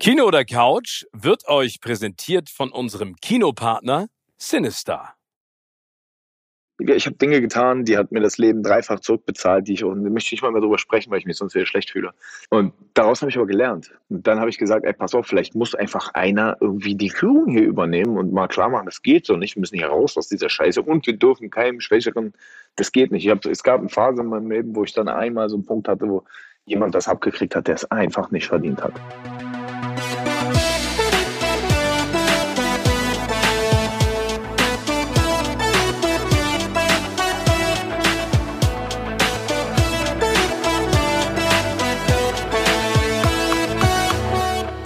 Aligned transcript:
Kino 0.00 0.26
oder 0.26 0.44
Couch 0.44 1.06
wird 1.12 1.48
euch 1.48 1.80
präsentiert 1.80 2.50
von 2.50 2.70
unserem 2.70 3.16
Kinopartner 3.16 4.06
Sinister. 4.36 5.14
Ich 6.78 7.06
habe 7.06 7.16
Dinge 7.16 7.40
getan, 7.40 7.84
die 7.84 7.98
hat 7.98 8.12
mir 8.12 8.20
das 8.20 8.38
Leben 8.38 8.62
dreifach 8.62 9.00
zurückbezahlt, 9.00 9.66
die 9.66 9.72
ich 9.72 9.82
und 9.82 10.04
möchte 10.12 10.36
ich 10.36 10.40
mal 10.42 10.52
mehr 10.52 10.60
drüber 10.60 10.78
sprechen, 10.78 11.10
weil 11.10 11.18
ich 11.18 11.26
mich 11.26 11.36
sonst 11.36 11.56
wieder 11.56 11.66
schlecht 11.66 11.90
fühle. 11.90 12.12
Und 12.48 12.74
daraus 12.94 13.22
habe 13.22 13.30
ich 13.32 13.36
aber 13.36 13.48
gelernt. 13.48 13.90
Und 14.08 14.24
dann 14.24 14.38
habe 14.38 14.48
ich 14.50 14.58
gesagt, 14.58 14.84
ey, 14.84 14.92
pass 14.92 15.16
auf, 15.16 15.26
vielleicht 15.26 15.56
muss 15.56 15.74
einfach 15.74 16.14
einer 16.14 16.56
irgendwie 16.60 16.94
die 16.94 17.10
Führung 17.10 17.50
hier 17.50 17.64
übernehmen 17.64 18.16
und 18.18 18.32
mal 18.32 18.46
klar 18.46 18.68
machen, 18.68 18.86
das 18.86 19.02
geht 19.02 19.26
so 19.26 19.36
nicht. 19.36 19.56
Wir 19.56 19.60
müssen 19.62 19.78
hier 19.78 19.88
raus 19.88 20.16
aus 20.16 20.28
dieser 20.28 20.48
Scheiße 20.48 20.80
und 20.80 21.08
wir 21.08 21.16
dürfen 21.16 21.50
keinem 21.50 21.80
Schwächeren, 21.80 22.34
das 22.76 22.92
geht 22.92 23.10
nicht. 23.10 23.24
Ich 23.24 23.30
hab, 23.32 23.44
es 23.46 23.64
gab 23.64 23.80
eine 23.80 23.88
Phase 23.88 24.22
in 24.22 24.28
meinem 24.28 24.48
Leben, 24.48 24.76
wo 24.76 24.84
ich 24.84 24.92
dann 24.92 25.08
einmal 25.08 25.48
so 25.48 25.56
einen 25.56 25.66
Punkt 25.66 25.88
hatte, 25.88 26.08
wo 26.08 26.22
jemand 26.66 26.94
das 26.94 27.08
abgekriegt 27.08 27.56
hat, 27.56 27.66
der 27.66 27.74
es 27.74 27.90
einfach 27.90 28.30
nicht 28.30 28.46
verdient 28.46 28.80
hat. 28.80 28.94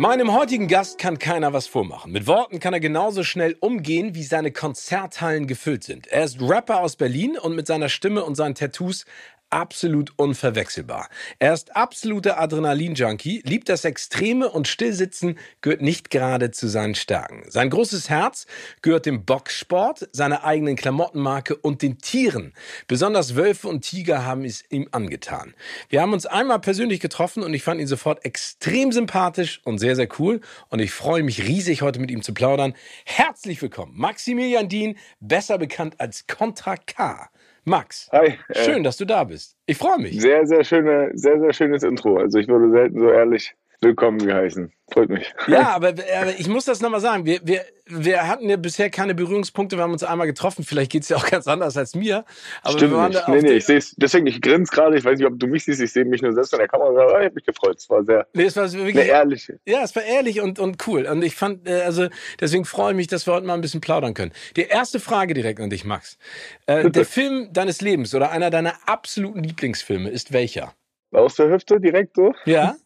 Meinem 0.00 0.32
heutigen 0.32 0.66
Gast 0.66 0.96
kann 0.96 1.18
keiner 1.18 1.52
was 1.52 1.66
vormachen. 1.66 2.10
Mit 2.10 2.26
Worten 2.26 2.58
kann 2.58 2.72
er 2.72 2.80
genauso 2.80 3.22
schnell 3.22 3.54
umgehen, 3.60 4.14
wie 4.14 4.22
seine 4.22 4.50
Konzerthallen 4.50 5.46
gefüllt 5.46 5.84
sind. 5.84 6.06
Er 6.06 6.24
ist 6.24 6.40
Rapper 6.40 6.80
aus 6.80 6.96
Berlin 6.96 7.36
und 7.36 7.54
mit 7.54 7.66
seiner 7.66 7.90
Stimme 7.90 8.24
und 8.24 8.34
seinen 8.34 8.54
Tattoos 8.54 9.04
absolut 9.50 10.12
unverwechselbar. 10.16 11.08
Er 11.38 11.52
ist 11.52 11.76
absoluter 11.76 12.40
Adrenalin-Junkie, 12.40 13.42
liebt 13.44 13.68
das 13.68 13.84
Extreme 13.84 14.48
und 14.48 14.68
Stillsitzen 14.68 15.38
gehört 15.60 15.82
nicht 15.82 16.10
gerade 16.10 16.50
zu 16.50 16.68
seinen 16.68 16.94
Stärken. 16.94 17.42
Sein 17.48 17.70
großes 17.70 18.08
Herz 18.08 18.46
gehört 18.82 19.06
dem 19.06 19.24
Boxsport, 19.24 20.08
seiner 20.12 20.44
eigenen 20.44 20.76
Klamottenmarke 20.76 21.56
und 21.56 21.82
den 21.82 21.98
Tieren. 21.98 22.54
Besonders 22.86 23.34
Wölfe 23.34 23.68
und 23.68 23.82
Tiger 23.82 24.24
haben 24.24 24.44
es 24.44 24.64
ihm 24.70 24.88
angetan. 24.92 25.54
Wir 25.88 26.00
haben 26.00 26.12
uns 26.12 26.26
einmal 26.26 26.60
persönlich 26.60 27.00
getroffen 27.00 27.42
und 27.42 27.52
ich 27.52 27.62
fand 27.62 27.80
ihn 27.80 27.86
sofort 27.86 28.24
extrem 28.24 28.92
sympathisch 28.92 29.60
und 29.64 29.78
sehr, 29.78 29.96
sehr 29.96 30.08
cool. 30.18 30.40
Und 30.68 30.78
ich 30.78 30.92
freue 30.92 31.22
mich 31.22 31.42
riesig, 31.42 31.82
heute 31.82 31.98
mit 31.98 32.10
ihm 32.10 32.22
zu 32.22 32.32
plaudern. 32.32 32.74
Herzlich 33.04 33.60
willkommen, 33.60 33.92
Maximilian 33.96 34.68
Dien, 34.68 34.96
besser 35.20 35.58
bekannt 35.58 35.96
als 35.98 36.26
Contra 36.26 36.76
K. 36.76 37.28
Max, 37.64 38.08
Hi. 38.12 38.38
äh, 38.48 38.64
schön, 38.64 38.82
dass 38.82 38.96
du 38.96 39.04
da 39.04 39.24
bist. 39.24 39.56
Ich 39.66 39.76
freue 39.76 39.98
mich. 39.98 40.20
Sehr, 40.20 40.46
sehr 40.46 40.64
schöne, 40.64 41.10
sehr, 41.14 41.38
sehr 41.38 41.52
schönes 41.52 41.82
Intro. 41.82 42.18
Also 42.18 42.38
ich 42.38 42.48
wurde 42.48 42.70
selten 42.70 43.00
so 43.00 43.10
ehrlich 43.10 43.54
willkommen 43.82 44.18
geheißen. 44.18 44.72
Freut 44.92 45.08
mich. 45.08 45.32
Ja, 45.46 45.70
aber, 45.70 45.88
aber 45.88 46.38
ich 46.38 46.48
muss 46.48 46.64
das 46.64 46.80
nochmal 46.80 47.00
sagen. 47.00 47.24
Wir, 47.24 47.40
wir, 47.44 47.64
wir 47.86 48.26
hatten 48.26 48.48
ja 48.48 48.56
bisher 48.56 48.90
keine 48.90 49.14
Berührungspunkte. 49.14 49.76
Wir 49.76 49.84
haben 49.84 49.92
uns 49.92 50.02
einmal 50.02 50.26
getroffen. 50.26 50.64
Vielleicht 50.64 50.92
geht's 50.92 51.08
ja 51.08 51.16
auch 51.16 51.28
ganz 51.30 51.46
anders 51.46 51.76
als 51.76 51.94
mir. 51.94 52.24
Aber 52.62 52.76
Stimmt 52.76 53.08
nicht. 53.08 53.28
Nee, 53.28 53.40
nee, 53.42 53.52
ich 53.52 53.64
sehe 53.64 53.78
es. 53.78 53.94
Deswegen, 53.96 54.26
ich 54.26 54.40
grinse 54.40 54.72
gerade. 54.72 54.98
Ich 54.98 55.04
weiß 55.04 55.18
nicht, 55.18 55.26
ob 55.26 55.38
du 55.38 55.46
mich 55.46 55.64
siehst. 55.64 55.80
Ich 55.80 55.92
sehe 55.92 56.04
mich 56.04 56.22
nur 56.22 56.32
selbst 56.32 56.52
an 56.52 56.58
der 56.58 56.68
Kamera. 56.68 57.20
Ich 57.20 57.24
habe 57.26 57.34
mich 57.34 57.44
gefreut. 57.44 57.78
Es 57.78 57.88
war 57.88 58.04
sehr 58.04 58.26
Nee, 58.34 58.44
es 58.44 58.56
war 58.56 58.64
eine 58.64 58.72
wirklich, 58.72 59.06
ehrliche. 59.06 59.60
ja, 59.64 59.82
es 59.82 59.94
war 59.94 60.02
ehrlich 60.02 60.40
und, 60.40 60.58
und 60.58 60.86
cool. 60.86 61.06
Und 61.06 61.22
ich 61.22 61.34
fand, 61.34 61.68
äh, 61.68 61.82
also 61.82 62.08
deswegen 62.40 62.64
freue 62.64 62.92
ich 62.92 62.96
mich, 62.96 63.06
dass 63.06 63.26
wir 63.26 63.34
heute 63.34 63.46
mal 63.46 63.54
ein 63.54 63.60
bisschen 63.60 63.80
plaudern 63.80 64.14
können. 64.14 64.32
Die 64.56 64.62
erste 64.62 65.00
Frage 65.00 65.34
direkt 65.34 65.60
an 65.60 65.70
dich, 65.70 65.84
Max. 65.84 66.18
Äh, 66.66 66.90
der 66.90 67.04
Film 67.04 67.52
deines 67.52 67.80
Lebens 67.80 68.14
oder 68.14 68.30
einer 68.30 68.50
deiner 68.50 68.74
absoluten 68.86 69.42
Lieblingsfilme 69.42 70.10
ist 70.10 70.32
welcher? 70.32 70.74
Aus 71.12 71.36
der 71.36 71.50
Hüfte 71.50 71.80
direkt 71.80 72.16
so. 72.16 72.34
Ja? 72.44 72.76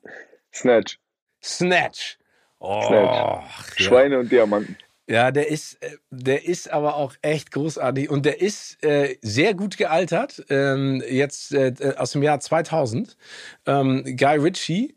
Snatch. 0.54 0.98
Snatch. 1.42 2.18
Oh, 2.60 2.82
Snatch. 2.86 3.16
Ja. 3.16 3.44
Schweine 3.76 4.18
und 4.20 4.30
Diamanten. 4.32 4.76
Ja, 5.06 5.30
der 5.30 5.50
ist, 5.50 5.82
äh, 5.82 5.90
der 6.10 6.46
ist 6.48 6.72
aber 6.72 6.96
auch 6.96 7.12
echt 7.20 7.50
großartig 7.50 8.08
und 8.08 8.24
der 8.24 8.40
ist 8.40 8.82
äh, 8.82 9.16
sehr 9.20 9.52
gut 9.52 9.76
gealtert. 9.76 10.42
Ähm, 10.48 11.02
jetzt 11.06 11.52
äh, 11.52 11.74
aus 11.98 12.12
dem 12.12 12.22
Jahr 12.22 12.40
2000. 12.40 13.14
Ähm, 13.66 14.02
Guy 14.16 14.38
Ritchie. 14.38 14.94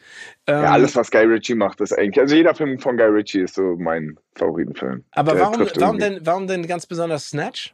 Ähm, 0.48 0.64
Ja, 0.64 0.72
alles, 0.72 0.96
was 0.96 1.12
Guy 1.12 1.26
Ritchie 1.26 1.56
macht, 1.56 1.82
ist 1.82 1.92
eigentlich. 1.92 2.22
Also 2.22 2.36
jeder 2.36 2.56
Film 2.56 2.80
von 2.80 2.96
Guy 2.96 3.08
Ritchie 3.08 3.42
ist 3.42 3.56
so 3.56 3.76
mein 3.78 4.18
Favoritenfilm. 4.36 5.04
aber 5.12 5.34
Der 5.34 5.42
warum, 5.42 5.70
warum 5.76 6.00
denn, 6.00 6.20
warum 6.24 6.48
denn 6.48 6.66
ganz 6.66 6.86
besonders 6.86 7.28
Snatch? 7.28 7.74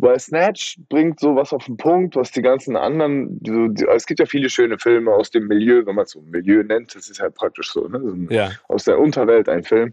Weil 0.00 0.18
Snatch 0.18 0.78
bringt 0.88 1.20
sowas 1.20 1.52
auf 1.52 1.66
den 1.66 1.76
Punkt, 1.76 2.16
was 2.16 2.30
die 2.30 2.42
ganzen 2.42 2.76
anderen, 2.76 3.40
so, 3.46 3.68
die, 3.68 3.84
es 3.86 4.06
gibt 4.06 4.20
ja 4.20 4.26
viele 4.26 4.48
schöne 4.48 4.78
Filme 4.78 5.12
aus 5.12 5.30
dem 5.30 5.46
Milieu, 5.46 5.84
wenn 5.84 5.94
man 5.94 6.04
es 6.04 6.12
so 6.12 6.20
Milieu 6.22 6.62
nennt, 6.62 6.94
das 6.94 7.10
ist 7.10 7.20
halt 7.20 7.34
praktisch 7.34 7.70
so, 7.72 7.86
ne? 7.86 8.00
so 8.00 8.08
ein, 8.08 8.28
Ja. 8.30 8.50
aus 8.68 8.84
der 8.84 8.98
Unterwelt 8.98 9.48
ein 9.48 9.62
Film. 9.62 9.92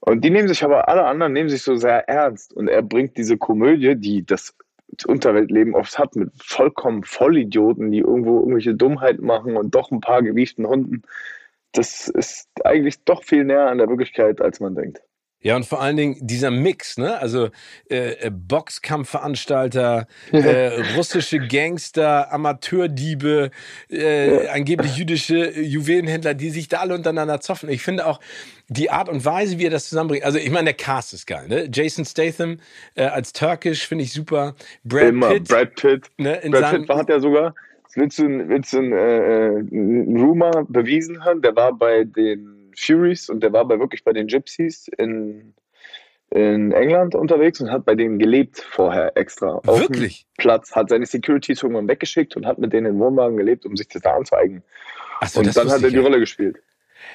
Und 0.00 0.24
die 0.24 0.30
nehmen 0.30 0.48
sich 0.48 0.64
aber, 0.64 0.88
alle 0.88 1.04
anderen 1.04 1.32
nehmen 1.32 1.48
sich 1.48 1.62
so 1.62 1.76
sehr 1.76 2.08
ernst. 2.08 2.52
Und 2.54 2.68
er 2.68 2.82
bringt 2.82 3.16
diese 3.16 3.36
Komödie, 3.36 3.96
die 3.96 4.24
das 4.24 4.54
Unterweltleben 5.06 5.74
oft 5.74 5.98
hat, 5.98 6.16
mit 6.16 6.30
vollkommen 6.42 7.04
Vollidioten, 7.04 7.92
die 7.92 7.98
irgendwo 7.98 8.40
irgendwelche 8.40 8.74
Dummheiten 8.74 9.24
machen 9.24 9.56
und 9.56 9.74
doch 9.74 9.90
ein 9.90 10.00
paar 10.00 10.22
gewieften 10.22 10.66
Hunden. 10.66 11.02
Das 11.72 12.08
ist 12.08 12.48
eigentlich 12.64 13.04
doch 13.04 13.22
viel 13.22 13.44
näher 13.44 13.68
an 13.68 13.78
der 13.78 13.88
Wirklichkeit, 13.88 14.40
als 14.40 14.58
man 14.60 14.74
denkt. 14.74 15.02
Ja, 15.42 15.56
und 15.56 15.64
vor 15.64 15.80
allen 15.80 15.96
Dingen 15.96 16.16
dieser 16.20 16.50
Mix, 16.50 16.98
ne? 16.98 17.18
Also 17.18 17.48
äh, 17.88 18.26
äh, 18.26 18.30
Boxkampfveranstalter, 18.30 20.06
äh, 20.32 20.82
russische 20.96 21.38
Gangster, 21.38 22.30
Amateurdiebe, 22.30 23.50
äh, 23.88 24.48
angeblich 24.48 24.98
jüdische 24.98 25.58
Juwelenhändler, 25.58 26.34
die 26.34 26.50
sich 26.50 26.68
da 26.68 26.80
alle 26.80 26.94
untereinander 26.94 27.40
zoffen. 27.40 27.70
Ich 27.70 27.82
finde 27.82 28.06
auch 28.06 28.20
die 28.68 28.90
Art 28.90 29.08
und 29.08 29.24
Weise, 29.24 29.58
wie 29.58 29.64
er 29.64 29.70
das 29.70 29.88
zusammenbringt. 29.88 30.24
Also 30.24 30.38
ich 30.38 30.50
meine, 30.50 30.66
der 30.66 30.74
Cast 30.74 31.14
ist 31.14 31.26
geil, 31.26 31.48
ne? 31.48 31.70
Jason 31.72 32.04
Statham 32.04 32.58
äh, 32.94 33.04
als 33.04 33.32
Türkisch 33.32 33.86
finde 33.86 34.04
ich 34.04 34.12
super. 34.12 34.54
Brad 34.84 35.08
Immer 35.08 35.30
Pitt, 35.30 35.48
Brad 35.48 35.74
Pitt. 35.74 36.10
ne? 36.18 36.36
In 36.42 36.52
Brad 36.52 36.72
Pitt 36.72 36.88
hat 36.90 37.08
ja 37.08 37.18
sogar, 37.18 37.54
willst 37.94 38.18
du, 38.18 38.48
willst 38.48 38.74
du 38.74 38.78
einen, 38.78 38.92
äh, 38.92 39.56
einen 39.74 40.20
Rumor 40.20 40.66
bewiesen 40.68 41.24
haben? 41.24 41.40
Der 41.40 41.56
war 41.56 41.72
bei 41.72 42.04
den 42.04 42.59
Furies 42.76 43.28
und 43.28 43.40
der 43.42 43.52
war 43.52 43.64
bei 43.66 43.78
wirklich 43.78 44.04
bei 44.04 44.12
den 44.12 44.26
Gypsies 44.26 44.88
in, 44.98 45.54
in 46.30 46.72
England 46.72 47.14
unterwegs 47.14 47.60
und 47.60 47.70
hat 47.70 47.84
bei 47.84 47.94
denen 47.94 48.18
gelebt 48.18 48.60
vorher 48.60 49.16
extra. 49.16 49.60
Auf 49.66 49.80
Wirklich? 49.80 50.26
Platz, 50.38 50.74
hat 50.74 50.88
seine 50.90 51.06
Securities 51.06 51.62
irgendwann 51.62 51.88
weggeschickt 51.88 52.36
und 52.36 52.46
hat 52.46 52.58
mit 52.58 52.72
denen 52.72 52.86
in 52.94 52.98
Wohnwagen 52.98 53.36
gelebt, 53.36 53.66
um 53.66 53.76
sich 53.76 53.88
das 53.88 54.02
da 54.02 54.14
anzueigen. 54.16 54.62
Ach 55.20 55.28
so, 55.28 55.40
und 55.40 55.46
das 55.46 55.54
dann 55.54 55.70
hat 55.70 55.82
er 55.82 55.90
die 55.90 55.96
ja. 55.96 56.02
Rolle 56.02 56.18
gespielt. 56.18 56.62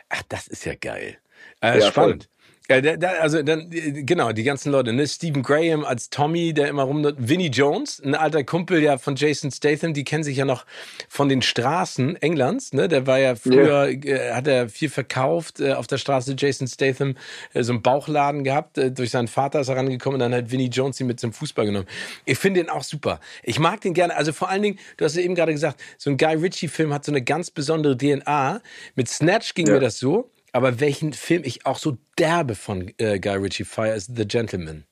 Ach, 0.09 0.21
das 0.29 0.47
ist 0.47 0.65
ja 0.65 0.73
geil. 0.79 1.17
Äh, 1.61 1.79
Ja, 1.79 1.87
spannend. 1.87 2.29
Ja, 2.69 2.81
da, 2.81 2.97
da, 2.97 3.07
also 3.21 3.43
dann, 3.43 3.69
genau, 3.69 4.31
die 4.31 4.43
ganzen 4.43 4.71
Leute, 4.71 4.91
ne? 4.91 5.07
Stephen 5.07 5.43
Graham 5.43 5.85
als 5.85 6.09
Tommy, 6.09 6.53
der 6.53 6.67
immer 6.67 6.83
rum, 6.83 7.05
Vinnie 7.17 7.49
Jones, 7.49 8.01
ein 8.03 8.15
alter 8.15 8.43
Kumpel 8.43 8.81
ja 8.81 8.97
von 8.97 9.15
Jason 9.15 9.51
Statham, 9.51 9.93
die 9.93 10.03
kennen 10.03 10.23
sich 10.23 10.37
ja 10.37 10.45
noch 10.45 10.65
von 11.07 11.29
den 11.29 11.41
Straßen 11.43 12.15
Englands, 12.21 12.73
ne? 12.73 12.87
Der 12.87 13.05
war 13.05 13.19
ja 13.19 13.35
früher, 13.35 13.89
äh, 13.89 14.31
hat 14.33 14.47
er 14.47 14.67
viel 14.69 14.89
verkauft, 14.89 15.59
äh, 15.59 15.73
auf 15.73 15.85
der 15.87 15.97
Straße 15.99 16.35
Jason 16.37 16.67
Statham, 16.67 17.15
äh, 17.53 17.61
so 17.61 17.73
einen 17.73 17.81
Bauchladen 17.83 18.43
gehabt, 18.43 18.77
äh, 18.79 18.91
durch 18.91 19.11
seinen 19.11 19.27
Vater 19.27 19.59
ist 19.59 19.67
er 19.67 19.75
rangekommen 19.75 20.15
und 20.15 20.19
dann 20.21 20.33
hat 20.33 20.49
Vinnie 20.51 20.69
Jones 20.69 20.99
ihn 20.99 21.07
mit 21.07 21.19
zum 21.19 21.33
Fußball 21.33 21.65
genommen. 21.65 21.87
Ich 22.25 22.39
finde 22.39 22.61
den 22.61 22.69
auch 22.71 22.83
super. 22.83 23.19
Ich 23.43 23.59
mag 23.59 23.81
den 23.81 23.93
gerne, 23.93 24.15
also 24.15 24.33
vor 24.33 24.49
allen 24.49 24.63
Dingen, 24.63 24.79
du 24.97 25.05
hast 25.05 25.15
ja 25.15 25.21
eben 25.21 25.35
gerade 25.35 25.51
gesagt, 25.51 25.79
so 25.97 26.09
ein 26.09 26.17
Guy 26.17 26.35
Ritchie-Film 26.35 26.91
hat 26.93 27.05
so 27.05 27.11
eine 27.11 27.21
ganz 27.21 27.51
besondere 27.51 27.95
DNA. 27.95 28.61
Mit 28.95 29.07
Snatch 29.07 29.53
ging 29.53 29.67
Ja. 29.67 29.73
mir 29.73 29.79
das 29.81 29.99
so, 29.99 30.31
aber 30.55 30.79
welchen 30.79 31.11
Film 31.11 31.41
ich 31.43 31.65
auch 31.65 31.77
so 31.77 31.97
derbe 32.17 32.55
von 32.55 32.93
äh, 32.97 33.19
Guy 33.19 33.35
Ritchie 33.35 33.65
feier, 33.65 33.93
ist 33.93 34.15
The 34.15 34.25
Gentleman. 34.25 34.85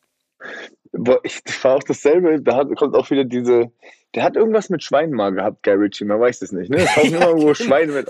Boah, 0.91 1.21
ich, 1.23 1.41
das 1.41 1.63
war 1.63 1.75
auch 1.75 1.83
dasselbe, 1.83 2.41
da 2.41 2.57
hat, 2.57 2.75
kommt 2.75 2.93
auch 2.95 3.09
wieder 3.09 3.23
diese, 3.23 3.71
der 4.13 4.23
hat 4.23 4.35
irgendwas 4.35 4.69
mit 4.69 4.83
Schweinen 4.83 5.13
mal 5.13 5.29
gehabt, 5.29 5.63
Guy 5.63 5.75
Ritchie, 5.75 6.03
man 6.03 6.19
weiß 6.19 6.41
es 6.41 6.51
nicht, 6.51 6.69
ne? 6.69 6.79
Es 6.79 6.93
tauchen 6.93 7.13
immer 7.13 7.27
irgendwo 7.27 7.53
Schweine 7.53 7.93
mit. 7.93 8.09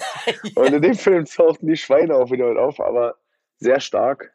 Und 0.55 0.73
in 0.73 0.81
dem 0.81 0.95
Film 0.95 1.25
tauchten 1.25 1.67
die 1.67 1.77
Schweine 1.77 2.15
auch 2.15 2.31
wieder 2.31 2.50
mit 2.50 2.57
auf, 2.57 2.79
aber 2.79 3.17
sehr 3.59 3.79
stark. 3.79 4.33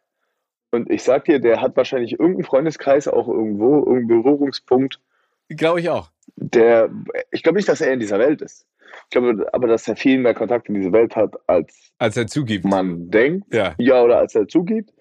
Und 0.71 0.89
ich 0.89 1.03
sag 1.03 1.25
dir, 1.25 1.39
der 1.39 1.61
hat 1.61 1.75
wahrscheinlich 1.75 2.13
irgendeinen 2.13 2.45
Freundeskreis 2.45 3.09
auch 3.09 3.27
irgendwo, 3.27 3.79
irgendeinen 3.79 4.23
Berührungspunkt, 4.23 5.01
Glaube 5.49 5.81
ich 5.81 5.89
auch. 5.89 6.09
der, 6.37 6.89
ich 7.31 7.43
glaube 7.43 7.57
nicht, 7.57 7.67
dass 7.67 7.81
er 7.81 7.91
in 7.91 7.99
dieser 7.99 8.19
Welt 8.19 8.41
ist. 8.41 8.65
Ich 9.03 9.09
glaube 9.11 9.47
aber, 9.53 9.67
dass 9.67 9.87
er 9.87 9.95
viel 9.95 10.17
mehr 10.17 10.33
Kontakt 10.33 10.67
in 10.69 10.75
diese 10.75 10.91
Welt 10.91 11.15
hat, 11.15 11.35
als 11.47 11.91
Als 11.97 12.17
er 12.17 12.27
zugibt. 12.27 12.65
man 12.65 13.09
denkt. 13.09 13.53
Ja. 13.53 13.73
Ja, 13.77 14.03
oder 14.03 14.19
als 14.19 14.35
er 14.35 14.47
zugibt. 14.47 14.91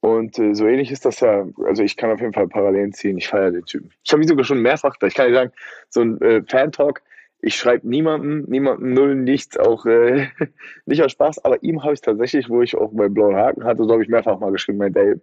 Und 0.00 0.36
äh, 0.38 0.54
so 0.54 0.66
ähnlich 0.66 0.90
ist 0.90 1.04
das 1.04 1.20
ja, 1.20 1.46
also 1.64 1.82
ich 1.82 1.96
kann 1.96 2.10
auf 2.10 2.20
jeden 2.20 2.32
Fall 2.32 2.48
Parallelen 2.48 2.92
ziehen. 2.92 3.18
Ich 3.18 3.28
feiere 3.28 3.52
den 3.52 3.64
Typen. 3.64 3.90
Ich 4.02 4.12
habe 4.12 4.22
ihn 4.22 4.28
sogar 4.28 4.44
schon 4.44 4.60
mehrfach, 4.60 4.96
ich 5.00 5.14
kann 5.14 5.28
dir 5.28 5.34
sagen, 5.34 5.52
so 5.90 6.00
ein 6.00 6.20
äh, 6.20 6.42
Fan-Talk, 6.48 7.02
ich 7.40 7.56
schreibe 7.56 7.88
niemandem, 7.88 8.44
niemandem 8.48 8.94
null, 8.94 9.14
nichts, 9.16 9.56
auch 9.56 9.86
äh, 9.86 10.26
nicht 10.86 11.02
aus 11.02 11.12
Spaß, 11.12 11.44
aber 11.44 11.62
ihm 11.62 11.82
habe 11.82 11.94
ich 11.94 12.00
tatsächlich, 12.00 12.48
wo 12.48 12.62
ich 12.62 12.76
auch 12.76 12.92
meinen 12.92 13.14
blauen 13.14 13.36
Haken 13.36 13.64
hatte, 13.64 13.84
so 13.84 13.92
habe 13.92 14.02
ich 14.02 14.08
mehrfach 14.08 14.38
mal 14.40 14.52
geschrieben, 14.52 14.78
mein 14.78 14.92
Day, 14.92 15.14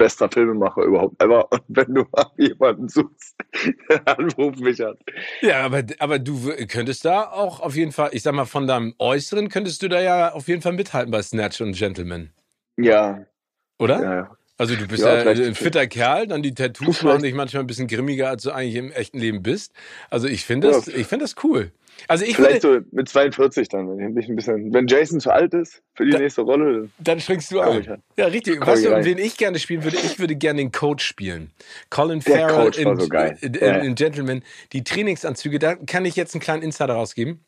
bester 0.00 0.30
Filmemacher 0.30 0.82
überhaupt 0.82 1.22
ever. 1.22 1.52
Und 1.52 1.62
wenn 1.68 1.94
du 1.94 2.04
mal 2.10 2.26
jemanden 2.38 2.88
suchst, 2.88 3.36
anruf 4.06 4.56
mich 4.56 4.84
an. 4.84 4.96
Ja, 5.42 5.60
aber, 5.60 5.82
aber 5.98 6.18
du 6.18 6.52
könntest 6.68 7.04
da 7.04 7.24
auch 7.24 7.60
auf 7.60 7.76
jeden 7.76 7.92
Fall, 7.92 8.10
ich 8.12 8.22
sag 8.22 8.34
mal, 8.34 8.46
von 8.46 8.66
deinem 8.66 8.94
Äußeren 8.98 9.50
könntest 9.50 9.82
du 9.82 9.88
da 9.88 10.00
ja 10.00 10.32
auf 10.32 10.48
jeden 10.48 10.62
Fall 10.62 10.72
mithalten 10.72 11.10
bei 11.10 11.20
Snatch 11.20 11.60
und 11.60 11.76
Gentleman. 11.76 12.30
Ja, 12.78 13.26
oder? 13.78 14.02
Ja. 14.02 14.36
Also 14.56 14.74
du 14.74 14.86
bist 14.86 15.02
ja, 15.02 15.22
ja 15.22 15.30
ein 15.30 15.54
fitter 15.54 15.86
Kerl, 15.86 16.26
dann 16.26 16.42
die 16.42 16.54
Tattoos 16.54 17.02
machen 17.02 17.22
dich 17.22 17.34
manchmal 17.34 17.62
ein 17.62 17.66
bisschen 17.66 17.86
grimmiger, 17.86 18.28
als 18.28 18.42
du 18.42 18.50
eigentlich 18.50 18.76
im 18.76 18.92
echten 18.92 19.18
Leben 19.18 19.42
bist. 19.42 19.72
Also 20.10 20.28
ich 20.28 20.44
finde 20.44 20.68
das, 20.68 20.86
ja. 20.86 20.96
ich 20.96 21.06
finde 21.06 21.24
das 21.24 21.34
cool. 21.44 21.72
Also 22.08 22.24
ich 22.24 22.36
Vielleicht 22.36 22.62
würde, 22.62 22.84
so 22.84 22.96
mit 22.96 23.08
42 23.08 23.68
dann, 23.68 23.98
wenn 23.98 24.16
ich 24.16 24.28
ein 24.28 24.36
bisschen, 24.36 24.72
wenn 24.72 24.86
Jason 24.86 25.20
zu 25.20 25.30
alt 25.30 25.54
ist 25.54 25.82
für 25.94 26.04
die 26.04 26.12
da, 26.12 26.18
nächste 26.18 26.42
Rolle, 26.42 26.88
dann, 26.98 27.20
springst 27.20 27.52
du 27.52 27.60
an. 27.60 27.86
Halt. 27.86 28.00
Ja, 28.16 28.26
richtig. 28.26 28.64
Weißt 28.64 28.84
du, 28.84 29.04
wen 29.04 29.18
ich 29.18 29.36
gerne 29.36 29.58
spielen 29.58 29.84
würde? 29.84 29.96
Ich 29.96 30.18
würde 30.18 30.36
gerne 30.36 30.58
den 30.58 30.72
Coach 30.72 31.04
spielen. 31.04 31.50
Colin 31.90 32.20
Der 32.20 32.48
Farrell 32.48 32.74
in, 32.76 32.96
so 32.96 33.06
in, 33.46 33.54
in, 33.54 33.74
in 33.84 33.94
Gentleman. 33.94 34.42
Die 34.72 34.84
Trainingsanzüge, 34.84 35.58
da 35.58 35.74
kann 35.74 36.04
ich 36.04 36.16
jetzt 36.16 36.34
einen 36.34 36.40
kleinen 36.40 36.62
Insider 36.62 36.94
rausgeben 36.94 37.44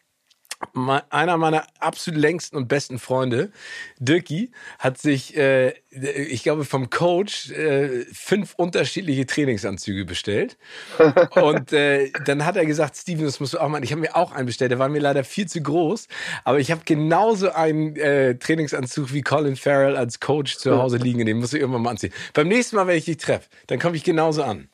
einer 1.11 1.37
meiner 1.37 1.64
absolut 1.81 2.20
längsten 2.20 2.56
und 2.56 2.69
besten 2.69 2.99
Freunde, 2.99 3.50
Dirki, 3.99 4.50
hat 4.79 4.99
sich, 4.99 5.37
äh, 5.37 5.75
ich 5.91 6.43
glaube, 6.43 6.64
vom 6.64 6.91
Coach 6.91 7.50
äh, 7.50 8.05
fünf 8.12 8.55
unterschiedliche 8.56 9.26
Trainingsanzüge 9.26 10.05
bestellt. 10.05 10.56
und 11.31 11.73
äh, 11.73 12.11
dann 12.25 12.44
hat 12.44 12.56
er 12.56 12.67
gesagt, 12.67 12.97
Steven, 12.97 13.25
das 13.25 13.41
musst 13.41 13.55
du 13.55 13.59
auch 13.59 13.69
machen. 13.69 13.85
Ich 13.85 13.93
habe 13.93 14.00
mir 14.00 14.17
auch 14.17 14.32
einen 14.32 14.47
bestellt. 14.47 14.70
Der 14.70 14.79
war 14.79 14.88
mir 14.88 15.00
leider 15.00 15.25
viel 15.25 15.47
zu 15.47 15.62
groß. 15.62 16.09
Aber 16.44 16.59
ich 16.59 16.70
habe 16.70 16.82
genauso 16.85 17.50
einen 17.53 17.97
äh, 17.97 18.37
Trainingsanzug 18.37 19.12
wie 19.12 19.23
Colin 19.23 19.56
Farrell 19.56 19.97
als 19.97 20.20
Coach 20.20 20.56
zu 20.56 20.79
Hause 20.79 20.97
liegen. 20.99 21.25
Den 21.26 21.38
muss 21.38 21.53
ich 21.53 21.61
irgendwann 21.61 21.82
mal 21.82 21.91
anziehen. 21.91 22.12
Beim 22.35 22.49
nächsten 22.49 22.76
Mal, 22.76 22.87
wenn 22.87 22.97
ich 22.97 23.05
dich 23.05 23.19
treffe, 23.19 23.49
dann 23.67 23.79
komme 23.79 23.97
ich 23.97 24.05
genauso 24.05 24.43
an. 24.43 24.69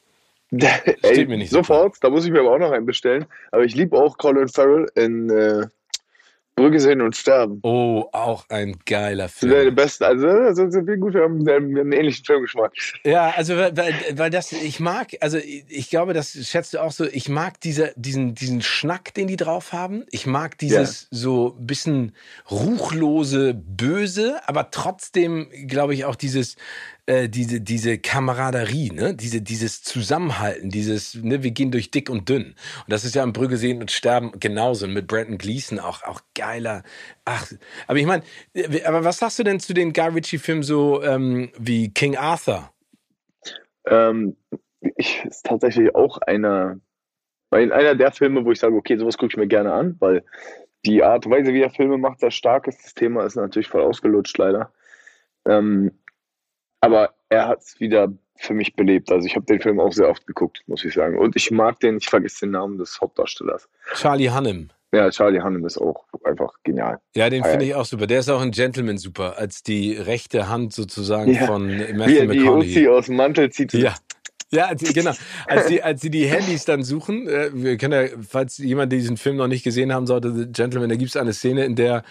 Ey, 1.03 1.27
mir 1.27 1.37
nicht 1.37 1.51
sofort, 1.51 1.97
so 1.97 2.01
da 2.01 2.11
muss 2.11 2.25
ich 2.25 2.31
mir 2.31 2.41
aber 2.41 2.53
auch 2.53 2.59
noch 2.59 2.71
einen 2.71 2.87
bestellen. 2.87 3.27
Aber 3.53 3.65
ich 3.65 3.75
liebe 3.75 3.97
auch 3.97 4.17
Colin 4.17 4.49
Farrell 4.49 4.91
in 4.95 5.29
äh, 5.29 5.67
Brücke 6.59 6.81
sehen 6.81 7.01
und 7.01 7.17
sterben. 7.17 7.61
Oh, 7.63 8.05
auch 8.13 8.45
ein 8.49 8.77
geiler 8.87 9.29
Film. 9.29 9.53
Der 9.53 9.71
beste, 9.71 10.07
also, 10.07 10.29
also 10.29 10.71
sind 10.71 10.87
wir 10.87 10.97
gut, 10.97 11.15
wir 11.15 11.23
haben 11.23 11.49
einen 11.49 11.93
ähnlichen 11.93 12.25
Filmgeschmack. 12.25 12.73
Ja, 13.05 13.33
also 13.37 13.57
weil, 13.57 13.95
weil 14.13 14.31
das, 14.31 14.53
ich 14.53 14.81
mag, 14.81 15.09
also 15.21 15.39
ich 15.39 15.91
glaube, 15.91 16.13
das 16.13 16.33
schätzt 16.33 16.75
du 16.75 16.83
auch 16.83 16.93
so, 16.93 17.05
ich 17.05 17.29
mag 17.29 17.61
diese, 17.61 17.93
diesen, 17.97 18.35
diesen 18.35 18.63
Schnack, 18.63 19.15
den 19.15 19.27
die 19.27 19.37
drauf 19.37 19.73
haben. 19.73 20.05
Ich 20.11 20.27
mag 20.27 20.59
dieses 20.59 21.03
yeah. 21.03 21.09
so 21.11 21.57
bisschen 21.59 22.13
ruchlose 22.51 23.55
Böse, 23.55 24.41
aber 24.47 24.71
trotzdem, 24.71 25.49
glaube 25.67 25.95
ich, 25.95 26.05
auch 26.05 26.17
dieses, 26.17 26.57
äh, 27.09 27.29
diese, 27.31 27.63
diese 27.63 27.97
Kameraderie, 27.97 28.91
ne? 28.91 29.15
diese, 29.15 29.41
dieses 29.41 29.83
Zusammenhalten, 29.83 30.69
dieses, 30.69 31.15
ne, 31.15 31.43
wir 31.43 31.53
gehen 31.53 31.71
durch 31.71 31.91
dick 31.91 32.11
und 32.11 32.29
dünn. 32.29 32.49
Und 32.49 32.93
das 32.93 33.07
ist 33.07 33.15
ja 33.15 33.23
im 33.25 33.33
Brügge 33.33 33.57
sehen 33.57 33.81
und 33.81 33.91
sterben 33.91 34.33
genauso. 34.39 34.85
Und 34.85 34.93
mit 34.93 35.07
Brandon 35.07 35.39
Gleason 35.39 35.79
auch, 35.79 36.03
auch 36.03 36.21
geiler. 36.35 36.83
Ach, 37.25 37.51
aber 37.87 37.99
ich 37.99 38.05
meine, 38.05 38.25
äh, 38.53 38.85
aber 38.85 39.05
was 39.05 39.19
sagst 39.19 39.39
du 39.39 39.43
denn 39.43 39.59
zu 39.59 39.73
den 39.73 39.95
Guy 39.95 40.09
Ritchie-Filmen 40.09 40.63
so 40.63 41.03
ähm, 41.03 41.51
wie 41.59 41.91
King 41.95 42.19
Arthur? 42.19 42.71
Ähm, 43.87 44.37
ich 44.97 45.25
ist 45.25 45.47
tatsächlich 45.47 45.95
auch 45.95 46.19
einer, 46.19 46.79
einer 47.51 47.95
der 47.95 48.13
Filme, 48.13 48.45
wo 48.45 48.53
ich 48.53 48.61
sage, 48.61 48.75
okay, 48.75 48.99
sowas 48.99 49.17
gucke 49.17 49.33
ich 49.33 49.39
mir 49.39 49.49
gerne 49.49 49.73
an, 49.73 49.97
weil 49.99 50.25
die 50.85 51.03
Art 51.03 51.25
und 51.25 51.33
Weise, 51.33 51.55
wie 51.55 51.63
er 51.63 51.71
Filme 51.71 51.97
macht, 51.97 52.21
sehr 52.21 52.31
stark 52.31 52.67
ist. 52.69 52.85
Das 52.85 52.93
Thema 52.93 53.25
ist 53.25 53.37
natürlich 53.37 53.69
voll 53.69 53.83
ausgelutscht, 53.83 54.37
leider. 54.37 54.71
Ähm, 55.47 55.93
aber 56.81 57.15
er 57.29 57.49
hat 57.49 57.61
es 57.61 57.81
wieder 57.81 58.13
für 58.37 58.55
mich 58.55 58.75
belebt. 58.75 59.11
Also 59.11 59.27
ich 59.27 59.35
habe 59.35 59.47
den 59.47 59.61
Film 59.61 59.81
auch 59.81 59.93
sehr 59.93 60.09
oft 60.09 60.27
geguckt, 60.27 60.63
muss 60.67 60.85
ich 60.85 60.95
sagen. 60.95 61.19
Und 61.19 61.37
ich 61.37 61.51
mag 61.51 61.81
den, 61.81 61.99
ich 61.99 62.09
vergesse 62.09 62.47
den 62.47 62.53
Namen 62.53 62.79
des 62.79 63.01
Hauptdarstellers. 63.01 63.69
Charlie 63.95 64.31
Hannem. 64.31 64.71
Ja, 64.93 65.11
Charlie 65.11 65.41
Hannem 65.41 65.67
ist 65.67 65.77
auch 65.77 66.07
einfach 66.25 66.55
genial. 66.63 66.99
Ja, 67.15 67.29
den 67.29 67.45
finde 67.45 67.67
ich 67.67 67.75
auch 67.75 67.85
super. 67.85 68.07
Der 68.07 68.21
ist 68.21 68.31
auch 68.31 68.41
ein 68.41 68.53
Gentleman 68.53 68.97
super, 68.97 69.37
als 69.37 69.63
die 69.63 69.93
rechte 69.93 70.49
Hand 70.49 70.73
sozusagen 70.73 71.35
ja. 71.35 71.47
von 71.47 71.67
Matthew 71.67 72.07
Wie 72.07 72.19
er 72.19 72.27
die 72.27 72.45
Uzi 72.45 72.89
aus 72.89 73.07
dem 73.07 73.17
Mantel 73.17 73.51
zieht. 73.51 73.73
Ja. 73.75 73.95
Ja, 74.51 74.73
genau. 74.73 75.13
Als 75.47 75.67
sie, 75.67 75.83
als 75.83 76.01
sie 76.01 76.09
die 76.09 76.27
Handys 76.27 76.65
dann 76.65 76.83
suchen, 76.83 77.29
äh, 77.29 77.51
wir 77.53 77.77
können 77.77 77.93
ja, 77.93 78.17
falls 78.27 78.57
jemand 78.57 78.91
diesen 78.91 79.19
Film 79.19 79.37
noch 79.37 79.47
nicht 79.47 79.63
gesehen 79.63 79.93
haben 79.93 80.07
sollte, 80.07 80.35
The 80.35 80.47
Gentleman, 80.51 80.89
da 80.89 80.97
gibt 80.97 81.11
es 81.11 81.17
eine 81.19 81.35
Szene, 81.35 81.67
in 81.67 81.77
der 81.77 82.03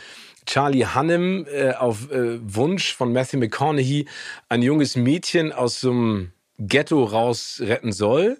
Charlie 0.47 0.85
Hannem 0.85 1.45
äh, 1.53 1.73
auf 1.73 2.11
äh, 2.11 2.39
Wunsch 2.41 2.95
von 2.95 3.13
Matthew 3.13 3.37
McConaughey 3.37 4.07
ein 4.49 4.61
junges 4.63 4.95
Mädchen 4.95 5.51
aus 5.51 5.79
so 5.79 5.91
einem 5.91 6.31
Ghetto 6.57 7.03
raus 7.03 7.61
retten 7.63 7.91
soll. 7.91 8.37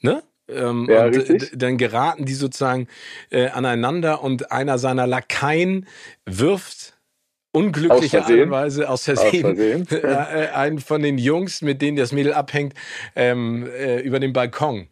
Ne? 0.00 0.22
Ähm, 0.48 0.88
ja, 0.90 1.04
und 1.04 1.16
richtig. 1.16 1.52
dann 1.54 1.78
geraten 1.78 2.24
die 2.24 2.34
sozusagen 2.34 2.88
äh, 3.30 3.48
aneinander 3.48 4.22
und 4.22 4.50
einer 4.50 4.78
seiner 4.78 5.06
Lakaien 5.06 5.86
wirft 6.26 6.96
unglücklicherweise 7.52 8.88
aus 8.88 9.04
Versehen, 9.04 9.46
aus 9.46 9.56
Versehen. 9.56 9.86
Äh, 9.90 10.48
einen 10.48 10.78
von 10.80 11.02
den 11.02 11.18
Jungs, 11.18 11.62
mit 11.62 11.82
denen 11.82 11.96
das 11.96 12.12
Mädel 12.12 12.32
abhängt, 12.32 12.74
ähm, 13.14 13.66
äh, 13.66 14.00
über 14.00 14.18
den 14.18 14.32
Balkon. 14.32 14.88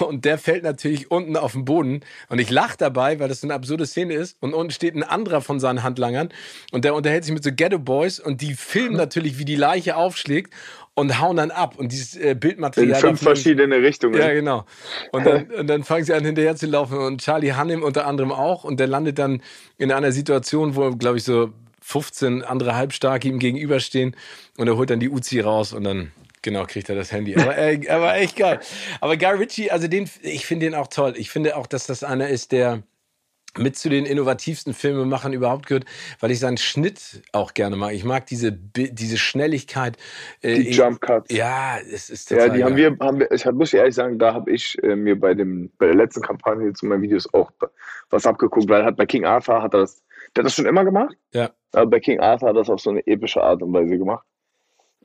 Und 0.00 0.24
der 0.24 0.36
fällt 0.36 0.64
natürlich 0.64 1.12
unten 1.12 1.36
auf 1.36 1.52
den 1.52 1.64
Boden. 1.64 2.00
Und 2.28 2.40
ich 2.40 2.50
lache 2.50 2.76
dabei, 2.76 3.20
weil 3.20 3.28
das 3.28 3.44
eine 3.44 3.54
absurde 3.54 3.86
Szene 3.86 4.14
ist. 4.14 4.36
Und 4.40 4.52
unten 4.52 4.72
steht 4.72 4.96
ein 4.96 5.04
anderer 5.04 5.40
von 5.40 5.60
seinen 5.60 5.84
Handlangern. 5.84 6.30
Und 6.72 6.84
der 6.84 6.94
unterhält 6.94 7.24
sich 7.24 7.32
mit 7.32 7.44
so 7.44 7.50
Ghetto 7.52 7.78
Boys. 7.78 8.18
Und 8.18 8.40
die 8.40 8.54
filmen 8.54 8.92
mhm. 8.92 8.96
natürlich, 8.96 9.38
wie 9.38 9.44
die 9.44 9.54
Leiche 9.54 9.96
aufschlägt 9.96 10.52
und 10.94 11.20
hauen 11.20 11.36
dann 11.36 11.52
ab. 11.52 11.74
Und 11.78 11.92
dieses 11.92 12.16
äh, 12.16 12.34
Bildmaterial. 12.34 12.98
In 12.98 13.00
fünf 13.00 13.22
verschiedene 13.22 13.76
Richtungen. 13.76 14.18
Ja, 14.20 14.32
genau. 14.32 14.64
Und 15.12 15.24
dann, 15.24 15.50
und 15.58 15.68
dann 15.68 15.84
fangen 15.84 16.04
sie 16.04 16.14
an, 16.14 16.24
hinterher 16.24 16.56
zu 16.56 16.66
laufen. 16.66 16.98
Und 16.98 17.20
Charlie 17.20 17.52
Hannem 17.52 17.84
unter 17.84 18.08
anderem 18.08 18.32
auch. 18.32 18.64
Und 18.64 18.80
der 18.80 18.88
landet 18.88 19.20
dann 19.20 19.40
in 19.78 19.92
einer 19.92 20.10
Situation, 20.10 20.74
wo, 20.74 20.90
glaube 20.96 21.18
ich, 21.18 21.24
so 21.24 21.52
15 21.82 22.42
andere 22.42 22.74
Halbstarke 22.74 23.28
ihm 23.28 23.38
gegenüberstehen. 23.38 24.16
Und 24.56 24.66
er 24.66 24.76
holt 24.76 24.90
dann 24.90 24.98
die 24.98 25.10
Uzi 25.10 25.38
raus 25.38 25.72
und 25.72 25.84
dann 25.84 26.10
Genau, 26.46 26.64
kriegt 26.64 26.88
er 26.88 26.94
das 26.94 27.10
Handy. 27.10 27.34
Aber, 27.34 27.58
äh, 27.58 27.88
aber 27.88 28.14
echt 28.14 28.36
geil. 28.36 28.60
Aber 29.00 29.16
Guy 29.16 29.32
Ritchie, 29.32 29.72
also 29.72 29.88
den, 29.88 30.08
ich 30.22 30.46
finde 30.46 30.66
den 30.66 30.76
auch 30.76 30.86
toll. 30.86 31.14
Ich 31.16 31.28
finde 31.28 31.56
auch, 31.56 31.66
dass 31.66 31.88
das 31.88 32.04
einer 32.04 32.28
ist, 32.28 32.52
der 32.52 32.84
mit 33.58 33.76
zu 33.76 33.88
den 33.88 34.06
innovativsten 34.06 34.72
Filmemachern 34.72 35.32
überhaupt 35.32 35.66
gehört, 35.66 35.86
weil 36.20 36.30
ich 36.30 36.38
seinen 36.38 36.56
Schnitt 36.56 37.24
auch 37.32 37.52
gerne 37.52 37.74
mag. 37.74 37.94
Ich 37.94 38.04
mag 38.04 38.26
diese, 38.26 38.52
diese 38.52 39.18
Schnelligkeit. 39.18 39.96
Äh, 40.40 40.60
die 40.60 40.70
Jump 40.70 41.00
Cuts. 41.00 41.34
Ja, 41.34 41.78
es 41.78 42.10
ist 42.10 42.28
total 42.28 42.46
Ja, 42.46 42.52
die 42.52 42.60
geil. 42.60 42.68
haben 42.68 42.76
wir, 42.76 42.96
haben 43.00 43.18
wir, 43.18 43.32
ich 43.32 43.44
muss 43.46 43.74
ehrlich 43.74 43.96
sagen, 43.96 44.20
da 44.20 44.32
habe 44.32 44.52
ich 44.52 44.80
äh, 44.84 44.94
mir 44.94 45.18
bei 45.18 45.34
dem, 45.34 45.72
bei 45.78 45.86
der 45.86 45.96
letzten 45.96 46.22
Kampagne 46.22 46.72
zu 46.74 46.86
meinen 46.86 47.02
Videos 47.02 47.28
auch 47.34 47.50
was 48.10 48.24
abgeguckt, 48.24 48.68
weil 48.68 48.84
hat 48.84 48.96
bei 48.96 49.06
King 49.06 49.24
Arthur 49.24 49.62
hat 49.62 49.74
er 49.74 49.80
das, 49.80 50.04
der 50.36 50.42
hat 50.42 50.46
das 50.46 50.54
schon 50.54 50.66
immer 50.66 50.84
gemacht. 50.84 51.16
Ja. 51.34 51.50
Aber 51.72 51.86
bei 51.86 51.98
King 51.98 52.20
Arthur 52.20 52.50
hat 52.50 52.56
das 52.56 52.70
auf 52.70 52.78
so 52.78 52.90
eine 52.90 53.04
epische 53.04 53.42
Art 53.42 53.62
und 53.62 53.72
Weise 53.72 53.98
gemacht. 53.98 54.24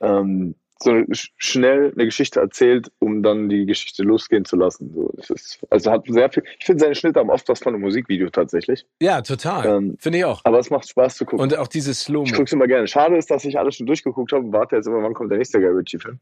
Ähm, 0.00 0.54
so 0.82 1.02
schnell 1.36 1.92
eine 1.94 2.04
Geschichte 2.04 2.40
erzählt, 2.40 2.90
um 2.98 3.22
dann 3.22 3.48
die 3.48 3.66
Geschichte 3.66 4.02
losgehen 4.02 4.44
zu 4.44 4.56
lassen. 4.56 4.92
So, 4.94 5.34
ist, 5.34 5.58
also 5.70 5.90
hat 5.90 6.04
sehr 6.06 6.30
viel. 6.30 6.42
Ich 6.58 6.66
finde 6.66 6.84
seine 6.84 6.94
Schnitte 6.94 7.20
haben 7.20 7.30
oft 7.30 7.48
was 7.48 7.60
von 7.60 7.74
einem 7.74 7.82
Musikvideo 7.82 8.30
tatsächlich. 8.30 8.86
Ja, 9.00 9.22
total. 9.22 9.66
Ähm, 9.66 9.96
finde 9.98 10.18
ich 10.18 10.24
auch. 10.24 10.40
Aber 10.44 10.58
es 10.58 10.70
macht 10.70 10.88
Spaß 10.88 11.16
zu 11.16 11.24
gucken. 11.24 11.42
Und 11.42 11.56
auch 11.56 11.68
dieses 11.68 12.00
Slow. 12.02 12.24
Ich 12.24 12.32
gucke 12.32 12.44
es 12.44 12.52
immer 12.52 12.66
gerne. 12.66 12.86
Schade 12.86 13.16
ist, 13.16 13.30
dass 13.30 13.44
ich 13.44 13.58
alles 13.58 13.76
schon 13.76 13.86
durchgeguckt 13.86 14.32
habe 14.32 14.44
und 14.44 14.52
warte 14.52 14.76
jetzt 14.76 14.86
immer, 14.86 15.02
wann 15.02 15.14
kommt 15.14 15.30
der 15.30 15.38
nächste 15.38 15.60
Guy 15.60 15.68
Ritchie-Film. 15.68 16.18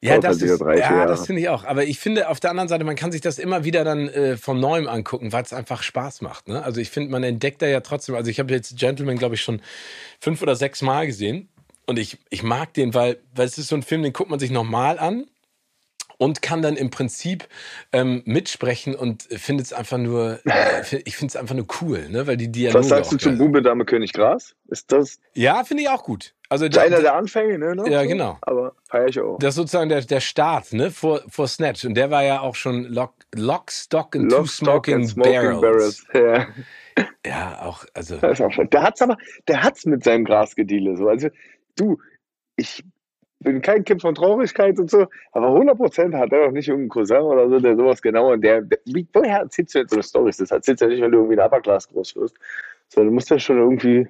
Ja, 0.00 0.18
das, 0.18 0.40
ist, 0.40 0.60
ja 0.60 1.06
das 1.06 1.26
finde 1.26 1.42
ich 1.42 1.48
auch. 1.48 1.64
Aber 1.64 1.82
ich 1.82 1.98
finde 1.98 2.28
auf 2.28 2.38
der 2.38 2.50
anderen 2.50 2.68
Seite, 2.68 2.84
man 2.84 2.94
kann 2.94 3.10
sich 3.10 3.20
das 3.20 3.40
immer 3.40 3.64
wieder 3.64 3.82
dann 3.82 4.08
äh, 4.08 4.36
von 4.36 4.60
neuem 4.60 4.86
angucken, 4.86 5.32
weil 5.32 5.42
es 5.42 5.52
einfach 5.52 5.82
Spaß 5.82 6.20
macht. 6.20 6.46
Ne? 6.46 6.62
Also 6.62 6.80
ich 6.80 6.90
finde, 6.90 7.10
man 7.10 7.24
entdeckt 7.24 7.62
da 7.62 7.66
ja 7.66 7.80
trotzdem. 7.80 8.14
Also 8.14 8.30
ich 8.30 8.38
habe 8.38 8.54
jetzt 8.54 8.78
Gentleman, 8.78 9.16
glaube 9.16 9.34
ich, 9.34 9.40
schon 9.40 9.60
fünf 10.20 10.40
oder 10.40 10.54
sechs 10.54 10.82
Mal 10.82 11.06
gesehen. 11.06 11.48
Und 11.88 11.98
ich, 11.98 12.18
ich 12.28 12.42
mag 12.42 12.74
den, 12.74 12.92
weil, 12.92 13.18
weil 13.34 13.46
es 13.46 13.56
ist 13.56 13.68
so 13.68 13.74
ein 13.74 13.82
Film, 13.82 14.02
den 14.02 14.12
guckt 14.12 14.28
man 14.28 14.38
sich 14.38 14.50
nochmal 14.50 14.98
an 14.98 15.24
und 16.18 16.42
kann 16.42 16.60
dann 16.60 16.76
im 16.76 16.90
Prinzip 16.90 17.48
ähm, 17.92 18.20
mitsprechen 18.26 18.94
und 18.94 19.22
findet 19.22 19.66
es 19.66 19.72
einfach 19.72 19.96
nur, 19.96 20.38
äh, 20.44 20.82
ich 21.06 21.16
finde 21.16 21.30
es 21.30 21.36
einfach 21.36 21.54
nur 21.54 21.66
cool, 21.80 22.10
ne? 22.10 22.26
weil 22.26 22.36
die 22.36 22.52
Dialoge 22.52 22.80
Was 22.80 22.88
sagst 22.88 23.12
du 23.12 23.16
zum 23.16 23.38
Bube 23.38 23.62
Dame 23.62 23.86
König 23.86 24.12
Gras? 24.12 24.54
Ist 24.66 24.92
das? 24.92 25.18
Ja, 25.32 25.64
finde 25.64 25.84
ich 25.84 25.88
auch 25.88 26.04
gut. 26.04 26.34
Also 26.50 26.68
der, 26.68 26.82
einer 26.82 27.00
der 27.00 27.14
Anfänge, 27.14 27.58
ne? 27.58 27.74
Noch 27.74 27.86
ja, 27.86 28.04
genau. 28.04 28.36
Aber 28.42 28.74
feiere 28.84 29.08
ich 29.08 29.20
auch. 29.20 29.38
Das 29.38 29.50
ist 29.50 29.56
sozusagen 29.56 29.88
der, 29.88 30.02
der 30.02 30.20
Start, 30.20 30.72
ne? 30.74 30.90
Vor, 30.90 31.22
vor 31.28 31.46
Snatch. 31.46 31.86
Und 31.86 31.94
der 31.94 32.10
war 32.10 32.22
ja 32.22 32.40
auch 32.40 32.54
schon 32.54 32.84
Lock, 32.84 33.14
Lock 33.34 33.70
Stock 33.70 34.14
and 34.14 34.30
Lock, 34.30 34.40
Two 34.40 34.46
Smoking, 34.46 34.94
and 34.94 35.08
smoking 35.08 35.60
Barrels. 35.60 35.60
barrels. 35.60 36.06
Ja. 36.14 37.06
ja, 37.26 37.62
auch, 37.62 37.84
also. 37.94 38.16
Das 38.16 38.40
ist 38.40 38.44
auch 38.44 38.66
der 38.66 38.82
hat's 38.82 39.02
aber, 39.02 39.16
der 39.46 39.62
hat's 39.62 39.84
mit 39.84 40.04
seinem 40.04 40.24
Grasgediele, 40.24 40.96
so. 40.96 41.08
Also, 41.08 41.28
du, 41.80 41.98
ich 42.56 42.84
bin 43.40 43.62
kein 43.62 43.84
Kind 43.84 44.02
von 44.02 44.14
Traurigkeit 44.14 44.78
und 44.78 44.90
so, 44.90 45.06
aber 45.32 45.48
100% 45.48 46.14
hat 46.16 46.32
er 46.32 46.46
doch 46.46 46.52
nicht 46.52 46.68
irgendeinen 46.68 46.88
Cousin 46.88 47.22
oder 47.22 47.48
so, 47.48 47.60
der 47.60 47.76
sowas 47.76 48.02
genau 48.02 48.32
und 48.32 48.42
der, 48.42 48.62
der 48.62 48.78
wie, 48.84 49.06
woher 49.12 49.38
erzählst 49.38 49.74
du 49.74 49.78
jetzt 49.80 49.90
so 49.90 49.96
eine 49.96 50.02
Story? 50.02 50.32
Das 50.36 50.50
erzählst 50.50 50.82
du 50.82 50.86
ja 50.86 50.90
nicht, 50.90 51.02
wenn 51.02 51.12
du 51.12 51.18
irgendwie 51.18 51.34
in 51.34 51.40
Upper 51.40 51.60
Class 51.60 51.88
groß 51.88 52.16
wirst, 52.16 52.36
sondern 52.88 53.10
du 53.10 53.14
musst 53.14 53.30
ja 53.30 53.38
schon 53.38 53.58
irgendwie 53.58 54.08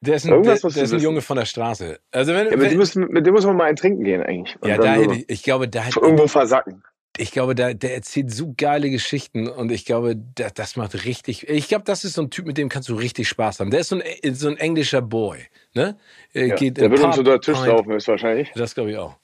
der 0.00 0.14
ist 0.14 0.26
ein, 0.26 0.42
der, 0.42 0.56
der 0.56 0.82
ist 0.82 0.92
ein 0.92 1.00
Junge 1.00 1.22
von 1.22 1.36
der 1.36 1.44
Straße. 1.44 1.98
Also 2.12 2.32
wenn, 2.32 2.46
ja, 2.46 2.50
mit, 2.52 2.60
wenn, 2.60 2.68
dem 2.70 2.78
muss, 2.78 2.94
mit, 2.94 3.26
dem 3.26 3.34
muss, 3.34 3.44
man 3.44 3.56
mal 3.56 3.64
ein 3.64 3.74
Trinken 3.74 4.04
gehen 4.04 4.22
eigentlich. 4.22 4.56
Und 4.60 4.68
ja, 4.68 4.76
da 4.76 4.94
so 4.94 5.02
hätte 5.02 5.14
ich, 5.14 5.28
ich 5.28 5.42
glaube, 5.42 5.68
da 5.68 5.80
hätte 5.80 5.98
irgendwo 5.98 6.28
versacken. 6.28 6.84
Ich 7.18 7.32
glaube, 7.32 7.54
da, 7.54 7.74
der 7.74 7.94
erzählt 7.94 8.30
so 8.30 8.54
geile 8.56 8.90
Geschichten 8.90 9.48
und 9.48 9.70
ich 9.72 9.84
glaube, 9.84 10.16
da, 10.16 10.48
das 10.50 10.76
macht 10.76 11.04
richtig. 11.04 11.48
Ich 11.48 11.68
glaube, 11.68 11.84
das 11.84 12.04
ist 12.04 12.14
so 12.14 12.22
ein 12.22 12.30
Typ, 12.30 12.46
mit 12.46 12.56
dem 12.58 12.68
kannst 12.68 12.88
du 12.88 12.94
richtig 12.94 13.28
Spaß 13.28 13.60
haben. 13.60 13.70
Der 13.70 13.80
ist 13.80 13.88
so 13.88 13.96
ein, 13.96 14.34
so 14.34 14.48
ein 14.48 14.56
englischer 14.56 15.02
Boy, 15.02 15.38
ne? 15.74 15.98
Ja, 16.32 16.54
Geht 16.54 16.76
der 16.78 16.90
wird 16.90 17.02
uns 17.02 17.18
unter 17.18 17.38
den 17.38 17.40
Tisch 17.40 17.64
laufen, 17.64 17.92
ist 17.92 18.08
wahrscheinlich. 18.08 18.52
Das 18.54 18.74
glaube 18.74 18.92
ich 18.92 18.96
auch. 18.96 19.16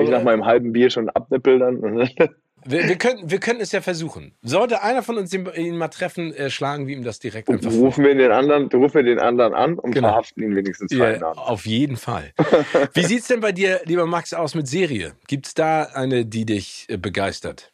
Ich 0.00 0.08
nach 0.08 0.22
meinem 0.22 0.44
halben 0.44 0.72
Bier 0.72 0.90
schon 0.90 1.10
abnippel 1.10 1.58
dann. 1.58 2.08
Wir, 2.64 2.88
wir, 2.88 2.96
können, 2.96 3.30
wir 3.30 3.40
können 3.40 3.60
es 3.60 3.72
ja 3.72 3.80
versuchen. 3.80 4.34
Sollte 4.42 4.82
einer 4.82 5.02
von 5.02 5.18
uns 5.18 5.32
ihn, 5.32 5.48
ihn 5.56 5.76
mal 5.76 5.88
treffen, 5.88 6.32
äh, 6.34 6.50
schlagen 6.50 6.86
wir 6.86 6.96
ihm 6.96 7.04
das 7.04 7.18
direkt 7.18 7.48
und 7.48 7.56
einfach 7.56 7.70
rufen 7.70 8.04
vor. 8.04 8.04
Wir 8.04 8.14
den 8.14 8.32
anderen, 8.32 8.68
rufen 8.68 8.94
wir 8.94 9.02
den 9.02 9.18
anderen 9.18 9.54
an 9.54 9.78
und 9.78 9.92
genau. 9.92 10.08
verhaften 10.08 10.42
ihn 10.42 10.54
wenigstens 10.54 10.92
ja, 10.92 11.20
Auf 11.22 11.66
jeden 11.66 11.96
Fall. 11.96 12.32
Wie 12.94 13.04
sieht 13.04 13.20
es 13.20 13.28
denn 13.28 13.40
bei 13.40 13.52
dir, 13.52 13.80
lieber 13.84 14.06
Max, 14.06 14.32
aus 14.34 14.54
mit 14.54 14.68
Serie? 14.68 15.14
Gibt 15.26 15.46
es 15.46 15.54
da 15.54 15.84
eine, 15.94 16.24
die 16.24 16.46
dich 16.46 16.86
äh, 16.88 16.96
begeistert? 16.96 17.72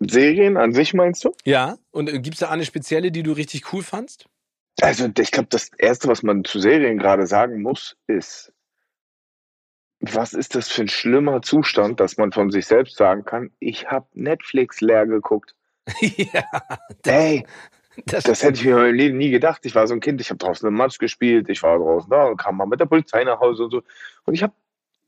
Serien 0.00 0.56
an 0.56 0.72
sich 0.72 0.94
meinst 0.94 1.24
du? 1.24 1.32
Ja. 1.44 1.76
Und 1.90 2.08
äh, 2.08 2.18
gibt 2.20 2.34
es 2.34 2.40
da 2.40 2.48
eine 2.48 2.64
spezielle, 2.64 3.12
die 3.12 3.22
du 3.22 3.32
richtig 3.32 3.72
cool 3.72 3.82
fandst? 3.82 4.26
Also 4.80 5.08
ich 5.18 5.30
glaube, 5.30 5.48
das 5.50 5.70
Erste, 5.76 6.08
was 6.08 6.22
man 6.22 6.44
zu 6.44 6.58
Serien 6.58 6.98
gerade 6.98 7.26
sagen 7.26 7.60
muss, 7.60 7.96
ist, 8.06 8.52
was 10.00 10.32
ist 10.32 10.54
das 10.54 10.68
für 10.68 10.82
ein 10.82 10.88
schlimmer 10.88 11.42
Zustand, 11.42 12.00
dass 12.00 12.16
man 12.16 12.32
von 12.32 12.50
sich 12.50 12.66
selbst 12.66 12.96
sagen 12.96 13.24
kann, 13.24 13.50
ich 13.58 13.90
habe 13.90 14.06
Netflix 14.14 14.80
leer 14.80 15.06
geguckt. 15.06 15.54
ja. 16.00 16.42
Das, 17.02 17.14
Ey, 17.14 17.46
das, 18.06 18.24
das 18.24 18.42
hätte 18.42 18.58
ich 18.58 18.64
mir 18.64 18.72
in 18.72 18.76
meinem 18.76 18.94
Leben 18.94 19.18
nie 19.18 19.30
gedacht. 19.30 19.64
Ich 19.64 19.74
war 19.74 19.86
so 19.86 19.94
ein 19.94 20.00
Kind, 20.00 20.20
ich 20.20 20.30
habe 20.30 20.38
draußen 20.38 20.66
im 20.66 20.74
Matsch 20.74 20.98
gespielt, 20.98 21.48
ich 21.48 21.62
war 21.62 21.78
draußen 21.78 22.08
da 22.10 22.26
und 22.26 22.38
kam 22.38 22.56
mal 22.56 22.66
mit 22.66 22.80
der 22.80 22.86
Polizei 22.86 23.24
nach 23.24 23.40
Hause 23.40 23.64
und 23.64 23.70
so. 23.70 23.82
Und 24.24 24.34
ich 24.34 24.42
habe 24.42 24.54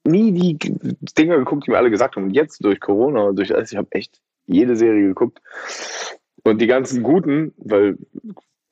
nie 0.04 0.32
die 0.32 0.58
Dinger 1.16 1.38
geguckt, 1.38 1.66
die 1.66 1.70
mir 1.70 1.78
alle 1.78 1.90
gesagt 1.90 2.16
haben. 2.16 2.24
Und 2.24 2.34
jetzt 2.34 2.64
durch 2.64 2.80
Corona 2.80 3.22
und 3.22 3.36
durch 3.36 3.54
alles, 3.54 3.72
ich 3.72 3.78
habe 3.78 3.90
echt 3.92 4.20
jede 4.46 4.76
Serie 4.76 5.08
geguckt. 5.08 5.40
Und 6.44 6.60
die 6.60 6.66
ganzen 6.66 7.02
guten, 7.02 7.54
weil, 7.56 7.96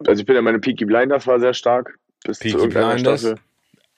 also 0.04 0.20
ich 0.20 0.26
bin 0.26 0.34
ja 0.34 0.42
meine 0.42 0.58
Peaky 0.58 0.84
Blinders 0.84 1.26
war 1.26 1.38
sehr 1.40 1.54
stark. 1.54 1.98
Bis 2.24 2.40
Peaky 2.40 2.58
zu 2.58 2.68
Blinders. 2.68 3.20
Staffel. 3.20 3.38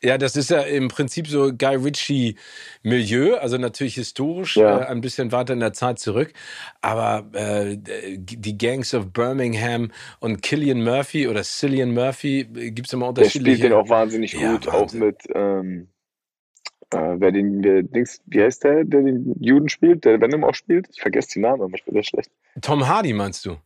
Ja, 0.02 0.18
das 0.18 0.36
ist 0.36 0.50
ja 0.50 0.60
im 0.62 0.88
Prinzip 0.88 1.28
so 1.28 1.52
Guy 1.52 1.76
Ritchie-Milieu, 1.76 3.36
also 3.36 3.56
natürlich 3.56 3.94
historisch 3.94 4.56
ja. 4.56 4.80
äh, 4.80 4.86
ein 4.86 5.00
bisschen 5.00 5.30
weiter 5.30 5.52
in 5.52 5.60
der 5.60 5.72
Zeit 5.72 5.98
zurück. 6.00 6.32
Aber 6.80 7.26
äh, 7.34 7.76
die 7.78 8.58
Gangs 8.58 8.94
of 8.94 9.12
Birmingham 9.12 9.92
und 10.18 10.42
Killian 10.42 10.82
Murphy 10.82 11.28
oder 11.28 11.42
Cillian 11.42 11.94
Murphy 11.94 12.40
äh, 12.40 12.70
gibt's 12.72 12.92
immer 12.92 13.08
unterschiedliche. 13.08 13.44
Der 13.44 13.56
spielt 13.56 13.72
den 13.72 13.78
auch 13.78 13.88
wahnsinnig 13.88 14.32
ja, 14.32 14.52
gut, 14.52 14.66
Wahnsinn. 14.66 15.02
auch 15.02 15.06
mit 15.06 15.16
ähm, 15.34 15.88
äh, 16.92 17.20
wer 17.20 17.32
den, 17.32 17.62
der 17.62 17.82
Dings, 17.82 18.20
wie 18.26 18.42
heißt 18.42 18.64
der, 18.64 18.84
der 18.84 19.02
den 19.02 19.34
Juden 19.40 19.68
spielt, 19.68 20.04
der 20.04 20.20
Venom 20.20 20.44
auch 20.44 20.54
spielt? 20.54 20.88
Ich 20.92 21.00
vergesse 21.00 21.34
die 21.34 21.40
Namen, 21.40 21.62
aber 21.62 21.74
ich 21.74 21.84
bin 21.84 21.94
sehr 21.94 22.02
schlecht. 22.02 22.30
Tom 22.60 22.86
Hardy 22.86 23.12
meinst 23.12 23.46
du? 23.46 23.56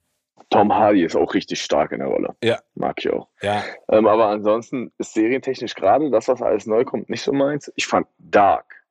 Tom 0.51 0.73
Hardy 0.73 1.05
ist 1.05 1.17
auch 1.17 1.35
richtig 1.35 1.61
stark 1.61 1.93
in 1.93 1.99
der 1.99 2.09
Rolle. 2.09 2.37
Ja. 2.43 2.59
Mag 2.75 2.97
ich 2.99 3.11
auch. 3.11 3.29
Ja. 3.43 3.65
Ähm, 3.89 4.07
aber 4.07 4.29
ansonsten 4.29 4.93
ist 4.99 5.15
serientechnisch 5.15 5.75
gerade 5.75 6.11
das, 6.11 6.29
was 6.29 6.43
alles 6.43 6.67
neu 6.67 6.85
kommt, 6.85 7.11
nicht 7.11 7.23
so 7.23 7.33
meins. 7.33 7.73
Ich 7.77 7.87
fand 7.87 8.07
Dark. 8.19 8.85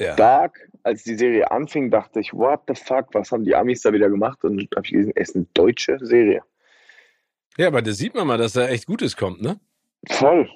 Ja. 0.00 0.14
Dark, 0.16 0.68
als 0.82 1.04
die 1.04 1.14
Serie 1.14 1.50
anfing, 1.50 1.90
dachte 1.90 2.20
ich, 2.20 2.32
what 2.32 2.62
the 2.68 2.74
fuck, 2.74 3.06
was 3.12 3.30
haben 3.30 3.44
die 3.44 3.54
Amis 3.54 3.82
da 3.82 3.92
wieder 3.92 4.10
gemacht? 4.10 4.44
Und 4.44 4.60
habe 4.74 4.84
ich 4.84 4.92
gelesen, 4.92 5.12
es 5.14 5.30
ist 5.30 5.36
eine 5.36 5.46
deutsche 5.54 5.98
Serie. 6.00 6.42
Ja, 7.56 7.68
aber 7.68 7.82
da 7.82 7.92
sieht 7.92 8.14
man 8.14 8.26
mal, 8.26 8.38
dass 8.38 8.54
da 8.54 8.66
echt 8.68 8.86
Gutes 8.86 9.16
kommt, 9.16 9.40
ne? 9.40 9.58
Voll. 10.08 10.50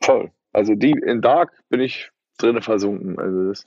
Voll. 0.00 0.30
Also 0.52 0.74
die 0.74 0.92
in 0.92 1.20
Dark 1.20 1.52
bin 1.68 1.80
ich 1.80 2.10
drinne 2.38 2.62
versunken. 2.62 3.18
Also 3.18 3.48
das 3.48 3.64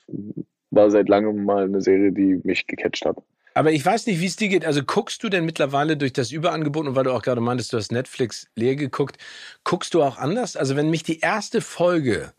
war 0.71 0.89
seit 0.89 1.09
langem 1.09 1.43
mal 1.43 1.65
eine 1.65 1.81
Serie, 1.81 2.11
die 2.11 2.39
mich 2.43 2.65
gecatcht 2.67 3.05
hat. 3.05 3.17
Aber 3.53 3.71
ich 3.71 3.85
weiß 3.85 4.07
nicht, 4.07 4.21
wie 4.21 4.25
es 4.25 4.35
dir 4.35 4.47
geht. 4.47 4.65
Also 4.65 4.81
guckst 4.83 5.23
du 5.23 5.29
denn 5.29 5.45
mittlerweile 5.45 5.97
durch 5.97 6.13
das 6.13 6.31
Überangebot 6.31 6.87
und 6.87 6.95
weil 6.95 7.03
du 7.03 7.11
auch 7.11 7.21
gerade 7.21 7.41
meintest, 7.41 7.73
du 7.73 7.77
hast 7.77 7.91
Netflix 7.91 8.47
leer 8.55 8.75
geguckt, 8.75 9.17
guckst 9.63 9.93
du 9.93 10.03
auch 10.03 10.17
anders? 10.17 10.55
Also 10.55 10.75
wenn 10.75 10.89
mich 10.89 11.03
die 11.03 11.19
erste 11.19 11.61
Folge 11.61 12.31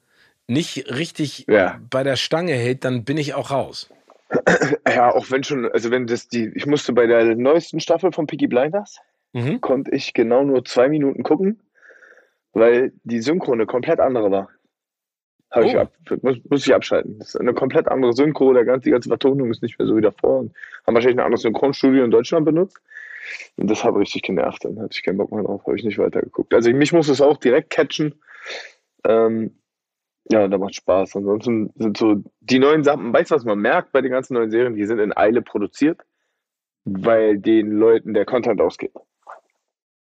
nicht 0.46 0.90
richtig 0.90 1.46
ja. 1.48 1.80
bei 1.90 2.02
der 2.02 2.16
Stange 2.16 2.54
hält, 2.54 2.84
dann 2.84 3.04
bin 3.04 3.18
ich 3.18 3.34
auch 3.34 3.50
raus. 3.50 3.90
Ja, 4.88 5.14
auch 5.14 5.30
wenn 5.30 5.44
schon, 5.44 5.70
also 5.70 5.90
wenn 5.90 6.06
das 6.06 6.28
die, 6.28 6.50
ich 6.54 6.66
musste 6.66 6.92
bei 6.92 7.06
der 7.06 7.36
neuesten 7.36 7.80
Staffel 7.80 8.12
von 8.12 8.26
Piggy 8.26 8.46
Blinders, 8.46 8.98
mhm. 9.32 9.60
konnte 9.60 9.90
ich 9.90 10.12
genau 10.12 10.42
nur 10.42 10.64
zwei 10.64 10.88
Minuten 10.88 11.22
gucken, 11.22 11.60
weil 12.52 12.92
die 13.04 13.20
Synchro 13.20 13.52
eine 13.52 13.66
komplett 13.66 14.00
andere 14.00 14.30
war. 14.30 14.48
Habe 15.52 15.66
oh. 15.66 15.68
ich 15.68 15.76
ab, 15.76 15.92
muss, 16.22 16.38
muss 16.48 16.66
ich 16.66 16.74
abschalten. 16.74 17.18
Das 17.18 17.28
ist 17.28 17.40
eine 17.40 17.52
komplett 17.52 17.86
andere 17.88 18.14
Synchro, 18.14 18.52
der 18.54 18.64
ganze, 18.64 18.84
die 18.84 18.90
ganze 18.90 19.08
Vertonung 19.08 19.50
ist 19.50 19.62
nicht 19.62 19.78
mehr 19.78 19.86
so 19.86 19.96
wie 19.96 20.00
davor. 20.00 20.40
Und 20.40 20.52
haben 20.86 20.94
wahrscheinlich 20.94 21.18
ein 21.18 21.24
anderes 21.24 21.42
Synchronstudio 21.42 22.04
in 22.04 22.10
Deutschland 22.10 22.46
benutzt. 22.46 22.80
Und 23.56 23.70
das 23.70 23.84
hat 23.84 23.94
richtig 23.94 24.22
genervt. 24.22 24.64
Dann 24.64 24.78
hatte 24.80 24.92
ich 24.92 25.02
keinen 25.02 25.18
Bock 25.18 25.30
mehr 25.30 25.42
drauf, 25.42 25.64
habe 25.66 25.76
ich 25.76 25.84
nicht 25.84 25.98
weitergeguckt. 25.98 26.54
Also 26.54 26.72
mich 26.72 26.92
muss 26.92 27.08
es 27.08 27.20
auch 27.20 27.36
direkt 27.36 27.70
catchen. 27.70 28.14
Ähm, 29.06 29.58
ja, 30.30 30.48
da 30.48 30.56
macht 30.56 30.74
Spaß. 30.74 31.16
Ansonsten 31.16 31.70
sind 31.76 31.98
so 31.98 32.22
die 32.40 32.58
neuen 32.58 32.82
Sachen, 32.82 33.12
weißt 33.12 33.30
du, 33.30 33.34
was 33.34 33.44
man 33.44 33.58
merkt 33.58 33.92
bei 33.92 34.00
den 34.00 34.10
ganzen 34.10 34.34
neuen 34.34 34.50
Serien? 34.50 34.74
Die 34.74 34.86
sind 34.86 35.00
in 35.00 35.16
Eile 35.16 35.42
produziert, 35.42 36.00
weil 36.84 37.38
den 37.38 37.72
Leuten 37.72 38.14
der 38.14 38.24
Content 38.24 38.60
ausgeht. 38.60 38.92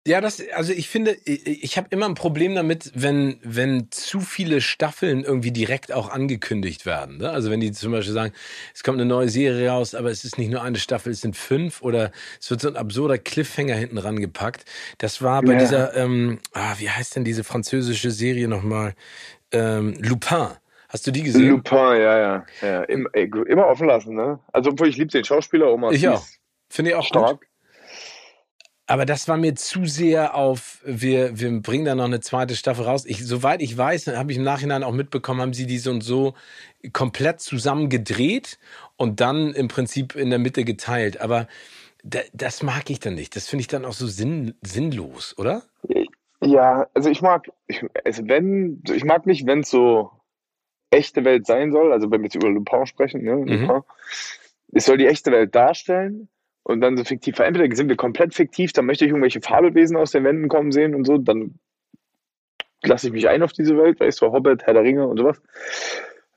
Ja, 0.07 0.19
das, 0.19 0.41
also 0.55 0.73
ich 0.73 0.89
finde, 0.89 1.15
ich, 1.25 1.63
ich 1.63 1.77
habe 1.77 1.87
immer 1.91 2.07
ein 2.07 2.15
Problem 2.15 2.55
damit, 2.55 2.91
wenn, 2.95 3.39
wenn 3.43 3.91
zu 3.91 4.19
viele 4.19 4.59
Staffeln 4.59 5.23
irgendwie 5.23 5.51
direkt 5.51 5.91
auch 5.91 6.09
angekündigt 6.09 6.87
werden. 6.87 7.19
Ne? 7.19 7.29
Also 7.29 7.51
wenn 7.51 7.59
die 7.59 7.71
zum 7.71 7.91
Beispiel 7.91 8.13
sagen, 8.13 8.33
es 8.73 8.81
kommt 8.81 8.99
eine 8.99 9.07
neue 9.07 9.29
Serie 9.29 9.69
raus, 9.69 9.93
aber 9.93 10.09
es 10.09 10.23
ist 10.23 10.39
nicht 10.39 10.49
nur 10.49 10.63
eine 10.63 10.79
Staffel, 10.79 11.11
es 11.11 11.21
sind 11.21 11.37
fünf 11.37 11.83
oder 11.83 12.11
es 12.39 12.49
wird 12.49 12.61
so 12.61 12.67
ein 12.67 12.77
absurder 12.77 13.19
Cliffhanger 13.19 13.75
hinten 13.75 13.99
rangepackt. 13.99 14.65
Das 14.97 15.21
war 15.21 15.43
bei 15.43 15.53
ja. 15.53 15.59
dieser, 15.59 15.95
ähm, 15.95 16.39
ah, 16.53 16.73
wie 16.79 16.89
heißt 16.89 17.15
denn 17.15 17.23
diese 17.23 17.43
französische 17.43 18.09
Serie 18.09 18.47
nochmal? 18.47 18.95
Ähm, 19.51 19.93
Lupin. 19.99 20.47
Hast 20.89 21.05
du 21.05 21.11
die 21.11 21.21
gesehen? 21.21 21.47
Lupin, 21.47 21.77
ja, 21.77 22.17
ja. 22.17 22.45
ja. 22.61 22.83
Immer, 22.85 23.13
immer 23.13 23.67
offen 23.67 23.87
lassen, 23.87 24.15
ne? 24.15 24.39
Also, 24.51 24.71
obwohl 24.71 24.87
ich 24.87 24.97
liebe 24.97 25.11
den 25.11 25.23
Schauspieler 25.23 25.71
Omar 25.71 25.91
Ich 25.91 26.07
auch. 26.07 26.25
Finde 26.69 26.91
ich 26.91 26.97
auch 26.97 27.05
stark. 27.05 27.39
Gut. 27.39 27.50
Aber 28.91 29.05
das 29.05 29.29
war 29.29 29.37
mir 29.37 29.55
zu 29.55 29.85
sehr 29.85 30.35
auf, 30.35 30.81
wir, 30.83 31.39
wir 31.39 31.49
bringen 31.61 31.85
da 31.85 31.95
noch 31.95 32.03
eine 32.03 32.19
zweite 32.19 32.57
Staffel 32.57 32.83
raus. 32.83 33.05
Ich, 33.05 33.25
soweit 33.25 33.61
ich 33.61 33.77
weiß, 33.77 34.07
habe 34.07 34.33
ich 34.33 34.37
im 34.37 34.43
Nachhinein 34.43 34.83
auch 34.83 34.91
mitbekommen, 34.91 35.39
haben 35.39 35.53
sie 35.53 35.65
die 35.65 35.77
so 35.77 35.91
und 35.91 36.01
so 36.01 36.33
komplett 36.91 37.39
zusammengedreht 37.39 38.59
und 38.97 39.21
dann 39.21 39.53
im 39.53 39.69
Prinzip 39.69 40.17
in 40.17 40.29
der 40.29 40.39
Mitte 40.39 40.65
geteilt. 40.65 41.21
Aber 41.21 41.47
das 42.33 42.63
mag 42.63 42.89
ich 42.89 42.99
dann 42.99 43.13
nicht. 43.13 43.33
Das 43.37 43.47
finde 43.47 43.61
ich 43.61 43.69
dann 43.69 43.85
auch 43.85 43.93
so 43.93 44.07
sinn, 44.07 44.55
sinnlos, 44.61 45.37
oder? 45.37 45.63
Ja, 46.43 46.85
also 46.93 47.09
ich 47.09 47.21
mag, 47.21 47.49
ich, 47.67 47.85
also 48.03 48.27
wenn, 48.27 48.83
ich 48.93 49.05
mag 49.05 49.25
nicht, 49.25 49.47
wenn 49.47 49.61
es 49.61 49.69
so 49.69 50.11
echte 50.89 51.23
Welt 51.23 51.45
sein 51.45 51.71
soll, 51.71 51.93
also 51.93 52.11
wenn 52.11 52.19
wir 52.19 52.25
jetzt 52.25 52.35
über 52.35 52.49
Lupin 52.49 52.85
sprechen, 52.85 53.23
ne, 53.23 53.37
mhm. 53.37 53.83
es 54.73 54.83
soll 54.83 54.97
die 54.97 55.07
echte 55.07 55.31
Welt 55.31 55.55
darstellen, 55.55 56.27
und 56.63 56.81
dann 56.81 56.97
so 56.97 57.03
fiktiv. 57.03 57.39
Entweder 57.39 57.73
sind 57.75 57.89
wir 57.89 57.95
komplett 57.95 58.33
fiktiv, 58.33 58.73
dann 58.73 58.85
möchte 58.85 59.05
ich 59.05 59.11
irgendwelche 59.11 59.41
Fabelwesen 59.41 59.97
aus 59.97 60.11
den 60.11 60.23
Wänden 60.23 60.47
kommen 60.47 60.71
sehen 60.71 60.95
und 60.95 61.05
so, 61.05 61.17
dann 61.17 61.55
lasse 62.83 63.07
ich 63.07 63.13
mich 63.13 63.27
ein 63.27 63.43
auf 63.43 63.53
diese 63.53 63.77
Welt, 63.77 63.99
weißt 63.99 64.21
du, 64.21 64.31
Hobbit, 64.31 64.63
Herr 64.63 64.73
der 64.73 64.83
Ringe 64.83 65.07
und 65.07 65.17
sowas. 65.17 65.41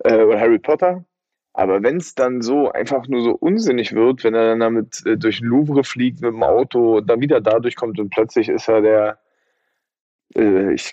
Äh, 0.00 0.22
oder 0.22 0.40
Harry 0.40 0.58
Potter. 0.58 1.04
Aber 1.52 1.82
wenn 1.82 1.98
es 1.98 2.14
dann 2.14 2.42
so 2.42 2.72
einfach 2.72 3.06
nur 3.06 3.22
so 3.22 3.30
unsinnig 3.32 3.94
wird, 3.94 4.24
wenn 4.24 4.34
er 4.34 4.48
dann 4.48 4.60
damit 4.60 5.06
äh, 5.06 5.16
durch 5.16 5.38
den 5.38 5.48
Louvre 5.48 5.84
fliegt 5.84 6.20
mit 6.20 6.32
dem 6.32 6.42
Auto 6.42 6.98
und 6.98 7.08
dann 7.08 7.20
wieder 7.20 7.40
dadurch 7.40 7.76
kommt 7.76 8.00
und 8.00 8.10
plötzlich 8.10 8.48
ist 8.48 8.68
er 8.68 8.80
der, 8.82 9.18
äh, 10.34 10.74
ich 10.74 10.92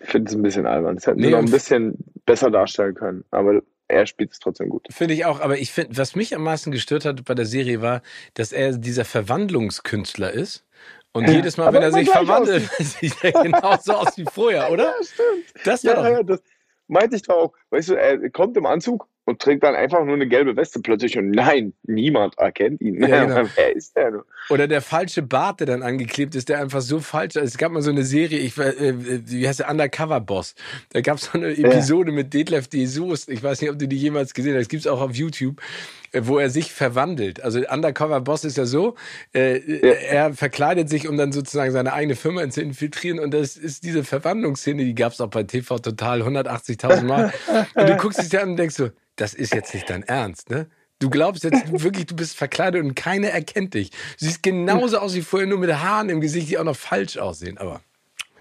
finde 0.00 0.30
es 0.30 0.34
ein 0.34 0.42
bisschen 0.42 0.66
albern. 0.66 0.94
Das 0.94 1.08
hätten 1.08 1.18
nee, 1.18 1.26
wir 1.26 1.32
noch 1.32 1.40
ein 1.40 1.50
bisschen 1.50 1.98
besser 2.24 2.50
darstellen 2.50 2.94
können. 2.94 3.24
Aber 3.32 3.62
er 3.88 4.06
spielt 4.06 4.32
es 4.32 4.38
trotzdem 4.40 4.68
gut. 4.68 4.86
Finde 4.90 5.14
ich 5.14 5.24
auch, 5.24 5.40
aber 5.40 5.58
ich 5.58 5.72
finde, 5.72 5.96
was 5.96 6.14
mich 6.16 6.34
am 6.34 6.42
meisten 6.42 6.70
gestört 6.70 7.04
hat 7.04 7.24
bei 7.24 7.34
der 7.34 7.46
Serie 7.46 7.82
war, 7.82 8.02
dass 8.34 8.52
er 8.52 8.76
dieser 8.76 9.04
Verwandlungskünstler 9.04 10.32
ist. 10.32 10.64
Und 11.12 11.28
jedes 11.28 11.56
Mal, 11.56 11.72
wenn 11.72 11.82
er 11.82 11.92
sich 11.92 12.10
verwandelt, 12.10 12.68
sieht 12.78 13.24
er 13.24 13.32
genauso 13.32 13.94
aus 13.94 14.18
wie 14.18 14.26
vorher, 14.30 14.70
oder? 14.70 14.84
Ja, 14.98 15.04
stimmt. 15.04 15.64
Das 15.64 15.84
war 15.84 15.94
ja, 15.94 16.02
doch... 16.02 16.10
ja, 16.10 16.22
das 16.22 16.42
meinte 16.88 17.16
ich 17.16 17.22
doch 17.22 17.34
auch. 17.34 17.52
Weißt 17.70 17.88
du, 17.88 17.94
er 17.94 18.30
kommt 18.30 18.56
im 18.56 18.66
Anzug 18.66 19.08
und 19.26 19.42
trägt 19.42 19.64
dann 19.64 19.74
einfach 19.74 20.04
nur 20.04 20.14
eine 20.14 20.26
gelbe 20.26 20.56
Weste 20.56 20.80
plötzlich 20.80 21.18
und 21.18 21.32
nein, 21.32 21.74
niemand 21.82 22.38
erkennt 22.38 22.80
ihn. 22.80 23.02
Ja, 23.02 23.24
genau. 23.26 23.48
Wer 23.56 23.74
ist 23.74 23.96
der? 23.96 24.24
Oder 24.48 24.68
der 24.68 24.80
falsche 24.80 25.22
Bart, 25.22 25.58
der 25.60 25.66
dann 25.66 25.82
angeklebt 25.82 26.36
ist, 26.36 26.48
der 26.48 26.60
einfach 26.60 26.80
so 26.80 27.00
falsch 27.00 27.34
ist. 27.34 27.42
Es 27.42 27.58
gab 27.58 27.72
mal 27.72 27.82
so 27.82 27.90
eine 27.90 28.04
Serie, 28.04 28.38
ich, 28.38 28.56
äh, 28.56 28.94
wie 29.28 29.46
heißt 29.46 29.60
der, 29.60 29.70
Undercover 29.70 30.20
Boss. 30.20 30.54
Da 30.92 31.00
gab 31.00 31.18
es 31.18 31.24
so 31.24 31.38
eine 31.38 31.48
Episode 31.48 32.12
ja. 32.12 32.16
mit 32.16 32.32
Detlef 32.32 32.68
D. 32.68 32.86
Soest. 32.86 33.28
Ich 33.28 33.42
weiß 33.42 33.60
nicht, 33.60 33.70
ob 33.70 33.78
du 33.78 33.88
die 33.88 33.96
jemals 33.96 34.32
gesehen 34.32 34.54
hast. 34.54 34.62
Das 34.62 34.68
gibt's 34.68 34.86
auch 34.86 35.00
auf 35.00 35.14
YouTube 35.14 35.60
äh, 35.60 36.05
wo 36.12 36.38
er 36.38 36.50
sich 36.50 36.72
verwandelt. 36.72 37.42
Also 37.42 37.60
Undercover 37.68 38.20
Boss 38.20 38.44
ist 38.44 38.56
ja 38.56 38.66
so, 38.66 38.94
äh, 39.34 39.58
ja. 39.58 39.92
er 39.92 40.34
verkleidet 40.34 40.88
sich, 40.88 41.08
um 41.08 41.16
dann 41.16 41.32
sozusagen 41.32 41.72
seine 41.72 41.92
eigene 41.92 42.16
Firma 42.16 42.48
zu 42.48 42.62
infiltrieren 42.62 43.18
und 43.18 43.32
das 43.32 43.56
ist 43.56 43.84
diese 43.84 44.04
Verwandlungsszene, 44.04 44.84
die 44.84 44.94
gab 44.94 45.12
es 45.12 45.20
auch 45.20 45.28
bei 45.28 45.42
TV 45.42 45.78
Total 45.78 46.22
180.000 46.22 47.02
Mal. 47.02 47.32
und 47.74 47.88
du 47.88 47.96
guckst 47.96 48.20
dich 48.20 48.40
an 48.40 48.50
und 48.50 48.56
denkst 48.56 48.76
so, 48.76 48.90
das 49.16 49.34
ist 49.34 49.54
jetzt 49.54 49.74
nicht 49.74 49.88
dein 49.88 50.02
Ernst, 50.02 50.50
ne? 50.50 50.68
Du 50.98 51.10
glaubst 51.10 51.44
jetzt 51.44 51.82
wirklich, 51.82 52.06
du 52.06 52.16
bist 52.16 52.36
verkleidet 52.36 52.82
und 52.82 52.94
keiner 52.94 53.28
erkennt 53.28 53.74
dich. 53.74 53.90
Du 53.90 54.24
siehst 54.24 54.42
genauso 54.42 54.98
aus 54.98 55.14
wie 55.14 55.20
vorher, 55.20 55.46
nur 55.46 55.58
mit 55.58 55.70
Haaren 55.70 56.08
im 56.08 56.22
Gesicht, 56.22 56.48
die 56.48 56.56
auch 56.56 56.64
noch 56.64 56.76
falsch 56.76 57.18
aussehen. 57.18 57.58
Aber 57.58 57.82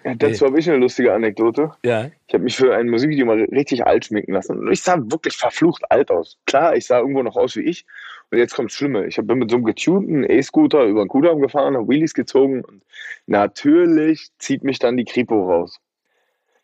ja, 0.05 0.13
dazu 0.13 0.45
habe 0.45 0.59
ich 0.59 0.69
eine 0.69 0.77
lustige 0.77 1.13
Anekdote. 1.13 1.71
Ja. 1.83 2.11
Ich 2.27 2.33
habe 2.35 2.43
mich 2.43 2.55
für 2.55 2.75
ein 2.75 2.89
Musikvideo 2.89 3.25
mal 3.25 3.41
richtig 3.45 3.87
alt 3.87 4.05
schminken 4.05 4.33
lassen. 4.33 4.59
Und 4.59 4.71
ich 4.71 4.83
sah 4.83 4.97
wirklich 4.99 5.35
verflucht 5.35 5.83
alt 5.89 6.11
aus. 6.11 6.37
Klar, 6.45 6.75
ich 6.75 6.85
sah 6.85 6.99
irgendwo 6.99 7.23
noch 7.23 7.35
aus 7.35 7.55
wie 7.55 7.61
ich. 7.61 7.87
Und 8.29 8.37
jetzt 8.37 8.53
kommt 8.53 8.69
das 8.69 8.77
Schlimme. 8.77 9.07
Ich 9.07 9.15
bin 9.15 9.39
mit 9.39 9.49
so 9.49 9.57
einem 9.57 9.65
getunten 9.65 10.23
E-Scooter 10.23 10.83
über 10.83 11.03
den 11.03 11.07
Kudamm 11.07 11.41
gefahren, 11.41 11.75
habe 11.75 11.87
Wheelies 11.87 12.13
gezogen 12.13 12.63
und 12.63 12.83
natürlich 13.25 14.29
zieht 14.37 14.63
mich 14.63 14.77
dann 14.77 14.95
die 14.95 15.05
Kripo 15.05 15.51
raus. 15.51 15.79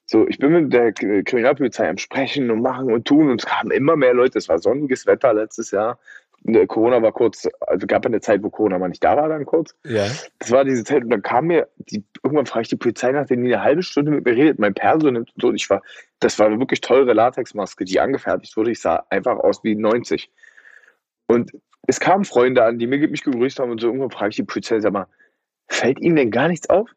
So, 0.06 0.28
ich 0.28 0.38
bin 0.38 0.52
mit 0.52 0.74
der 0.74 0.92
Kriminalpolizei 0.94 1.90
am 1.90 1.98
Sprechen 1.98 2.52
und 2.52 2.62
machen 2.62 2.92
und 2.94 3.08
tun 3.08 3.32
und 3.32 3.42
es 3.42 3.48
kamen 3.48 3.72
immer 3.72 3.96
mehr 3.96 4.14
Leute. 4.14 4.38
Es 4.38 4.50
war 4.50 4.60
sonniges 4.60 5.08
Wetter 5.08 5.34
letztes 5.34 5.72
Jahr. 5.72 5.98
Corona 6.68 7.02
war 7.02 7.12
kurz, 7.12 7.48
also 7.62 7.86
gab 7.86 8.06
eine 8.06 8.20
Zeit, 8.20 8.44
wo 8.44 8.50
Corona 8.50 8.80
mal 8.80 8.88
nicht 8.88 9.04
da 9.04 9.16
war, 9.16 9.30
dann 9.30 9.46
kurz. 9.46 9.76
Ja. 9.86 10.08
Das 10.40 10.52
war 10.52 10.66
diese 10.66 10.84
Zeit 10.84 11.04
und 11.04 11.12
dann 11.12 11.22
kam 11.22 11.46
mir, 11.48 11.68
die, 11.78 12.04
irgendwann 12.24 12.48
frage 12.48 12.64
ich 12.64 12.70
die 12.70 12.78
Polizei 12.78 13.12
nach, 13.12 13.28
die 13.28 13.34
eine 13.34 13.62
halbe 13.62 13.84
Stunde 13.84 14.12
mit 14.12 14.26
mir 14.26 14.36
redet, 14.36 14.60
mein 14.60 14.74
Perso 14.74 15.12
nimmt 15.12 15.32
und 15.36 15.42
so. 15.42 15.50
Und 15.50 15.56
ich 15.56 15.70
war, 15.70 15.82
das 16.20 16.40
war 16.40 16.48
eine 16.48 16.60
wirklich 16.60 16.82
teure 16.82 17.14
Latexmaske, 17.14 17.86
die 17.86 18.00
angefertigt 18.00 18.58
wurde. 18.58 18.72
Ich 18.72 18.82
sah 18.82 19.06
einfach 19.10 19.38
aus 19.38 19.64
wie 19.64 19.76
90. 19.76 20.32
Und 21.28 21.52
es 21.88 22.00
kamen 22.00 22.26
Freunde 22.26 22.64
an, 22.64 22.80
die 22.80 22.88
mir 22.88 23.08
mich 23.08 23.24
gegrüßt 23.24 23.60
haben 23.60 23.72
und 23.72 23.80
so. 23.80 23.88
Irgendwann 23.88 24.12
frage 24.12 24.30
ich 24.30 24.36
die 24.36 24.44
Polizei, 24.44 24.80
sag 24.80 24.94
mal, 24.94 25.08
fällt 25.68 26.00
Ihnen 26.00 26.16
denn 26.16 26.32
gar 26.32 26.48
nichts 26.48 26.70
auf? 26.70 26.90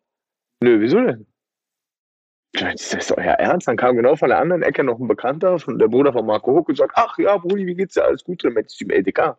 Nö, 0.63 0.81
wieso 0.81 1.01
denn? 1.01 1.27
Das 2.55 2.95
ist 2.95 3.13
euer 3.13 3.35
Ernst? 3.35 3.67
Dann 3.67 3.77
kam 3.77 3.97
genau 3.97 4.17
von 4.17 4.29
der 4.29 4.39
anderen 4.39 4.63
Ecke 4.63 4.85
noch 4.85 4.99
ein 4.99 5.09
Bekannter, 5.09 5.59
von 5.59 5.79
der 5.79 5.89
Bruder 5.89 6.13
von 6.13 6.27
Marco 6.27 6.55
Huck 6.55 6.69
und 6.69 6.77
sagt, 6.77 6.93
ach 6.95 7.19
ja, 7.19 7.37
Brudi, 7.37 7.67
wie 7.67 7.75
geht's 7.75 7.95
dir? 7.95 8.05
Alles 8.05 8.25
gut 8.25 8.43
drin 8.43 8.55
mit 8.55 8.73
dem 8.81 8.91
LDK. 8.91 9.37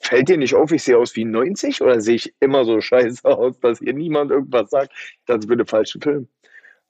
Fällt 0.00 0.28
dir 0.28 0.36
nicht 0.36 0.54
auf, 0.54 0.72
ich 0.72 0.82
sehe 0.82 0.98
aus 0.98 1.14
wie 1.14 1.24
90 1.24 1.80
oder 1.80 2.00
sehe 2.00 2.16
ich 2.16 2.34
immer 2.40 2.64
so 2.64 2.80
scheiße 2.80 3.24
aus, 3.24 3.60
dass 3.60 3.78
hier 3.78 3.94
niemand 3.94 4.32
irgendwas 4.32 4.70
sagt? 4.70 4.92
Das 5.26 5.48
wird 5.48 5.60
ein 5.60 5.66
falscher 5.66 6.00
Film. 6.00 6.28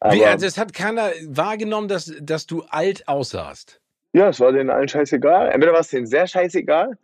Aber, 0.00 0.14
wie, 0.14 0.24
also 0.24 0.46
es 0.46 0.56
hat 0.56 0.72
keiner 0.72 1.10
wahrgenommen, 1.28 1.88
dass, 1.88 2.12
dass 2.20 2.46
du 2.46 2.62
alt 2.70 3.06
aussahst? 3.06 3.80
Ja, 4.14 4.30
es 4.30 4.40
war 4.40 4.52
denen 4.52 4.70
allen 4.70 4.88
scheißegal. 4.88 5.50
Entweder 5.50 5.74
war 5.74 5.80
es 5.80 5.88
denen 5.88 6.06
sehr 6.06 6.26
scheißegal 6.26 6.98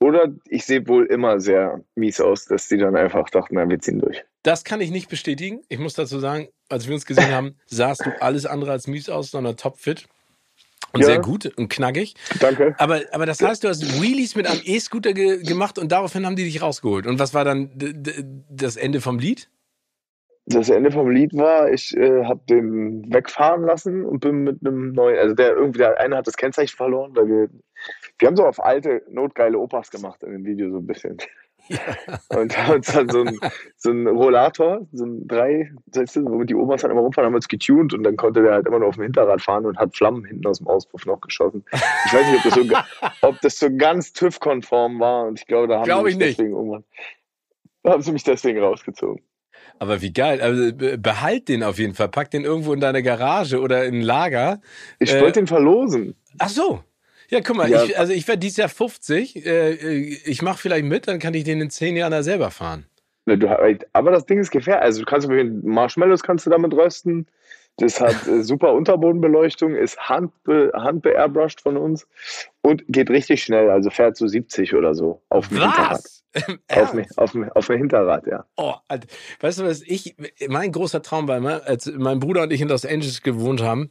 oder 0.00 0.28
ich 0.48 0.64
sehe 0.64 0.86
wohl 0.86 1.06
immer 1.06 1.40
sehr 1.40 1.80
mies 1.96 2.20
aus, 2.20 2.46
dass 2.46 2.68
die 2.68 2.78
dann 2.78 2.96
einfach 2.96 3.28
dachten, 3.30 3.56
na, 3.56 3.68
wir 3.68 3.78
ziehen 3.80 3.98
durch. 3.98 4.24
Das 4.42 4.64
kann 4.64 4.80
ich 4.80 4.90
nicht 4.90 5.08
bestätigen. 5.08 5.62
Ich 5.68 5.78
muss 5.78 5.94
dazu 5.94 6.18
sagen, 6.18 6.48
als 6.68 6.86
wir 6.86 6.94
uns 6.94 7.04
gesehen 7.04 7.32
haben, 7.32 7.56
sahst 7.66 8.06
du 8.06 8.22
alles 8.22 8.46
andere 8.46 8.72
als 8.72 8.86
mies 8.86 9.08
aus, 9.08 9.30
sondern 9.30 9.56
topfit. 9.56 10.06
Und 10.92 11.02
ja. 11.02 11.06
sehr 11.06 11.20
gut 11.20 11.46
und 11.56 11.68
knackig. 11.68 12.14
Danke. 12.40 12.74
Aber, 12.78 13.02
aber 13.12 13.24
das 13.26 13.40
heißt, 13.40 13.62
du 13.62 13.68
hast 13.68 14.02
Wheelies 14.02 14.34
mit 14.34 14.46
einem 14.48 14.60
E-Scooter 14.64 15.12
ge 15.12 15.42
gemacht 15.42 15.78
und 15.78 15.92
daraufhin 15.92 16.26
haben 16.26 16.34
die 16.34 16.44
dich 16.44 16.62
rausgeholt. 16.62 17.06
Und 17.06 17.20
was 17.20 17.32
war 17.32 17.44
dann 17.44 17.70
das 18.48 18.76
Ende 18.76 19.00
vom 19.00 19.18
Lied? 19.18 19.48
Das 20.46 20.68
Ende 20.68 20.90
vom 20.90 21.08
Lied 21.08 21.32
war, 21.34 21.70
ich 21.70 21.96
äh, 21.96 22.24
habe 22.24 22.40
den 22.48 23.12
wegfahren 23.12 23.62
lassen 23.62 24.04
und 24.04 24.18
bin 24.20 24.42
mit 24.42 24.66
einem 24.66 24.92
neuen, 24.92 25.16
also 25.18 25.34
der 25.34 25.54
irgendwie, 25.54 25.78
der 25.78 26.00
eine 26.00 26.16
hat 26.16 26.26
das 26.26 26.36
Kennzeichen 26.36 26.76
verloren, 26.76 27.14
weil 27.14 27.28
wir, 27.28 27.48
wir 28.18 28.26
haben 28.26 28.36
so 28.36 28.44
auf 28.44 28.60
alte, 28.62 29.02
notgeile 29.08 29.58
Opas 29.58 29.90
gemacht 29.90 30.24
in 30.24 30.32
dem 30.32 30.44
Video 30.44 30.70
so 30.70 30.78
ein 30.78 30.86
bisschen. 30.86 31.18
Und 32.28 32.56
haben 32.56 32.74
uns 32.76 32.92
dann 32.92 33.08
so 33.08 33.22
ein, 33.22 33.38
so 33.76 33.90
ein 33.90 34.06
Rollator, 34.06 34.86
so 34.92 35.04
ein 35.04 35.26
drei, 35.26 35.70
womit 35.92 36.50
die 36.50 36.54
Omas 36.54 36.82
dann 36.82 36.90
immer 36.90 37.00
rumfahren, 37.00 37.26
haben 37.26 37.34
uns 37.34 37.48
getuned 37.48 37.94
und 37.94 38.02
dann 38.02 38.16
konnte 38.16 38.42
der 38.42 38.52
halt 38.52 38.66
immer 38.66 38.78
nur 38.78 38.88
auf 38.88 38.96
dem 38.96 39.04
Hinterrad 39.04 39.40
fahren 39.40 39.66
und 39.66 39.78
hat 39.78 39.96
Flammen 39.96 40.24
hinten 40.24 40.46
aus 40.46 40.58
dem 40.58 40.66
Auspuff 40.66 41.06
noch 41.06 41.20
geschossen. 41.20 41.64
Ich 41.72 42.12
weiß 42.12 42.26
nicht, 42.26 42.36
ob 42.36 42.42
das 42.42 42.54
so, 42.54 42.98
ob 43.28 43.40
das 43.40 43.58
so 43.58 43.76
ganz 43.76 44.12
TÜV-konform 44.12 45.00
war 45.00 45.26
und 45.26 45.38
ich 45.38 45.46
glaube, 45.46 45.68
da 45.68 45.78
haben 45.78 45.84
Glaub 45.84 46.08
sie 46.08 46.16
mich 46.16 46.18
deswegen 46.18 46.54
irgendwann, 46.54 46.84
haben 47.86 48.02
sie 48.02 48.12
mich 48.12 48.24
deswegen 48.24 48.58
rausgezogen. 48.60 49.22
Aber 49.78 50.02
wie 50.02 50.12
geil. 50.12 50.42
Also 50.42 50.72
behalt 50.98 51.48
den 51.48 51.62
auf 51.62 51.78
jeden 51.78 51.94
Fall. 51.94 52.08
Pack 52.08 52.30
den 52.30 52.44
irgendwo 52.44 52.74
in 52.74 52.80
deine 52.80 53.02
Garage 53.02 53.60
oder 53.60 53.86
in 53.86 53.96
ein 53.96 54.02
Lager. 54.02 54.60
Ich 54.98 55.14
äh, 55.14 55.20
wollte 55.22 55.40
den 55.40 55.46
verlosen. 55.46 56.14
Ach 56.38 56.50
so. 56.50 56.84
Ja, 57.30 57.40
guck 57.40 57.56
mal, 57.56 57.70
ja. 57.70 57.84
Ich, 57.84 57.98
also 57.98 58.12
ich 58.12 58.26
werde 58.26 58.40
dieses 58.40 58.58
Jahr 58.58 58.68
50. 58.68 59.46
Äh, 59.46 59.72
ich 60.24 60.42
mache 60.42 60.58
vielleicht 60.58 60.84
mit, 60.84 61.08
dann 61.08 61.18
kann 61.18 61.32
ich 61.34 61.44
den 61.44 61.60
in 61.60 61.70
zehn 61.70 61.96
Jahren 61.96 62.10
da 62.10 62.22
selber 62.22 62.50
fahren. 62.50 62.86
aber 63.92 64.10
das 64.10 64.26
Ding 64.26 64.40
ist 64.40 64.50
gefährlich. 64.50 64.84
Also 64.84 65.00
du 65.00 65.06
kannst 65.06 65.28
Marshmallows 65.28 66.22
kannst 66.22 66.46
du 66.46 66.50
damit 66.50 66.74
rösten. 66.74 67.26
Das 67.76 68.00
hat 68.00 68.26
äh, 68.26 68.42
super 68.42 68.74
Unterbodenbeleuchtung, 68.74 69.74
ist 69.74 69.98
handbe, 69.98 70.72
handbeairbrushed 70.74 71.60
von 71.60 71.76
uns 71.76 72.06
und 72.62 72.82
geht 72.88 73.10
richtig 73.10 73.42
schnell. 73.42 73.70
Also 73.70 73.90
fährt 73.90 74.16
so 74.16 74.26
70 74.26 74.74
oder 74.74 74.94
so 74.94 75.22
auf 75.28 75.48
dem 75.48 75.60
Hinterrad. 75.60 76.02
auf, 76.68 76.90
dem, 76.90 77.06
auf, 77.16 77.36
auf 77.54 77.66
dem 77.66 77.78
Hinterrad, 77.78 78.26
ja. 78.26 78.44
Oh, 78.56 78.74
Alter. 78.88 79.06
weißt 79.40 79.60
du 79.60 79.64
was? 79.64 79.82
Ich, 79.82 80.16
mein 80.48 80.72
großer 80.72 81.02
Traum 81.02 81.28
war 81.28 81.36
immer, 81.36 81.62
als 81.64 81.86
mein 81.86 82.18
Bruder 82.20 82.42
und 82.42 82.52
ich 82.52 82.60
in 82.60 82.68
Los 82.68 82.84
Angeles 82.84 83.22
gewohnt 83.22 83.62
haben, 83.62 83.90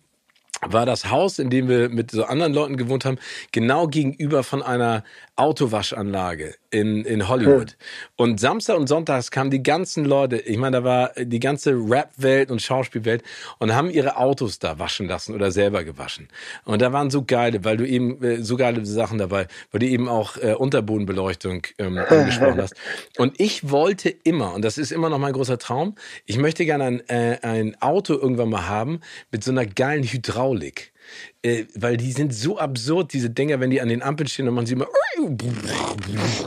war 0.62 0.86
das 0.86 1.10
Haus, 1.10 1.40
in 1.40 1.50
dem 1.50 1.70
wir 1.70 1.90
mit 1.90 2.12
so 2.12 2.26
anderen 2.26 2.54
Leuten 2.54 2.78
gewohnt 2.78 3.06
haben, 3.06 3.18
genau 3.52 3.88
gegenüber 3.88 4.44
von 4.44 4.62
einer 4.62 5.04
Autowaschanlage 5.36 6.56
in, 6.72 7.04
in 7.06 7.28
Hollywood. 7.28 7.76
Und 8.16 8.40
Samstag 8.40 8.78
und 8.78 8.88
Sonntags 8.88 9.32
kamen 9.32 9.50
die 9.50 9.64
ganzen 9.64 10.06
Leute, 10.06 10.38
ich 10.38 10.58
meine, 10.58 10.78
da 10.78 10.84
war 10.84 11.12
die 11.18 11.40
ganze 11.40 11.72
Rap-Welt 11.72 12.52
und 12.52 12.62
Schauspielwelt 12.62 13.24
und 13.58 13.74
haben 13.74 13.90
ihre 13.90 14.18
Autos 14.18 14.60
da 14.60 14.78
waschen 14.80 15.08
lassen 15.08 15.34
oder 15.34 15.52
selber 15.52 15.84
gewaschen. 15.84 16.28
Und 16.66 16.82
da 16.82 16.94
waren 16.94 17.10
so 17.10 17.24
geile, 17.24 17.64
weil 17.64 17.78
du 17.78 17.88
eben 17.88 18.24
äh, 18.24 18.44
so 18.44 18.56
geile 18.58 18.86
Sachen 18.86 19.18
dabei, 19.18 19.48
weil 19.72 19.80
du 19.80 19.88
eben 19.88 20.08
auch 20.08 20.38
äh, 20.38 20.54
Unterbodenbeleuchtung 20.54 21.64
ähm, 21.78 21.98
angesprochen 22.10 22.62
hast. 22.62 22.76
Und 23.18 23.40
ich 23.40 23.70
wollte 23.70 24.10
immer, 24.10 24.54
und 24.54 24.64
das 24.64 24.78
ist 24.78 24.92
immer 24.92 25.10
noch 25.10 25.20
mein 25.20 25.34
großer 25.34 25.58
Traum, 25.58 25.96
ich 26.26 26.38
möchte 26.38 26.66
gerne 26.66 26.84
ein, 26.86 27.10
äh, 27.10 27.40
ein 27.42 27.82
Auto 27.82 28.14
irgendwann 28.14 28.50
mal 28.50 28.68
haben 28.68 29.02
mit 29.32 29.44
so 29.44 29.52
einer 29.52 29.66
geilen 29.66 30.04
Hydraulik 30.04 30.92
äh, 31.42 31.66
weil 31.76 31.98
die 31.98 32.12
sind 32.12 32.34
so 32.34 32.58
absurd, 32.58 33.14
diese 33.14 33.30
Dinger, 33.30 33.60
wenn 33.60 33.70
die 33.70 33.82
an 33.82 33.90
den 33.90 34.02
Ampeln 34.02 34.28
stehen 34.28 34.48
und 34.48 34.56
man 34.56 34.66
sie 34.66 34.74
immer. 34.74 34.88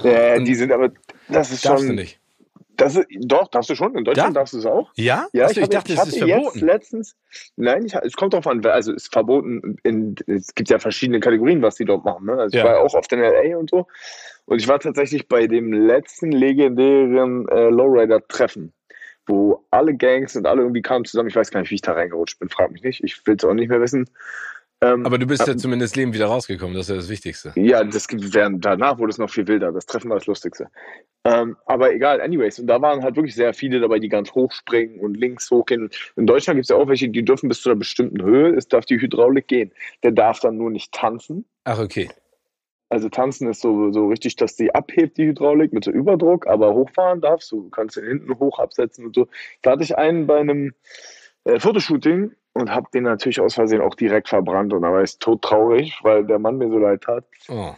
Ja, 0.03 0.39
die 0.39 0.55
sind 0.55 0.73
aber. 0.73 0.91
Das 1.29 1.51
ist 1.51 1.65
darfst 1.65 1.85
schon. 1.85 1.97
Du 1.97 2.03
nicht. 2.03 2.19
Das 2.77 2.97
ist, 2.97 3.07
doch, 3.21 3.49
darfst 3.49 3.71
du 3.71 3.75
schon. 3.75 3.95
In 3.97 4.05
Deutschland 4.05 4.35
Darf? 4.35 4.43
darfst 4.43 4.55
du 4.55 4.59
es 4.59 4.67
auch. 4.67 4.91
Ja? 4.97 5.27
Ja, 5.33 5.45
Achso, 5.45 5.61
ich, 5.61 5.65
ich 5.65 5.69
dachte, 5.69 5.93
es 5.93 6.07
ist 6.07 6.19
verboten. 6.19 6.61
Letztens, 6.61 7.15
nein, 7.57 7.85
ich, 7.87 7.95
es 7.95 8.15
kommt 8.15 8.33
drauf 8.33 8.47
an. 8.47 8.65
Also, 8.67 8.93
es 8.93 9.05
ist 9.05 9.13
verboten. 9.13 9.77
In, 9.83 10.17
es 10.27 10.55
gibt 10.55 10.71
ja 10.71 10.79
verschiedene 10.79 11.21
Kategorien, 11.21 11.63
was 11.63 11.77
die 11.77 11.85
dort 11.85 12.05
machen. 12.05 12.27
Ne? 12.27 12.33
Also, 12.33 12.57
ja. 12.57 12.65
Ich 12.65 12.71
war 12.71 12.81
auch 12.81 12.95
oft 12.95 13.13
in 13.13 13.21
LA 13.21 13.57
und 13.57 13.71
so. 13.71 13.87
Und 14.47 14.61
ich 14.61 14.69
war 14.69 14.81
tatsächlich 14.81 15.29
bei 15.29 15.47
dem 15.47 15.73
letzten 15.73 16.33
legendären 16.33 17.49
äh, 17.49 17.69
Lowrider-Treffen, 17.69 18.73
wo 19.27 19.65
alle 19.71 19.95
Gangs 19.95 20.37
und 20.37 20.47
alle 20.47 20.63
irgendwie 20.63 20.83
kamen 20.83 21.05
zusammen. 21.05 21.29
Ich 21.29 21.37
weiß 21.37 21.51
gar 21.51 21.61
nicht, 21.61 21.71
wie 21.71 21.77
ich 21.77 21.83
da 21.83 21.93
reingerutscht 21.93 22.39
bin. 22.39 22.49
Frag 22.49 22.73
mich 22.73 22.83
nicht. 22.83 23.03
Ich 23.05 23.27
will 23.27 23.37
es 23.37 23.45
auch 23.45 23.55
nicht 23.55 23.69
mehr 23.69 23.81
wissen. 23.81 24.09
Ähm, 24.83 25.07
Aber 25.07 25.17
du 25.17 25.27
bist 25.27 25.47
ja 25.47 25.57
zumindest 25.57 25.95
Leben 25.95 26.13
wieder 26.13 26.27
rausgekommen, 26.27 26.75
das 26.75 26.87
ist 26.87 26.91
ja 26.91 26.97
das 26.97 27.09
Wichtigste. 27.09 27.53
Ja, 27.55 27.85
das 27.85 28.09
danach 28.59 28.99
wurde 28.99 29.11
es 29.11 29.19
noch 29.19 29.31
viel 29.31 29.47
wilder. 29.47 29.71
Das 29.71 29.87
Treffen 29.87 30.11
war 30.11 30.19
das 30.19 30.27
Lustigste. 30.27 30.69
Ähm, 31.25 31.57
aber 31.67 31.95
egal, 31.95 32.21
anyways. 32.21 32.59
Und 32.59 32.67
da 32.67 32.83
waren 32.83 33.05
halt 33.05 33.15
wirklich 33.15 33.37
sehr 33.37 33.55
viele 33.55 33.79
dabei, 33.79 34.01
die 34.01 34.09
ganz 34.09 34.33
hoch 34.33 34.51
springen 34.51 34.99
und 34.99 35.17
links 35.17 35.53
hochgehen. 35.53 35.89
In 36.17 36.27
Deutschland 36.27 36.57
gibt 36.57 36.65
es 36.65 36.71
ja 36.71 36.77
auch 36.77 36.89
welche, 36.89 37.09
die 37.09 37.25
dürfen 37.25 37.49
bis 37.49 37.63
zu 37.63 37.71
einer 37.71 37.79
bestimmten 37.79 38.23
Höhe, 38.23 38.57
es 38.57 38.67
darf 38.67 38.85
die 38.85 39.01
Hydraulik 39.01 39.47
gehen. 39.47 39.71
Der 40.03 40.11
darf 40.11 40.41
dann 40.41 40.57
nur 40.57 40.71
nicht 40.71 40.91
tanzen. 40.93 41.45
Ach, 41.63 41.79
okay. 41.79 42.11
Also 42.93 43.09
tanzen 43.09 43.49
ist 43.49 43.63
so, 43.63 43.91
so 43.91 44.09
richtig, 44.09 44.37
dass 44.37 44.55
die 44.55 44.75
abhebt, 44.75 45.17
die 45.17 45.27
Hydraulik, 45.27 45.73
mit 45.73 45.85
so 45.85 45.91
Überdruck, 45.91 46.47
aber 46.47 46.75
hochfahren 46.75 47.21
darfst 47.21 47.51
du. 47.51 47.63
Du 47.63 47.71
kannst 47.71 47.97
den 47.97 48.07
hinten 48.07 48.39
hoch 48.39 48.59
absetzen 48.59 49.07
und 49.07 49.15
so. 49.15 49.29
Da 49.63 49.73
hatte 49.73 49.83
ich 49.83 49.97
einen 49.97 50.27
bei 50.27 50.41
einem 50.41 50.75
äh, 51.45 51.59
Fotoshooting, 51.59 52.33
und 52.55 52.71
habe 52.71 52.89
den 52.93 53.05
natürlich 53.05 53.41
aus 53.41 53.55
Versehen 53.55 53.81
auch 53.81 53.95
direkt 53.95 54.29
verbrannt. 54.29 54.73
Und 54.73 54.83
da 54.83 54.93
war 54.93 55.03
ich 55.03 55.19
todtraurig, 55.19 55.99
weil 56.03 56.25
der 56.25 56.39
Mann 56.39 56.59
mir 56.59 56.69
so 56.69 56.79
leid 56.79 57.03
tat. 57.03 57.25
Oh. 57.49 57.73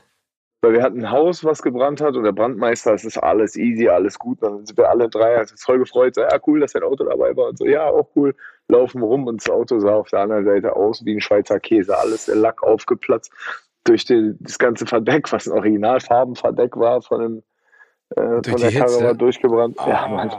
Weil 0.62 0.72
wir 0.72 0.82
hatten 0.82 1.00
ein 1.00 1.10
Haus, 1.10 1.44
was 1.44 1.62
gebrannt 1.62 2.00
hat 2.00 2.16
und 2.16 2.24
der 2.24 2.32
Brandmeister, 2.32 2.94
es 2.94 3.04
ist 3.04 3.18
alles 3.18 3.54
easy, 3.54 3.88
alles 3.88 4.18
gut. 4.18 4.42
Dann 4.42 4.64
sind 4.64 4.78
wir 4.78 4.88
alle 4.88 5.08
drei 5.08 5.36
also 5.36 5.54
voll 5.58 5.78
gefreut. 5.78 6.14
So, 6.14 6.22
ja, 6.22 6.38
cool, 6.46 6.60
dass 6.60 6.72
dein 6.72 6.82
Auto 6.82 7.04
dabei 7.04 7.36
war. 7.36 7.50
Und 7.50 7.58
so, 7.58 7.66
ja, 7.66 7.86
auch 7.86 8.08
cool. 8.16 8.34
Laufen 8.68 9.02
rum 9.02 9.26
und 9.26 9.42
das 9.42 9.52
Auto 9.52 9.78
sah 9.78 9.94
auf 9.94 10.08
der 10.08 10.20
anderen 10.20 10.46
Seite 10.46 10.74
aus 10.74 11.04
wie 11.04 11.14
ein 11.14 11.20
Schweizer 11.20 11.60
Käse. 11.60 11.96
Alles 11.96 12.26
der 12.26 12.36
Lack 12.36 12.62
aufgeplatzt. 12.62 13.30
Durch 13.84 14.04
die, 14.04 14.34
das 14.40 14.58
ganze 14.58 14.86
Verdeck, 14.86 15.32
was 15.32 15.46
ein 15.46 15.52
Originalfarbenverdeck 15.52 16.76
war, 16.76 17.02
von, 17.02 17.20
dem, 17.20 17.42
äh, 18.16 18.42
von 18.50 18.60
der. 18.60 18.72
Karre 18.72 19.16
durchgebrannt. 19.16 19.76
Oh, 19.78 19.88
ja, 19.88 20.08
Mann. 20.08 20.32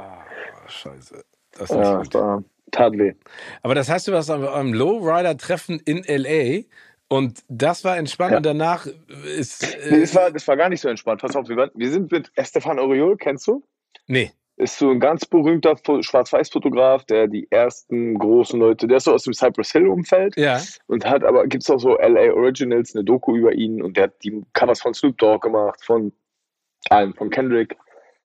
Scheiße. 0.68 1.24
Das 1.52 1.70
ist 1.70 1.76
ja, 1.76 1.98
gut. 1.98 2.14
war 2.16 2.44
tat 2.72 2.98
weh. 2.98 3.14
Aber 3.62 3.76
das 3.76 3.90
heißt, 3.90 4.08
du 4.08 4.12
warst 4.12 4.30
am, 4.30 4.44
am 4.44 4.74
Lowrider-Treffen 4.74 5.80
in 5.80 6.04
L.A., 6.04 6.64
und 7.08 7.44
das 7.48 7.84
war 7.84 7.98
entspannt 7.98 8.32
ja. 8.32 8.38
und 8.38 8.46
danach 8.48 8.88
ist. 9.38 9.64
Äh, 9.64 9.92
nee, 9.92 10.00
das 10.02 10.16
war, 10.16 10.32
das 10.32 10.48
war 10.48 10.58
gar 10.58 10.70
nicht 10.70 10.82
so 10.82 10.90
entspannt. 10.90 11.22
Pass 11.22 11.36
auf, 11.36 11.48
wir, 11.48 11.72
wir 11.76 11.92
sind 11.92 12.12
mit 12.12 12.32
Estefan 12.34 12.80
Oriol, 12.80 13.16
kennst 13.16 13.46
du? 13.46 13.64
Nee. 14.08 14.32
Ist 14.58 14.78
so 14.78 14.90
ein 14.90 15.02
ganz 15.02 15.26
berühmter 15.26 15.76
Schwarz-Weiß-Fotograf, 15.76 17.04
der 17.06 17.28
die 17.28 17.48
ersten 17.52 18.18
großen 18.18 18.58
Leute, 18.58 18.88
der 18.88 18.98
ist 18.98 19.04
so 19.04 19.14
aus 19.14 19.24
dem 19.24 19.34
Cypress 19.34 19.74
Hill-Umfeld. 19.74 20.38
Ja. 20.38 20.62
Und 20.88 21.06
hat 21.06 21.26
aber, 21.26 21.46
gibt 21.48 21.64
es 21.64 21.70
auch 21.70 21.80
so 21.80 21.98
LA 21.98 22.34
Originals, 22.34 22.96
eine 22.96 23.04
Doku 23.04 23.36
über 23.36 23.52
ihn 23.52 23.82
und 23.82 23.98
der 23.98 24.06
hat 24.06 24.24
die 24.24 24.44
Covers 24.54 24.82
von 24.82 24.94
Snoop 24.94 25.18
Dogg 25.18 25.46
gemacht, 25.46 25.84
von 25.84 26.14
allen, 26.90 27.14
von 27.14 27.30
Kendrick. 27.30 27.76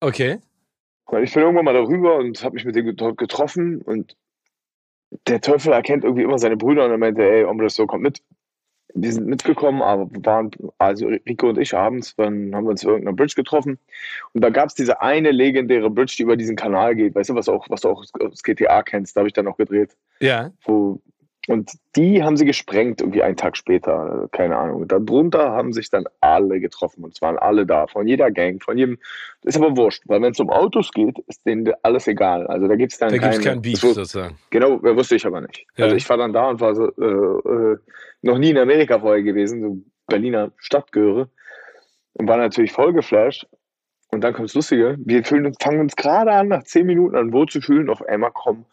Okay. 0.01 0.39
Und 1.07 1.25
ich 1.25 1.35
bin 1.35 1.43
irgendwann 1.43 1.65
mal 1.65 1.75
darüber 1.75 2.17
und 2.17 2.43
habe 2.45 2.55
mich 2.55 2.65
mit 2.65 2.77
dem 2.77 2.95
dort 2.95 3.19
getroffen 3.19 3.83
und 3.83 4.17
der 5.27 5.41
Teufel 5.41 5.73
erkennt 5.73 6.05
irgendwie 6.05 6.23
immer 6.23 6.39
seine 6.39 6.57
Brüder 6.57 6.85
und 6.85 6.93
er 6.93 6.99
meinte, 6.99 7.23
ey, 7.23 7.45
Ombre, 7.45 7.69
so 7.69 7.87
kommt 7.87 8.05
mit 8.05 8.23
wir 8.95 9.13
sind 9.13 9.27
mitgekommen, 9.27 9.83
aber 9.83 10.09
waren, 10.25 10.51
also 10.79 11.09
Rico 11.09 11.49
und 11.49 11.59
ich 11.59 11.75
abends, 11.75 12.15
dann 12.17 12.55
haben 12.55 12.65
wir 12.65 12.71
uns 12.71 12.83
irgendeiner 12.83 13.17
Bridge 13.17 13.35
getroffen. 13.35 13.79
Und 14.33 14.43
da 14.43 14.51
gab 14.51 14.69
es 14.69 14.75
diese 14.75 15.01
eine 15.01 15.31
legendäre 15.31 15.91
Bridge, 15.91 16.15
die 16.17 16.23
über 16.23 16.37
diesen 16.37 16.57
Kanal 16.57 16.95
geht, 16.95 17.15
weißt 17.15 17.31
du, 17.31 17.35
was, 17.35 17.49
auch, 17.49 17.69
was 17.69 17.83
du 17.83 17.89
auch 17.91 18.05
aus 18.21 18.43
GTA 18.43 18.83
kennst, 18.83 19.17
da 19.17 19.21
habe 19.21 19.29
ich 19.29 19.35
dann 19.35 19.49
auch 19.49 19.57
gedreht. 19.57 19.97
Ja. 20.21 20.53
Wo, 20.65 21.01
und 21.49 21.73
die 21.97 22.23
haben 22.23 22.37
sie 22.37 22.45
gesprengt, 22.45 23.01
irgendwie 23.01 23.23
einen 23.23 23.37
Tag 23.37 23.57
später, 23.57 24.29
keine 24.31 24.57
Ahnung. 24.57 24.87
Darunter 24.87 25.53
haben 25.53 25.73
sich 25.73 25.89
dann 25.89 26.05
alle 26.21 26.61
getroffen 26.61 27.03
und 27.03 27.15
es 27.15 27.23
waren 27.23 27.39
alle 27.39 27.65
da, 27.65 27.87
von 27.87 28.07
jeder 28.07 28.31
Gang, 28.31 28.63
von 28.63 28.77
jedem. 28.77 28.99
Ist 29.43 29.57
aber 29.57 29.77
wurscht, 29.77 30.03
weil 30.07 30.21
wenn 30.21 30.33
es 30.33 30.41
um 30.41 30.51
Autos 30.51 30.93
geht, 30.93 31.19
ist 31.29 31.45
denen 31.47 31.73
alles 31.83 32.07
egal. 32.07 32.47
Also 32.47 32.69
da 32.69 32.77
gibt 32.77 32.93
es 32.93 32.99
dann 32.99 33.11
da 33.11 33.19
keine, 33.19 33.43
kein 33.43 33.63
Beef 33.63 33.81
sozusagen. 33.81 34.37
Genau, 34.51 34.83
wusste 34.83 35.17
ich 35.17 35.27
aber 35.27 35.41
nicht. 35.41 35.67
Ja. 35.77 35.85
Also 35.85 35.97
ich 35.97 36.09
war 36.11 36.19
dann 36.19 36.35
da 36.35 36.51
und 36.51 36.61
war 36.61 36.75
so, 36.75 36.89
äh, 36.89 37.73
äh, 37.73 37.79
noch 38.23 38.39
nie 38.39 38.51
in 38.51 38.59
Amerika 38.59 38.99
vorher 39.01 39.23
gewesen, 39.23 39.63
so 39.63 39.79
Berliner 40.07 40.53
Stadtgehöre 40.59 41.31
und 42.15 42.29
war 42.29 42.37
natürlich 42.37 42.73
voll 42.73 42.93
geflasht. 42.93 43.47
Und 44.13 44.23
dann 44.23 44.35
kommt 44.35 44.49
das 44.49 44.55
Lustige, 44.55 44.97
wir 44.99 45.25
fühlen, 45.25 45.55
fangen 45.61 45.81
uns 45.81 45.97
gerade 45.97 46.33
an, 46.33 46.49
nach 46.49 46.65
zehn 46.65 46.85
Minuten 46.85 47.17
an 47.17 47.33
Wohl 47.33 47.47
zu 47.47 47.61
fühlen, 47.61 47.89
auf 47.89 48.03
einmal 48.03 48.33
kommen 48.33 48.67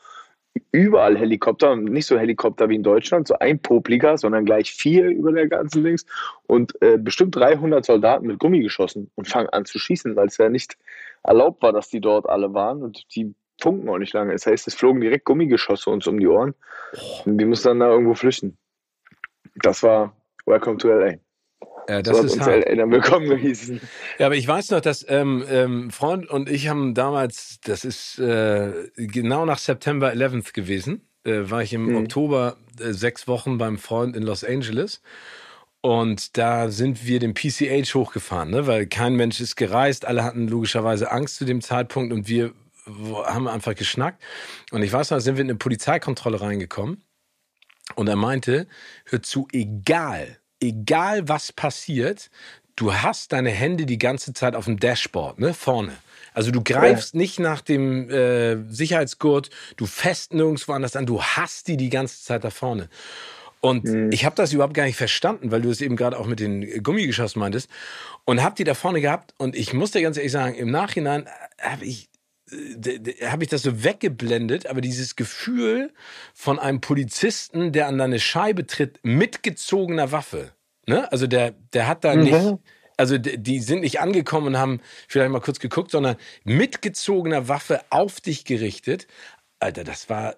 überall 0.72 1.18
Helikopter, 1.18 1.76
nicht 1.76 2.06
so 2.06 2.18
Helikopter 2.18 2.70
wie 2.70 2.76
in 2.76 2.84
Deutschland, 2.84 3.28
so 3.28 3.38
ein 3.40 3.60
Popliger, 3.60 4.18
sondern 4.18 4.46
gleich 4.46 4.72
vier 4.72 5.08
über 5.10 5.32
der 5.32 5.48
ganzen 5.48 5.84
Dings 5.84 6.06
und 6.48 6.80
äh, 6.82 6.98
bestimmt 6.98 7.36
300 7.36 7.86
Soldaten 7.86 8.28
mit 8.28 8.40
Gummi 8.40 8.62
geschossen 8.62 9.10
und 9.16 9.28
fangen 9.28 9.50
an 9.50 9.66
zu 9.66 9.80
schießen, 9.80 10.16
weil 10.16 10.28
es 10.28 10.38
ja 10.38 10.50
nicht 10.50 10.78
erlaubt 11.24 11.62
war, 11.62 11.74
dass 11.74 11.90
die 11.90 12.02
dort 12.02 12.30
alle 12.30 12.54
waren 12.54 12.84
und 12.84 13.16
die 13.16 13.34
funken 13.60 13.90
auch 13.90 13.98
nicht 13.98 14.14
lange. 14.14 14.34
Das 14.34 14.46
heißt, 14.46 14.68
es 14.68 14.76
flogen 14.76 15.02
direkt 15.02 15.26
Gummigeschosse 15.26 15.90
uns 15.90 16.08
um 16.08 16.20
die 16.20 16.28
Ohren 16.28 16.54
und 17.26 17.38
wir 17.40 17.46
mussten 17.46 17.70
dann 17.70 17.80
da 17.80 17.90
irgendwo 17.90 18.14
flüchten. 18.14 18.58
Das 19.56 19.84
war 19.84 20.16
Welcome 20.46 20.78
to 20.78 20.90
LA. 20.90 21.18
Ja, 21.90 22.02
das 22.02 22.18
so 22.18 22.24
ist 22.24 22.40
hart. 22.42 22.66
Eltern 22.66 22.92
willkommen 22.92 23.30
gewesen. 23.30 23.80
Ja, 24.20 24.26
aber 24.26 24.36
ich 24.36 24.48
weiß 24.48 24.72
noch, 24.72 24.82
dass 24.82 25.06
ähm, 25.08 25.46
ähm, 25.50 25.90
Freund 25.92 26.30
und 26.30 26.50
ich 26.50 26.68
haben 26.68 26.94
damals, 26.94 27.60
das 27.64 27.86
ist 27.86 28.20
äh, 28.20 28.90
genau 28.98 29.46
nach 29.46 29.58
September 29.58 30.12
11th 30.12 30.54
gewesen, 30.54 31.08
äh, 31.24 31.50
war 31.50 31.64
ich 31.64 31.74
im 31.74 31.86
mhm. 31.86 31.96
Oktober 31.98 32.58
äh, 32.80 32.92
sechs 32.92 33.28
Wochen 33.28 33.58
beim 33.58 33.78
Freund 33.78 34.16
in 34.16 34.24
Los 34.24 34.44
Angeles. 34.44 35.02
Und 35.80 36.38
da 36.38 36.70
sind 36.70 37.06
wir 37.06 37.20
den 37.20 37.34
PCH 37.34 37.94
hochgefahren, 37.96 38.50
ne? 38.50 38.68
weil 38.68 38.88
kein 38.88 39.16
Mensch 39.16 39.40
ist 39.40 39.56
gereist. 39.56 40.06
Alle 40.06 40.24
hatten 40.24 40.48
logischerweise 40.48 41.12
Angst 41.12 41.38
zu 41.38 41.46
dem 41.46 41.62
Zeitpunkt 41.62 42.12
und 42.12 42.28
wir 42.28 42.52
haben 43.26 43.48
einfach 43.48 43.76
geschnackt. 43.76 44.22
Und 44.72 44.82
ich 44.82 44.92
weiß 44.92 45.12
noch, 45.12 45.20
sind 45.20 45.38
wir 45.38 45.44
in 45.44 45.50
eine 45.50 45.58
Polizeikontrolle 45.58 46.42
reingekommen. 46.42 47.04
Und 47.96 48.10
er 48.10 48.16
meinte, 48.18 48.68
hör 49.06 49.22
zu, 49.22 49.48
egal, 49.54 50.40
egal 50.60 51.28
was 51.28 51.52
passiert, 51.52 52.30
du 52.76 52.94
hast 52.94 53.34
deine 53.34 53.50
Hände 53.50 53.86
die 53.86 53.98
ganze 53.98 54.34
Zeit 54.34 54.56
auf 54.56 54.66
dem 54.66 54.80
Dashboard, 54.80 55.40
ne, 55.40 55.54
vorne. 55.54 55.94
Also 56.34 56.52
du 56.52 56.62
greifst 56.62 57.16
ja. 57.16 57.18
nicht 57.18 57.40
nach 57.40 57.62
dem 57.62 58.10
äh, 58.12 58.58
Sicherheitsgurt, 58.70 59.50
du 59.76 59.88
fest 59.88 60.34
nirgendwo 60.34 60.74
anders 60.74 60.96
an, 60.96 61.08
du 61.08 61.22
hast 61.22 61.68
die 61.68 61.78
die 61.78 61.90
ganze 61.90 62.24
Zeit 62.24 62.44
da 62.44 62.52
vorne. 62.52 62.90
Und 63.60 63.86
mhm. 63.86 64.12
ich 64.12 64.24
habe 64.24 64.36
das 64.36 64.54
überhaupt 64.54 64.76
gar 64.76 64.86
nicht 64.86 64.98
verstanden, 64.98 65.52
weil 65.52 65.62
du 65.62 65.72
es 65.72 65.82
eben 65.82 65.96
gerade 65.96 66.20
auch 66.20 66.28
mit 66.28 66.40
den 66.40 66.84
Gummigeschossen 66.84 67.40
meintest. 67.40 67.70
Und 68.26 68.44
hab 68.44 68.56
die 68.56 68.64
da 68.64 68.74
vorne 68.74 69.02
gehabt. 69.02 69.34
Und 69.38 69.56
ich 69.56 69.74
muss 69.74 69.92
dir 69.92 70.02
ganz 70.02 70.18
ehrlich 70.18 70.32
sagen, 70.32 70.56
im 70.56 70.70
Nachhinein 70.70 71.28
habe 71.60 71.86
ich 71.86 72.10
habe 72.50 73.44
ich 73.44 73.50
das 73.50 73.62
so 73.62 73.84
weggeblendet, 73.84 74.68
aber 74.68 74.80
dieses 74.80 75.16
Gefühl 75.16 75.92
von 76.34 76.60
einem 76.60 76.80
Polizisten, 76.80 77.74
der 77.74 77.88
an 77.88 77.98
deine 77.98 78.20
Scheibe 78.20 78.66
tritt, 78.66 79.00
mit 79.04 79.44
gezogener 79.44 80.12
Waffe. 80.12 80.54
Ne? 80.86 81.12
Also 81.12 81.28
der, 81.28 81.52
der 81.74 81.88
hat 81.88 82.06
da 82.06 82.16
mhm. 82.16 82.24
nicht, 82.24 82.58
also 82.96 83.18
die 83.18 83.60
sind 83.60 83.82
nicht 83.82 84.00
angekommen 84.00 84.48
und 84.48 84.58
haben 84.58 84.82
vielleicht 85.08 85.30
mal 85.30 85.42
kurz 85.42 85.60
geguckt, 85.60 85.92
sondern 85.92 86.16
mit 86.46 86.82
gezogener 86.82 87.50
Waffe 87.50 87.82
auf 87.90 88.22
dich 88.22 88.46
gerichtet. 88.46 89.08
Alter, 89.60 89.84
das 89.84 90.10
war. 90.10 90.36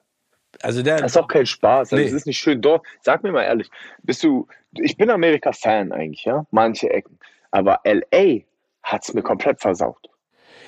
Also 0.61 0.81
der, 0.81 0.97
das 0.97 1.11
ist 1.11 1.17
auch 1.17 1.27
kein 1.27 1.45
Spaß. 1.45 1.93
Also 1.93 1.95
nee. 1.95 2.05
Das 2.05 2.13
ist 2.13 2.25
nicht 2.25 2.39
schön. 2.39 2.61
Doch, 2.61 2.81
sag 3.01 3.23
mir 3.23 3.31
mal 3.31 3.43
ehrlich, 3.43 3.69
bist 4.01 4.23
du. 4.23 4.47
Ich 4.73 4.97
bin 4.97 5.09
Amerika-Fan 5.09 5.91
eigentlich, 5.91 6.25
ja, 6.25 6.45
manche 6.51 6.89
Ecken. 6.89 7.19
Aber 7.51 7.81
LA 7.83 8.41
hat 8.83 9.03
es 9.03 9.13
mir 9.13 9.21
komplett 9.21 9.61
versaut. 9.61 10.09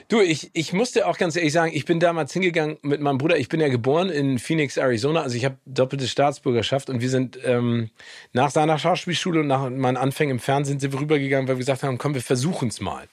Du, 0.07 0.21
ich, 0.21 0.49
ich 0.53 0.73
musste 0.73 1.07
auch 1.07 1.17
ganz 1.17 1.35
ehrlich 1.35 1.53
sagen, 1.53 1.71
ich 1.73 1.85
bin 1.85 1.99
damals 1.99 2.33
hingegangen 2.33 2.77
mit 2.81 3.01
meinem 3.01 3.17
Bruder. 3.17 3.37
Ich 3.37 3.49
bin 3.49 3.59
ja 3.59 3.67
geboren 3.67 4.09
in 4.09 4.39
Phoenix, 4.39 4.77
Arizona. 4.77 5.21
Also 5.21 5.37
ich 5.37 5.45
habe 5.45 5.57
doppelte 5.65 6.07
Staatsbürgerschaft 6.07 6.89
und 6.89 7.01
wir 7.01 7.09
sind 7.09 7.39
ähm, 7.43 7.89
nach 8.33 8.51
seiner 8.51 8.77
Schauspielschule 8.77 9.41
und 9.41 9.47
nach 9.47 9.69
meinen 9.69 9.97
Anfängen 9.97 10.37
im 10.37 10.39
Fernsehen 10.39 10.79
sind 10.79 10.93
wir 10.93 10.99
rübergegangen, 10.99 11.47
weil 11.47 11.55
wir 11.55 11.59
gesagt 11.59 11.83
haben, 11.83 11.97
komm, 11.97 12.13
wir 12.13 12.21
versuchen 12.21 12.69
es 12.69 12.81
mal. 12.81 13.07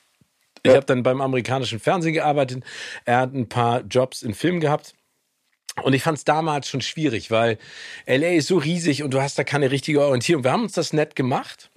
Ich 0.63 0.73
habe 0.73 0.87
dann 0.87 1.03
beim 1.03 1.21
amerikanischen 1.21 1.79
Fernsehen 1.79 2.15
gearbeitet. 2.15 2.65
Er 3.05 3.19
hat 3.19 3.35
ein 3.35 3.49
paar 3.49 3.83
Jobs 3.83 4.23
in 4.23 4.35
Filmen 4.35 4.61
gehabt. 4.61 4.95
Und 5.83 5.93
ich 5.93 6.03
fand 6.03 6.19
es 6.19 6.25
damals 6.25 6.69
schon 6.69 6.81
schwierig, 6.81 7.31
weil 7.31 7.59
LA 8.07 8.31
ist 8.31 8.49
so 8.49 8.59
riesig 8.59 9.03
und 9.03 9.15
du 9.15 9.21
hast 9.21 9.39
da 9.39 9.45
keine 9.45 9.71
richtige 9.71 10.03
Orientierung. 10.03 10.43
Wir 10.43 10.53
haben 10.53 10.65
uns 10.65 10.73
das 10.73 10.93
nett 10.93 11.15
gemacht. 11.15 11.68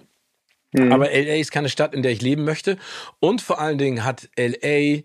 Mhm. 0.72 0.92
Aber 0.92 1.06
LA 1.06 1.36
ist 1.36 1.52
keine 1.52 1.68
Stadt, 1.68 1.94
in 1.94 2.02
der 2.02 2.12
ich 2.12 2.22
leben 2.22 2.44
möchte. 2.44 2.76
Und 3.20 3.40
vor 3.40 3.60
allen 3.60 3.78
Dingen 3.78 4.04
hat 4.04 4.28
LA 4.36 5.02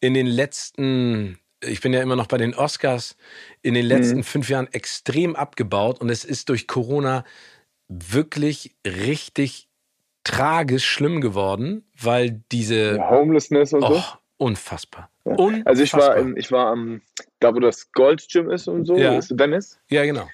in 0.00 0.14
den 0.14 0.26
letzten, 0.26 1.38
ich 1.62 1.80
bin 1.80 1.92
ja 1.92 2.02
immer 2.02 2.16
noch 2.16 2.26
bei 2.26 2.38
den 2.38 2.54
Oscars, 2.54 3.16
in 3.62 3.74
den 3.74 3.86
letzten 3.86 4.18
mhm. 4.18 4.24
fünf 4.24 4.48
Jahren 4.48 4.68
extrem 4.72 5.36
abgebaut. 5.36 6.00
Und 6.00 6.10
es 6.10 6.24
ist 6.24 6.48
durch 6.48 6.66
Corona 6.66 7.24
wirklich 7.88 8.76
richtig 8.84 9.68
tragisch 10.24 10.84
schlimm 10.84 11.20
geworden, 11.20 11.84
weil 12.00 12.42
diese 12.50 12.96
ja, 12.96 13.10
Homelessness 13.10 13.72
und 13.72 13.84
oh, 13.84 13.94
so. 13.94 14.02
Unfassbar. 14.38 15.08
Ja. 15.24 15.34
unfassbar. 15.36 15.66
Also 15.66 15.82
ich 15.82 15.94
war, 15.94 16.36
ich 16.36 16.52
war 16.52 16.66
am, 16.66 17.00
da 17.40 17.54
wo 17.54 17.60
das 17.60 17.92
Gold 17.92 18.26
Gym 18.28 18.50
ist 18.50 18.68
und 18.68 18.84
so, 18.84 18.96
ja. 18.96 19.16
ist 19.16 19.38
Venice. 19.38 19.78
Ja, 19.88 20.04
genau. 20.04 20.28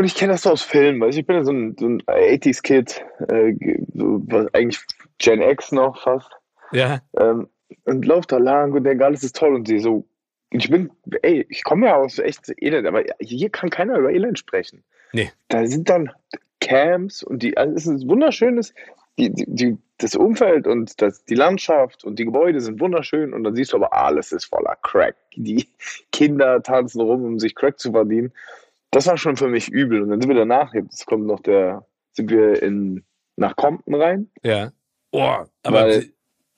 Und 0.00 0.06
ich 0.06 0.14
kenne 0.14 0.32
das 0.32 0.44
so 0.44 0.50
aus 0.52 0.62
Filmen, 0.62 0.98
weil 0.98 1.10
ich 1.10 1.26
bin 1.26 1.36
ja 1.36 1.44
so 1.44 1.52
ein, 1.52 1.76
so 1.78 1.86
ein 1.86 2.00
80s-Kid, 2.04 3.04
äh, 3.28 3.52
so, 3.92 4.22
eigentlich 4.54 4.80
Gen 5.18 5.42
X 5.42 5.72
noch 5.72 6.00
fast. 6.02 6.30
Ja. 6.72 7.02
Ähm, 7.18 7.50
und 7.84 8.06
lauf 8.06 8.24
da 8.24 8.38
lang 8.38 8.72
und 8.72 8.84
denke, 8.84 9.04
alles 9.04 9.22
ist 9.22 9.36
toll 9.36 9.54
und 9.54 9.68
sie 9.68 9.78
so. 9.78 10.06
Ich 10.48 10.70
bin, 10.70 10.90
ey, 11.20 11.44
ich 11.50 11.64
komme 11.64 11.88
ja 11.88 11.96
aus 11.96 12.18
echt 12.18 12.50
Elend, 12.62 12.86
aber 12.86 13.04
hier 13.20 13.50
kann 13.50 13.68
keiner 13.68 13.98
über 13.98 14.10
Elend 14.10 14.38
sprechen. 14.38 14.84
Nee. 15.12 15.30
Da 15.48 15.66
sind 15.66 15.90
dann 15.90 16.10
Camps 16.62 17.22
und 17.22 17.42
die, 17.42 17.58
also 17.58 17.74
es 17.74 17.86
ist 17.86 18.08
wunderschönes, 18.08 18.72
die, 19.18 19.28
die, 19.30 19.44
die, 19.48 19.78
das 19.98 20.14
Umfeld 20.14 20.66
und 20.66 21.02
das, 21.02 21.26
die 21.26 21.34
Landschaft 21.34 22.04
und 22.04 22.18
die 22.18 22.24
Gebäude 22.24 22.62
sind 22.62 22.80
wunderschön 22.80 23.34
und 23.34 23.44
dann 23.44 23.54
siehst 23.54 23.74
du 23.74 23.76
aber, 23.76 23.92
alles 23.92 24.32
ist 24.32 24.46
voller 24.46 24.76
Crack. 24.76 25.16
Die 25.36 25.68
Kinder 26.10 26.62
tanzen 26.62 27.02
rum, 27.02 27.22
um 27.22 27.38
sich 27.38 27.54
Crack 27.54 27.78
zu 27.78 27.92
verdienen 27.92 28.32
das 28.90 29.06
war 29.06 29.16
schon 29.16 29.36
für 29.36 29.48
mich 29.48 29.68
übel. 29.68 30.02
Und 30.02 30.10
dann 30.10 30.20
sind 30.20 30.30
wir 30.30 30.36
danach, 30.36 30.74
jetzt 30.74 31.06
kommt 31.06 31.26
noch 31.26 31.40
der, 31.40 31.86
sind 32.12 32.30
wir 32.30 32.62
in, 32.62 33.04
nach 33.36 33.56
Compton 33.56 33.94
rein. 33.94 34.30
Ja. 34.42 34.72
Oh, 35.12 35.44
aber, 35.62 35.84
Weil, 35.86 36.12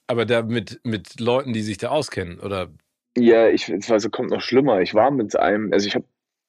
aber 0.07 0.25
da 0.25 0.41
mit, 0.43 0.79
mit 0.83 1.19
Leuten, 1.19 1.53
die 1.53 1.61
sich 1.61 1.77
da 1.77 1.89
auskennen, 1.89 2.39
oder? 2.39 2.69
Ja, 3.17 3.47
ich, 3.49 3.71
also 3.91 4.09
kommt 4.09 4.31
noch 4.31 4.41
schlimmer. 4.41 4.81
Ich 4.81 4.93
war 4.93 5.11
mit 5.11 5.35
einem, 5.35 5.71
also 5.71 5.87
ich 5.87 5.95
habe 5.95 6.05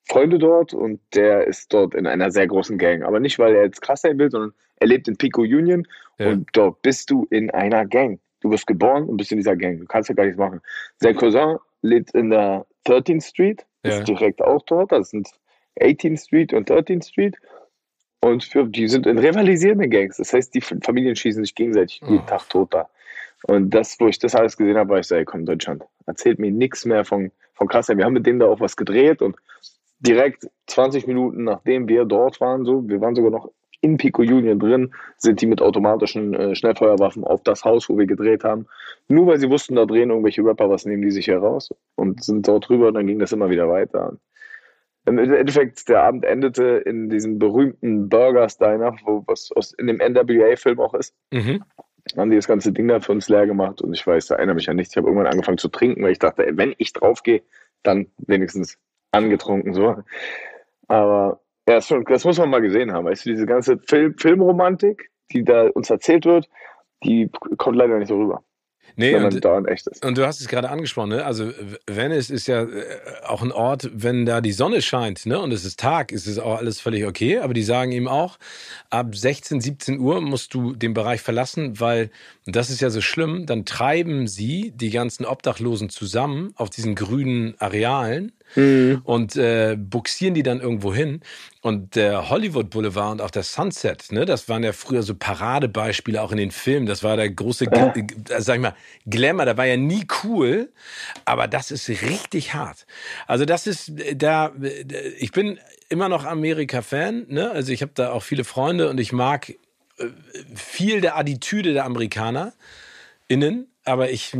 Freunde 0.06 0.38
dort 0.38 0.74
und 0.74 1.00
der 1.14 1.46
ist 1.46 1.72
dort 1.72 1.94
in 1.94 2.06
einer 2.06 2.30
sehr 2.30 2.46
großen 2.46 2.78
Gang. 2.78 3.02
Aber 3.02 3.20
nicht, 3.20 3.38
weil 3.38 3.54
er 3.54 3.64
jetzt 3.64 3.80
krass 3.80 4.02
sein 4.02 4.18
will, 4.18 4.30
sondern 4.30 4.52
er 4.76 4.86
lebt 4.86 5.08
in 5.08 5.16
Pico 5.16 5.42
Union 5.42 5.86
ja. 6.18 6.28
und 6.28 6.48
dort 6.52 6.82
bist 6.82 7.10
du 7.10 7.26
in 7.30 7.50
einer 7.50 7.86
Gang. 7.86 8.20
Du 8.40 8.50
wirst 8.50 8.66
geboren 8.66 9.04
und 9.04 9.16
bist 9.16 9.32
in 9.32 9.38
dieser 9.38 9.56
Gang. 9.56 9.80
Du 9.80 9.86
kannst 9.86 10.10
ja 10.10 10.14
gar 10.14 10.24
nichts 10.24 10.38
machen. 10.38 10.60
Sein 10.98 11.16
Cousin 11.16 11.56
lebt 11.80 12.10
in 12.14 12.30
der 12.30 12.66
13th 12.86 13.26
Street, 13.26 13.64
ist 13.82 13.98
ja. 14.00 14.04
direkt 14.04 14.42
auch 14.42 14.62
dort. 14.66 14.92
Das 14.92 15.10
sind 15.10 15.28
18th 15.80 16.24
Street 16.24 16.52
und 16.52 16.70
13th 16.70 17.08
Street. 17.08 17.36
Und 18.20 18.44
für, 18.44 18.64
die 18.64 18.88
sind 18.88 19.06
in 19.06 19.18
rivalisierenden 19.18 19.90
Gangs. 19.90 20.16
Das 20.16 20.32
heißt, 20.32 20.54
die 20.54 20.60
Familien 20.60 21.14
schießen 21.14 21.44
sich 21.44 21.54
gegenseitig 21.54 22.00
jeden 22.00 22.20
oh. 22.20 22.26
Tag 22.26 22.48
tot 22.48 22.72
da. 22.72 22.88
Und 23.46 23.70
das, 23.70 24.00
wo 24.00 24.08
ich 24.08 24.18
das 24.18 24.34
alles 24.34 24.56
gesehen 24.56 24.78
habe, 24.78 24.90
war 24.90 24.98
ich 25.00 25.06
so, 25.06 25.14
ey, 25.14 25.24
komm, 25.24 25.44
Deutschland, 25.44 25.84
erzählt 26.06 26.38
mir 26.38 26.50
nichts 26.50 26.86
mehr 26.86 27.04
von, 27.04 27.30
von 27.52 27.68
krass. 27.68 27.88
Wir 27.88 28.04
haben 28.04 28.14
mit 28.14 28.26
denen 28.26 28.38
da 28.38 28.46
auch 28.46 28.60
was 28.60 28.76
gedreht 28.76 29.20
und 29.20 29.36
direkt 30.00 30.48
20 30.66 31.06
Minuten 31.06 31.44
nachdem 31.44 31.88
wir 31.88 32.04
dort 32.04 32.40
waren, 32.40 32.64
so, 32.64 32.88
wir 32.88 33.00
waren 33.00 33.14
sogar 33.14 33.30
noch 33.30 33.50
in 33.82 33.98
Pico 33.98 34.22
Union 34.22 34.58
drin, 34.58 34.94
sind 35.18 35.42
die 35.42 35.46
mit 35.46 35.60
automatischen 35.60 36.32
äh, 36.32 36.54
Schnellfeuerwaffen 36.54 37.22
auf 37.22 37.42
das 37.42 37.64
Haus, 37.64 37.90
wo 37.90 37.98
wir 37.98 38.06
gedreht 38.06 38.42
haben. 38.42 38.66
Nur 39.08 39.26
weil 39.26 39.38
sie 39.38 39.50
wussten, 39.50 39.76
da 39.76 39.84
drehen 39.84 40.08
irgendwelche 40.08 40.42
Rapper, 40.42 40.70
was 40.70 40.86
nehmen 40.86 41.02
die 41.02 41.10
sich 41.10 41.28
heraus 41.28 41.70
und 41.94 42.24
sind 42.24 42.48
dort 42.48 42.66
drüber 42.66 42.88
und 42.88 42.94
dann 42.94 43.06
ging 43.06 43.18
das 43.18 43.32
immer 43.32 43.50
wieder 43.50 43.68
weiter. 43.68 44.16
Im 45.06 45.18
Endeffekt, 45.18 45.88
der 45.88 46.02
Abend 46.02 46.24
endete 46.24 46.64
in 46.86 47.10
diesem 47.10 47.38
berühmten 47.38 48.08
Burger 48.08 48.48
Steiner, 48.48 48.96
wo 49.04 49.22
was 49.26 49.52
aus, 49.52 49.72
in 49.74 49.86
dem 49.86 49.98
NWA-Film 49.98 50.80
auch 50.80 50.94
ist. 50.94 51.14
Mhm. 51.30 51.62
Haben 52.16 52.30
die 52.30 52.36
das 52.36 52.46
ganze 52.46 52.72
Ding 52.72 52.88
da 52.88 53.00
für 53.00 53.12
uns 53.12 53.28
leer 53.28 53.46
gemacht 53.46 53.82
und 53.82 53.92
ich 53.92 54.06
weiß, 54.06 54.26
da 54.26 54.36
erinnere 54.36 54.56
mich 54.56 54.68
an 54.68 54.76
nichts. 54.76 54.92
Ich 54.92 54.96
habe 54.96 55.08
irgendwann 55.08 55.30
angefangen 55.30 55.58
zu 55.58 55.68
trinken, 55.68 56.02
weil 56.02 56.12
ich 56.12 56.18
dachte, 56.18 56.46
ey, 56.46 56.56
wenn 56.56 56.74
ich 56.78 56.92
draufgehe, 56.92 57.42
dann 57.82 58.06
wenigstens 58.18 58.78
angetrunken 59.12 59.74
so. 59.74 59.96
Aber 60.88 61.40
ja, 61.68 61.76
das, 61.76 61.86
schon, 61.86 62.04
das 62.04 62.24
muss 62.24 62.38
man 62.38 62.50
mal 62.50 62.60
gesehen 62.60 62.92
haben. 62.92 63.06
Weißt 63.06 63.24
du, 63.24 63.30
diese 63.30 63.46
ganze 63.46 63.78
Film, 63.78 64.16
Filmromantik, 64.18 65.10
die 65.32 65.44
da 65.44 65.68
uns 65.68 65.88
erzählt 65.90 66.26
wird, 66.26 66.48
die 67.04 67.30
kommt 67.56 67.76
leider 67.76 67.98
nicht 67.98 68.08
so 68.08 68.18
rüber. 68.18 68.42
Nee, 68.96 69.14
und, 69.16 69.44
und, 70.04 70.18
du 70.18 70.26
hast 70.26 70.40
es 70.40 70.46
gerade 70.46 70.70
angesprochen, 70.70 71.10
ne? 71.10 71.24
Also 71.24 71.50
Venice 71.86 72.30
ist 72.30 72.46
ja 72.46 72.62
äh, 72.62 72.68
auch 73.26 73.42
ein 73.42 73.50
Ort, 73.50 73.90
wenn 73.92 74.24
da 74.24 74.40
die 74.40 74.52
Sonne 74.52 74.82
scheint, 74.82 75.26
ne? 75.26 75.40
Und 75.40 75.52
es 75.52 75.64
ist 75.64 75.80
Tag, 75.80 76.12
ist 76.12 76.28
es 76.28 76.38
auch 76.38 76.58
alles 76.58 76.80
völlig 76.80 77.04
okay. 77.04 77.38
Aber 77.38 77.54
die 77.54 77.64
sagen 77.64 77.90
ihm 77.90 78.06
auch, 78.06 78.38
ab 78.90 79.16
16, 79.16 79.60
17 79.60 79.98
Uhr 79.98 80.20
musst 80.20 80.54
du 80.54 80.74
den 80.74 80.94
Bereich 80.94 81.22
verlassen, 81.22 81.80
weil 81.80 82.10
das 82.46 82.70
ist 82.70 82.80
ja 82.80 82.90
so 82.90 83.00
schlimm, 83.00 83.46
dann 83.46 83.64
treiben 83.64 84.28
sie 84.28 84.72
die 84.76 84.90
ganzen 84.90 85.24
Obdachlosen 85.24 85.88
zusammen 85.88 86.52
auf 86.56 86.70
diesen 86.70 86.94
grünen 86.94 87.54
Arealen 87.58 88.32
mhm. 88.54 89.00
und 89.04 89.36
äh, 89.36 89.76
buxieren 89.78 90.34
die 90.34 90.42
dann 90.42 90.60
irgendwo 90.60 90.94
hin. 90.94 91.20
Und 91.62 91.96
der 91.96 92.28
Hollywood 92.28 92.70
Boulevard 92.70 93.12
und 93.12 93.20
auch 93.20 93.30
der 93.30 93.42
Sunset, 93.42 94.12
ne, 94.12 94.24
das 94.24 94.48
waren 94.48 94.62
ja 94.62 94.72
früher 94.72 95.02
so 95.02 95.14
Paradebeispiele 95.14 96.20
auch 96.20 96.30
in 96.30 96.38
den 96.38 96.50
Filmen. 96.50 96.86
Das 96.86 97.02
war 97.02 97.16
der 97.16 97.30
große, 97.30 97.66
ja. 97.66 97.94
Äh, 97.94 98.40
sag 98.40 98.56
ich 98.56 98.62
mal, 98.62 98.74
Glamour. 99.06 99.46
Da 99.46 99.56
war 99.56 99.66
ja 99.66 99.76
nie 99.76 100.06
cool, 100.22 100.72
aber 101.24 101.48
das 101.48 101.70
ist 101.70 101.88
richtig 101.88 102.54
hart. 102.54 102.86
Also 103.26 103.44
das 103.44 103.66
ist 103.66 103.92
da, 104.14 104.52
ich 105.18 105.32
bin 105.32 105.58
immer 105.88 106.08
noch 106.08 106.24
Amerika-Fan, 106.24 107.26
ne? 107.28 107.50
Also 107.50 107.72
ich 107.72 107.82
habe 107.82 107.92
da 107.94 108.12
auch 108.12 108.22
viele 108.22 108.44
Freunde 108.44 108.88
und 108.88 108.98
ich 108.98 109.12
mag 109.12 109.54
viel 110.54 111.00
der 111.00 111.16
Attitüde 111.16 111.72
der 111.72 111.84
Amerikaner 111.84 112.52
innen, 113.28 113.68
aber 113.84 114.10
ich, 114.10 114.36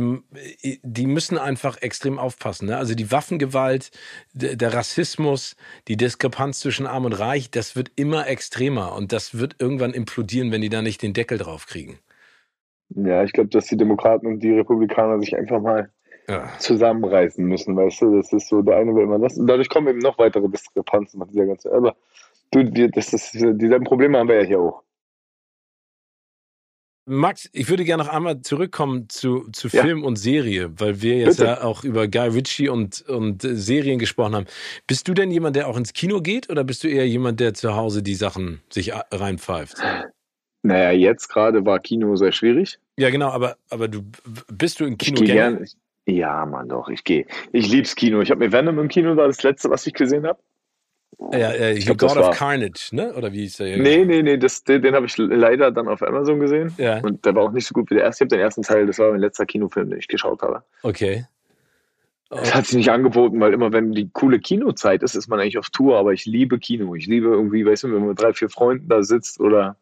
die 0.63 1.05
müssen 1.05 1.37
einfach 1.37 1.81
extrem 1.81 2.19
aufpassen. 2.19 2.67
Ne? 2.67 2.77
Also 2.77 2.95
die 2.95 3.11
Waffengewalt, 3.11 3.91
der 4.33 4.73
Rassismus, 4.73 5.55
die 5.87 5.97
Diskrepanz 5.97 6.59
zwischen 6.59 6.87
Arm 6.87 7.05
und 7.05 7.13
Reich, 7.13 7.51
das 7.51 7.75
wird 7.75 7.91
immer 7.95 8.27
extremer 8.27 8.95
und 8.95 9.11
das 9.11 9.37
wird 9.37 9.55
irgendwann 9.59 9.93
implodieren, 9.93 10.51
wenn 10.51 10.61
die 10.61 10.69
da 10.69 10.81
nicht 10.81 11.01
den 11.01 11.13
Deckel 11.13 11.37
drauf 11.37 11.67
kriegen. 11.67 11.99
Ja, 12.89 13.23
ich 13.23 13.33
glaube, 13.33 13.49
dass 13.49 13.65
die 13.65 13.77
Demokraten 13.77 14.27
und 14.27 14.39
die 14.39 14.51
Republikaner 14.51 15.19
sich 15.19 15.35
einfach 15.35 15.61
mal 15.61 15.89
ja. 16.27 16.49
zusammenreißen 16.59 17.45
müssen, 17.45 17.75
weißt 17.75 18.01
du, 18.01 18.17
das 18.17 18.33
ist 18.33 18.47
so, 18.47 18.61
der 18.61 18.77
eine 18.77 18.95
will 18.95 19.03
immer 19.03 19.19
das 19.19 19.37
und 19.37 19.47
dadurch 19.47 19.69
kommen 19.69 19.87
eben 19.87 19.99
noch 19.99 20.17
weitere 20.17 20.47
Diskrepanzen, 20.49 21.23
dieser 21.31 21.45
ganze, 21.45 21.71
aber 21.71 21.95
du, 22.51 22.63
das 22.89 23.13
ist, 23.13 23.33
dieselben 23.33 23.85
Probleme 23.85 24.17
haben 24.17 24.27
wir 24.27 24.41
ja 24.41 24.47
hier 24.47 24.59
auch. 24.59 24.83
Max, 27.07 27.47
ich 27.53 27.69
würde 27.69 27.85
gerne 27.85 28.03
noch 28.03 28.11
einmal 28.11 28.41
zurückkommen 28.41 29.07
zu, 29.09 29.47
zu 29.51 29.69
Film 29.69 29.99
ja. 29.99 30.05
und 30.05 30.15
Serie, 30.15 30.71
weil 30.79 31.03
wir 31.03 31.17
jetzt 31.17 31.37
Bitte. 31.37 31.49
ja 31.49 31.63
auch 31.63 31.83
über 31.83 32.07
Guy 32.07 32.29
Ritchie 32.29 32.69
und, 32.69 33.01
und 33.07 33.43
Serien 33.43 33.99
gesprochen 33.99 34.35
haben. 34.35 34.45
Bist 34.87 35.07
du 35.07 35.13
denn 35.13 35.29
jemand, 35.29 35.55
der 35.55 35.67
auch 35.67 35.77
ins 35.77 35.93
Kino 35.93 36.19
geht 36.21 36.49
oder 36.49 36.63
bist 36.63 36.83
du 36.83 36.87
eher 36.87 37.07
jemand, 37.07 37.39
der 37.39 37.53
zu 37.53 37.75
Hause 37.75 38.01
die 38.01 38.15
Sachen 38.15 38.61
sich 38.69 38.91
reinpfeift? 39.11 39.77
Naja, 40.63 40.91
jetzt 40.91 41.27
gerade 41.27 41.63
war 41.63 41.79
Kino 41.79 42.15
sehr 42.15 42.31
schwierig. 42.31 42.79
Ja, 42.97 43.11
genau, 43.11 43.29
aber, 43.29 43.57
aber 43.69 43.87
du 43.87 44.01
bist 44.51 44.79
du 44.79 44.85
im 44.85 44.97
Kino 44.97 45.21
ich 45.21 45.27
gern, 45.27 45.63
Ja, 46.07 46.43
Mann, 46.47 46.69
doch, 46.69 46.89
ich 46.89 47.03
gehe. 47.03 47.27
Ich 47.51 47.69
lieb's 47.69 47.95
Kino. 47.95 48.21
Ich 48.21 48.31
habe 48.31 48.39
mir 48.39 48.51
Venom 48.51 48.79
im 48.79 48.87
Kino, 48.87 49.15
war 49.15 49.27
das 49.27 49.43
letzte, 49.43 49.69
was 49.69 49.85
ich 49.85 49.93
gesehen 49.93 50.25
habe. 50.25 50.39
Ja, 51.31 51.51
äh, 51.51 51.73
ich 51.73 51.85
glaub, 51.85 51.97
God 51.97 52.17
of 52.17 52.31
Carnage, 52.31 52.89
ne? 52.91 53.13
Oder 53.13 53.31
wie 53.31 53.41
hieß 53.41 53.57
der? 53.57 53.77
Nee, 53.77 54.05
nee, 54.05 54.21
nee, 54.21 54.37
das, 54.37 54.63
den, 54.63 54.81
den 54.81 54.95
habe 54.95 55.05
ich 55.05 55.17
leider 55.17 55.71
dann 55.71 55.87
auf 55.87 56.01
Amazon 56.01 56.39
gesehen. 56.39 56.73
Ja. 56.77 56.99
Und 57.01 57.25
der 57.25 57.35
war 57.35 57.43
auch 57.43 57.51
nicht 57.51 57.67
so 57.67 57.73
gut 57.73 57.89
wie 57.89 57.95
der 57.95 58.03
erste. 58.03 58.23
Ich 58.23 58.27
habe 58.27 58.37
den 58.37 58.43
ersten 58.43 58.61
Teil, 58.61 58.85
das 58.85 58.99
war 58.99 59.11
mein 59.11 59.21
letzter 59.21 59.45
Kinofilm, 59.45 59.89
den 59.89 59.99
ich 59.99 60.07
geschaut 60.07 60.41
habe. 60.41 60.63
Okay. 60.83 61.25
Es 62.29 62.53
hat 62.53 62.65
sich 62.65 62.75
nicht 62.75 62.89
angeboten, 62.89 63.39
weil 63.39 63.53
immer, 63.53 63.71
wenn 63.71 63.91
die 63.91 64.09
coole 64.11 64.39
Kinozeit 64.39 65.03
ist, 65.03 65.15
ist 65.15 65.27
man 65.27 65.39
eigentlich 65.39 65.57
auf 65.57 65.69
Tour, 65.69 65.97
aber 65.97 66.11
ich 66.11 66.25
liebe 66.25 66.59
Kino. 66.59 66.95
Ich 66.95 67.05
liebe 67.05 67.27
irgendwie, 67.27 67.65
weißt 67.65 67.83
du, 67.83 67.87
wenn 67.87 67.99
man 67.99 68.09
mit 68.09 68.21
drei, 68.21 68.33
vier 68.33 68.49
Freunden 68.49 68.89
da 68.89 69.03
sitzt 69.03 69.39
oder 69.39 69.77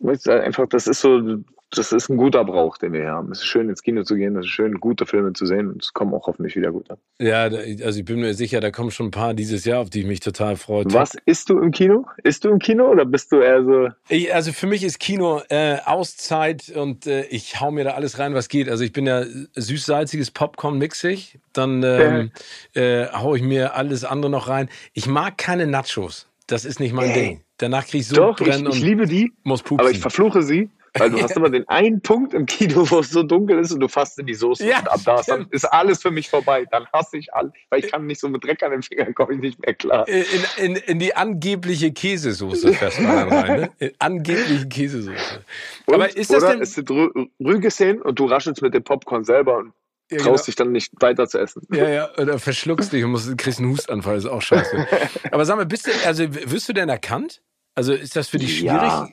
weißt 0.00 0.26
du, 0.26 0.42
einfach, 0.42 0.66
das 0.68 0.86
ist 0.86 1.00
so, 1.00 1.38
das 1.74 1.92
ist 1.92 2.10
ein 2.10 2.16
guter 2.16 2.44
Brauch, 2.44 2.76
den 2.76 2.92
wir 2.92 3.00
hier 3.00 3.10
haben. 3.10 3.32
Es 3.32 3.38
ist 3.38 3.46
schön, 3.46 3.68
ins 3.68 3.82
Kino 3.82 4.02
zu 4.02 4.16
gehen, 4.16 4.36
es 4.36 4.44
ist 4.44 4.52
schön, 4.52 4.78
gute 4.78 5.06
Filme 5.06 5.32
zu 5.32 5.46
sehen 5.46 5.68
und 5.68 5.82
es 5.82 5.92
kommen 5.92 6.12
auch 6.12 6.26
hoffentlich 6.26 6.54
wieder 6.54 6.70
gut 6.70 6.90
an. 6.90 6.98
Ja, 7.18 7.44
also 7.44 7.98
ich 7.98 8.04
bin 8.04 8.20
mir 8.20 8.34
sicher, 8.34 8.60
da 8.60 8.70
kommen 8.70 8.90
schon 8.90 9.06
ein 9.06 9.10
paar 9.10 9.32
dieses 9.32 9.64
Jahr, 9.64 9.80
auf 9.80 9.90
die 9.90 10.00
ich 10.00 10.06
mich 10.06 10.20
total 10.20 10.56
freue. 10.56 10.84
Was 10.88 11.16
isst 11.24 11.48
du 11.48 11.58
im 11.58 11.70
Kino? 11.70 12.04
Isst 12.24 12.44
du 12.44 12.50
im 12.50 12.58
Kino 12.58 12.90
oder 12.90 13.06
bist 13.06 13.32
du 13.32 13.40
eher 13.40 13.64
so? 13.64 13.88
Ich, 14.08 14.34
also 14.34 14.52
für 14.52 14.66
mich 14.66 14.84
ist 14.84 14.98
Kino 14.98 15.40
äh, 15.48 15.78
Auszeit 15.84 16.68
und 16.68 17.06
äh, 17.06 17.24
ich 17.26 17.60
hau 17.60 17.70
mir 17.70 17.84
da 17.84 17.90
alles 17.92 18.18
rein, 18.18 18.34
was 18.34 18.48
geht. 18.48 18.68
Also 18.68 18.84
ich 18.84 18.92
bin 18.92 19.06
ja 19.06 19.24
süß-salziges 19.54 20.30
Popcorn 20.30 20.76
mixig, 20.76 21.38
dann 21.54 21.82
ähm, 21.82 22.30
äh, 22.74 23.06
hau 23.06 23.34
ich 23.34 23.42
mir 23.42 23.74
alles 23.74 24.04
andere 24.04 24.30
noch 24.30 24.48
rein. 24.48 24.68
Ich 24.92 25.06
mag 25.06 25.38
keine 25.38 25.66
Nachos. 25.66 26.28
Das 26.46 26.66
ist 26.66 26.80
nicht 26.80 26.92
mein 26.92 27.10
äh. 27.10 27.14
Ding. 27.14 27.40
Danach 27.56 27.86
kriege 27.86 27.98
ich 27.98 28.08
so 28.08 28.16
Doch, 28.16 28.36
brennen 28.36 28.66
ich, 28.66 28.78
ich 28.78 28.82
liebe 28.82 29.06
die, 29.06 29.32
muss 29.44 29.62
pupsen. 29.62 29.80
aber 29.80 29.90
ich 29.90 30.00
verfluche 30.00 30.42
sie. 30.42 30.68
Weil 30.94 31.10
du 31.10 31.22
hast 31.22 31.36
immer 31.36 31.50
den 31.50 31.68
einen 31.68 32.02
Punkt 32.02 32.34
im 32.34 32.46
Kino, 32.46 32.84
wo 32.90 33.00
es 33.00 33.10
so 33.10 33.22
dunkel 33.22 33.58
ist 33.58 33.72
und 33.72 33.80
du 33.80 33.88
fasst 33.88 34.18
in 34.18 34.26
die 34.26 34.34
Soße. 34.34 34.66
Ja, 34.66 34.80
und 34.80 34.88
ab 34.88 35.00
da 35.04 35.22
dann 35.22 35.46
ist 35.50 35.64
alles 35.64 36.02
für 36.02 36.10
mich 36.10 36.28
vorbei. 36.28 36.66
Dann 36.70 36.86
hasse 36.92 37.16
ich 37.16 37.32
alles, 37.32 37.52
weil 37.70 37.80
ich 37.80 37.90
kann 37.90 38.06
nicht 38.06 38.20
so 38.20 38.28
mit 38.28 38.44
Dreck 38.44 38.62
an 38.62 38.72
den 38.72 38.82
Fingern, 38.82 39.14
komme 39.14 39.34
ich 39.34 39.40
nicht 39.40 39.64
mehr 39.64 39.74
klar. 39.74 40.06
In, 40.08 40.24
in, 40.56 40.76
in 40.76 40.98
die 40.98 41.14
angebliche 41.14 41.92
Käsesoße 41.92 42.74
fährst 42.74 42.98
du 42.98 43.02
dann 43.04 43.28
rein, 43.32 43.60
ne? 43.60 43.70
In 43.78 43.92
angebliche 43.98 44.68
Käsesoße. 44.68 45.44
Und, 45.86 45.94
Aber 45.94 46.14
ist 46.14 46.32
das 46.32 46.42
oder 46.42 46.52
denn... 46.52 46.62
es 46.62 46.74
sind 46.74 46.90
Rügeszenen 46.90 48.02
und 48.02 48.18
du 48.18 48.26
raschelst 48.26 48.62
mit 48.62 48.74
dem 48.74 48.84
Popcorn 48.84 49.24
selber 49.24 49.58
und 49.58 49.72
ja, 50.10 50.18
traust 50.18 50.24
genau. 50.24 50.44
dich 50.44 50.56
dann 50.56 50.72
nicht 50.72 50.92
weiter 51.00 51.26
zu 51.26 51.38
essen. 51.38 51.66
Ja, 51.72 51.88
ja, 51.88 52.10
oder 52.18 52.38
verschluckst 52.38 52.92
dich 52.92 53.02
und 53.04 53.12
musst, 53.12 53.36
kriegst 53.38 53.60
einen 53.60 53.70
Hustanfall, 53.70 54.18
ist 54.18 54.26
auch 54.26 54.42
scheiße. 54.42 54.86
Aber 55.30 55.44
sag 55.46 55.56
mal, 55.56 55.66
bist 55.66 55.86
du, 55.86 55.90
also 56.04 56.24
wirst 56.34 56.68
du 56.68 56.72
denn 56.72 56.88
erkannt? 56.88 57.42
Also 57.74 57.94
ist 57.94 58.16
das 58.16 58.28
für 58.28 58.38
dich 58.38 58.58
schwierig, 58.58 58.82
ja. 58.82 59.08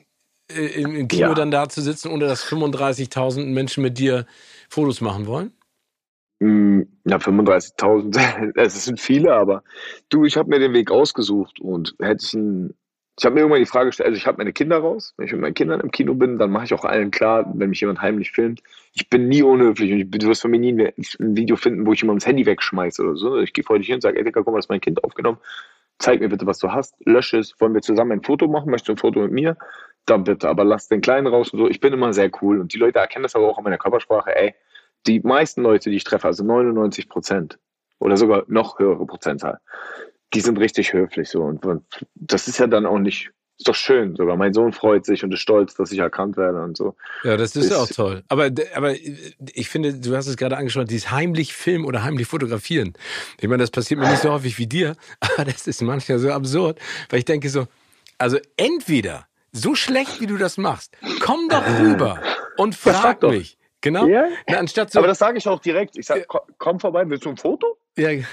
Äh, 0.54 0.80
im, 0.80 0.94
im, 0.94 1.08
Kino 1.08 1.28
ja. 1.28 1.34
dann 1.34 1.50
da 1.50 1.68
zu 1.68 1.80
sitzen, 1.80 2.10
ohne 2.10 2.26
dass 2.26 2.44
35.000 2.44 3.46
Menschen 3.46 3.82
mit 3.82 3.98
dir 3.98 4.26
Fotos 4.68 5.00
machen 5.00 5.26
wollen? 5.26 5.52
Mm, 6.40 6.82
ja, 7.04 7.18
35.000, 7.18 8.52
es 8.56 8.84
sind 8.84 9.00
viele, 9.00 9.34
aber 9.34 9.62
du, 10.08 10.24
ich 10.24 10.36
habe 10.36 10.48
mir 10.48 10.58
den 10.58 10.72
Weg 10.72 10.90
ausgesucht 10.90 11.60
und 11.60 11.94
hätte 12.00 12.24
ich 12.24 12.34
einen, 12.34 12.74
ich 13.18 13.26
habe 13.26 13.34
mir 13.34 13.40
irgendwann 13.42 13.60
die 13.60 13.66
Frage 13.66 13.86
gestellt, 13.86 14.06
also 14.06 14.16
ich 14.16 14.26
habe 14.26 14.38
meine 14.38 14.54
Kinder 14.54 14.78
raus, 14.78 15.12
wenn 15.18 15.26
ich 15.26 15.32
mit 15.32 15.42
meinen 15.42 15.54
Kindern 15.54 15.80
im 15.80 15.90
Kino 15.90 16.14
bin, 16.14 16.38
dann 16.38 16.50
mache 16.50 16.64
ich 16.64 16.72
auch 16.72 16.84
allen 16.84 17.10
klar, 17.10 17.52
wenn 17.54 17.68
mich 17.68 17.82
jemand 17.82 18.00
heimlich 18.00 18.32
filmt, 18.32 18.62
ich 18.94 19.10
bin 19.10 19.28
nie 19.28 19.42
unhöflich 19.42 19.92
und 19.92 20.10
du 20.10 20.28
wirst 20.28 20.40
von 20.40 20.50
mir 20.50 20.60
nie 20.60 20.72
ein 20.72 21.36
Video 21.36 21.56
finden, 21.56 21.86
wo 21.86 21.92
ich 21.92 22.00
jemand 22.00 22.22
das 22.22 22.26
Handy 22.26 22.46
wegschmeiße 22.46 23.02
oder 23.02 23.16
so. 23.16 23.38
Ich 23.38 23.52
gehe 23.52 23.62
vor 23.62 23.76
dich 23.76 23.88
hin 23.88 23.96
und 23.96 24.00
sage, 24.00 24.16
ey 24.16 24.24
Digga, 24.24 24.40
guck 24.40 24.52
mal, 24.52 24.58
das 24.58 24.64
ist 24.64 24.70
mein 24.70 24.80
Kind 24.80 25.04
aufgenommen, 25.04 25.38
zeig 25.98 26.20
mir 26.20 26.30
bitte, 26.30 26.46
was 26.46 26.58
du 26.58 26.72
hast, 26.72 26.94
lösche 27.04 27.38
es, 27.38 27.60
wollen 27.60 27.74
wir 27.74 27.82
zusammen 27.82 28.12
ein 28.12 28.22
Foto 28.22 28.48
machen, 28.48 28.70
möchtest 28.70 28.88
du 28.88 28.92
ein 28.94 28.96
Foto 28.96 29.20
mit 29.20 29.32
mir? 29.32 29.58
Dann 30.06 30.24
bitte, 30.24 30.48
aber 30.48 30.64
lass 30.64 30.88
den 30.88 31.00
Kleinen 31.00 31.26
raus 31.26 31.50
und 31.50 31.58
so. 31.58 31.68
Ich 31.68 31.80
bin 31.80 31.92
immer 31.92 32.12
sehr 32.12 32.30
cool 32.42 32.60
und 32.60 32.72
die 32.72 32.78
Leute 32.78 32.98
erkennen 32.98 33.22
das 33.22 33.36
aber 33.36 33.48
auch 33.48 33.58
an 33.58 33.64
meiner 33.64 33.78
Körpersprache, 33.78 34.34
ey, 34.34 34.54
die 35.06 35.20
meisten 35.20 35.62
Leute, 35.62 35.90
die 35.90 35.96
ich 35.96 36.04
treffe, 36.04 36.26
also 36.26 36.44
99 36.44 37.08
Prozent 37.08 37.58
oder 37.98 38.16
sogar 38.16 38.44
noch 38.48 38.78
höhere 38.78 39.06
Prozentzahl, 39.06 39.60
die 40.34 40.40
sind 40.40 40.58
richtig 40.58 40.92
höflich 40.92 41.28
so 41.28 41.42
und 41.42 41.64
das 42.14 42.48
ist 42.48 42.58
ja 42.58 42.66
dann 42.66 42.86
auch 42.86 42.98
nicht 42.98 43.30
ist 43.60 43.68
doch 43.68 43.74
schön 43.74 44.16
sogar. 44.16 44.38
Mein 44.38 44.54
Sohn 44.54 44.72
freut 44.72 45.04
sich 45.04 45.22
und 45.22 45.34
ist 45.34 45.40
stolz, 45.40 45.74
dass 45.74 45.92
ich 45.92 45.98
erkannt 45.98 46.38
werde 46.38 46.62
und 46.62 46.78
so. 46.78 46.96
Ja, 47.24 47.36
das 47.36 47.54
ist, 47.54 47.66
ist 47.66 47.72
auch 47.72 47.88
toll. 47.88 48.22
Aber, 48.28 48.50
aber 48.74 48.94
ich 48.94 49.68
finde, 49.68 49.92
du 49.92 50.16
hast 50.16 50.28
es 50.28 50.38
gerade 50.38 50.56
angeschaut, 50.56 50.90
dieses 50.90 51.10
heimlich 51.10 51.52
filmen 51.52 51.84
oder 51.84 52.02
heimlich 52.02 52.26
fotografieren. 52.26 52.94
Ich 53.38 53.48
meine, 53.48 53.62
das 53.62 53.70
passiert 53.70 54.00
mir 54.00 54.08
nicht 54.08 54.22
so 54.22 54.32
häufig 54.32 54.58
wie 54.58 54.66
dir, 54.66 54.96
aber 55.20 55.44
das 55.44 55.66
ist 55.66 55.82
manchmal 55.82 56.18
so 56.18 56.32
absurd, 56.32 56.78
weil 57.10 57.18
ich 57.18 57.26
denke 57.26 57.50
so, 57.50 57.66
also 58.16 58.38
entweder 58.56 59.26
so 59.52 59.74
schlecht, 59.74 60.20
wie 60.20 60.26
du 60.26 60.36
das 60.36 60.56
machst, 60.56 60.96
komm 61.20 61.48
doch 61.48 61.64
rüber 61.80 62.20
und 62.56 62.74
frag 62.74 63.22
mich. 63.22 63.58
Genau. 63.80 64.06
Ja? 64.06 64.28
Na, 64.48 64.58
anstatt 64.58 64.92
so, 64.92 64.98
aber 64.98 65.08
das 65.08 65.18
sage 65.18 65.38
ich 65.38 65.48
auch 65.48 65.60
direkt. 65.60 65.96
Ich 65.96 66.06
sage, 66.06 66.26
komm 66.58 66.80
vorbei, 66.80 67.08
willst 67.08 67.24
du 67.24 67.30
ein 67.30 67.36
Foto? 67.36 67.78
Ja, 67.96 68.10
ja 68.10 68.24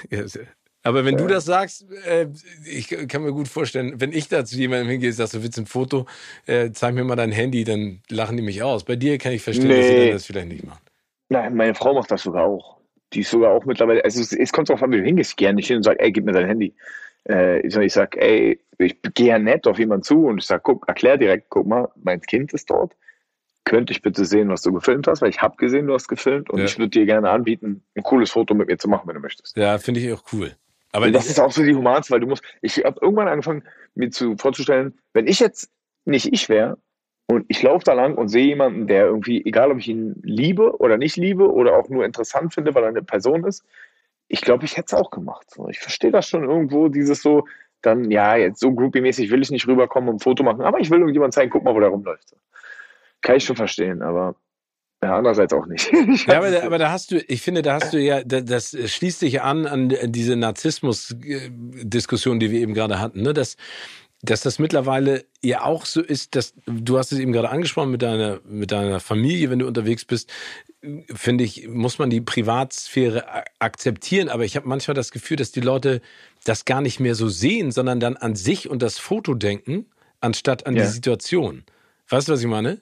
Aber 0.82 1.04
wenn 1.04 1.16
ja. 1.16 1.22
du 1.22 1.26
das 1.26 1.46
sagst, 1.46 1.86
äh, 2.06 2.26
ich 2.64 2.88
kann 3.08 3.22
mir 3.22 3.32
gut 3.32 3.48
vorstellen, 3.48 4.00
wenn 4.00 4.12
ich 4.12 4.28
da 4.28 4.44
zu 4.44 4.56
jemandem 4.56 4.88
hingehe, 4.88 5.12
sagst 5.12 5.34
du, 5.34 5.42
willst 5.42 5.58
ein 5.58 5.66
Foto, 5.66 6.06
äh, 6.46 6.70
zeig 6.72 6.94
mir 6.94 7.04
mal 7.04 7.16
dein 7.16 7.32
Handy, 7.32 7.64
dann 7.64 8.02
lachen 8.10 8.36
die 8.36 8.42
mich 8.42 8.62
aus. 8.62 8.84
Bei 8.84 8.96
dir 8.96 9.16
kann 9.18 9.32
ich 9.32 9.42
verstehen, 9.42 9.68
nee. 9.68 9.76
dass 9.76 9.86
sie 9.88 10.10
das 10.12 10.26
vielleicht 10.26 10.48
nicht 10.48 10.66
machen. 10.66 10.82
Nein, 11.30 11.54
meine 11.54 11.74
Frau 11.74 11.94
macht 11.94 12.10
das 12.10 12.22
sogar 12.22 12.44
auch. 12.44 12.78
Die 13.14 13.20
ist 13.20 13.30
sogar 13.30 13.52
auch 13.52 13.64
mittlerweile, 13.64 14.04
also 14.04 14.20
es, 14.20 14.32
es 14.32 14.52
kommt 14.52 14.68
darauf 14.68 14.82
an, 14.82 14.92
wie 14.92 14.98
du 14.98 15.04
hingehst, 15.04 15.36
gerne 15.38 15.56
nicht 15.56 15.68
hin 15.68 15.78
und 15.78 15.82
sagst, 15.82 16.00
ey, 16.00 16.12
gib 16.12 16.26
mir 16.26 16.32
dein 16.32 16.46
Handy. 16.46 16.74
Äh, 17.28 17.60
ich, 17.66 17.76
ich 17.76 17.92
sag, 17.92 18.16
ey, 18.16 18.60
ich 18.78 19.00
gehe 19.14 19.28
ja 19.28 19.38
nett 19.38 19.66
auf 19.66 19.78
jemanden 19.78 20.04
zu 20.04 20.26
und 20.26 20.38
ich 20.38 20.46
sag, 20.46 20.62
guck, 20.62 20.88
erklär 20.88 21.16
direkt, 21.16 21.48
guck 21.48 21.66
mal, 21.66 21.88
mein 21.96 22.20
Kind 22.20 22.52
ist 22.52 22.70
dort 22.70 22.94
könnte 23.68 23.92
ich 23.92 24.00
bitte 24.00 24.24
sehen, 24.24 24.48
was 24.48 24.62
du 24.62 24.72
gefilmt 24.72 25.06
hast, 25.06 25.20
weil 25.20 25.28
ich 25.28 25.42
habe 25.42 25.56
gesehen, 25.56 25.86
du 25.86 25.94
hast 25.94 26.08
gefilmt 26.08 26.48
und 26.48 26.58
ja. 26.58 26.64
ich 26.64 26.78
würde 26.78 26.88
dir 26.88 27.04
gerne 27.04 27.28
anbieten, 27.28 27.82
ein 27.94 28.02
cooles 28.02 28.30
Foto 28.30 28.54
mit 28.54 28.68
mir 28.68 28.78
zu 28.78 28.88
machen, 28.88 29.06
wenn 29.06 29.14
du 29.14 29.20
möchtest. 29.20 29.56
Ja, 29.56 29.76
finde 29.76 30.00
ich 30.00 30.10
auch 30.10 30.22
cool. 30.32 30.52
Aber 30.92 31.10
das 31.10 31.28
ist 31.28 31.38
auch 31.38 31.52
so 31.52 31.62
die 31.62 31.74
Humanste, 31.74 32.14
weil 32.14 32.20
du 32.20 32.26
musst, 32.26 32.42
ich 32.62 32.78
habe 32.78 32.98
irgendwann 33.02 33.28
angefangen, 33.28 33.62
mir 33.94 34.10
zu 34.10 34.36
vorzustellen, 34.38 34.98
wenn 35.12 35.26
ich 35.26 35.38
jetzt 35.38 35.70
nicht 36.06 36.32
ich 36.32 36.48
wäre 36.48 36.78
und 37.26 37.44
ich 37.48 37.62
laufe 37.62 37.84
da 37.84 37.92
lang 37.92 38.14
und 38.14 38.28
sehe 38.28 38.46
jemanden, 38.46 38.86
der 38.86 39.04
irgendwie, 39.04 39.44
egal 39.44 39.70
ob 39.70 39.78
ich 39.78 39.88
ihn 39.88 40.14
liebe 40.22 40.78
oder 40.80 40.96
nicht 40.96 41.18
liebe 41.18 41.52
oder 41.52 41.76
auch 41.76 41.90
nur 41.90 42.06
interessant 42.06 42.54
finde, 42.54 42.74
weil 42.74 42.84
er 42.84 42.88
eine 42.88 43.02
Person 43.02 43.44
ist, 43.44 43.64
ich 44.28 44.42
glaube, 44.42 44.64
ich 44.64 44.76
hätte 44.76 44.94
es 44.94 44.94
auch 44.94 45.10
gemacht. 45.10 45.46
Ich 45.70 45.78
verstehe 45.78 46.10
das 46.10 46.28
schon 46.28 46.44
irgendwo, 46.44 46.88
dieses 46.88 47.22
so, 47.22 47.46
dann, 47.82 48.10
ja, 48.10 48.36
jetzt 48.36 48.60
so 48.60 48.72
groupie-mäßig 48.72 49.30
will 49.30 49.42
ich 49.42 49.50
nicht 49.50 49.66
rüberkommen 49.66 50.10
und 50.10 50.16
ein 50.16 50.20
Foto 50.20 50.42
machen, 50.42 50.62
aber 50.62 50.80
ich 50.80 50.90
will 50.90 50.98
irgendjemand 50.98 51.34
zeigen, 51.34 51.50
guck 51.50 51.64
mal, 51.64 51.74
wo 51.74 51.80
der 51.80 51.88
rumläuft. 51.88 52.36
Kann 53.22 53.36
ich 53.36 53.44
schon 53.44 53.56
verstehen, 53.56 54.02
aber 54.02 54.36
ja, 55.02 55.16
andererseits 55.16 55.52
auch 55.52 55.66
nicht. 55.66 55.92
ja, 56.26 56.38
aber, 56.38 56.62
aber 56.62 56.78
da 56.78 56.90
hast 56.90 57.12
du, 57.12 57.22
ich 57.28 57.42
finde, 57.42 57.62
da 57.62 57.74
hast 57.74 57.92
du 57.92 57.98
ja, 57.98 58.22
das 58.24 58.70
schließt 58.70 59.20
sich 59.20 59.42
an 59.42 59.66
an 59.66 59.94
diese 60.06 60.36
Narzissmus-Diskussion, 60.36 62.40
die 62.40 62.50
wir 62.50 62.60
eben 62.60 62.74
gerade 62.74 62.98
hatten, 62.98 63.22
ne? 63.22 63.32
dass, 63.32 63.56
dass 64.22 64.40
das 64.40 64.58
mittlerweile 64.58 65.24
ja 65.42 65.62
auch 65.62 65.84
so 65.84 66.02
ist, 66.02 66.34
dass 66.34 66.54
du 66.66 66.98
hast 66.98 67.12
es 67.12 67.20
eben 67.20 67.32
gerade 67.32 67.50
angesprochen 67.50 67.90
mit 67.90 68.02
deiner, 68.02 68.40
mit 68.44 68.72
deiner 68.72 68.98
Familie, 68.98 69.50
wenn 69.50 69.60
du 69.60 69.66
unterwegs 69.66 70.04
bist, 70.04 70.32
finde 71.14 71.44
ich, 71.44 71.68
muss 71.68 71.98
man 71.98 72.10
die 72.10 72.20
Privatsphäre 72.20 73.24
akzeptieren. 73.60 74.28
Aber 74.28 74.44
ich 74.44 74.56
habe 74.56 74.68
manchmal 74.68 74.94
das 74.94 75.12
Gefühl, 75.12 75.36
dass 75.36 75.52
die 75.52 75.60
Leute 75.60 76.00
das 76.44 76.64
gar 76.64 76.80
nicht 76.80 76.98
mehr 76.98 77.14
so 77.14 77.28
sehen, 77.28 77.70
sondern 77.70 78.00
dann 78.00 78.16
an 78.16 78.34
sich 78.34 78.68
und 78.68 78.82
das 78.82 78.98
Foto 78.98 79.34
denken, 79.34 79.86
anstatt 80.20 80.66
an 80.66 80.74
ja. 80.74 80.82
die 80.82 80.88
Situation. 80.88 81.62
Weißt 82.08 82.28
du, 82.28 82.32
was 82.32 82.40
ich 82.40 82.46
meine? 82.46 82.80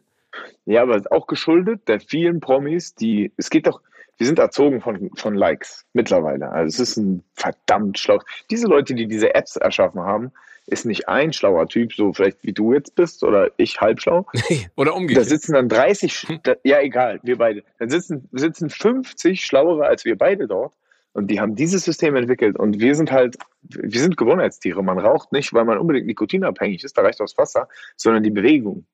Ja, 0.65 0.83
aber 0.83 1.03
auch 1.11 1.27
geschuldet 1.27 1.87
der 1.87 2.01
vielen 2.01 2.41
Promis, 2.41 2.95
die, 2.95 3.33
es 3.37 3.51
geht 3.51 3.67
doch, 3.67 3.83
wir 4.19 4.27
sind 4.27 4.39
erzogen 4.39 4.81
von, 4.81 5.11
von 5.17 5.35
Likes 5.35 5.85
mittlerweile. 5.93 6.51
Also 6.51 6.83
es 6.83 6.91
ist 6.91 6.97
ein 6.97 7.23
verdammt 7.35 7.99
schlau. 7.99 8.21
Diese 8.51 8.67
Leute, 8.67 8.95
die 8.95 9.07
diese 9.07 9.35
Apps 9.35 9.57
erschaffen 9.57 10.01
haben, 10.01 10.33
ist 10.67 10.85
nicht 10.85 11.09
ein 11.09 11.33
schlauer 11.33 11.69
Typ, 11.69 11.93
so 11.95 12.13
vielleicht 12.13 12.43
wie 12.43 12.53
du 12.53 12.73
jetzt 12.73 12.95
bist 12.95 13.23
oder 13.23 13.51
ich 13.57 13.81
halb 13.81 14.01
schlau. 14.01 14.27
oder 14.77 14.95
umgekehrt. 14.95 15.25
Da 15.25 15.29
sitzen 15.29 15.53
dann 15.53 15.69
30, 15.69 16.27
da, 16.43 16.57
ja 16.65 16.81
egal, 16.81 17.21
wir 17.23 17.39
beide. 17.39 17.63
Da 17.79 17.89
sitzen, 17.89 18.29
sitzen 18.33 18.71
50 18.71 19.45
schlauere 19.45 19.87
als 19.87 20.05
wir 20.05 20.17
beide 20.17 20.47
dort. 20.49 20.75
Und 21.13 21.31
die 21.31 21.41
haben 21.41 21.55
dieses 21.55 21.85
System 21.85 22.15
entwickelt. 22.15 22.59
Und 22.59 22.79
wir 22.79 22.95
sind 22.95 23.11
halt, 23.11 23.39
wir 23.63 24.01
sind 24.01 24.19
Gewohnheitstiere. 24.19 24.83
Man 24.83 24.99
raucht 24.99 25.33
nicht, 25.33 25.55
weil 25.55 25.65
man 25.65 25.79
unbedingt 25.79 26.07
nikotinabhängig 26.07 26.85
ist, 26.85 26.99
da 26.99 27.03
reicht 27.03 27.21
das 27.21 27.39
Wasser, 27.39 27.69
sondern 27.97 28.23
die 28.23 28.31
Bewegung 28.31 28.85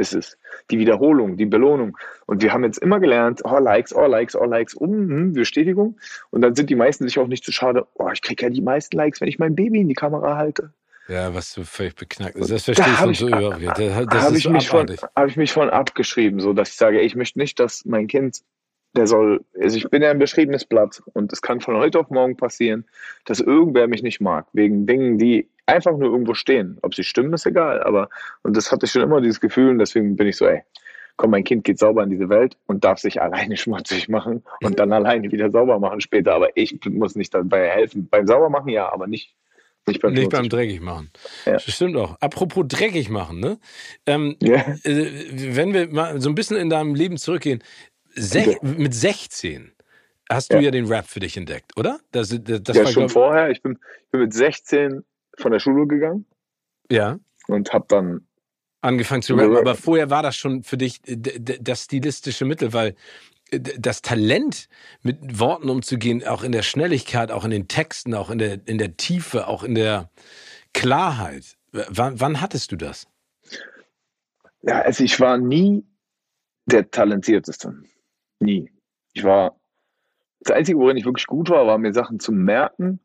ist 0.00 0.14
es. 0.14 0.36
Die 0.70 0.78
Wiederholung, 0.80 1.36
die 1.36 1.46
Belohnung. 1.46 1.96
Und 2.26 2.42
wir 2.42 2.52
haben 2.52 2.64
jetzt 2.64 2.78
immer 2.78 2.98
gelernt, 2.98 3.42
oh 3.44 3.58
Likes, 3.58 3.94
oh 3.94 4.06
Likes, 4.06 4.34
oh 4.34 4.46
Likes, 4.46 4.74
um 4.74 4.90
hm, 4.90 5.32
Bestätigung. 5.34 6.00
Und 6.30 6.40
dann 6.40 6.56
sind 6.56 6.70
die 6.70 6.74
meisten 6.74 7.04
sich 7.06 7.18
auch 7.20 7.28
nicht 7.28 7.44
zu 7.44 7.52
schade, 7.52 7.86
oh, 7.94 8.10
ich 8.12 8.22
kriege 8.22 8.46
ja 8.46 8.50
die 8.50 8.62
meisten 8.62 8.96
Likes, 8.96 9.20
wenn 9.20 9.28
ich 9.28 9.38
mein 9.38 9.54
Baby 9.54 9.80
in 9.82 9.88
die 9.88 9.94
Kamera 9.94 10.36
halte. 10.36 10.72
Ja, 11.10 11.34
was 11.34 11.52
so 11.52 11.64
völlig 11.64 11.96
beknackt 11.96 12.36
ist. 12.36 12.50
Das 12.50 12.64
verstehe 12.64 12.86
da 12.86 13.10
ich 13.10 13.18
so 13.18 13.26
überhaupt 13.26 13.60
Das, 13.66 14.06
das 14.06 14.22
habe 14.22 14.38
ich, 14.38 14.48
mich 14.48 14.68
von, 14.68 14.86
hab 14.88 15.26
ich 15.26 15.36
mich 15.36 15.52
von 15.52 15.68
abgeschrieben, 15.68 16.38
so 16.38 16.52
dass 16.52 16.70
ich 16.70 16.76
sage, 16.76 17.00
ey, 17.00 17.04
ich 17.04 17.16
möchte 17.16 17.38
nicht, 17.40 17.58
dass 17.58 17.84
mein 17.84 18.06
Kind 18.06 18.42
der 18.96 19.06
soll, 19.06 19.44
also 19.60 19.76
ich 19.76 19.88
bin 19.88 20.02
ja 20.02 20.10
ein 20.10 20.18
beschriebenes 20.18 20.64
Blatt 20.64 21.02
und 21.12 21.32
es 21.32 21.42
kann 21.42 21.60
von 21.60 21.76
heute 21.76 21.98
auf 21.98 22.10
morgen 22.10 22.36
passieren, 22.36 22.84
dass 23.24 23.40
irgendwer 23.40 23.86
mich 23.86 24.02
nicht 24.02 24.20
mag, 24.20 24.46
wegen 24.52 24.86
Dingen, 24.86 25.18
die 25.18 25.48
einfach 25.66 25.96
nur 25.96 26.10
irgendwo 26.10 26.34
stehen. 26.34 26.78
Ob 26.82 26.94
sie 26.94 27.04
stimmen, 27.04 27.32
ist 27.32 27.46
egal. 27.46 27.82
Aber, 27.82 28.08
und 28.42 28.56
das 28.56 28.70
hatte 28.70 28.86
ich 28.86 28.92
schon 28.92 29.02
immer 29.02 29.20
dieses 29.20 29.40
Gefühl 29.40 29.70
und 29.70 29.78
deswegen 29.78 30.16
bin 30.16 30.26
ich 30.26 30.36
so, 30.36 30.46
ey, 30.46 30.62
komm, 31.16 31.30
mein 31.30 31.44
Kind 31.44 31.64
geht 31.64 31.78
sauber 31.78 32.02
in 32.02 32.10
diese 32.10 32.28
Welt 32.28 32.56
und 32.66 32.84
darf 32.84 32.98
sich 32.98 33.20
alleine 33.20 33.56
schmutzig 33.58 34.08
machen 34.08 34.42
und 34.62 34.78
dann 34.78 34.92
alleine 34.92 35.30
wieder 35.30 35.50
sauber 35.50 35.78
machen 35.78 36.00
später. 36.00 36.34
Aber 36.34 36.56
ich 36.56 36.78
muss 36.88 37.14
nicht 37.14 37.34
dabei 37.34 37.68
helfen. 37.68 38.08
Beim 38.08 38.26
Saubermachen 38.26 38.70
ja, 38.70 38.92
aber 38.92 39.06
nicht, 39.06 39.36
nicht 39.86 40.02
beim, 40.02 40.12
nicht 40.12 40.30
beim 40.30 40.48
dreckig 40.48 40.80
machen. 40.80 41.10
Ja. 41.46 41.52
Das 41.52 41.64
stimmt 41.64 41.96
auch. 41.96 42.16
Apropos 42.20 42.64
dreckig 42.68 43.08
machen, 43.08 43.40
ne? 43.40 43.58
Ähm, 44.06 44.36
ja. 44.40 44.74
äh, 44.84 45.56
wenn 45.56 45.72
wir 45.72 45.88
mal 45.88 46.20
so 46.20 46.28
ein 46.28 46.34
bisschen 46.34 46.56
in 46.56 46.70
deinem 46.70 46.94
Leben 46.94 47.16
zurückgehen, 47.16 47.62
Sech, 48.14 48.60
mit 48.62 48.94
16 48.94 49.72
hast 50.28 50.52
du 50.52 50.56
ja. 50.56 50.62
ja. 50.64 50.70
den 50.70 50.86
Rap 50.86 51.06
für 51.06 51.20
dich 51.20 51.36
entdeckt, 51.36 51.76
oder? 51.76 52.00
Das, 52.12 52.28
das, 52.28 52.62
das 52.62 52.76
ja, 52.76 52.84
war, 52.84 52.92
schon 52.92 53.08
vorher. 53.08 53.50
Ich 53.50 53.62
bin, 53.62 53.78
ich 54.04 54.10
bin 54.10 54.20
mit 54.20 54.32
16 54.32 55.04
von 55.38 55.52
der 55.52 55.60
Schule 55.60 55.86
gegangen. 55.86 56.26
Ja. 56.90 57.18
Und 57.46 57.72
habe 57.72 57.86
dann 57.88 58.26
angefangen 58.80 59.22
zu 59.22 59.34
rappen. 59.34 59.56
Aber 59.56 59.74
vorher 59.74 60.10
war 60.10 60.22
das 60.22 60.36
schon 60.36 60.62
für 60.62 60.76
dich 60.76 61.00
das 61.04 61.84
stilistische 61.84 62.44
Mittel, 62.44 62.72
weil 62.72 62.94
das 63.50 64.02
Talent, 64.02 64.68
mit 65.02 65.38
Worten 65.40 65.68
umzugehen, 65.68 66.26
auch 66.26 66.42
in 66.42 66.52
der 66.52 66.62
Schnelligkeit, 66.62 67.30
auch 67.30 67.44
in 67.44 67.50
den 67.50 67.68
Texten, 67.68 68.14
auch 68.14 68.30
in 68.30 68.38
der, 68.38 68.60
in 68.66 68.78
der 68.78 68.96
Tiefe, 68.96 69.48
auch 69.48 69.64
in 69.64 69.74
der 69.74 70.10
Klarheit. 70.72 71.56
Wann, 71.72 72.20
wann 72.20 72.40
hattest 72.40 72.72
du 72.72 72.76
das? 72.76 73.06
Ja, 74.62 74.82
also 74.82 75.04
ich 75.04 75.18
war 75.20 75.38
nie 75.38 75.84
der 76.66 76.90
Talentierteste. 76.90 77.74
Nie. 78.40 78.70
Ich 79.12 79.24
war, 79.24 79.56
das 80.40 80.56
Einzige, 80.56 80.78
worin 80.78 80.96
ich 80.96 81.04
wirklich 81.04 81.26
gut 81.26 81.50
war, 81.50 81.66
war 81.66 81.78
mir 81.78 81.92
Sachen 81.92 82.20
zu 82.20 82.32
merken 82.32 83.00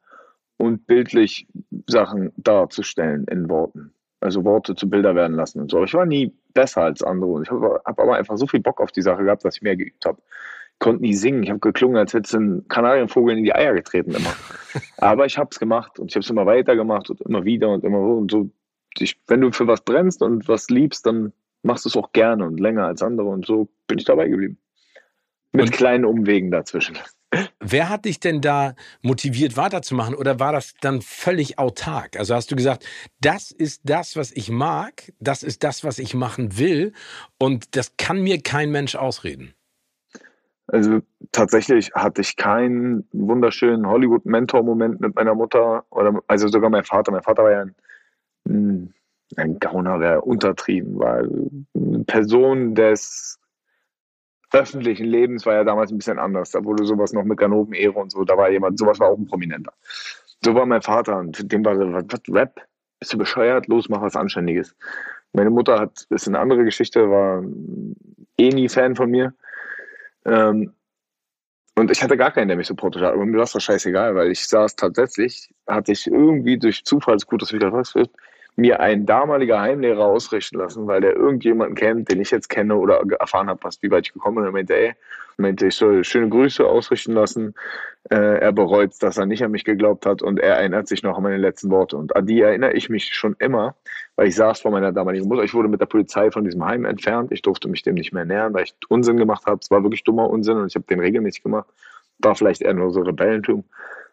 und 0.58 0.86
bildlich 0.86 1.48
Sachen 1.88 2.32
darzustellen 2.38 3.26
in 3.26 3.50
Worten. 3.50 3.94
Also 4.20 4.44
Worte 4.44 4.76
zu 4.76 4.90
Bilder 4.90 5.16
werden 5.16 5.36
lassen 5.36 5.60
und 5.60 5.72
so. 5.72 5.84
Ich 5.84 5.94
war 5.94 6.06
nie 6.06 6.34
besser 6.56 6.82
als 6.82 7.04
andere. 7.04 7.44
Ich 7.44 7.52
habe 7.52 7.82
hab 7.86 8.00
aber 8.00 8.15
einfach 8.15 8.38
so 8.38 8.48
viel 8.48 8.62
Bock 8.62 8.82
auf 8.82 8.91
die 8.91 9.04
Sache 9.04 9.24
gehabt, 9.24 9.46
dass 9.46 9.58
ich 9.58 9.62
mehr 9.62 9.76
geübt 9.76 10.04
habe. 10.06 10.20
Konnte 10.80 11.04
nie 11.04 11.13
singen. 11.13 11.44
Ich 11.44 11.50
habe 11.50 11.60
geklungen, 11.60 11.98
als 11.98 12.13
hätte 12.13 12.26
es 12.26 12.34
ein 12.34 12.68
Kanarienvogel 12.68 13.38
in 13.38 13.44
die 13.44 13.54
Eier 13.54 13.74
getreten 13.74 14.12
immer. 14.15 14.34
aber 14.98 15.26
ich 15.26 15.38
habe 15.38 15.50
es 15.52 15.60
gemacht 15.60 16.00
und 16.00 16.10
ich 16.10 16.15
habe 16.15 16.24
es 16.24 16.30
immer 16.30 16.48
weiter 16.48 16.76
gemacht 16.76 17.10
und 17.12 17.22
immer 17.22 17.46
wieder 17.46 17.70
und 17.70 17.84
immer 17.84 18.00
so. 18.00 18.13
Und 18.13 18.32
so. 18.32 18.50
Ich, 18.98 19.20
wenn 19.28 19.41
du 19.41 19.52
für 19.52 19.68
was 19.68 19.82
brennst 19.82 20.22
und 20.22 20.48
was 20.48 20.70
liebst, 20.70 21.06
dann 21.06 21.34
machst 21.63 21.86
du 21.86 21.89
es 21.89 21.98
auch 21.98 22.12
gerne 22.13 22.46
und 22.46 22.60
länger 22.60 22.86
als 22.86 23.02
andere. 23.02 23.28
Und 23.28 23.46
so 23.46 23.68
bin 23.88 24.00
ich 24.00 24.06
dabei 24.06 24.28
geblieben. 24.28 24.58
Mit 25.52 25.68
und 25.68 25.72
kleinen 25.72 26.06
Umwegen 26.06 26.52
dazwischen. 26.52 26.98
Wer 27.60 27.90
hat 27.90 28.06
dich 28.06 28.20
denn 28.20 28.42
da 28.42 28.76
motiviert 29.02 29.58
weiterzumachen 29.58 30.16
oder 30.16 30.40
war 30.40 30.54
das 30.54 30.74
dann 30.82 31.02
völlig 31.02 31.60
autark? 31.60 32.18
Also 32.18 32.36
hast 32.36 32.52
du 32.52 32.56
gesagt, 32.56 32.86
das 33.22 33.52
ist 33.52 33.82
das, 33.86 34.16
was 34.16 34.32
ich 34.32 34.50
mag, 34.50 35.12
das 35.20 35.44
ist 35.44 35.64
das, 35.64 35.84
was 35.84 36.00
ich 36.00 36.14
machen 36.14 36.58
will 36.58 36.94
und 37.40 37.76
das 37.76 37.98
kann 37.98 38.22
mir 38.22 38.42
kein 38.42 38.72
Mensch 38.72 38.96
ausreden? 38.96 39.54
Also 40.68 41.02
tatsächlich 41.32 41.92
hatte 41.94 42.22
ich 42.22 42.38
keinen 42.38 43.08
wunderschönen 43.12 43.88
Hollywood-Mentor-Moment 43.88 45.00
mit 45.00 45.16
meiner 45.16 45.36
Mutter 45.36 45.86
oder 45.92 46.22
also 46.28 46.48
sogar 46.48 46.70
mein 46.70 46.84
Vater. 46.84 47.12
Mein 47.12 47.22
Vater 47.22 47.44
war 47.44 47.52
ja 47.52 47.66
ein, 48.48 48.94
ein 49.36 49.60
Gauner, 49.60 50.00
wäre 50.00 50.22
untertrieben, 50.22 50.98
weil 50.98 51.30
eine 51.76 52.04
Person 52.06 52.74
des 52.74 53.40
öffentlichen 54.52 55.06
Lebens 55.06 55.46
war 55.46 55.56
ja 55.56 55.64
damals 55.64 55.92
ein 55.92 55.98
bisschen 55.98 56.20
anders. 56.20 56.52
Da 56.52 56.64
wurde 56.64 56.86
sowas 56.86 57.14
noch 57.14 57.24
mit 57.24 57.38
Ganoven-Ehre 57.38 58.00
und 58.00 58.12
so, 58.12 58.24
da 58.24 58.38
war 58.38 58.50
jemand, 58.50 58.80
sowas 58.80 59.00
war 59.00 59.10
auch 59.10 59.18
ein 59.18 59.26
Prominenter. 59.26 59.74
So 60.44 60.54
war 60.56 60.66
mein 60.66 60.82
Vater 60.82 61.18
und 61.18 61.52
dem 61.52 61.66
war 61.66 61.76
so, 61.76 61.92
was, 61.92 62.22
Rap? 62.30 62.62
Bist 63.00 63.14
du 63.14 63.18
bescheuert? 63.18 63.68
Los, 63.68 63.90
mach 63.90 64.02
was 64.02 64.16
Anständiges. 64.16 64.76
Meine 65.34 65.50
Mutter 65.50 65.80
hat, 65.80 66.06
ist 66.10 66.28
eine 66.28 66.40
andere 66.40 66.64
Geschichte, 66.64 67.10
war 67.10 67.44
eh 68.38 68.50
nie 68.50 68.70
Fan 68.70 68.96
von 68.96 69.10
mir. 69.10 69.34
Ähm, 70.26 70.74
und 71.78 71.92
ich 71.92 72.02
hatte 72.02 72.16
gar 72.16 72.32
keinen, 72.32 72.48
der 72.48 72.58
mich 72.58 72.68
supportet 72.68 73.02
hat. 73.02 73.14
Aber 73.14 73.26
mir 73.26 73.38
war 73.38 73.44
es 73.44 73.52
doch 73.52 73.60
scheißegal, 73.60 74.16
weil 74.16 74.32
ich 74.32 74.48
saß 74.48 74.78
tatsächlich, 74.78 75.54
hatte 75.68 75.91
ich 75.91 76.08
irgendwie 76.08 76.58
durch 76.58 76.86
Zufall, 76.86 77.18
gut, 77.28 77.41
dass 77.41 77.52
wieder 77.52 77.74
was 77.74 77.93
mir 78.56 78.80
ein 78.80 79.06
damaliger 79.06 79.60
Heimlehrer 79.60 80.06
ausrichten 80.06 80.58
lassen, 80.58 80.88
weil 80.88 81.01
der 81.01 81.16
irgendjemanden 81.16 81.76
kennt, 81.76 82.10
den 82.10 82.22
ich 82.22 82.32
jetzt 82.32 82.49
kenne 82.49 82.76
oder 82.76 83.01
erfahren 83.20 83.49
habe, 83.49 83.70
wie 83.82 83.91
weit 83.91 84.08
ich 84.08 84.14
gekommen 84.14 84.38
bin. 84.38 84.45
Er 84.45 84.51
meinte, 84.51 84.76
ey, 84.76 84.93
meinte, 85.38 85.68
ich 85.68 85.76
soll 85.76 86.03
schöne 86.03 86.30
Grüße 86.30 86.66
ausrichten 86.66 87.14
lassen. 87.14 87.53
Äh, 88.10 88.39
er 88.39 88.51
bereut, 88.51 88.91
dass 89.01 89.18
er 89.18 89.26
nicht 89.26 89.43
an 89.43 89.51
mich 89.51 89.66
geglaubt 89.66 90.06
hat 90.06 90.22
und 90.22 90.39
er 90.39 90.58
erinnert 90.58 90.88
sich 90.88 91.03
noch 91.03 91.18
an 91.18 91.24
meine 91.24 91.38
letzten 91.38 91.72
Worte. 91.72 91.97
Und 91.97 92.16
an 92.16 92.26
die 92.26 92.39
erinnere 92.39 92.74
ich 92.74 92.89
mich 92.89 93.14
schon 93.14 93.36
immer, 93.39 93.76
weil 94.16 94.28
ich 94.28 94.36
saß 94.36 94.62
vor 94.62 94.72
meiner 94.72 94.91
damaligen 94.91 95.28
Mutter. 95.28 95.43
Ich 95.43 95.53
wurde 95.53 95.68
mit 95.68 95.82
der 95.82 95.88
Polizei 95.88 96.32
von 96.32 96.43
diesem 96.43 96.64
Heim 96.64 96.86
entfernt. 96.86 97.32
Ich 97.32 97.41
durfte 97.41 97.68
mich 97.68 97.84
dem 97.84 97.95
nicht 97.95 98.14
mehr 98.14 98.26
nähern, 98.26 98.53
weil 98.53 98.66
ich 98.66 98.76
Unsinn 98.89 99.18
gemacht 99.18 99.45
habe. 99.45 99.60
Es 99.62 99.72
war 99.72 99.84
wirklich 99.84 100.03
dummer 100.03 100.30
Unsinn 100.30 100.58
und 100.58 100.68
ich 100.68 100.76
habe 100.76 100.86
den 100.86 100.99
regelmäßig 100.99 101.43
gemacht. 101.43 101.68
War 102.20 102.36
vielleicht 102.36 102.62
eher 102.62 102.74
nur 102.74 102.91
so 102.91 103.01
Rebellentum. 103.01 103.64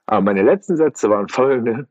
Aber 0.07 0.23
meine 0.23 0.43
letzten 0.43 0.77
Sätze 0.77 1.09
waren 1.11 1.29
folgende. 1.29 1.87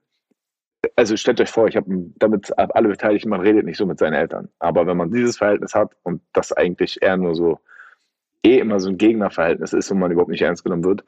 Also 0.96 1.16
stellt 1.16 1.40
euch 1.40 1.50
vor, 1.50 1.68
ich 1.68 1.76
habe 1.76 1.86
damit 2.18 2.52
alle 2.58 2.90
Beteiligten, 2.90 3.30
man 3.30 3.42
redet 3.42 3.66
nicht 3.66 3.78
so 3.78 3.86
mit 3.86 4.00
seinen 4.00 4.14
Eltern. 4.14 4.50
Aber 4.60 4.88
wenn 4.88 4.98
man 4.98 5.12
dieses 5.12 5.38
Verhältnis 5.38 5.76
hat 5.76 5.96
und 6.04 6.22
das 6.34 6.52
eigentlich 6.52 7.02
eher 7.02 7.18
nur 7.18 7.36
so 7.36 7.60
eh 8.44 8.58
immer 8.58 8.80
so 8.80 8.90
ein 8.90 8.98
Gegnerverhältnis 8.98 9.74
ist 9.74 9.92
und 9.92 10.00
man 10.00 10.12
überhaupt 10.12 10.32
nicht 10.32 10.42
ernst 10.42 10.64
genommen 10.64 10.84
wird, 10.84 11.04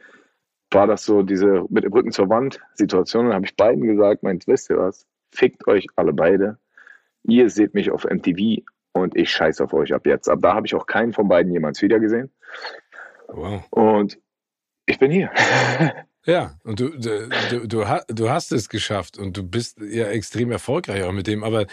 war 0.71 0.87
das 0.87 1.05
so 1.05 1.23
diese 1.23 1.65
mit 1.69 1.83
dem 1.83 1.93
Rücken 1.93 2.11
zur 2.11 2.29
Wand 2.29 2.61
Situation. 2.75 3.25
Dann 3.25 3.35
habe 3.35 3.45
ich 3.45 3.55
beiden 3.55 3.83
gesagt, 3.83 4.23
meint, 4.23 4.47
wisst 4.47 4.69
ihr 4.69 4.77
was? 4.77 5.07
Fickt 5.31 5.67
euch 5.67 5.87
alle 5.95 6.13
beide. 6.13 6.57
Ihr 7.23 7.49
seht 7.49 7.73
mich 7.73 7.89
auf 7.89 8.05
MTV 8.05 8.63
und 8.93 9.15
ich 9.15 9.31
scheiße 9.31 9.63
auf 9.63 9.73
euch 9.73 9.93
ab 9.93 10.05
jetzt. 10.05 10.29
Ab 10.29 10.39
da 10.41 10.53
habe 10.53 10.67
ich 10.67 10.75
auch 10.75 10.85
keinen 10.85 11.13
von 11.13 11.27
beiden 11.27 11.51
jemals 11.51 11.81
wiedergesehen. 11.81 12.31
Wow. 13.27 13.63
Und 13.71 14.19
ich 14.85 14.99
bin 14.99 15.11
hier. 15.11 15.31
Ja, 16.25 16.55
und 16.63 16.79
du, 16.79 16.89
du, 16.89 17.29
du, 17.67 17.85
du, 18.07 18.29
hast 18.29 18.51
es 18.53 18.69
geschafft 18.69 19.17
und 19.17 19.35
du 19.35 19.43
bist 19.43 19.79
ja 19.81 20.07
extrem 20.07 20.51
erfolgreich 20.51 21.03
auch 21.03 21.11
mit 21.11 21.27
dem. 21.27 21.43
Aber 21.43 21.65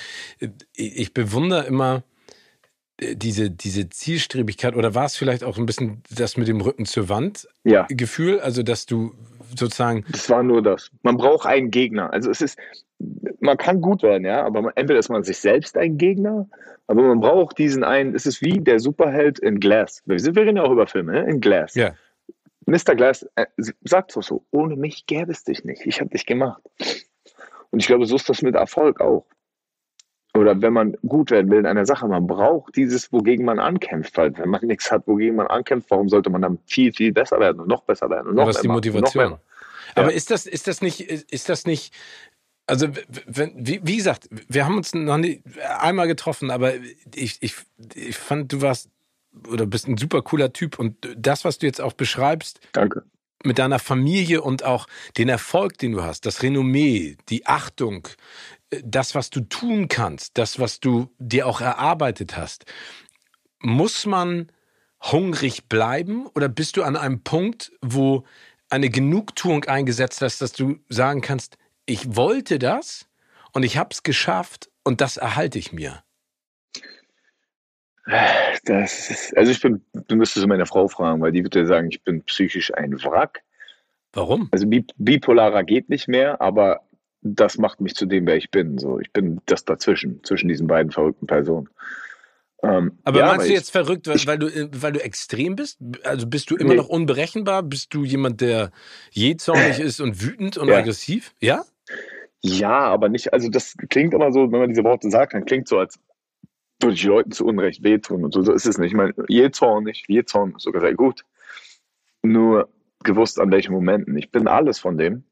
ich 0.75 1.15
bewundere 1.15 1.67
immer 1.67 2.03
äh, 3.01 3.15
diese, 3.15 3.51
diese 3.51 3.89
Zielstrebigkeit 3.89 4.75
oder 4.75 4.95
war 4.95 5.05
es 5.05 5.17
vielleicht 5.17 5.45
auch 5.45 5.57
ein 5.57 5.67
bisschen 5.67 6.03
das 6.11 6.37
mit 6.37 6.49
dem 6.49 6.61
Rücken 6.61 6.85
zur 6.85 7.09
Wand 7.09 7.47
ja. 7.63 7.87
Gefühl? 7.89 8.41
Also, 8.41 8.65
dass 8.65 8.87
du 8.87 9.15
sozusagen. 9.57 10.05
Das 10.11 10.29
war 10.29 10.43
nur 10.43 10.63
das. 10.63 10.91
Man 11.03 11.17
braucht 11.17 11.47
einen 11.47 11.71
Gegner. 11.71 12.13
Also, 12.13 12.31
es 12.31 12.41
ist, 12.41 12.59
man 13.39 13.57
kann 13.57 13.81
gut 13.81 14.03
werden, 14.03 14.25
ja, 14.25 14.45
aber 14.45 14.73
entweder 14.77 14.99
ist 14.99 15.11
man 15.11 15.23
sich 15.23 15.39
selbst 15.39 15.77
ein 15.77 15.97
Gegner, 15.97 16.49
aber 16.89 17.03
man 17.03 17.21
braucht 17.21 17.59
diesen 17.59 17.85
einen. 17.85 18.17
Es 18.17 18.27
ist 18.27 18.43
wie 18.43 18.59
der 18.59 18.81
Superheld 18.81 19.39
in 19.39 19.61
Glass. 19.61 20.03
Wir, 20.07 20.19
sind, 20.19 20.35
wir 20.35 20.43
reden 20.43 20.57
ja 20.57 20.65
auch 20.65 20.73
über 20.73 20.89
Filme, 20.89 21.13
ne? 21.13 21.31
in 21.31 21.41
Glass. 21.41 21.77
Ja. 21.77 21.93
Mr. 22.71 22.95
Glass 22.95 23.27
äh, 23.35 23.47
sagt 23.83 24.13
so, 24.13 24.23
so, 24.23 24.45
ohne 24.51 24.77
mich 24.77 25.07
gäbe 25.07 25.33
es 25.33 25.43
dich 25.43 25.65
nicht. 25.65 25.85
Ich 25.87 26.01
habe 26.01 26.11
dich 26.11 26.25
gemacht. 26.25 26.63
Und 27.71 27.81
ich 27.81 27.87
glaube, 27.87 28.07
so 28.07 28.17
ist 28.17 28.29
das 28.29 28.43
mit 28.43 28.55
Erfolg 28.55 29.01
auch. 29.01 29.27
Oder 30.35 30.63
wenn 30.63 30.73
man 30.73 30.97
gut 31.07 31.33
werden 31.33 31.51
will 31.51 31.59
in 31.59 31.67
einer 31.67 31.85
Sache, 31.85 32.07
man 32.07 32.29
braucht 32.29 32.77
dieses, 32.77 33.13
wogegen 33.13 33.45
man 33.45 33.59
ankämpft. 33.59 34.17
Weil 34.17 34.37
wenn 34.39 34.49
man 34.49 34.65
nichts 34.65 34.91
hat, 34.91 35.07
wogegen 35.09 35.35
man 35.37 35.49
ankämpft, 35.49 35.91
warum 35.91 36.09
sollte 36.09 36.31
man 36.31 36.43
dann 36.43 36.59
viel, 36.67 36.93
viel 36.93 37.13
besser 37.13 37.41
werden 37.41 37.61
und 37.61 37.69
noch 37.69 37.83
besser 37.83 38.09
werden 38.09 38.29
und 38.29 38.37
noch 38.37 38.47
Was 38.47 38.57
ist 38.57 38.63
die 38.63 38.69
Motivation? 38.69 39.39
Aber 39.97 40.13
ist 40.13 40.31
das, 40.31 40.47
ist 40.47 40.69
das 40.69 40.81
nicht, 40.81 41.01
ist 41.01 41.49
das 41.49 41.67
nicht, 41.67 41.93
also 42.69 42.87
wenn, 43.27 43.55
wie, 43.57 43.81
wie 43.83 43.97
gesagt, 43.97 44.29
wir 44.31 44.65
haben 44.65 44.77
uns 44.77 44.95
noch 44.95 45.19
nie 45.19 45.43
einmal 45.81 46.07
getroffen, 46.07 46.53
aber 46.53 46.75
ich, 47.13 47.39
ich, 47.41 47.57
ich 47.97 48.17
fand, 48.17 48.53
du 48.53 48.63
warst 48.63 48.89
oder 49.49 49.67
bist 49.67 49.89
ein 49.89 49.97
super 49.97 50.23
cooler 50.23 50.53
Typ 50.53 50.79
und 50.79 50.97
das, 51.17 51.45
was 51.45 51.59
du 51.59 51.67
jetzt 51.67 51.81
auch 51.81 51.93
beschreibst, 51.93 52.61
Danke. 52.73 53.05
mit 53.45 53.59
deiner 53.59 53.79
Familie 53.79 54.43
und 54.43 54.65
auch 54.65 54.87
den 55.17 55.29
Erfolg, 55.29 55.79
den 55.79 55.93
du 55.93 56.03
hast, 56.03 56.27
das 56.27 56.43
Renommee, 56.43 57.17
die 57.29 57.47
Achtung, 57.47 58.09
das, 58.71 59.15
was 59.15 59.31
du 59.31 59.41
tun 59.41 59.89
kannst, 59.89 60.39
das, 60.39 60.59
was 60.59 60.81
du 60.81 61.11
dir 61.19 61.47
auch 61.47 61.61
erarbeitet 61.61 62.37
hast, 62.37 62.65
muss 63.61 64.07
man 64.07 64.51
hungrig 65.03 65.69
bleiben 65.69 66.27
oder 66.27 66.49
bist 66.49 66.77
du 66.77 66.83
an 66.83 66.97
einem 66.97 67.23
Punkt, 67.23 67.73
wo 67.81 68.25
eine 68.69 68.91
Genugtuung 68.91 69.65
eingesetzt 69.65 70.21
hast, 70.21 70.41
dass 70.41 70.53
du 70.53 70.79
sagen 70.89 71.21
kannst, 71.21 71.57
ich 71.87 72.17
wollte 72.17 72.59
das 72.59 73.07
und 73.53 73.65
ich 73.65 73.77
habe 73.77 73.91
es 73.93 74.03
geschafft 74.03 74.71
und 74.85 75.01
das 75.01 75.17
erhalte 75.17 75.59
ich 75.59 75.73
mir? 75.73 76.03
Das 78.65 79.11
ist, 79.11 79.37
also 79.37 79.53
ich 79.53 79.61
bin, 79.61 79.85
du 79.93 80.17
müsstest 80.17 80.47
meine 80.47 80.67
Frau 80.67 80.89
fragen, 80.89 81.21
weil 81.21 81.33
die 81.33 81.43
würde 81.43 81.67
sagen, 81.67 81.89
ich 81.91 82.03
bin 82.03 82.23
psychisch 82.25 82.73
ein 82.75 82.93
Wrack. 83.05 83.43
Warum? 84.13 84.49
Also 84.51 84.67
bipolarer 84.97 85.63
geht 85.63 85.89
nicht 85.89 86.09
mehr, 86.09 86.41
aber 86.41 86.81
das 87.23 87.59
macht 87.59 87.81
mich 87.81 87.95
zu 87.95 88.07
dem, 88.07 88.27
wer 88.27 88.37
ich 88.37 88.51
bin. 88.51 88.79
So, 88.79 88.99
ich 88.99 89.13
bin 89.13 89.41
das 89.47 89.65
dazwischen, 89.65 90.25
zwischen 90.25 90.49
diesen 90.49 90.67
beiden 90.67 90.91
verrückten 90.91 91.27
Personen. 91.27 91.69
Ähm, 92.63 92.99
aber 93.05 93.21
ja, 93.21 93.27
meinst 93.27 93.49
du 93.49 93.53
jetzt 93.53 93.71
verrückt, 93.71 94.07
weil, 94.07 94.19
weil, 94.27 94.39
du, 94.39 94.83
weil 94.83 94.93
du 94.93 95.03
extrem 95.03 95.57
bist? 95.57 95.79
Also 96.05 96.27
bist 96.27 96.51
du 96.51 96.57
immer 96.57 96.71
nee. 96.71 96.77
noch 96.77 96.89
unberechenbar? 96.89 97.63
Bist 97.63 97.95
du 97.95 98.05
jemand, 98.05 98.41
der 98.41 98.71
jähzornig 99.11 99.79
ist 99.81 100.01
und 100.01 100.23
wütend 100.23 100.59
und 100.59 100.69
ja. 100.69 100.79
aggressiv? 100.79 101.33
Ja? 101.41 101.65
Ja, 102.43 102.81
aber 102.81 103.09
nicht, 103.09 103.33
also 103.33 103.49
das 103.49 103.77
klingt 103.89 104.15
immer 104.15 104.33
so, 104.33 104.51
wenn 104.51 104.61
man 104.61 104.69
diese 104.71 104.85
Worte 104.85 105.11
sagt, 105.11 105.35
dann 105.35 105.45
klingt 105.45 105.69
so, 105.69 105.79
als 105.79 105.99
würde 106.83 106.95
ich 106.95 107.05
Leuten 107.05 107.33
zu 107.33 107.47
Unrecht 107.47 107.83
wehtun 107.83 108.25
und 108.25 108.33
so. 108.33 108.43
So 108.43 108.53
ist 108.53 108.67
es 108.67 108.79
nicht. 108.79 108.93
Ich 108.93 108.97
meine, 108.97 109.15
jähzornig, 109.29 110.05
jähzorn 110.09 110.55
ist 110.57 110.63
sogar 110.63 110.81
sehr 110.81 110.95
gut. 110.95 111.25
Nur 112.23 112.69
gewusst, 113.03 113.41
an 113.41 113.51
welchen 113.51 113.73
Momenten. 113.73 114.17
Ich 114.17 114.31
bin 114.31 114.47
alles 114.47 114.79
von 114.79 114.99
dem 114.99 115.25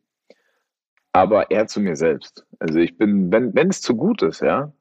aber 1.13 1.51
eher 1.51 1.67
zu 1.67 1.81
mir 1.81 1.97
selbst. 1.97 2.47
Also 2.59 2.79
ich 2.79 2.97
bin, 2.97 3.33
wenn, 3.33 3.55
wenn 3.55 3.69
es 3.69 3.81
zu 3.81 3.97
gut 3.97 4.23
ist, 4.23 4.41
ja, 4.41 4.73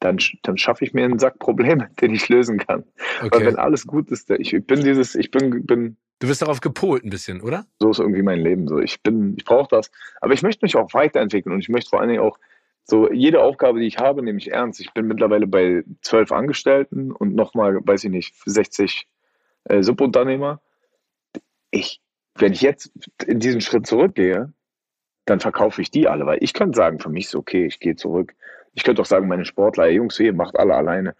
dann, 0.00 0.18
dann 0.42 0.58
schaffe 0.58 0.84
ich 0.84 0.92
mir 0.92 1.04
einen 1.04 1.18
Sack 1.18 1.38
Probleme, 1.38 1.88
den 2.00 2.14
ich 2.14 2.28
lösen 2.28 2.58
kann. 2.58 2.84
Okay. 3.22 3.30
Aber 3.32 3.46
wenn 3.46 3.56
alles 3.56 3.86
gut 3.86 4.10
ist, 4.10 4.30
ich 4.30 4.52
bin 4.66 4.82
dieses, 4.82 5.14
ich 5.14 5.30
bin, 5.30 5.64
bin. 5.64 5.96
Du 6.18 6.28
bist 6.28 6.42
darauf 6.42 6.60
gepolt 6.60 7.04
ein 7.04 7.10
bisschen, 7.10 7.40
oder? 7.40 7.66
So 7.78 7.90
ist 7.90 7.98
irgendwie 7.98 8.22
mein 8.22 8.40
Leben. 8.40 8.68
So, 8.68 8.78
ich 8.78 9.02
bin, 9.02 9.34
ich 9.36 9.44
brauche 9.44 9.68
das. 9.70 9.90
Aber 10.20 10.32
ich 10.32 10.42
möchte 10.42 10.64
mich 10.64 10.76
auch 10.76 10.92
weiterentwickeln 10.92 11.54
und 11.54 11.60
ich 11.60 11.68
möchte 11.68 11.90
vor 11.90 12.00
allen 12.00 12.08
Dingen 12.08 12.22
auch 12.22 12.38
so 12.88 13.10
jede 13.12 13.42
Aufgabe, 13.42 13.80
die 13.80 13.86
ich 13.86 13.98
habe, 13.98 14.22
nehme 14.22 14.38
ich 14.38 14.52
ernst. 14.52 14.80
Ich 14.80 14.92
bin 14.94 15.08
mittlerweile 15.08 15.48
bei 15.48 15.82
zwölf 16.02 16.30
Angestellten 16.30 17.10
und 17.10 17.34
nochmal, 17.34 17.80
weiß 17.84 18.04
ich 18.04 18.10
nicht, 18.10 18.34
60 18.46 19.08
äh, 19.64 19.82
Subunternehmer. 19.82 20.60
Ich, 21.72 22.00
wenn 22.36 22.52
ich 22.52 22.62
jetzt 22.62 22.92
in 23.26 23.40
diesen 23.40 23.60
Schritt 23.60 23.88
zurückgehe, 23.88 24.52
dann 25.24 25.40
verkaufe 25.40 25.82
ich 25.82 25.90
die 25.90 26.06
alle, 26.06 26.26
weil 26.26 26.38
ich 26.40 26.54
könnte 26.54 26.76
sagen, 26.76 27.00
für 27.00 27.08
mich 27.08 27.26
ist 27.26 27.34
okay, 27.34 27.66
ich 27.66 27.80
gehe 27.80 27.96
zurück. 27.96 28.34
Ich 28.74 28.84
könnte 28.84 29.02
auch 29.02 29.06
sagen, 29.06 29.26
meine 29.26 29.44
Sportler, 29.44 29.88
Jungs, 29.88 30.20
ihr 30.20 30.32
macht 30.32 30.56
alle 30.56 30.76
alleine. 30.76 31.16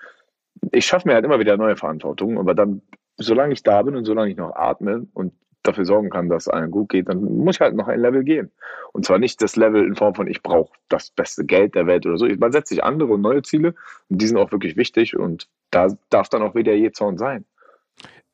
Ich 0.71 0.87
schaffe 0.87 1.09
mir 1.09 1.15
halt 1.15 1.25
immer 1.25 1.41
wieder 1.41 1.57
neue 1.57 1.77
Verantwortung, 1.77 2.39
aber 2.39 2.55
dann, 2.55 2.83
solange 3.17 3.55
ich 3.55 3.65
da 3.65 3.83
bin 3.83 3.97
und 3.97 4.05
solange 4.05 4.31
ich 4.31 4.37
noch 4.37 4.55
atme 4.55 5.09
und 5.15 5.33
dafür 5.67 5.85
sorgen 5.85 6.11
kann, 6.11 6.29
dass 6.29 6.45
es 6.45 6.49
allen 6.49 6.71
gut 6.71 6.91
geht, 6.91 7.09
dann 7.09 7.23
muss 7.23 7.57
ich 7.57 7.61
halt 7.61 7.75
noch 7.75 7.89
ein 7.89 8.01
Level 8.01 8.25
gehen. 8.25 8.51
Und 8.93 9.05
zwar 9.05 9.19
nicht 9.19 9.43
das 9.43 9.57
Level 9.57 9.85
in 9.85 9.97
Form 9.97 10.15
von, 10.15 10.27
ich 10.27 10.43
brauche 10.43 10.73
das 10.89 11.11
beste 11.11 11.45
Geld 11.45 11.75
der 11.75 11.87
Welt 11.87 12.07
oder 12.07 12.19
so. 12.19 12.27
Man 12.27 12.53
setzt 12.53 12.69
sich 12.69 12.83
andere 12.83 13.13
und 13.13 13.21
neue 13.21 13.43
Ziele 13.43 13.75
und 14.09 14.23
die 14.23 14.27
sind 14.27 14.37
auch 14.37 14.53
wirklich 14.53 14.77
wichtig 14.77 15.17
und 15.17 15.49
da 15.71 15.89
darf 16.11 16.29
dann 16.29 16.43
auch 16.43 16.55
wieder 16.55 16.75
je 16.75 16.93
Zorn 16.93 17.19
sein. 17.19 17.45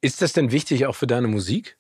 Ist 0.01 0.21
das 0.21 0.33
denn 0.33 0.53
wichtig 0.53 0.87
auch 0.87 0.95
für 0.95 1.07
deine 1.07 1.29
Musik? 1.29 1.77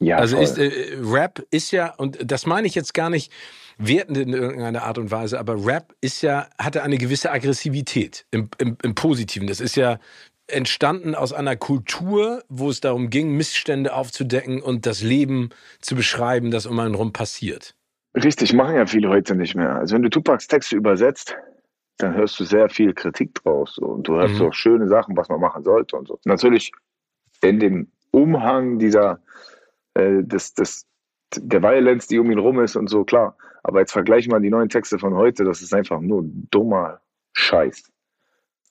Ja, 0.00 0.18
also 0.18 0.38
ist, 0.38 0.58
äh, 0.58 0.96
Rap 1.02 1.44
ist 1.50 1.72
ja, 1.72 1.92
und 1.94 2.18
das 2.30 2.46
meine 2.46 2.68
ich 2.68 2.74
jetzt 2.74 2.94
gar 2.94 3.10
nicht 3.10 3.32
wertend 3.78 4.18
in 4.18 4.32
irgendeiner 4.32 4.84
Art 4.84 4.98
und 4.98 5.10
Weise, 5.10 5.38
aber 5.38 5.64
Rap 5.66 5.94
ist 6.00 6.22
ja, 6.22 6.48
hatte 6.58 6.82
eine 6.82 6.98
gewisse 6.98 7.32
Aggressivität 7.32 8.26
im, 8.30 8.48
im, 8.58 8.76
im 8.82 8.94
Positiven. 8.94 9.48
Das 9.48 9.60
ist 9.60 9.76
ja 9.76 9.98
entstanden 10.48 11.14
aus 11.14 11.32
einer 11.32 11.56
Kultur, 11.56 12.42
wo 12.48 12.70
es 12.70 12.80
darum 12.80 13.10
ging, 13.10 13.36
Missstände 13.36 13.94
aufzudecken 13.94 14.60
und 14.62 14.86
das 14.86 15.02
Leben 15.02 15.50
zu 15.80 15.94
beschreiben, 15.94 16.50
das 16.50 16.66
um 16.66 16.78
einen 16.78 16.94
rum 16.94 17.12
passiert. 17.12 17.74
Richtig, 18.14 18.52
machen 18.52 18.76
ja 18.76 18.86
viele 18.86 19.08
heute 19.08 19.34
nicht 19.34 19.54
mehr. 19.54 19.76
Also 19.76 19.94
wenn 19.94 20.02
du 20.02 20.10
Tupacs 20.10 20.48
Texte 20.48 20.76
übersetzt, 20.76 21.36
dann 21.98 22.14
hörst 22.14 22.38
du 22.40 22.44
sehr 22.44 22.68
viel 22.68 22.94
Kritik 22.94 23.34
draus 23.34 23.78
und 23.78 24.08
du 24.08 24.14
hörst 24.14 24.38
mhm. 24.40 24.46
auch 24.46 24.54
schöne 24.54 24.88
Sachen, 24.88 25.16
was 25.16 25.28
man 25.28 25.40
machen 25.40 25.62
sollte 25.64 25.96
und 25.96 26.08
so. 26.08 26.18
Natürlich 26.24 26.72
in 27.42 27.60
dem 27.60 27.88
Umhang 28.10 28.78
dieser 28.78 29.20
äh, 29.94 30.22
des, 30.22 30.54
des, 30.54 30.86
der 31.36 31.62
Violence, 31.62 32.06
die 32.06 32.18
um 32.18 32.30
ihn 32.30 32.38
rum 32.38 32.60
ist 32.60 32.76
und 32.76 32.88
so, 32.88 33.04
klar. 33.04 33.36
Aber 33.62 33.80
jetzt 33.80 33.92
vergleichen 33.92 34.32
wir 34.32 34.40
die 34.40 34.50
neuen 34.50 34.68
Texte 34.68 34.98
von 34.98 35.14
heute, 35.14 35.44
das 35.44 35.60
ist 35.60 35.74
einfach 35.74 36.00
nur 36.00 36.22
dummer 36.50 37.00
Scheiß. 37.34 37.90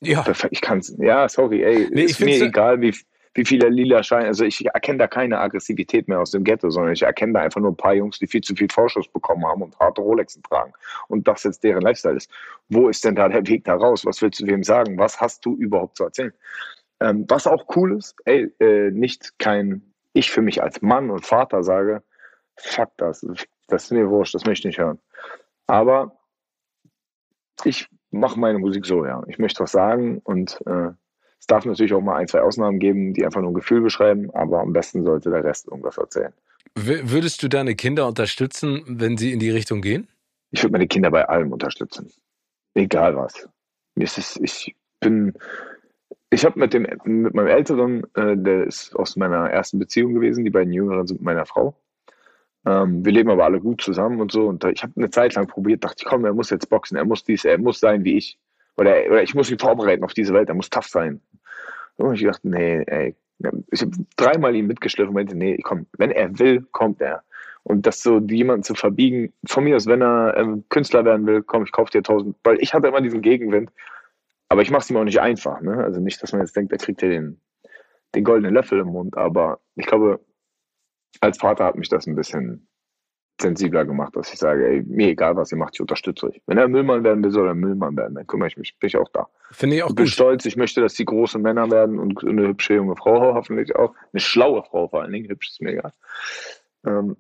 Ja. 0.01 0.23
Ich 0.51 0.61
kann's, 0.61 0.95
ja, 0.99 1.27
sorry, 1.27 1.63
ey, 1.63 1.87
nee, 1.91 2.03
ist 2.03 2.19
mir 2.19 2.39
egal, 2.41 2.81
wie, 2.81 2.95
wie 3.33 3.45
viele 3.45 3.69
lila 3.69 4.03
Scheine, 4.03 4.27
also 4.27 4.45
ich 4.45 4.65
erkenne 4.65 4.99
da 4.99 5.07
keine 5.07 5.39
Aggressivität 5.39 6.07
mehr 6.07 6.19
aus 6.19 6.31
dem 6.31 6.43
Ghetto, 6.43 6.69
sondern 6.69 6.93
ich 6.93 7.03
erkenne 7.03 7.33
da 7.33 7.41
einfach 7.41 7.61
nur 7.61 7.71
ein 7.71 7.77
paar 7.77 7.93
Jungs, 7.93 8.19
die 8.19 8.27
viel 8.27 8.41
zu 8.41 8.55
viel 8.55 8.67
Vorschuss 8.69 9.07
bekommen 9.07 9.45
haben 9.45 9.61
und 9.61 9.77
harte 9.79 10.01
Rolexen 10.01 10.43
tragen 10.43 10.73
und 11.07 11.27
das 11.27 11.43
jetzt 11.43 11.63
deren 11.63 11.81
Lifestyle 11.81 12.15
ist. 12.15 12.31
Wo 12.69 12.89
ist 12.89 13.03
denn 13.05 13.15
da 13.15 13.27
der 13.29 13.47
Weg 13.47 13.65
da 13.65 13.75
raus? 13.75 14.05
Was 14.05 14.21
willst 14.21 14.39
du 14.39 14.47
wem 14.47 14.63
sagen? 14.63 14.97
Was 14.97 15.19
hast 15.19 15.45
du 15.45 15.55
überhaupt 15.55 15.97
zu 15.97 16.03
erzählen? 16.03 16.33
Ähm, 16.99 17.25
was 17.27 17.47
auch 17.47 17.65
cool 17.75 17.97
ist, 17.97 18.15
ey, 18.25 18.51
äh, 18.59 18.91
nicht 18.91 19.37
kein 19.39 19.81
ich 20.13 20.31
für 20.31 20.41
mich 20.41 20.63
als 20.63 20.81
Mann 20.81 21.11
und 21.11 21.25
Vater 21.25 21.63
sage, 21.63 22.03
fuck 22.55 22.91
das, 22.97 23.25
das 23.67 23.83
ist 23.85 23.91
mir 23.91 24.09
wurscht, 24.09 24.33
das 24.33 24.45
möchte 24.45 24.67
ich 24.67 24.77
nicht 24.77 24.79
hören. 24.79 24.99
Aber 25.67 26.17
ich 27.63 27.87
mache 28.20 28.39
meine 28.39 28.59
Musik 28.59 28.86
so, 28.86 29.05
ja. 29.05 29.24
Ich 29.28 29.39
möchte 29.39 29.61
was 29.61 29.72
sagen 29.72 30.20
und 30.24 30.59
äh, 30.65 30.89
es 31.39 31.47
darf 31.47 31.65
natürlich 31.65 31.93
auch 31.93 32.01
mal 32.01 32.18
ein, 32.18 32.28
zwei 32.28 32.41
Ausnahmen 32.41 32.80
geben, 32.80 33.13
die 33.13 33.26
einfach 33.26 33.41
nur 33.41 33.51
ein 33.51 33.55
Gefühl 33.55 33.82
beschreiben, 33.82 34.30
aber 34.32 34.59
am 34.61 34.74
besten 34.74 35.03
sollte 35.03 35.30
der 35.30 35.43
Rest 35.43 35.68
irgendwas 35.68 35.97
erzählen. 35.97 36.34
Würdest 36.76 37.41
du 37.41 37.47
deine 37.47 37.76
Kinder 37.76 38.07
unterstützen, 38.07 38.84
wenn 38.88 39.18
sie 39.18 39.32
in 39.32 39.39
die 39.39 39.49
Richtung 39.49 39.82
gehen? 39.82 40.07
Ich 40.51 40.63
würde 40.63 40.74
meine 40.74 40.88
Kinder 40.88 41.09
bei 41.09 41.28
allem 41.28 41.51
unterstützen. 41.51 42.11
Egal 42.76 43.15
was. 43.15 43.47
Mir 43.95 44.03
ist 44.03 44.18
es, 44.18 44.39
ich 44.41 44.76
bin, 44.99 45.34
ich 46.30 46.45
habe 46.45 46.59
mit 46.59 46.74
dem 46.74 46.84
mit 47.03 47.34
meinem 47.34 47.47
Älteren, 47.47 48.03
äh, 48.13 48.38
der 48.38 48.65
ist 48.65 48.95
aus 48.95 49.15
meiner 49.15 49.49
ersten 49.49 49.80
Beziehung 49.80 50.13
gewesen, 50.13 50.43
die 50.43 50.51
beiden 50.51 50.72
Jüngeren 50.72 51.07
sind 51.07 51.18
mit 51.18 51.26
meiner 51.26 51.45
Frau. 51.45 51.76
Ähm, 52.68 53.05
wir 53.05 53.13
leben 53.13 53.30
aber 53.30 53.45
alle 53.45 53.61
gut 53.61 53.82
zusammen 53.82 54.20
und 54.20 54.32
so. 54.32 54.47
Und 54.47 54.65
ich 54.65 54.84
habe 54.84 54.91
eine 54.97 55.09
Zeit 55.09 55.36
lang 55.36 55.47
probiert, 55.47 55.84
dachte 55.86 55.95
ich, 55.99 56.05
komm, 56.05 56.26
er 56.26 56.34
muss 56.34 56.49
jetzt 56.49 56.70
boxen, 56.70 56.97
er 56.97 57.05
muss 57.05 57.24
dies, 57.24 57.45
er 57.45 57.57
muss 57.57 57.80
sein 57.80 58.03
wie 58.03 58.18
ich. 58.18 58.38
Oder, 58.76 58.93
oder 59.07 59.24
ich 59.24 59.34
muss 59.34 59.49
ihn 59.49 59.57
vorbereiten 59.57 60.03
auf 60.03 60.13
diese 60.13 60.34
Welt, 60.34 60.49
er 60.49 60.55
muss 60.55 60.70
tough 60.70 60.88
sein. 60.88 61.22
Und 61.95 62.15
ich 62.15 62.24
dachte, 62.24 62.49
nee, 62.49 62.84
ey. 62.86 63.15
Ich 63.72 63.82
habe 63.82 63.91
dreimal 64.18 64.55
ihn 64.55 64.68
mitgeschliffen 64.68 65.09
und 65.09 65.15
meinte, 65.15 65.38
nee, 65.38 65.57
komm, 65.63 65.86
wenn 65.97 66.11
er 66.11 66.38
will, 66.39 66.68
kommt 66.72 67.01
er. 67.01 67.24
Und 67.63 67.86
das 67.86 68.01
so 68.01 68.20
jemanden 68.20 68.63
zu 68.63 68.76
verbiegen, 68.76 69.34
von 69.45 69.63
mir 69.63 69.76
aus, 69.76 69.86
wenn 69.86 70.01
er 70.01 70.36
ähm, 70.38 70.63
Künstler 70.70 71.05
werden 71.05 71.26
will, 71.26 71.43
komm, 71.43 71.63
ich 71.63 71.72
kaufe 71.72 71.91
dir 71.91 72.03
tausend, 72.03 72.36
weil 72.43 72.57
ich 72.61 72.74
hatte 72.74 72.88
immer 72.88 73.01
diesen 73.01 73.22
Gegenwind. 73.22 73.72
Aber 74.49 74.61
ich 74.61 74.72
mache 74.72 74.82
es 74.82 74.89
ihm 74.89 74.97
auch 74.97 75.03
nicht 75.03 75.22
einfach. 75.22 75.61
Ne? 75.61 75.84
Also 75.84 75.99
nicht, 75.99 76.22
dass 76.22 76.32
man 76.32 76.41
jetzt 76.41 76.55
denkt, 76.55 76.72
er 76.72 76.78
kriegt 76.80 77.01
ja 77.01 77.09
den, 77.09 77.39
den 78.15 78.24
goldenen 78.24 78.53
Löffel 78.53 78.80
im 78.80 78.88
Mund. 78.88 79.18
Aber 79.18 79.59
ich 79.76 79.86
glaube, 79.86 80.20
als 81.21 81.37
Vater 81.37 81.65
hat 81.65 81.75
mich 81.75 81.89
das 81.89 82.07
ein 82.07 82.15
bisschen 82.15 82.67
sensibler 83.39 83.85
gemacht, 83.85 84.15
dass 84.15 84.33
ich 84.33 84.39
sage, 84.39 84.67
ey, 84.67 84.83
mir 84.83 85.09
egal, 85.09 85.35
was 85.35 85.51
ihr 85.51 85.57
macht, 85.57 85.75
ich 85.75 85.81
unterstütze 85.81 86.27
euch. 86.27 86.41
Wenn 86.47 86.57
er 86.57 86.67
Müllmann 86.67 87.03
werden 87.03 87.23
will, 87.23 87.31
soll 87.31 87.47
er 87.47 87.53
Müllmann 87.53 87.95
werden, 87.95 88.15
dann 88.15 88.25
kümmere 88.25 88.47
ich 88.47 88.57
mich, 88.57 88.77
bin 88.79 88.87
ich 88.87 88.97
auch 88.97 89.09
da. 89.13 89.27
Finde 89.51 89.75
ich 89.75 89.83
auch 89.83 89.89
ich 89.89 89.95
bin 89.95 90.05
gut. 90.05 90.13
stolz, 90.13 90.45
ich 90.45 90.57
möchte, 90.57 90.81
dass 90.81 90.95
die 90.95 91.05
große 91.05 91.37
Männer 91.37 91.69
werden 91.69 91.99
und 91.99 92.23
eine 92.23 92.47
hübsche 92.47 92.75
junge 92.75 92.95
Frau 92.95 93.33
hoffentlich 93.35 93.75
auch. 93.75 93.93
Eine 94.11 94.19
schlaue 94.19 94.63
Frau 94.63 94.87
vor 94.87 95.03
allen 95.03 95.11
Dingen, 95.11 95.29
hübsch 95.29 95.49
ist 95.49 95.61
mir 95.61 95.73
egal. 95.73 95.93
Ähm, 96.85 97.15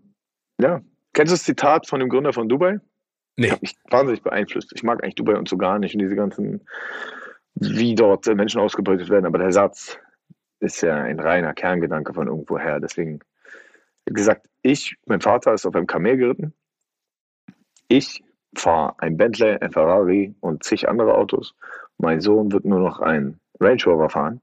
ja. 0.59 0.81
Kennst 1.13 1.31
du 1.31 1.35
das 1.35 1.43
Zitat 1.43 1.87
von 1.87 1.99
dem 1.99 2.09
Gründer 2.09 2.33
von 2.33 2.49
Dubai? 2.49 2.79
Nee. 3.35 3.51
Hat 3.51 3.61
mich 3.61 3.75
wahnsinnig 3.89 4.23
beeinflusst. 4.23 4.71
Ich 4.73 4.83
mag 4.83 5.03
eigentlich 5.03 5.15
Dubai 5.15 5.35
und 5.37 5.47
so 5.47 5.57
gar 5.57 5.77
nicht 5.77 5.93
und 5.93 6.01
diese 6.01 6.15
ganzen, 6.15 6.67
wie 7.53 7.93
dort 7.93 8.25
Menschen 8.25 8.59
ausgebeutet 8.59 9.09
werden, 9.09 9.27
aber 9.27 9.37
der 9.37 9.51
Satz 9.51 9.99
ist 10.59 10.81
ja 10.81 10.95
ein 10.95 11.19
reiner 11.19 11.53
Kerngedanke 11.53 12.13
von 12.13 12.27
irgendwoher. 12.27 12.79
Deswegen 12.79 13.19
gesagt, 14.13 14.47
ich, 14.61 14.95
mein 15.05 15.21
Vater 15.21 15.53
ist 15.53 15.65
auf 15.65 15.75
einem 15.75 15.87
Kamel 15.87 16.17
geritten. 16.17 16.53
Ich 17.87 18.23
fahre 18.55 18.95
ein 18.99 19.17
Bentley, 19.17 19.57
ein 19.59 19.71
Ferrari 19.71 20.35
und 20.39 20.63
zig 20.63 20.89
andere 20.89 21.15
Autos. 21.15 21.55
Mein 21.97 22.21
Sohn 22.21 22.51
wird 22.51 22.65
nur 22.65 22.79
noch 22.79 22.99
ein 22.99 23.39
Range 23.59 23.83
Rover 23.85 24.09
fahren. 24.09 24.41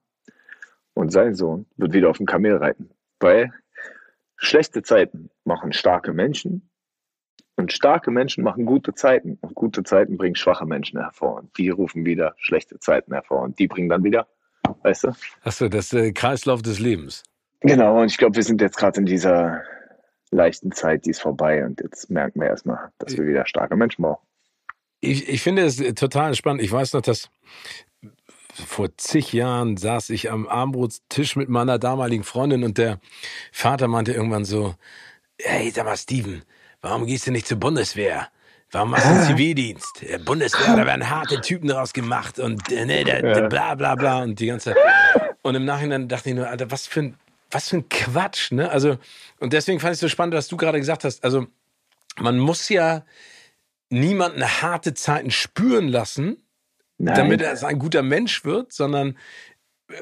Und 0.95 1.11
sein 1.11 1.35
Sohn 1.35 1.67
wird 1.77 1.93
wieder 1.93 2.11
auf 2.11 2.19
dem 2.19 2.27
Kamel 2.27 2.57
reiten. 2.57 2.91
Weil 3.21 3.53
schlechte 4.37 4.83
Zeiten 4.83 5.31
machen 5.45 5.73
starke 5.73 6.13
Menschen. 6.13 6.71
Und 7.57 7.73
starke 7.73 8.11
Menschen 8.11 8.45
machen 8.45 8.67
gute 8.67 8.95
Zeiten. 8.95 9.39
Und 9.41 9.55
gute 9.55 9.83
Zeiten 9.83 10.17
bringen 10.17 10.37
schwache 10.37 10.67
Menschen 10.67 11.01
hervor. 11.01 11.37
Und 11.37 11.57
die 11.59 11.71
rufen 11.71 12.05
wieder 12.05 12.35
schlechte 12.39 12.79
Zeiten 12.79 13.13
hervor. 13.13 13.43
Und 13.43 13.59
die 13.59 13.67
bringen 13.67 13.89
dann 13.89 14.05
wieder, 14.05 14.27
weißt 14.83 15.05
du? 15.05 15.13
Achso, 15.43 15.69
das 15.69 15.89
der 15.89 16.13
Kreislauf 16.13 16.63
des 16.63 16.79
Lebens. 16.79 17.23
Genau, 17.65 18.01
und 18.01 18.07
ich 18.07 18.19
glaube, 18.19 18.37
wir 18.37 18.43
sind 18.43 18.61
jetzt 18.61 18.77
gerade 18.77 19.01
in 19.01 19.07
dieser 19.07 19.63
leichten 20.31 20.71
Zeit, 20.73 21.07
die 21.07 21.11
ist 21.11 21.23
vorbei 21.23 21.65
und 21.65 21.81
jetzt 21.81 22.11
merken 22.11 22.41
wir 22.41 22.49
erstmal, 22.49 22.91
dass 22.99 23.17
wir 23.17 23.27
wieder 23.27 23.47
starke 23.47 23.75
Menschen 23.75 24.03
brauchen. 24.03 24.27
Ich, 25.01 25.29
ich 25.29 25.43
finde 25.43 25.63
es 25.63 25.77
total 25.95 26.35
spannend. 26.35 26.63
Ich 26.63 26.71
weiß 26.71 26.93
noch, 26.93 27.01
dass 27.01 27.31
vor 28.53 28.95
zig 28.99 29.33
Jahren 29.33 29.79
saß 29.79 30.11
ich 30.11 30.31
am 30.31 30.47
Armbrotstisch 30.47 31.37
mit 31.37 31.49
meiner 31.49 31.79
damaligen 31.79 32.23
Freundin 32.23 32.65
und 32.65 32.77
der 32.77 33.01
Vater 33.51 33.89
meinte 33.89 34.13
irgendwann 34.13 34.45
so, 34.45 34.75
hey, 35.41 35.71
sag 35.71 35.87
mal, 35.87 35.97
Steven, 35.97 36.43
warum 36.83 37.07
gehst 37.07 37.27
du 37.27 37.33
nicht 37.33 37.47
zur 37.47 37.59
Bundeswehr? 37.59 38.29
Warum 38.73 38.91
machst 38.91 39.07
du 39.07 39.27
Zivildienst? 39.27 40.03
Der 40.03 40.19
Bundeswehr, 40.19 40.77
da 40.77 40.85
werden 40.85 41.09
harte 41.09 41.41
Typen 41.41 41.69
draus 41.69 41.93
gemacht 41.95 42.39
und 42.39 42.71
äh, 42.71 42.85
ne, 42.85 43.05
der, 43.05 43.23
der 43.23 43.49
bla 43.49 43.75
bla 43.75 43.95
bla 43.95 44.23
und 44.23 44.39
die 44.39 44.47
ganze. 44.47 44.75
Und 45.43 45.55
im 45.55 45.65
Nachhinein 45.65 46.09
dachte 46.09 46.31
ich 46.31 46.35
nur, 46.35 46.49
Alter, 46.49 46.71
was 46.71 46.87
für 46.87 47.01
ein, 47.01 47.17
was 47.55 47.69
für 47.69 47.77
ein 47.77 47.89
Quatsch, 47.89 48.53
ne? 48.53 48.71
Also, 48.71 48.99
und 49.39 49.53
deswegen 49.53 49.81
fand 49.81 49.93
ich 49.93 49.97
es 49.97 50.01
so 50.01 50.09
spannend, 50.09 50.35
was 50.35 50.49
du 50.49 50.57
gerade 50.57 50.79
gesagt 50.79 51.05
hast. 51.05 51.25
Also, 51.25 51.47
man 52.19 52.39
muss 52.39 52.69
ja 52.69 53.05
niemanden 53.91 54.43
harte 54.45 54.95
Zeiten 54.95 55.31
spüren 55.31 55.89
lassen, 55.89 56.43
Nein. 56.99 57.15
damit 57.15 57.43
er 57.43 57.63
ein 57.65 57.79
guter 57.79 58.03
Mensch 58.03 58.45
wird, 58.45 58.73
sondern 58.73 59.17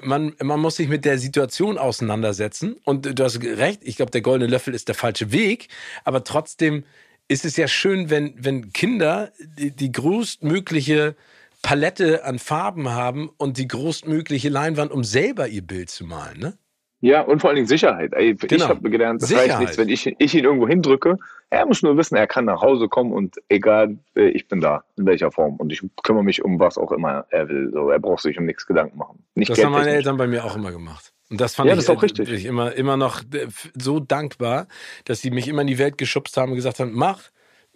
man, 0.02 0.34
man 0.40 0.60
muss 0.60 0.76
sich 0.76 0.88
mit 0.88 1.04
der 1.04 1.18
Situation 1.18 1.78
auseinandersetzen. 1.78 2.76
Und 2.84 3.18
du 3.18 3.24
hast 3.24 3.42
recht, 3.42 3.80
ich 3.82 3.96
glaube, 3.96 4.10
der 4.10 4.22
goldene 4.22 4.50
Löffel 4.50 4.74
ist 4.74 4.88
der 4.88 4.94
falsche 4.94 5.32
Weg, 5.32 5.68
aber 6.04 6.24
trotzdem 6.24 6.84
ist 7.28 7.44
es 7.44 7.56
ja 7.56 7.68
schön, 7.68 8.10
wenn, 8.10 8.34
wenn 8.36 8.72
Kinder 8.72 9.32
die, 9.40 9.70
die 9.70 9.92
größtmögliche 9.92 11.16
Palette 11.62 12.24
an 12.24 12.38
Farben 12.38 12.90
haben 12.90 13.30
und 13.36 13.56
die 13.56 13.68
größtmögliche 13.68 14.48
Leinwand, 14.48 14.90
um 14.90 15.04
selber 15.04 15.48
ihr 15.48 15.62
Bild 15.62 15.90
zu 15.90 16.04
malen, 16.04 16.38
ne? 16.40 16.58
Ja, 17.02 17.22
und 17.22 17.40
vor 17.40 17.50
allen 17.50 17.56
Dingen 17.56 17.66
Sicherheit. 17.66 18.12
Ey, 18.14 18.30
Ich 18.30 18.38
Genau. 18.48 18.68
habe 18.68 18.88
gelernt, 18.88 19.20
das 19.20 19.28
Sicherheit. 19.28 19.50
reicht 19.50 19.60
nichts, 19.60 19.78
wenn 19.78 19.88
ich, 19.88 20.06
ich 20.18 20.34
ihn 20.36 20.44
irgendwo 20.44 20.68
hindrücke. 20.68 21.18
Er 21.50 21.66
muss 21.66 21.82
nur 21.82 21.96
wissen, 21.96 22.14
er 22.14 22.28
kann 22.28 22.44
nach 22.44 22.62
Hause 22.62 22.88
kommen 22.88 23.12
und 23.12 23.36
egal, 23.48 23.98
äh, 24.14 24.28
ich 24.28 24.46
bin 24.46 24.60
da, 24.60 24.84
in 24.96 25.04
welcher 25.04 25.32
Form. 25.32 25.56
Und 25.56 25.72
ich 25.72 25.82
kümmere 26.04 26.22
mich 26.22 26.44
um 26.44 26.60
was 26.60 26.78
auch 26.78 26.92
immer 26.92 27.26
er 27.30 27.48
will. 27.48 27.70
So, 27.72 27.90
er 27.90 27.98
braucht 27.98 28.22
sich 28.22 28.38
um 28.38 28.46
nichts 28.46 28.66
Gedanken 28.66 28.96
machen. 28.98 29.22
Nicht 29.34 29.50
Das 29.50 29.62
haben 29.62 29.72
meine. 29.72 29.90
Eltern 29.90 30.16
bei 30.16 30.28
mir 30.28 30.44
auch 30.44 30.54
immer 30.54 30.70
gemacht. 30.70 31.12
Und 31.28 31.40
das 31.40 31.56
fand 31.56 31.66
Ja, 31.66 31.72
ich, 31.72 31.78
das 31.78 31.84
ist 31.86 31.90
auch 31.90 32.02
äh, 32.02 32.06
richtig. 32.06 32.28
wirklich 32.28 32.44
immer, 32.44 32.72
immer 32.72 32.96
noch 32.96 33.22
äh, 33.32 33.48
so 33.74 33.98
dankbar, 33.98 34.68
dass 35.04 35.20
sie 35.20 35.32
mich 35.32 35.48
immer 35.48 35.62
in 35.62 35.66
die 35.66 35.78
Welt 35.78 35.98
geschubst 35.98 36.36
haben 36.36 36.50
und 36.52 36.56
gesagt 36.56 36.78
haben, 36.78 36.92
mach, 36.94 37.20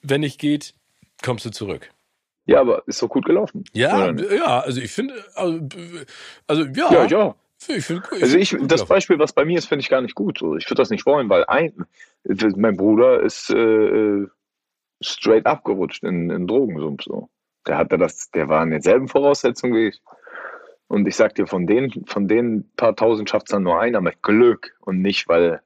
wenn 0.03 0.21
nicht 0.21 0.39
geht, 0.39 0.73
kommst 1.25 1.45
du 1.45 1.51
zurück. 1.51 1.91
Ja, 2.45 2.61
aber 2.61 2.85
ist 2.87 3.03
doch 3.03 3.09
gut 3.09 3.25
gelaufen. 3.25 3.65
Ja, 3.73 4.13
ja, 4.13 4.61
also 4.61 4.81
ich 4.81 4.93
finde, 4.93 5.15
also, 5.35 5.59
also 6.47 6.63
ja, 6.77 6.93
Ja, 6.93 7.07
ja. 7.07 7.35
Ich 7.69 7.85
finde, 7.85 8.03
ich 8.13 8.23
Also 8.23 8.33
find 8.33 8.43
ich, 8.43 8.51
gut 8.51 8.61
das 8.63 8.81
gelaufen. 8.81 8.89
Beispiel, 8.89 9.19
was 9.19 9.33
bei 9.33 9.45
mir 9.45 9.59
ist, 9.59 9.67
finde 9.67 9.81
ich 9.81 9.89
gar 9.89 10.01
nicht 10.01 10.15
gut. 10.15 10.39
So. 10.39 10.57
Ich 10.57 10.67
würde 10.67 10.83
das 10.83 10.91
nicht 10.91 11.07
wollen, 11.07 11.29
weil 11.29 11.45
ein, 11.47 11.73
mein 12.57 12.77
Bruder 12.77 13.21
ist 13.21 13.51
äh, 13.51 13.57
äh, 13.57 14.29
straight 15.01 15.47
abgerutscht 15.47 16.05
in, 16.05 16.31
in 16.31 16.47
Drogensumpf. 16.47 17.05
So. 17.05 17.29
Der 17.67 17.79
hatte 17.79 17.99
das, 17.99 18.31
der 18.31 18.49
war 18.49 18.63
in 18.63 18.71
denselben 18.71 19.09
Voraussetzungen 19.09 19.75
wie 19.75 19.89
ich. 19.89 20.01
Und 20.89 21.09
ich 21.09 21.17
sag 21.17 21.35
dir, 21.35 21.47
von 21.47 21.67
den, 21.67 22.05
von 22.07 22.29
den 22.29 22.71
paar 22.77 22.95
tausend 22.95 23.29
schafft 23.29 23.49
es 23.49 23.53
dann 23.53 23.65
nur 23.65 23.81
einer 23.81 24.01
mit 24.01 24.23
Glück 24.23 24.77
und 24.81 25.03
nicht, 25.03 25.29
weil 25.29 25.61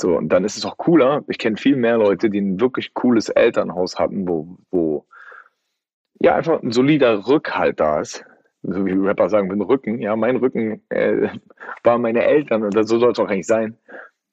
so, 0.00 0.16
und 0.16 0.28
dann 0.28 0.44
ist 0.44 0.56
es 0.56 0.64
auch 0.64 0.78
cooler. 0.78 1.24
Ich 1.28 1.38
kenne 1.38 1.56
viel 1.56 1.76
mehr 1.76 1.98
Leute, 1.98 2.30
die 2.30 2.40
ein 2.40 2.60
wirklich 2.60 2.94
cooles 2.94 3.28
Elternhaus 3.28 3.98
hatten, 3.98 4.26
wo, 4.26 4.58
wo 4.70 5.06
ja 6.20 6.34
einfach 6.34 6.62
ein 6.62 6.72
solider 6.72 7.26
Rückhalt 7.26 7.80
da 7.80 8.00
ist. 8.00 8.24
So 8.62 8.86
wie 8.86 8.92
Rapper 8.92 9.28
sagen, 9.28 9.48
mit 9.48 9.56
dem 9.56 9.62
Rücken. 9.62 9.98
Ja, 9.98 10.14
mein 10.14 10.36
Rücken 10.36 10.82
äh, 10.90 11.28
waren 11.82 12.02
meine 12.02 12.22
Eltern 12.22 12.62
und 12.62 12.74
das, 12.76 12.88
so 12.88 12.98
soll 12.98 13.12
es 13.12 13.18
auch 13.18 13.28
eigentlich 13.28 13.46
sein. 13.46 13.76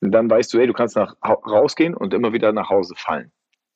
Und 0.02 0.12
dann 0.12 0.30
weißt 0.30 0.54
du, 0.54 0.60
ey, 0.60 0.68
du 0.68 0.74
kannst 0.74 0.96
nach, 0.96 1.16
rausgehen 1.24 1.94
und 1.94 2.14
immer 2.14 2.32
wieder 2.32 2.52
nach 2.52 2.70
Hause 2.70 2.94
fallen. 2.96 3.32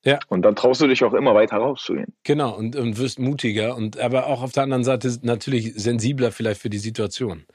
Ja. 0.05 0.19
Und 0.27 0.43
dann 0.43 0.55
traust 0.55 0.81
du 0.81 0.87
dich 0.87 1.03
auch 1.03 1.13
immer 1.13 1.33
weiter 1.33 1.57
rauszugehen. 1.57 2.13
Genau, 2.23 2.55
und, 2.55 2.75
und 2.75 2.97
wirst 2.97 3.19
mutiger 3.19 3.75
und 3.75 3.99
aber 3.99 4.27
auch 4.27 4.43
auf 4.43 4.51
der 4.51 4.63
anderen 4.63 4.83
Seite 4.83 5.17
natürlich 5.21 5.73
sensibler 5.75 6.31
vielleicht 6.31 6.61
für 6.61 6.69
die 6.69 6.77
Situation. 6.77 7.45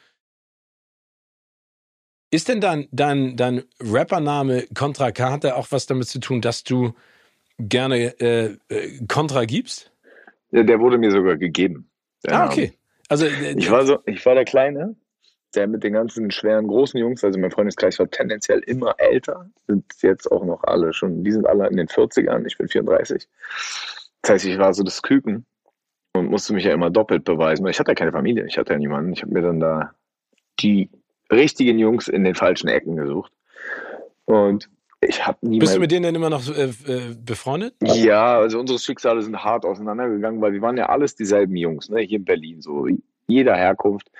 Ist 2.31 2.49
denn 2.49 2.61
dein, 2.61 2.89
dein, 2.91 3.37
dein 3.37 3.63
Rappername 3.81 4.67
Contra 4.75 5.13
K, 5.13 5.33
hat 5.33 5.45
der 5.45 5.57
auch 5.57 5.69
was 5.71 5.87
damit 5.87 6.09
zu 6.09 6.21
tun, 6.21 6.41
dass 6.41 6.63
du 6.63 6.93
gerne 7.59 8.21
äh, 8.21 8.57
äh, 8.69 9.07
Contra 9.09 9.45
gibst? 9.45 9.93
Der, 10.51 10.65
der 10.65 10.81
wurde 10.81 10.99
mir 10.99 11.11
sogar 11.11 11.37
gegeben. 11.37 11.91
der 12.25 12.41
Ah, 12.41 12.47
okay. 12.47 12.73
Also 13.09 13.27
äh, 13.27 13.55
Ich 13.57 13.71
war 13.71 13.85
so, 13.85 13.99
ich 14.07 14.25
war 14.27 14.35
der 14.35 14.45
Kleine, 14.45 14.97
der 15.55 15.67
mit 15.67 15.83
den 15.83 15.95
ganzen 15.95 16.31
schweren 16.31 16.69
großen 16.69 16.99
Jungs, 16.99 17.25
also 17.25 17.39
mein 17.39 17.51
Freundeskreis 17.51 17.99
war 17.99 18.11
tendenziell 18.11 18.61
immer 18.61 18.95
älter, 18.99 19.51
sind 19.67 19.85
jetzt 20.03 20.31
auch 20.31 20.45
noch 20.45 20.63
alle 20.65 20.93
schon, 20.93 21.25
die 21.25 21.33
sind 21.33 21.47
alle 21.47 21.69
in 21.69 21.77
den 21.77 21.89
40ern, 21.89 22.47
ich 22.47 22.59
bin 22.59 22.69
34. 22.69 23.27
Das 24.23 24.31
heißt, 24.33 24.45
ich 24.45 24.59
war 24.59 24.75
so 24.75 24.83
das 24.83 25.03
Küken 25.03 25.47
und 26.13 26.31
musste 26.31 26.53
mich 26.53 26.65
ja 26.65 26.73
immer 26.73 26.91
doppelt 26.91 27.25
beweisen, 27.25 27.65
weil 27.65 27.71
ich 27.71 27.81
hatte 27.81 27.93
ja 27.93 27.95
keine 27.95 28.13
Familie, 28.13 28.47
ich 28.47 28.59
hatte 28.59 28.73
ja 28.73 28.79
niemanden. 28.79 29.13
Ich 29.13 29.23
habe 29.23 29.33
mir 29.33 29.43
dann 29.43 29.61
da 29.61 29.95
die 30.61 30.91
richtigen 31.31 31.79
Jungs 31.79 32.09
in 32.09 32.25
den 32.25 32.35
falschen 32.35 32.69
Ecken 32.69 32.97
gesucht. 32.97 33.33
Und 34.25 34.69
ich 35.01 35.27
habe 35.27 35.39
nie 35.43 35.59
bist 35.59 35.77
du 35.77 35.81
mit 35.81 35.91
denen 35.91 36.05
denn 36.05 36.15
immer 36.15 36.31
noch 36.31 36.43
äh, 36.49 36.65
äh, 36.65 37.15
befreundet? 37.25 37.75
ja, 37.83 38.39
also 38.39 38.59
unsere 38.59 38.79
Schicksale 38.79 39.23
sind 39.23 39.43
hart 39.43 39.65
auseinandergegangen, 39.65 40.41
weil 40.41 40.53
wir 40.53 40.63
waren 40.63 40.77
ja 40.77 40.89
alles 40.89 41.15
dieselben 41.15 41.57
Jungs, 41.57 41.89
ne? 41.89 42.01
hier 42.01 42.19
in 42.19 42.25
Berlin, 42.25 42.61
so 42.61 42.87
jeder 43.27 43.55
Herkunft. 43.55 44.11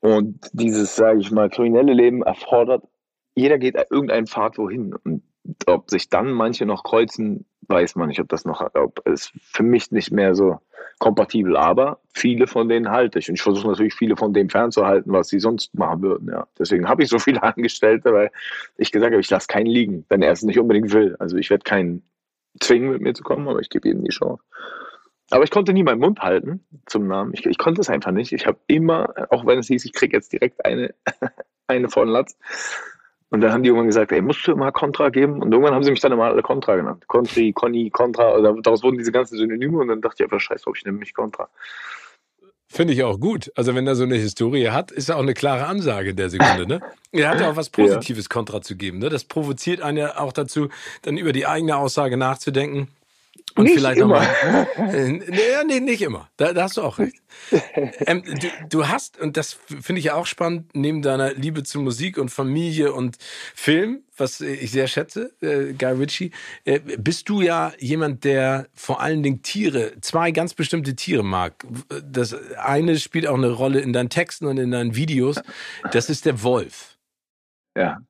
Und 0.00 0.38
dieses, 0.52 0.94
sage 0.94 1.20
ich 1.20 1.30
mal, 1.30 1.48
kriminelle 1.48 1.92
Leben 1.94 2.22
erfordert, 2.22 2.84
jeder 3.34 3.58
geht 3.58 3.76
irgendeinen 3.90 4.26
Pfad 4.26 4.58
wohin. 4.58 4.94
Und 5.04 5.22
ob 5.66 5.90
sich 5.90 6.08
dann 6.08 6.32
manche 6.32 6.66
noch 6.66 6.84
kreuzen, 6.84 7.46
weiß 7.68 7.96
man 7.96 8.08
nicht, 8.08 8.20
ob 8.20 8.28
das 8.28 8.44
noch, 8.44 8.68
ob 8.74 9.02
es 9.06 9.32
für 9.40 9.62
mich 9.62 9.90
nicht 9.90 10.12
mehr 10.12 10.34
so 10.34 10.60
kompatibel. 10.98 11.56
Aber 11.56 12.00
viele 12.14 12.46
von 12.46 12.68
denen 12.68 12.90
halte 12.90 13.18
ich. 13.18 13.28
Und 13.28 13.34
ich 13.34 13.42
versuche 13.42 13.68
natürlich 13.68 13.94
viele 13.94 14.16
von 14.16 14.32
dem 14.32 14.48
fernzuhalten, 14.48 15.12
was 15.12 15.28
sie 15.28 15.40
sonst 15.40 15.74
machen 15.74 16.02
würden. 16.02 16.28
Ja. 16.28 16.46
Deswegen 16.58 16.88
habe 16.88 17.02
ich 17.02 17.08
so 17.08 17.18
viele 17.18 17.42
Angestellte, 17.42 18.12
weil 18.12 18.30
ich 18.76 18.92
gesagt 18.92 19.12
habe, 19.12 19.20
ich 19.20 19.30
lasse 19.30 19.46
keinen 19.46 19.66
liegen, 19.66 20.04
wenn 20.08 20.22
er 20.22 20.32
es 20.32 20.42
nicht 20.42 20.58
unbedingt 20.58 20.92
will. 20.92 21.16
Also 21.18 21.36
ich 21.36 21.50
werde 21.50 21.64
keinen 21.64 22.02
zwingen, 22.60 22.90
mit 22.90 23.02
mir 23.02 23.14
zu 23.14 23.22
kommen, 23.22 23.48
aber 23.48 23.60
ich 23.60 23.68
gebe 23.68 23.88
ihnen 23.88 24.04
die 24.04 24.10
Chance. 24.10 24.42
Aber 25.30 25.44
ich 25.44 25.50
konnte 25.50 25.72
nie 25.72 25.82
meinen 25.82 26.00
Mund 26.00 26.20
halten 26.20 26.64
zum 26.86 27.08
Namen. 27.08 27.32
Ich, 27.34 27.44
ich 27.44 27.58
konnte 27.58 27.80
es 27.80 27.90
einfach 27.90 28.12
nicht. 28.12 28.32
Ich 28.32 28.46
habe 28.46 28.58
immer, 28.68 29.12
auch 29.30 29.44
wenn 29.44 29.58
es 29.58 29.66
hieß, 29.66 29.84
ich 29.84 29.92
kriege 29.92 30.16
jetzt 30.16 30.32
direkt 30.32 30.64
eine, 30.64 30.94
eine 31.66 31.88
von 31.88 32.08
Latz, 32.08 32.38
Und 33.30 33.40
dann 33.40 33.52
haben 33.52 33.62
die 33.62 33.68
irgendwann 33.68 33.88
gesagt, 33.88 34.12
ey, 34.12 34.20
musst 34.20 34.46
du 34.46 34.52
immer 34.52 34.70
Contra 34.70 35.08
geben? 35.08 35.42
Und 35.42 35.50
irgendwann 35.52 35.74
haben 35.74 35.82
sie 35.82 35.90
mich 35.90 36.00
dann 36.00 36.12
immer 36.12 36.24
alle 36.24 36.42
Contra 36.42 36.76
genannt. 36.76 37.04
Contri, 37.08 37.52
Conny, 37.52 37.90
Contra. 37.90 38.30
Also 38.30 38.60
daraus 38.60 38.82
wurden 38.84 38.98
diese 38.98 39.10
ganzen 39.10 39.36
Synonyme 39.36 39.78
und 39.78 39.88
dann 39.88 40.00
dachte 40.00 40.22
ich 40.22 40.24
einfach, 40.24 40.40
scheiß 40.40 40.62
drauf, 40.62 40.76
ich 40.76 40.84
nehme 40.84 40.98
mich 40.98 41.12
Contra. 41.12 41.48
Finde 42.68 42.92
ich 42.92 43.02
auch 43.04 43.18
gut. 43.18 43.50
Also 43.54 43.74
wenn 43.74 43.86
er 43.86 43.94
so 43.94 44.04
eine 44.04 44.16
Historie 44.16 44.70
hat, 44.70 44.90
ist 44.90 45.08
ja 45.08 45.16
auch 45.16 45.22
eine 45.22 45.34
klare 45.34 45.66
Ansage 45.66 46.10
in 46.10 46.16
der 46.16 46.30
Sekunde. 46.30 46.66
Ne? 46.66 46.80
Er 47.12 47.30
hat 47.30 47.40
ja 47.40 47.50
auch 47.50 47.56
was 47.56 47.70
Positives 47.70 48.28
Kontra 48.28 48.60
zu 48.60 48.76
geben. 48.76 48.98
Ne? 48.98 49.08
Das 49.08 49.24
provoziert 49.24 49.80
einen 49.80 49.98
ja 49.98 50.18
auch 50.18 50.32
dazu, 50.32 50.68
dann 51.02 51.16
über 51.16 51.32
die 51.32 51.46
eigene 51.46 51.76
Aussage 51.76 52.16
nachzudenken. 52.16 52.88
Und 53.56 53.64
Nicht 53.64 53.74
vielleicht 53.74 53.98
immer. 53.98 54.20
nochmal. 54.20 54.66
Äh, 54.76 55.12
nee, 55.12 55.38
nee, 55.66 55.80
nicht 55.80 56.02
immer. 56.02 56.28
Da, 56.36 56.52
da 56.52 56.64
hast 56.64 56.76
du 56.76 56.82
auch 56.82 56.98
recht. 56.98 57.16
Ähm, 58.06 58.22
du, 58.22 58.48
du 58.68 58.88
hast, 58.88 59.18
und 59.18 59.36
das 59.38 59.54
finde 59.54 59.98
ich 59.98 60.06
ja 60.06 60.14
auch 60.14 60.26
spannend, 60.26 60.70
neben 60.74 61.00
deiner 61.00 61.32
Liebe 61.32 61.62
zu 61.62 61.80
Musik 61.80 62.18
und 62.18 62.28
Familie 62.28 62.92
und 62.92 63.16
Film, 63.54 64.02
was 64.16 64.40
ich 64.42 64.70
sehr 64.70 64.88
schätze, 64.88 65.32
äh, 65.40 65.72
Guy 65.72 65.92
Ritchie, 65.92 66.30
äh, 66.64 66.80
bist 66.98 67.28
du 67.30 67.40
ja 67.40 67.72
jemand, 67.78 68.24
der 68.24 68.68
vor 68.74 69.00
allen 69.00 69.22
Dingen 69.22 69.42
Tiere, 69.42 69.92
zwei 70.02 70.32
ganz 70.32 70.52
bestimmte 70.54 70.94
Tiere 70.94 71.24
mag. 71.24 71.64
Das 72.04 72.34
eine 72.58 72.98
spielt 72.98 73.26
auch 73.26 73.36
eine 73.36 73.50
Rolle 73.50 73.80
in 73.80 73.92
deinen 73.94 74.10
Texten 74.10 74.46
und 74.46 74.58
in 74.58 74.70
deinen 74.70 74.94
Videos. 74.96 75.40
Das 75.92 76.10
ist 76.10 76.26
der 76.26 76.42
Wolf. 76.42 76.98
Ja, 77.76 78.00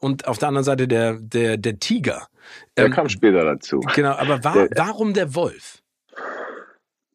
Und 0.00 0.26
auf 0.26 0.38
der 0.38 0.48
anderen 0.48 0.64
Seite 0.64 0.88
der, 0.88 1.14
der, 1.20 1.56
der 1.56 1.78
Tiger. 1.78 2.28
der 2.76 2.86
Ähm, 2.86 2.92
kam 2.92 3.08
später 3.08 3.44
dazu. 3.44 3.80
Genau, 3.94 4.12
aber 4.12 4.42
wa 4.44 4.52
Der- 4.54 4.68
warum 4.76 5.12
der 5.14 5.34
Wolf? 5.34 5.78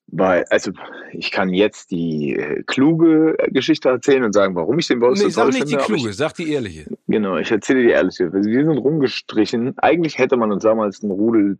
Weil, 0.08 0.46
also, 0.50 0.72
ich 1.12 1.32
kann 1.32 1.50
jetzt 1.50 1.92
die 1.92 2.36
äh, 2.36 2.64
kluge 2.64 3.36
Geschichte 3.50 3.90
erzählen 3.90 4.24
und 4.24 4.32
sagen, 4.34 4.56
warum 4.56 4.80
ich 4.80 4.88
den 4.88 5.02
Wolf 5.02 5.18
Nee, 5.18 5.26
so 5.26 5.30
sag 5.32 5.44
toll 5.46 5.54
nicht 5.54 5.64
die 5.64 5.72
finde. 5.72 5.84
aber 5.86 5.94
kluge, 5.96 6.14
sag 6.14 6.34
die 6.36 6.52
ehrliche. 6.54 6.82
Ich, 6.90 6.98
genau, 7.08 7.38
ich 7.38 7.52
erzähle 7.52 7.82
die 7.84 7.90
ehrliche. 7.90 8.32
Wir 8.32 8.44
sind 8.44 8.78
rumgestrichen. 8.78 9.78
Eigentlich 9.80 10.18
hätte 10.18 10.38
man 10.38 10.52
uns 10.54 10.64
damals 10.64 11.02
ein 11.04 11.12
Rudel, 11.12 11.58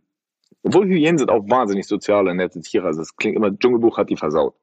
obwohl 0.62 0.86
Hyänen 0.86 1.18
sind 1.18 1.30
auch 1.30 1.44
wahnsinnig 1.50 1.86
soziale, 1.86 2.34
nette 2.34 2.60
Tiere. 2.62 2.86
Also, 2.86 3.02
es 3.02 3.14
klingt 3.16 3.36
immer, 3.36 3.50
Dschungelbuch 3.50 3.98
hat 3.98 4.08
die 4.08 4.16
versaut. 4.16 4.54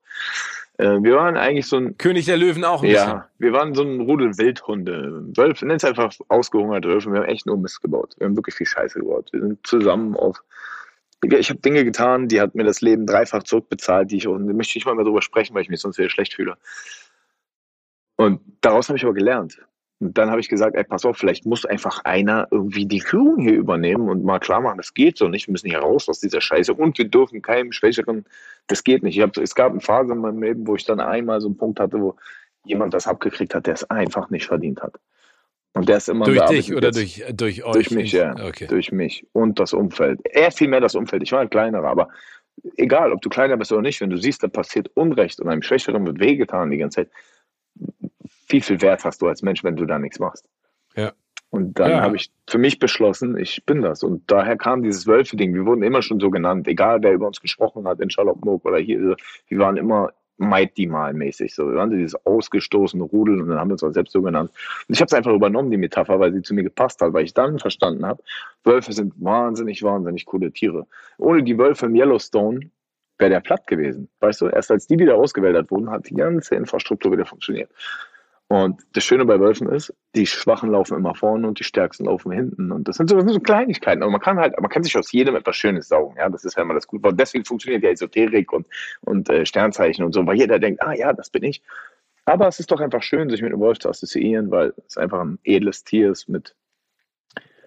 Äh, 0.78 1.04
wir 1.04 1.16
waren 1.16 1.38
eigentlich 1.38 1.68
so 1.68 1.78
ein, 1.78 1.98
König 1.98 2.26
der 2.26 2.38
Löwen 2.38 2.64
auch 2.66 2.82
ein 2.82 2.90
bisschen. 2.90 3.10
ja, 3.10 3.30
wir 3.38 3.54
waren 3.54 3.76
so 3.76 3.84
ein 3.84 4.02
Rudel 4.02 4.38
Wildhunde. 4.38 5.24
Wölfe, 5.36 5.66
nenn 5.66 5.78
es 5.78 5.86
einfach 5.86 6.14
ausgehungerte 6.30 6.88
Wölfe. 6.88 7.12
Wir 7.12 7.20
haben 7.20 7.30
echt 7.30 7.46
nur 7.46 7.58
Mist 7.58 7.82
gebaut. 7.82 8.16
Wir 8.18 8.26
haben 8.26 8.36
wirklich 8.36 8.56
viel 8.56 8.68
Scheiße 8.68 9.00
gebaut. 9.00 9.30
Wir 9.32 9.42
sind 9.42 9.66
zusammen 9.66 10.16
auf. 10.16 10.44
Ich 11.24 11.50
habe 11.50 11.62
Dinge 11.62 11.86
getan, 11.86 12.28
die 12.28 12.42
hat 12.42 12.54
mir 12.54 12.66
das 12.66 12.82
Leben 12.82 13.06
dreifach 13.06 13.44
zurückbezahlt, 13.44 14.12
die 14.12 14.18
ich 14.18 14.28
und 14.28 14.46
da 14.46 14.54
möchte 14.54 14.72
ich 14.72 14.76
nicht 14.76 14.86
mal 14.86 14.96
mehr 14.96 15.06
drüber 15.06 15.22
sprechen, 15.22 15.54
weil 15.54 15.62
ich 15.62 15.70
mich 15.70 15.80
sonst 15.80 15.98
wieder 15.98 16.10
schlecht 16.10 16.34
fühle. 16.34 16.58
Und 18.18 18.42
daraus 18.60 18.90
habe 18.90 18.98
ich 18.98 19.06
aber 19.06 19.14
gelernt. 19.14 19.58
Und 20.04 20.18
dann 20.18 20.30
habe 20.30 20.42
ich 20.42 20.50
gesagt, 20.50 20.76
ey, 20.76 20.84
pass 20.84 21.06
auf, 21.06 21.18
vielleicht 21.18 21.46
muss 21.46 21.66
einfach 21.66 22.04
einer 22.04 22.48
irgendwie 22.52 22.86
die 22.86 23.00
Führung 23.00 23.40
hier 23.40 23.54
übernehmen 23.54 24.10
und 24.10 24.24
mal 24.24 24.40
klar 24.40 24.60
machen, 24.60 24.78
das 24.78 24.94
geht 24.94 25.18
so 25.18 25.30
nicht. 25.30 25.48
Wir 25.48 25.54
müssen 25.54 25.70
hier 25.70 25.80
raus 25.80 26.10
aus 26.10 26.20
dieser 26.20 26.42
Scheiße 26.42 26.74
und 26.74 26.98
wir 26.98 27.08
dürfen 27.08 27.42
keinem 27.42 27.72
Schwächeren, 27.72 28.26
das 28.68 28.84
geht 28.84 29.02
nicht. 29.02 29.18
Ich 29.18 29.24
hab, 29.24 29.38
es 29.38 29.56
gab 29.56 29.72
eine 29.72 29.80
Phase 29.80 30.12
in 30.12 30.20
meinem 30.20 30.44
Leben, 30.44 30.68
wo 30.68 30.76
ich 30.76 30.86
dann 30.86 31.00
einmal 31.00 31.40
so 31.40 31.48
einen 31.48 31.58
Punkt 31.58 31.80
hatte, 31.80 32.02
wo 32.02 32.16
jemand 32.66 32.94
das 32.94 33.08
abgekriegt 33.08 33.56
hat, 33.56 33.66
der 33.66 33.76
es 33.76 33.90
einfach 33.90 34.30
nicht 34.30 34.46
verdient 34.46 34.82
hat. 34.82 34.96
Und 35.74 35.90
der 35.90 35.98
ist 35.98 36.10
immer 36.10 36.26
Durch 36.26 36.42
dich 36.46 36.74
oder 36.74 36.88
jetzt. 36.88 36.98
durch, 36.98 37.20
äh, 37.22 37.34
durch 37.34 37.64
euch? 37.64 37.74
Durch 37.74 37.92
mich, 37.92 38.12
ja. 38.12 38.36
Okay. 38.46 38.68
Durch 38.68 38.92
mich 38.92 39.26
und 39.32 39.60
das 39.60 39.74
Umfeld. 39.74 40.20
Er 40.26 40.52
viel 40.52 40.68
mehr 40.68 40.82
das 40.82 40.96
Umfeld. 40.96 41.24
Ich 41.24 41.32
war 41.32 41.40
ein 41.40 41.50
kleinerer, 41.50 41.88
aber 41.88 42.10
egal, 42.76 43.12
ob 43.12 43.22
du 43.22 43.30
kleiner 43.30 43.58
bist 43.58 43.72
oder 43.72 43.82
nicht, 43.82 44.02
wenn 44.02 44.10
du 44.10 44.18
siehst, 44.18 44.44
da 44.44 44.50
passiert 44.50 44.92
Unrecht 44.96 45.40
und 45.40 45.50
einem 45.50 45.64
Schwächeren 45.64 46.06
wird 46.06 46.20
wehgetan 46.20 46.70
die 46.70 46.78
ganze 46.78 47.02
Zeit, 47.02 47.10
wie 48.48 48.62
viel 48.62 48.82
Wert 48.82 49.04
hast 49.06 49.22
du 49.22 49.28
als 49.28 49.42
Mensch, 49.42 49.64
wenn 49.64 49.76
du 49.76 49.86
da 49.86 50.00
nichts 50.00 50.20
machst? 50.20 50.48
Ja. 50.96 51.12
Und 51.50 51.80
dann 51.80 51.92
Ja. 51.92 52.02
habe 52.02 52.16
ich 52.16 52.32
für 52.50 52.58
mich 52.58 52.80
beschlossen, 52.80 53.38
ich 53.38 53.64
bin 53.66 53.82
das. 53.82 54.04
Und 54.04 54.30
daher 54.32 54.58
kam 54.58 54.82
dieses 54.82 55.06
Wölfe-Ding. 55.06 55.54
Wir 55.54 55.66
wurden 55.66 55.84
immer 55.84 56.02
schon 56.02 56.20
so 56.20 56.32
genannt, 56.32 56.68
egal 56.68 57.04
wer 57.04 57.14
über 57.14 57.28
uns 57.28 57.42
gesprochen 57.42 57.88
hat 57.88 58.00
in 58.00 58.10
Charlottenburg 58.10 58.66
oder 58.66 58.78
hier. 58.80 59.16
Wir 59.48 59.60
waren 59.60 59.78
immer 59.78 60.12
Mighty 60.38 60.88
Mal 60.88 61.14
mäßig. 61.14 61.54
So. 61.54 61.70
Wir 61.70 61.76
waren 61.76 61.92
so 61.92 61.96
dieses 61.96 62.16
ausgestoßene 62.26 63.04
Rudel 63.04 63.40
und 63.40 63.50
dann 63.50 63.60
haben 63.60 63.70
wir 63.70 63.74
uns 63.74 63.84
auch 63.84 63.92
selbst 63.92 64.14
so 64.14 64.24
genannt. 64.24 64.50
Und 64.88 64.96
ich 64.96 65.00
habe 65.00 65.08
es 65.08 65.14
einfach 65.14 65.32
übernommen, 65.32 65.70
die 65.70 65.78
Metapher, 65.78 66.20
weil 66.20 66.34
sie 66.34 66.42
zu 66.42 66.56
mir 66.56 66.64
gepasst 66.64 67.02
hat, 67.02 67.14
weil 67.14 67.24
ich 67.24 67.36
dann 67.36 67.60
verstanden 67.60 68.06
habe, 68.06 68.24
Wölfe 68.64 68.92
sind 68.92 69.14
wahnsinnig, 69.24 69.84
wahnsinnig 69.84 70.26
coole 70.26 70.52
Tiere. 70.52 70.88
Ohne 71.20 71.44
die 71.44 71.58
Wölfe 71.58 71.86
im 71.86 71.96
Yellowstone 71.96 72.72
wäre 73.20 73.30
der 73.30 73.42
platt 73.42 73.68
gewesen. 73.68 74.10
Weißt 74.22 74.42
du, 74.42 74.48
erst 74.48 74.72
als 74.72 74.88
die 74.88 74.98
wieder 74.98 75.16
ausgewäldert 75.16 75.70
wurden, 75.70 75.92
hat 75.92 76.10
die 76.10 76.16
ganze 76.16 76.56
Infrastruktur 76.56 77.12
wieder 77.12 77.26
funktioniert. 77.26 77.70
Und 78.54 78.82
das 78.94 79.04
Schöne 79.04 79.26
bei 79.26 79.40
Wölfen 79.40 79.68
ist, 79.68 79.92
die 80.16 80.28
Schwachen 80.28 80.70
laufen 80.70 80.96
immer 80.96 81.16
vorne 81.16 81.48
und 81.48 81.60
die 81.60 81.64
Stärksten 81.64 82.06
laufen 82.06 82.32
hinten. 82.32 82.72
Und 82.72 82.88
das 82.88 82.98
sind 82.98 83.10
so, 83.10 83.20
so 83.20 83.40
Kleinigkeiten. 83.40 84.04
Aber 84.04 84.12
man 84.12 84.22
kann 84.22 84.38
halt, 84.38 84.54
man 84.62 84.70
kann 84.70 84.84
sich 84.84 84.96
aus 84.96 85.12
jedem 85.12 85.36
etwas 85.36 85.56
Schönes 85.56 85.88
saugen. 85.88 86.18
Ja, 86.18 86.30
das 86.30 86.46
ist 86.46 86.56
ja 86.56 86.62
immer 86.62 86.76
das 86.76 86.86
Gute. 86.86 87.10
Und 87.10 87.20
deswegen 87.20 87.46
funktioniert 87.46 87.82
ja 87.82 87.90
Esoterik 87.90 88.54
und, 88.54 88.68
und 89.02 89.28
äh, 89.30 89.44
Sternzeichen 89.48 90.06
und 90.06 90.14
so, 90.14 90.24
weil 90.28 90.38
jeder 90.38 90.60
denkt, 90.60 90.84
ah 90.84 90.94
ja, 90.94 91.14
das 91.14 91.32
bin 91.32 91.42
ich. 91.42 91.64
Aber 92.26 92.48
es 92.48 92.60
ist 92.60 92.72
doch 92.72 92.80
einfach 92.80 93.02
schön, 93.02 93.28
sich 93.32 93.42
mit 93.42 93.52
einem 93.52 93.60
Wolf 93.60 93.80
zu 93.80 93.90
assoziieren, 93.90 94.52
weil 94.52 94.74
es 94.88 94.98
einfach 94.98 95.22
ein 95.22 95.40
edles 95.44 95.84
Tier 95.84 96.12
ist 96.12 96.30
mit 96.30 96.56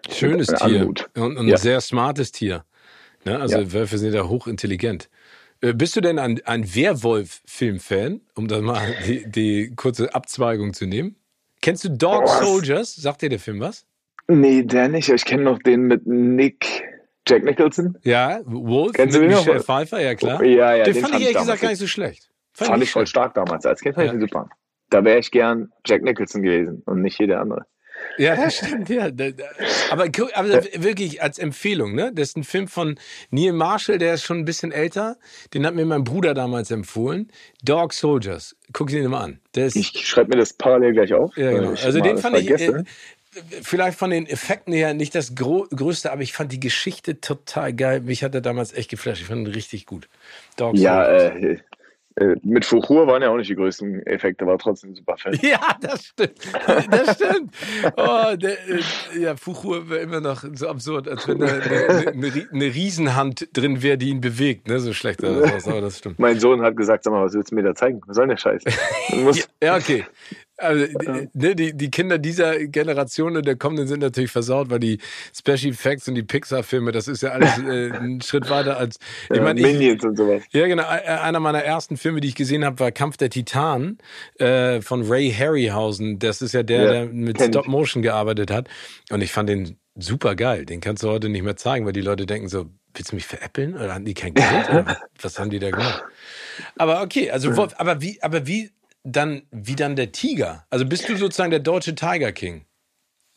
Schönes 0.08 0.48
Mit 0.52 0.58
Tier 0.60 0.80
Anmut. 0.82 1.10
und 1.16 1.36
ein 1.36 1.48
Ja. 1.48 1.56
sehr 1.56 1.80
smartes 1.80 2.30
Tier. 2.30 2.64
Ne? 3.24 3.40
Also 3.40 3.58
Ja. 3.58 3.72
Wölfe 3.72 3.98
sind 3.98 4.14
ja 4.14 4.28
hochintelligent. 4.28 5.10
Äh, 5.60 5.72
Bist 5.74 5.96
du 5.96 6.00
denn 6.00 6.18
ein, 6.18 6.40
ein 6.44 6.74
Werwolf-Film-Fan, 6.74 8.20
um 8.34 8.48
da 8.48 8.60
mal 8.60 8.94
die, 9.06 9.30
die 9.30 9.74
kurze 9.74 10.14
Abzweigung 10.14 10.74
zu 10.74 10.86
nehmen? 10.86 11.16
Kennst 11.62 11.84
du 11.84 11.90
Dog 11.90 12.24
Boah. 12.24 12.44
Soldiers? 12.44 12.94
Sagt 12.94 13.22
dir 13.22 13.28
der 13.28 13.38
Film 13.40 13.60
was? 13.60 13.86
Nee, 14.28 14.62
der 14.62 14.88
nicht. 14.88 15.08
Ich 15.08 15.24
kenne 15.24 15.44
noch 15.44 15.58
den 15.60 15.82
mit 15.82 16.06
Nick 16.06 16.84
Jack 17.28 17.44
Nicholson. 17.44 17.96
Ja, 18.02 18.40
Wolf 18.44 18.92
Kennst 18.92 19.16
du 19.16 19.20
mit 19.20 19.30
den 19.30 19.34
noch? 19.36 19.44
Michelle 19.44 19.62
Pfeiffer, 19.62 20.00
ja 20.00 20.14
klar. 20.14 20.42
Ja, 20.44 20.74
ja, 20.74 20.84
den, 20.84 20.94
fand 20.94 21.14
ich 21.14 21.22
ehrlich 21.22 21.38
gesagt 21.38 21.60
gar 21.60 21.70
nicht 21.70 21.78
so 21.78 21.86
schlecht. 21.86 22.30
Fand, 22.52 22.70
nicht 22.78 22.84
ich 22.88 22.92
voll 22.92 23.06
stark 23.06 23.34
damals. 23.34 23.66
Als 23.66 23.80
Kind 23.80 23.94
fand 23.94 24.06
Ja. 24.06 24.12
ich 24.12 24.18
den 24.18 24.28
super. 24.28 24.48
Da 24.90 25.04
wäre 25.04 25.18
ich 25.18 25.30
gern 25.30 25.70
Jack 25.84 26.02
Nicholson 26.02 26.42
gewesen 26.42 26.82
und 26.86 27.02
nicht 27.02 27.18
jeder 27.18 27.40
andere. 27.40 27.66
Ja, 28.18 28.34
das 28.36 28.56
stimmt, 28.56 28.88
ja. 28.88 29.10
Aber, 29.90 30.04
aber 30.34 30.64
wirklich 30.74 31.22
als 31.22 31.38
Empfehlung, 31.38 31.94
ne? 31.94 32.12
Das 32.14 32.28
ist 32.30 32.36
ein 32.36 32.44
Film 32.44 32.68
von 32.68 32.98
Neil 33.30 33.52
Marshall, 33.52 33.98
der 33.98 34.14
ist 34.14 34.22
schon 34.24 34.38
ein 34.38 34.44
bisschen 34.44 34.72
älter. 34.72 35.16
Den 35.54 35.66
hat 35.66 35.74
mir 35.74 35.84
mein 35.84 36.04
Bruder 36.04 36.34
damals 36.34 36.70
empfohlen. 36.70 37.30
Dog 37.62 37.92
Soldiers. 37.92 38.56
Guck 38.72 38.88
dir 38.88 39.02
den 39.02 39.10
mal 39.10 39.20
an. 39.22 39.40
Ist, 39.54 39.76
Ich 39.76 40.06
schreibe 40.06 40.30
mir 40.30 40.36
das 40.38 40.52
parallel 40.52 40.92
gleich 40.94 41.12
auf. 41.14 41.36
ja, 41.36 41.50
genau. 41.52 41.72
ich 41.72 41.84
Also 41.84 42.00
den 42.00 42.18
fand 42.18 42.36
ich, 42.38 42.48
vergesse. 42.48 42.78
äh, 42.78 43.40
vielleicht 43.62 43.98
von 43.98 44.10
den 44.10 44.26
Effekten 44.26 44.72
her 44.72 44.94
nicht 44.94 45.14
das 45.14 45.34
Gro 45.34 45.66
größte, 45.74 46.10
aber 46.10 46.22
ich 46.22 46.32
fand 46.32 46.52
die 46.52 46.60
Geschichte 46.60 47.20
total 47.20 47.72
geil. 47.74 48.00
Mich 48.00 48.24
hat 48.24 48.34
er 48.34 48.40
damals 48.40 48.72
echt 48.72 48.90
geflasht. 48.90 49.20
Ich 49.20 49.26
fand 49.28 49.46
ihn 49.46 49.52
richtig 49.52 49.84
gut. 49.86 50.08
Dog 50.56 50.76
ja, 50.76 51.04
Soldiers. 51.04 51.42
äh, 51.42 51.52
äh, 51.52 51.58
mit 52.42 52.64
Fuchur 52.64 53.06
waren 53.06 53.20
ja 53.20 53.28
auch 53.28 53.36
nicht 53.36 53.50
die 53.50 53.54
größten 53.54 54.06
Effekte, 54.06 54.46
war 54.46 54.58
trotzdem 54.58 54.94
super 54.94 55.16
Film. 55.16 55.38
Ja, 55.42 55.76
das 55.80 56.06
stimmt. 56.06 56.38
Das 56.90 57.16
stimmt. 57.16 57.54
Oh, 57.96 58.34
der, 58.36 58.52
äh, 58.68 59.20
ja, 59.20 59.36
Fuchur 59.36 59.88
wäre 59.90 60.00
immer 60.00 60.20
noch 60.20 60.44
so 60.54 60.68
absurd, 60.68 61.08
als 61.08 61.28
wenn 61.28 61.38
da 61.38 61.46
eine, 61.46 62.08
eine, 62.08 62.48
eine, 62.50 62.64
Riesenhand 62.64 63.48
drin 63.52 63.82
wäre, 63.82 63.98
die 63.98 64.08
ihn 64.08 64.20
bewegt. 64.20 64.66
Ne? 64.66 64.80
So 64.80 64.92
schlecht 64.92 65.20
sah 65.20 65.28
das 65.28 65.52
aus, 65.52 65.68
aber 65.68 65.82
das 65.82 65.98
stimmt. 65.98 66.18
Mein 66.18 66.40
Sohn 66.40 66.62
hat 66.62 66.76
gesagt, 66.76 67.04
sag 67.04 67.12
mal, 67.12 67.24
was 67.24 67.34
willst 67.34 67.52
du 67.52 67.54
mir 67.54 67.62
da 67.62 67.74
zeigen? 67.74 68.00
Was 68.06 68.16
soll 68.16 68.26
denn 68.26 68.36
der 68.36 68.38
Scheiß? 68.38 68.64
Ja, 69.62 69.76
okay. 69.76 70.04
Also, 70.58 70.86
die, 70.86 71.28
ne, 71.34 71.54
die, 71.54 71.76
die 71.76 71.90
Kinder 71.90 72.18
dieser 72.18 72.66
Generation 72.66 73.36
und 73.36 73.46
der 73.46 73.56
kommenden 73.56 73.88
sind 73.88 74.00
natürlich 74.00 74.30
versaut, 74.30 74.70
weil 74.70 74.78
die 74.78 74.98
Special 75.34 75.72
Effects 75.72 76.08
und 76.08 76.14
die 76.14 76.22
Pixar-Filme, 76.22 76.92
das 76.92 77.08
ist 77.08 77.22
ja 77.22 77.30
alles 77.30 77.58
äh, 77.68 77.90
ein 77.92 78.20
Schritt 78.22 78.48
weiter 78.48 78.78
als. 78.78 78.98
Ich 79.32 79.40
meine, 79.40 79.60
ich, 79.60 79.66
Minions 79.66 80.04
und 80.04 80.16
sowas. 80.16 80.42
Ja, 80.52 80.66
genau. 80.66 80.84
Äh, 80.84 81.08
Einer 81.08 81.40
meiner 81.40 81.62
ersten 81.62 81.96
Filme, 81.96 82.20
die 82.20 82.28
ich 82.28 82.34
gesehen 82.34 82.64
habe, 82.64 82.78
war 82.80 82.90
Kampf 82.90 83.16
der 83.18 83.30
Titanen 83.30 83.98
äh, 84.38 84.80
von 84.80 85.02
Ray 85.02 85.30
Harryhausen. 85.30 86.18
Das 86.18 86.40
ist 86.40 86.54
ja 86.54 86.62
der, 86.62 86.82
Ja, 86.84 86.90
der 86.92 87.06
mit 87.06 87.40
ich. 87.40 87.46
Stop 87.48 87.68
Motion 87.68 88.02
gearbeitet 88.02 88.50
hat. 88.50 88.68
Und 89.10 89.20
ich 89.20 89.32
fand 89.32 89.48
den 89.48 89.76
super 89.94 90.36
geil. 90.36 90.64
Den 90.66 90.80
kannst 90.80 91.02
du 91.02 91.08
heute 91.08 91.28
nicht 91.28 91.42
mehr 91.42 91.56
zeigen, 91.56 91.86
weil 91.86 91.92
die 91.92 92.00
Leute 92.00 92.26
denken 92.26 92.48
so, 92.48 92.66
willst 92.94 93.12
du 93.12 93.16
mich 93.16 93.26
veräppeln? 93.26 93.74
Oder 93.74 93.94
haben 93.94 94.04
die 94.04 94.14
kein 94.14 94.34
Geld? 94.34 94.68
Was, 95.20 95.38
haben 95.38 95.50
die 95.50 95.58
da 95.58 95.70
gemacht? 95.70 96.04
Aber 96.76 97.02
okay, 97.02 97.30
also 97.30 97.50
aber 97.76 98.00
wie, 98.00 98.22
aber 98.22 98.46
wie 98.46 98.70
dann, 99.06 99.42
wie 99.50 99.76
dann 99.76 99.96
der 99.96 100.12
Tiger? 100.12 100.64
Also 100.70 100.84
bist 100.86 101.08
du 101.08 101.16
sozusagen 101.16 101.50
der 101.50 101.60
deutsche 101.60 101.94
Tiger 101.94 102.32
King? 102.32 102.64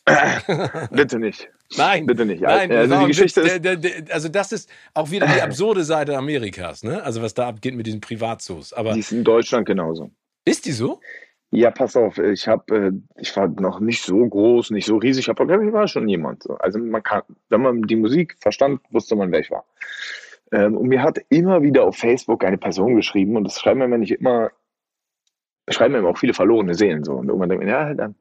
Bitte 0.90 1.18
nicht. 1.18 1.48
Nein, 1.76 2.06
Bitte 2.06 2.24
nicht. 2.26 2.42
Nein, 2.42 2.72
Also 2.72 2.84
die 2.86 2.90
warum- 2.90 3.08
Geschichte 3.08 3.40
ist- 3.42 3.64
der, 3.64 3.76
der, 3.76 3.90
also 4.10 4.28
das 4.28 4.50
ist 4.52 4.68
auch 4.94 5.10
wieder 5.10 5.26
die 5.28 5.40
absurde 5.40 5.84
Seite 5.84 6.16
Amerikas, 6.16 6.82
ne? 6.82 7.02
Also 7.04 7.22
was 7.22 7.34
da 7.34 7.46
abgeht 7.48 7.74
mit 7.76 7.86
diesen 7.86 8.00
Privatzoos. 8.00 8.72
Aber 8.72 8.94
Die 8.94 9.00
ist 9.00 9.12
in 9.12 9.22
Deutschland 9.22 9.66
genauso. 9.66 10.10
ist 10.44 10.66
die 10.66 10.72
so? 10.72 11.00
Ja, 11.52 11.70
pass 11.70 11.96
auf, 11.96 12.18
ich 12.18 12.46
habe, 12.48 12.76
äh, 12.76 12.92
ich 13.20 13.36
war 13.36 13.48
noch 13.48 13.80
nicht 13.80 14.02
so 14.04 14.24
groß, 14.26 14.70
nicht 14.70 14.86
so 14.86 14.96
riesig, 14.96 15.28
aber 15.28 15.46
glaub 15.46 15.60
ich 15.62 15.72
war 15.72 15.86
schon 15.88 16.08
jemand. 16.08 16.42
So. 16.44 16.54
Also 16.54 16.78
man 16.78 17.02
kann, 17.02 17.22
wenn 17.48 17.60
man 17.62 17.82
die 17.82 17.96
Musik 17.96 18.36
verstand, 18.40 18.80
wusste 18.90 19.16
man, 19.16 19.30
wer 19.32 19.40
ich 19.40 19.50
war. 19.50 19.64
Ähm, 20.52 20.76
und 20.76 20.88
mir 20.88 21.02
hat 21.02 21.18
immer 21.28 21.62
wieder 21.62 21.84
auf 21.84 21.96
Facebook 21.96 22.44
eine 22.44 22.58
Person 22.58 22.96
geschrieben 22.96 23.36
und 23.36 23.44
das 23.44 23.60
schreiben 23.60 23.78
mir 23.88 23.98
nicht 23.98 24.12
immer, 24.12 24.50
schreiben 25.68 25.92
mir 25.92 25.98
immer 25.98 26.08
auch 26.08 26.18
viele 26.18 26.34
verlorene 26.34 26.74
Seelen 26.74 27.04
so. 27.04 27.12
Und 27.12 27.28
irgendwann 27.28 27.48
denkt 27.48 27.64
man, 27.64 27.72
ja, 27.72 27.94
dann, 27.94 28.14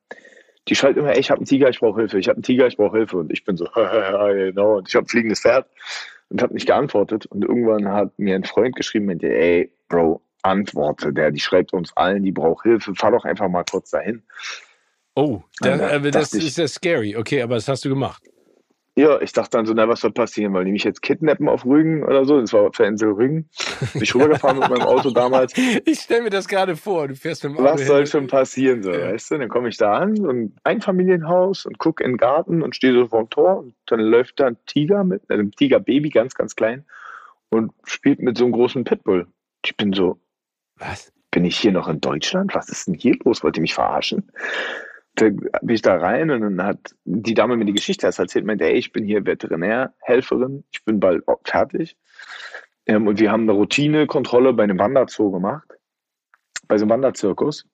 die 0.67 0.75
schreit 0.75 0.97
immer, 0.97 1.11
ey, 1.11 1.19
ich 1.19 1.31
habe 1.31 1.39
einen 1.39 1.45
Tiger, 1.45 1.69
ich 1.69 1.79
brauche 1.79 1.99
Hilfe, 1.99 2.19
ich 2.19 2.27
habe 2.27 2.37
einen 2.37 2.43
Tiger, 2.43 2.67
ich 2.67 2.77
brauche 2.77 2.97
Hilfe. 2.97 3.17
Und 3.17 3.31
ich 3.31 3.43
bin 3.43 3.57
so, 3.57 3.65
genau, 3.75 4.77
und 4.77 4.87
ich 4.87 4.95
habe 4.95 5.05
ein 5.05 5.09
fliegendes 5.09 5.41
Pferd 5.41 5.67
und 6.29 6.41
habe 6.41 6.53
nicht 6.53 6.67
geantwortet. 6.67 7.25
Und 7.27 7.43
irgendwann 7.43 7.87
hat 7.87 8.17
mir 8.17 8.35
ein 8.35 8.43
Freund 8.43 8.75
geschrieben, 8.75 9.05
meinte, 9.05 9.27
ey, 9.27 9.71
Bro, 9.87 10.21
antworte, 10.43 11.11
der, 11.11 11.31
die 11.31 11.39
schreibt 11.39 11.73
uns 11.73 11.95
allen, 11.95 12.23
die 12.23 12.31
braucht 12.31 12.63
Hilfe, 12.63 12.93
fahr 12.95 13.11
doch 13.11 13.25
einfach 13.25 13.49
mal 13.49 13.63
kurz 13.69 13.89
dahin. 13.91 14.23
Oh, 15.15 15.41
da, 15.59 15.95
äh, 15.95 16.11
das 16.11 16.33
ist 16.33 16.57
ja 16.57 16.67
scary. 16.67 17.17
Okay, 17.17 17.41
aber 17.41 17.55
das 17.55 17.67
hast 17.67 17.83
du 17.83 17.89
gemacht. 17.89 18.23
Ja, 18.99 19.21
ich 19.21 19.31
dachte 19.31 19.51
dann 19.51 19.65
so, 19.65 19.73
na, 19.73 19.87
was 19.87 20.01
soll 20.01 20.11
passieren? 20.11 20.53
Weil 20.53 20.65
die 20.65 20.73
mich 20.73 20.83
jetzt 20.83 21.01
kidnappen 21.01 21.47
auf 21.47 21.65
Rügen 21.65 22.03
oder 22.03 22.25
so. 22.25 22.41
Das 22.41 22.51
war 22.51 22.63
auf 22.63 22.75
der 22.75 22.87
Insel 22.87 23.13
Rügen. 23.13 23.49
Bin 23.93 24.03
ich 24.03 24.13
rübergefahren 24.13 24.59
mit 24.59 24.69
meinem 24.69 24.81
Auto 24.81 25.09
damals. 25.11 25.53
Ich 25.85 26.01
stelle 26.01 26.23
mir 26.23 26.29
das 26.29 26.49
gerade 26.49 26.75
vor. 26.75 27.07
Du 27.07 27.15
fährst 27.15 27.45
mit 27.45 27.53
dem 27.53 27.59
Auto. 27.59 27.75
Was 27.75 27.87
soll 27.87 28.05
schon 28.05 28.27
passieren, 28.27 28.83
so, 28.83 28.91
ja. 28.91 29.13
weißt 29.13 29.31
du? 29.31 29.37
Dann 29.37 29.47
komme 29.47 29.69
ich 29.69 29.77
da 29.77 29.93
an, 29.93 30.17
so 30.17 30.27
ein 30.27 30.53
Einfamilienhaus 30.65 31.65
und 31.65 31.77
gucke 31.77 32.03
in 32.03 32.11
den 32.11 32.17
Garten 32.17 32.61
und 32.61 32.75
stehe 32.75 32.93
so 32.93 33.07
vor 33.07 33.23
dem 33.23 33.29
Tor. 33.29 33.59
Und 33.59 33.75
dann 33.85 34.01
läuft 34.01 34.41
da 34.41 34.47
ein 34.47 34.57
Tiger 34.65 35.05
mit, 35.05 35.21
also 35.29 35.43
ein 35.43 35.51
Tigerbaby, 35.51 36.09
ganz, 36.09 36.35
ganz 36.35 36.57
klein, 36.57 36.83
und 37.49 37.71
spielt 37.85 38.19
mit 38.19 38.37
so 38.37 38.43
einem 38.43 38.51
großen 38.51 38.83
Pitbull. 38.83 39.27
Ich 39.63 39.77
bin 39.77 39.93
so, 39.93 40.19
was? 40.75 41.13
Bin 41.31 41.45
ich 41.45 41.57
hier 41.57 41.71
noch 41.71 41.87
in 41.87 42.01
Deutschland? 42.01 42.53
Was 42.53 42.67
ist 42.67 42.87
denn 42.87 42.95
hier 42.95 43.15
los? 43.23 43.43
Wollt 43.43 43.55
ihr 43.55 43.61
mich 43.61 43.75
verarschen? 43.75 44.29
Bin 45.19 45.75
ich 45.75 45.81
da 45.81 45.95
rein 45.95 46.29
und 46.31 46.41
dann 46.41 46.63
hat 46.63 46.95
die 47.05 47.33
Dame 47.33 47.57
mir 47.57 47.65
die 47.65 47.73
Geschichte 47.73 48.05
erst 48.05 48.19
erzählt, 48.19 48.45
meinte, 48.45 48.65
ey, 48.65 48.73
ich 48.73 48.91
bin 48.91 49.05
hier 49.05 49.25
Veterinärhelferin, 49.25 50.63
ich 50.71 50.83
bin 50.85 50.99
bald 50.99 51.23
fertig. 51.43 51.97
Ähm, 52.85 53.07
und 53.07 53.19
wir 53.19 53.31
haben 53.31 53.43
eine 53.43 53.53
Routinekontrolle 53.53 54.53
bei 54.53 54.63
einem 54.63 54.79
Wanderzoo 54.79 55.31
gemacht, 55.31 55.67
bei 56.67 56.77
so 56.77 56.83
einem 56.83 56.91
Wanderzirkus. 56.91 57.65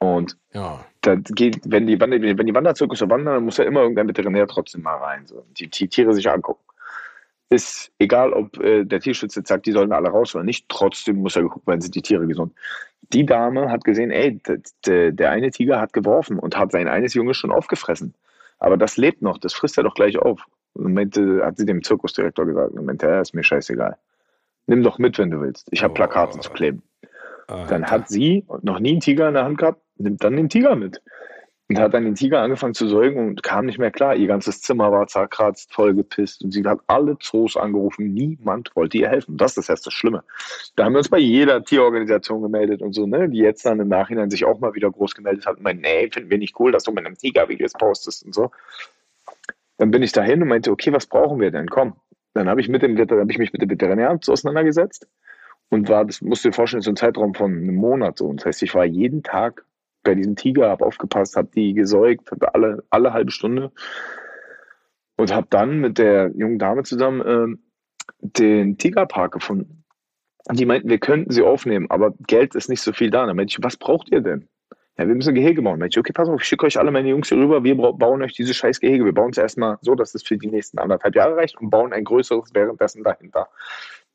Und 0.00 0.36
ja. 0.52 0.84
da 1.00 1.14
geht, 1.14 1.60
wenn 1.64 1.86
die, 1.86 2.00
Wander, 2.00 2.20
wenn 2.20 2.46
die 2.46 2.54
Wanderzirkusse 2.54 3.08
wandern, 3.08 3.34
dann 3.34 3.44
muss 3.44 3.56
ja 3.56 3.64
immer 3.64 3.80
irgendein 3.80 4.08
Veterinär 4.08 4.46
trotzdem 4.46 4.82
mal 4.82 4.96
rein, 4.96 5.26
so, 5.26 5.46
die, 5.58 5.68
die 5.68 5.88
Tiere 5.88 6.12
sich 6.12 6.28
angucken 6.28 6.62
ist 7.52 7.92
egal, 7.98 8.32
ob 8.32 8.58
äh, 8.58 8.84
der 8.84 9.00
Tierschützer 9.00 9.40
jetzt 9.40 9.48
sagt, 9.48 9.66
die 9.66 9.72
sollen 9.72 9.92
alle 9.92 10.08
raus 10.08 10.34
oder 10.34 10.44
nicht, 10.44 10.68
trotzdem 10.68 11.16
muss 11.16 11.36
er 11.36 11.42
geguckt 11.42 11.66
werden, 11.66 11.80
sind 11.80 11.94
die 11.94 12.02
Tiere 12.02 12.26
gesund. 12.26 12.52
Die 13.12 13.26
Dame 13.26 13.70
hat 13.70 13.84
gesehen, 13.84 14.10
ey, 14.10 14.40
der 14.86 15.30
eine 15.30 15.50
Tiger 15.50 15.80
hat 15.80 15.92
geworfen 15.92 16.38
und 16.38 16.56
hat 16.56 16.72
sein 16.72 16.88
eines 16.88 17.14
Junges 17.14 17.36
schon 17.36 17.52
aufgefressen. 17.52 18.14
Aber 18.58 18.76
das 18.76 18.96
lebt 18.96 19.22
noch, 19.22 19.38
das 19.38 19.54
frisst 19.54 19.76
er 19.76 19.84
doch 19.84 19.94
gleich 19.94 20.18
auf. 20.18 20.40
Und 20.74 20.94
meinte, 20.94 21.44
hat 21.44 21.58
sie 21.58 21.66
dem 21.66 21.82
Zirkusdirektor 21.82 22.46
gesagt, 22.46 22.72
und 22.72 22.86
meinte, 22.86 23.06
ja, 23.06 23.20
ist 23.20 23.34
mir 23.34 23.42
scheißegal. 23.42 23.96
Nimm 24.66 24.82
doch 24.82 24.98
mit, 24.98 25.18
wenn 25.18 25.30
du 25.30 25.40
willst. 25.40 25.68
Ich 25.70 25.82
habe 25.82 25.92
Plakate 25.92 26.38
oh. 26.38 26.40
zu 26.40 26.50
kleben. 26.50 26.82
Alter. 27.48 27.66
Dann 27.66 27.90
hat 27.90 28.08
sie 28.08 28.46
noch 28.62 28.78
nie 28.78 28.92
einen 28.92 29.00
Tiger 29.00 29.28
in 29.28 29.34
der 29.34 29.44
Hand 29.44 29.58
gehabt, 29.58 29.82
nimmt 29.98 30.24
dann 30.24 30.36
den 30.36 30.48
Tiger 30.48 30.76
mit 30.76 31.02
und 31.72 31.78
hat 31.78 31.94
dann 31.94 32.04
den 32.04 32.14
Tiger 32.14 32.42
angefangen 32.42 32.74
zu 32.74 32.86
säugen 32.86 33.28
und 33.28 33.42
kam 33.42 33.64
nicht 33.64 33.78
mehr 33.78 33.90
klar. 33.90 34.14
Ihr 34.14 34.26
ganzes 34.26 34.60
Zimmer 34.60 34.92
war 34.92 35.06
zerkratzt, 35.06 35.72
vollgepisst 35.72 36.44
und 36.44 36.50
sie 36.50 36.62
hat 36.64 36.80
alle 36.86 37.16
Zoos 37.18 37.56
angerufen. 37.56 38.12
Niemand 38.12 38.76
wollte 38.76 38.98
ihr 38.98 39.08
helfen. 39.08 39.38
Das 39.38 39.56
ist 39.56 39.70
erst 39.70 39.86
das 39.86 39.94
Schlimme. 39.94 40.22
Da 40.76 40.84
haben 40.84 40.92
wir 40.92 40.98
uns 40.98 41.08
bei 41.08 41.18
jeder 41.18 41.64
Tierorganisation 41.64 42.42
gemeldet 42.42 42.82
und 42.82 42.92
so, 42.92 43.06
ne, 43.06 43.30
die 43.30 43.38
jetzt 43.38 43.64
dann 43.64 43.80
im 43.80 43.88
Nachhinein 43.88 44.28
sich 44.28 44.44
auch 44.44 44.60
mal 44.60 44.74
wieder 44.74 44.90
groß 44.90 45.14
gemeldet 45.14 45.46
hat 45.46 45.56
und 45.56 45.62
meinen, 45.62 45.80
nee, 45.80 46.10
finden 46.10 46.28
wir 46.28 46.36
nicht 46.36 46.60
cool, 46.60 46.72
dass 46.72 46.84
du 46.84 46.92
mit 46.92 47.06
einem 47.06 47.16
Tiger-Videos 47.16 47.72
postest 47.72 48.26
und 48.26 48.34
so. 48.34 48.50
Dann 49.78 49.90
bin 49.90 50.02
ich 50.02 50.12
dahin 50.12 50.42
und 50.42 50.48
meinte, 50.48 50.70
okay, 50.72 50.92
was 50.92 51.06
brauchen 51.06 51.40
wir 51.40 51.50
denn? 51.50 51.70
Komm. 51.70 51.94
Dann 52.34 52.50
habe 52.50 52.60
ich, 52.60 52.68
hab 52.68 53.30
ich 53.30 53.38
mich 53.38 53.52
mit 53.54 53.62
dem 53.62 53.70
Veterinärarzt 53.70 54.28
auseinandergesetzt 54.28 55.06
und 55.70 55.88
war, 55.88 56.04
das 56.04 56.20
musst 56.20 56.44
du 56.44 56.50
dir 56.50 56.54
vorstellen, 56.54 56.82
so 56.82 56.90
ein 56.90 56.96
Zeitraum 56.96 57.32
von 57.34 57.50
einem 57.50 57.76
Monat 57.76 58.18
so. 58.18 58.30
Das 58.34 58.44
heißt, 58.44 58.62
ich 58.62 58.74
war 58.74 58.84
jeden 58.84 59.22
Tag 59.22 59.64
bei 60.02 60.14
diesem 60.14 60.36
Tiger, 60.36 60.68
habe 60.68 60.84
aufgepasst, 60.84 61.36
habe 61.36 61.48
die 61.54 61.74
gesäugt, 61.74 62.30
habe 62.30 62.54
alle, 62.54 62.84
alle 62.90 63.12
halbe 63.12 63.30
Stunde 63.30 63.72
und 65.16 65.32
habe 65.32 65.46
dann 65.50 65.78
mit 65.78 65.98
der 65.98 66.30
jungen 66.34 66.58
Dame 66.58 66.82
zusammen 66.82 67.20
äh, 67.20 67.56
den 68.20 68.78
Tigerpark 68.78 69.32
gefunden. 69.32 69.84
Und 70.48 70.58
die 70.58 70.66
meinten, 70.66 70.88
wir 70.88 70.98
könnten 70.98 71.30
sie 71.30 71.42
aufnehmen, 71.42 71.86
aber 71.90 72.14
Geld 72.26 72.54
ist 72.54 72.68
nicht 72.68 72.82
so 72.82 72.92
viel 72.92 73.10
da. 73.10 73.26
Dann 73.26 73.36
meinte 73.36 73.52
ich, 73.52 73.64
was 73.64 73.76
braucht 73.76 74.10
ihr 74.10 74.20
denn? 74.20 74.48
Ja, 74.98 75.06
wir 75.06 75.14
müssen 75.14 75.34
Gehege 75.34 75.62
bauen. 75.62 75.78
Meinte 75.78 75.94
ich, 75.94 75.98
okay, 75.98 76.12
pass 76.12 76.28
auf, 76.28 76.40
ich 76.40 76.46
schicke 76.46 76.66
euch 76.66 76.78
alle 76.78 76.90
meine 76.90 77.08
Jungs 77.08 77.28
hier 77.28 77.38
rüber, 77.38 77.64
wir 77.64 77.76
bauen 77.76 78.22
euch 78.22 78.34
diese 78.34 78.52
scheiß 78.52 78.80
Gehege. 78.80 79.04
Wir 79.04 79.14
bauen 79.14 79.30
es 79.30 79.38
erstmal 79.38 79.78
so, 79.80 79.94
dass 79.94 80.14
es 80.14 80.22
für 80.22 80.36
die 80.36 80.48
nächsten 80.48 80.78
anderthalb 80.78 81.14
Jahre 81.14 81.36
reicht 81.36 81.58
und 81.60 81.70
bauen 81.70 81.92
ein 81.92 82.04
größeres 82.04 82.50
währenddessen 82.52 83.02
dahinter. 83.02 83.48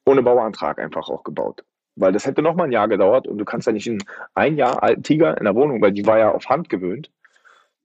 Ohne 0.06 0.22
Bauantrag 0.22 0.80
einfach 0.80 1.10
auch 1.10 1.24
gebaut. 1.24 1.64
Weil 1.98 2.14
das 2.14 2.26
hätte 2.26 2.42
noch 2.42 2.56
mal 2.56 2.66
ein 2.66 2.72
Jahr 2.72 2.88
gedauert 2.88 3.28
und 3.28 3.40
du 3.40 3.46
kannst 3.46 3.68
ja 3.68 3.74
nicht 3.74 3.90
einen 3.90 4.04
ein 4.36 4.56
Jahr 4.56 4.84
alten 4.84 5.04
Tiger 5.04 5.38
in 5.38 5.46
der 5.46 5.56
Wohnung, 5.56 5.82
weil 5.82 5.92
die 5.92 6.06
war 6.06 6.20
ja 6.20 6.32
auf 6.32 6.48
Hand 6.48 6.70
gewöhnt. 6.70 7.12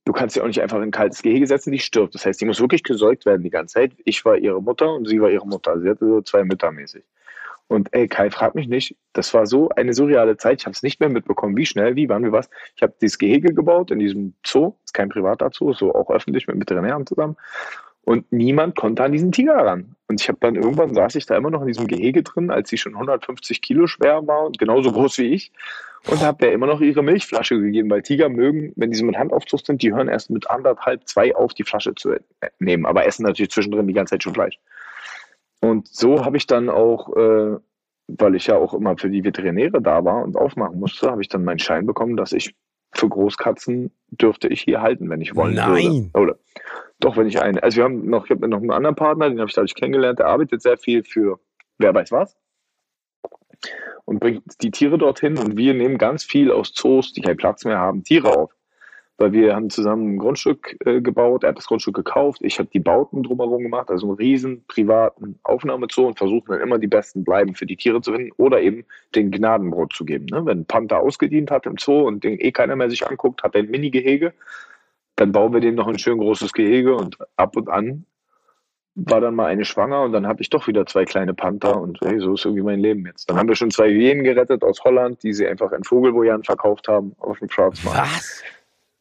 Du 0.05 0.13
kannst 0.13 0.35
sie 0.35 0.43
auch 0.43 0.47
nicht 0.47 0.61
einfach 0.61 0.77
in 0.77 0.85
ein 0.85 0.91
kaltes 0.91 1.23
Gehege 1.23 1.47
setzen, 1.47 1.73
die 1.73 1.79
stirbt. 1.79 2.15
Das 2.15 2.27
heißt, 2.27 2.41
die 2.41 2.45
muss 2.45 2.61
wirklich 2.61 2.83
gesäugt 2.83 3.25
werden 3.25 3.43
die 3.43 3.51
ganze 3.51 3.75
Zeit. 3.75 3.93
Ich 4.05 4.25
war 4.25 4.37
ihre 4.37 4.61
Mutter 4.61 4.93
und 4.93 5.09
sie 5.09 5.21
war 5.21 5.31
ihre 5.31 5.47
Mutter. 5.47 5.81
Sie 5.81 5.89
hatte 5.89 6.05
so 6.05 6.21
zwei 6.23 6.45
Mütter 6.45 6.73
mäßig. 6.73 7.05
Und 7.69 7.89
ey, 7.93 8.07
Kai, 8.07 8.31
frag 8.31 8.55
mich 8.55 8.69
nicht, 8.69 8.97
das 9.15 9.33
war 9.33 9.47
so 9.47 9.71
eine 9.71 9.95
surreale 9.95 10.37
Zeit. 10.37 10.61
Ich 10.61 10.67
habe 10.67 10.75
es 10.75 10.83
nicht 10.83 11.01
mehr 11.01 11.09
mitbekommen, 11.09 11.57
wie 11.57 11.65
schnell, 11.65 11.97
wie, 11.97 12.09
wann, 12.09 12.25
wie 12.25 12.33
was. 12.33 12.51
Ich 12.77 12.83
habe 12.83 12.95
dieses 13.01 13.19
Gehege 13.19 13.55
gebaut 13.55 13.91
in 13.91 13.99
diesem 13.99 14.35
Zoo, 14.45 14.75
ist 14.85 14.93
kein 14.93 15.09
privater 15.09 15.51
Zoo, 15.55 15.73
so 15.73 15.95
auch 15.95 16.11
öffentlich 16.11 16.47
mit 16.47 16.59
Veterinären 16.61 17.07
zusammen. 17.07 17.37
Und 18.05 18.31
niemand 18.33 18.75
konnte 18.75 19.05
an 19.05 19.13
diesen 19.13 19.31
Tiger 19.31 19.55
ran. 19.55 19.95
Und 20.09 20.21
ich 20.21 20.29
habe 20.29 20.39
dann 20.41 20.57
irgendwann 20.57 20.93
saß 20.93 21.15
ich 21.15 21.27
da 21.27 21.37
immer 21.37 21.51
noch 21.51 21.61
in 21.61 21.69
diesem 21.69 21.87
Gehege 21.87 22.23
drin, 22.23 22.51
als 22.51 22.69
sie 22.69 22.77
schon 22.77 22.95
150 22.95 23.63
Kilo 23.63 23.87
schwer 23.87 24.27
war 24.27 24.47
und 24.47 24.59
genauso 24.59 24.91
groß 24.91 25.19
wie 25.19 25.33
ich. 25.33 25.53
Und 26.09 26.21
habe 26.21 26.39
der 26.39 26.53
immer 26.53 26.67
noch 26.67 26.81
ihre 26.81 27.03
Milchflasche 27.03 27.61
gegeben, 27.61 27.89
weil 27.89 28.03
Tiger 28.03 28.29
mögen, 28.29 28.73
wenn 28.75 28.93
so 28.93 29.05
mit 29.05 29.17
Handaufzucht 29.17 29.67
sind, 29.67 29.83
die 29.83 29.95
hören 29.95 30.09
erst 30.09 30.31
mit 30.31 30.51
anderthalb, 30.51 31.07
zwei 31.07 31.35
auf, 31.37 31.55
die 31.55 31.63
Flasche 31.63 31.95
zu 31.95 32.17
nehmen, 32.59 32.87
aber 32.87 33.07
essen 33.07 33.23
natürlich 33.23 33.53
zwischendrin 33.53 33.87
die 33.87 33.95
ganze 33.95 34.15
Zeit 34.15 34.25
schon 34.25 34.35
Fleisch. 34.35 34.59
Und 35.61 35.87
so 35.87 36.25
habe 36.25 36.37
ich 36.37 36.49
dann 36.49 36.69
auch, 36.69 37.17
äh, 37.17 37.57
weil 38.09 38.35
ich 38.35 38.49
ja 38.49 38.57
auch 38.57 38.75
immer 38.75 38.99
für 38.99 39.11
die 39.11 39.23
Veterinäre 39.23 39.81
da 39.81 40.05
war 40.05 40.25
und 40.25 40.37
aufmachen 40.37 40.81
musste, 40.81 41.09
habe 41.09 41.23
ich 41.23 41.29
dann 41.29 41.45
meinen 41.45 41.61
Schein 41.61 41.87
bekommen, 41.87 42.17
dass 42.17 42.33
ich 42.33 42.53
für 42.93 43.09
Großkatzen 43.09 43.93
dürfte 44.11 44.49
ich 44.49 44.63
hier 44.63 44.83
halten, 44.83 45.09
wenn 45.09 45.21
ich 45.21 45.37
wollen 45.37 45.55
Nein. 45.55 46.11
würde. 46.13 46.33
Oder 46.33 46.39
doch, 47.03 47.17
wenn 47.17 47.27
ich 47.27 47.41
eine. 47.41 47.63
Also 47.63 47.79
wir 47.79 47.85
haben 47.85 48.09
noch, 48.09 48.25
ich 48.25 48.31
habe 48.31 48.49
noch 48.49 48.59
einen 48.59 48.71
anderen 48.71 48.97
Partner, 48.97 49.29
den 49.29 49.39
habe 49.39 49.49
ich 49.49 49.55
dadurch 49.55 49.75
kennengelernt, 49.75 50.19
der 50.19 50.27
arbeitet 50.27 50.63
sehr 50.63 50.79
viel 50.79 51.05
für 51.05 51.39
wer 51.79 51.95
weiß 51.95 52.13
was 52.13 52.37
und 54.05 54.21
bringt 54.21 54.43
die 54.63 54.71
Tiere 54.71 54.99
dorthin 54.99 55.39
und 55.39 55.57
wir 55.57 55.75
nehmen 55.75 55.99
ganz 55.99 56.25
viel 56.25 56.51
aus 56.51 56.73
Zoos, 56.73 57.13
die 57.13 57.21
keinen 57.21 57.37
Platz 57.37 57.65
mehr 57.65 57.79
haben, 57.79 58.05
Tiere 58.05 58.37
auf 58.37 58.53
weil 59.23 59.33
wir 59.33 59.55
haben 59.55 59.71
zusammen 59.71 60.15
ein 60.15 60.19
Grundstück 60.19 60.77
äh, 60.85 61.01
gebaut. 61.01 61.45
Er 61.45 61.51
hat 61.51 61.59
das 61.59 61.69
Grundstück 61.69 61.95
gekauft. 61.95 62.41
Ich 62.43 62.59
habe 62.59 62.69
die 62.73 62.81
Bauten 62.81 63.23
drumherum 63.23 63.63
gemacht, 63.63 63.89
also 63.89 64.09
einen 64.09 64.17
riesen 64.17 64.65
privaten 64.67 65.39
Aufnahmezoo 65.45 66.09
und 66.09 66.19
versuchen 66.19 66.47
dann 66.49 66.61
immer 66.61 66.79
die 66.79 66.89
besten 66.89 67.23
bleiben 67.23 67.55
für 67.55 67.65
die 67.65 67.77
Tiere 67.77 68.01
zu 68.01 68.13
finden 68.13 68.33
oder 68.37 68.61
eben 68.61 68.85
den 69.15 69.31
Gnadenbrot 69.31 69.93
zu 69.93 70.05
geben. 70.05 70.27
Ne? 70.27 70.45
Wenn 70.45 70.61
ein 70.61 70.67
Panther 70.67 70.99
ausgedient 71.01 71.53
hat 71.53 71.67
im 71.67 71.77
Zoo 71.79 72.07
und 72.07 72.25
den 72.25 72.41
eh 72.41 72.51
keiner 72.51 72.75
mehr 72.75 72.91
sich 72.91 73.07
anguckt, 73.07 73.45
hat 73.45 73.55
er 73.55 73.63
ein 73.63 73.71
Mini-Gehege, 73.71 74.33
dann 75.23 75.31
bauen 75.31 75.53
wir 75.53 75.61
dem 75.61 75.77
noch 75.77 75.87
ein 75.87 76.01
schön 76.01 76.19
großes 76.19 76.53
Gehege 76.53 76.97
und 76.97 77.17
ab 77.37 77.57
und 77.57 77.69
an 77.69 78.05
war 78.97 79.21
dann 79.21 79.37
mal 79.37 79.47
eine 79.47 79.65
schwanger 79.65 80.03
und 80.03 80.13
dann 80.13 80.27
habe 80.27 80.43
ich 80.43 80.51
doch 80.51 80.67
wieder 80.67 80.85
zwei 80.85 81.05
kleine 81.05 81.33
Panther 81.33 81.81
und 81.81 82.01
hey, 82.03 82.19
so 82.19 82.35
ist 82.35 82.45
irgendwie 82.45 82.65
mein 82.65 82.81
Leben 82.81 83.07
jetzt. 83.07 83.31
Dann 83.31 83.37
haben 83.37 83.49
wir 83.49 83.55
schon 83.55 83.71
zwei 83.71 83.89
Hyänen 83.89 84.25
gerettet 84.25 84.65
aus 84.65 84.83
Holland, 84.83 85.23
die 85.23 85.33
sie 85.33 85.47
einfach 85.47 85.71
in 85.71 85.85
Vogelbojan 85.85 86.43
verkauft 86.43 86.89
haben 86.89 87.15
auf 87.21 87.39
dem 87.39 87.49
Schwarzmarkt. 87.49 88.01
Was? 88.01 88.43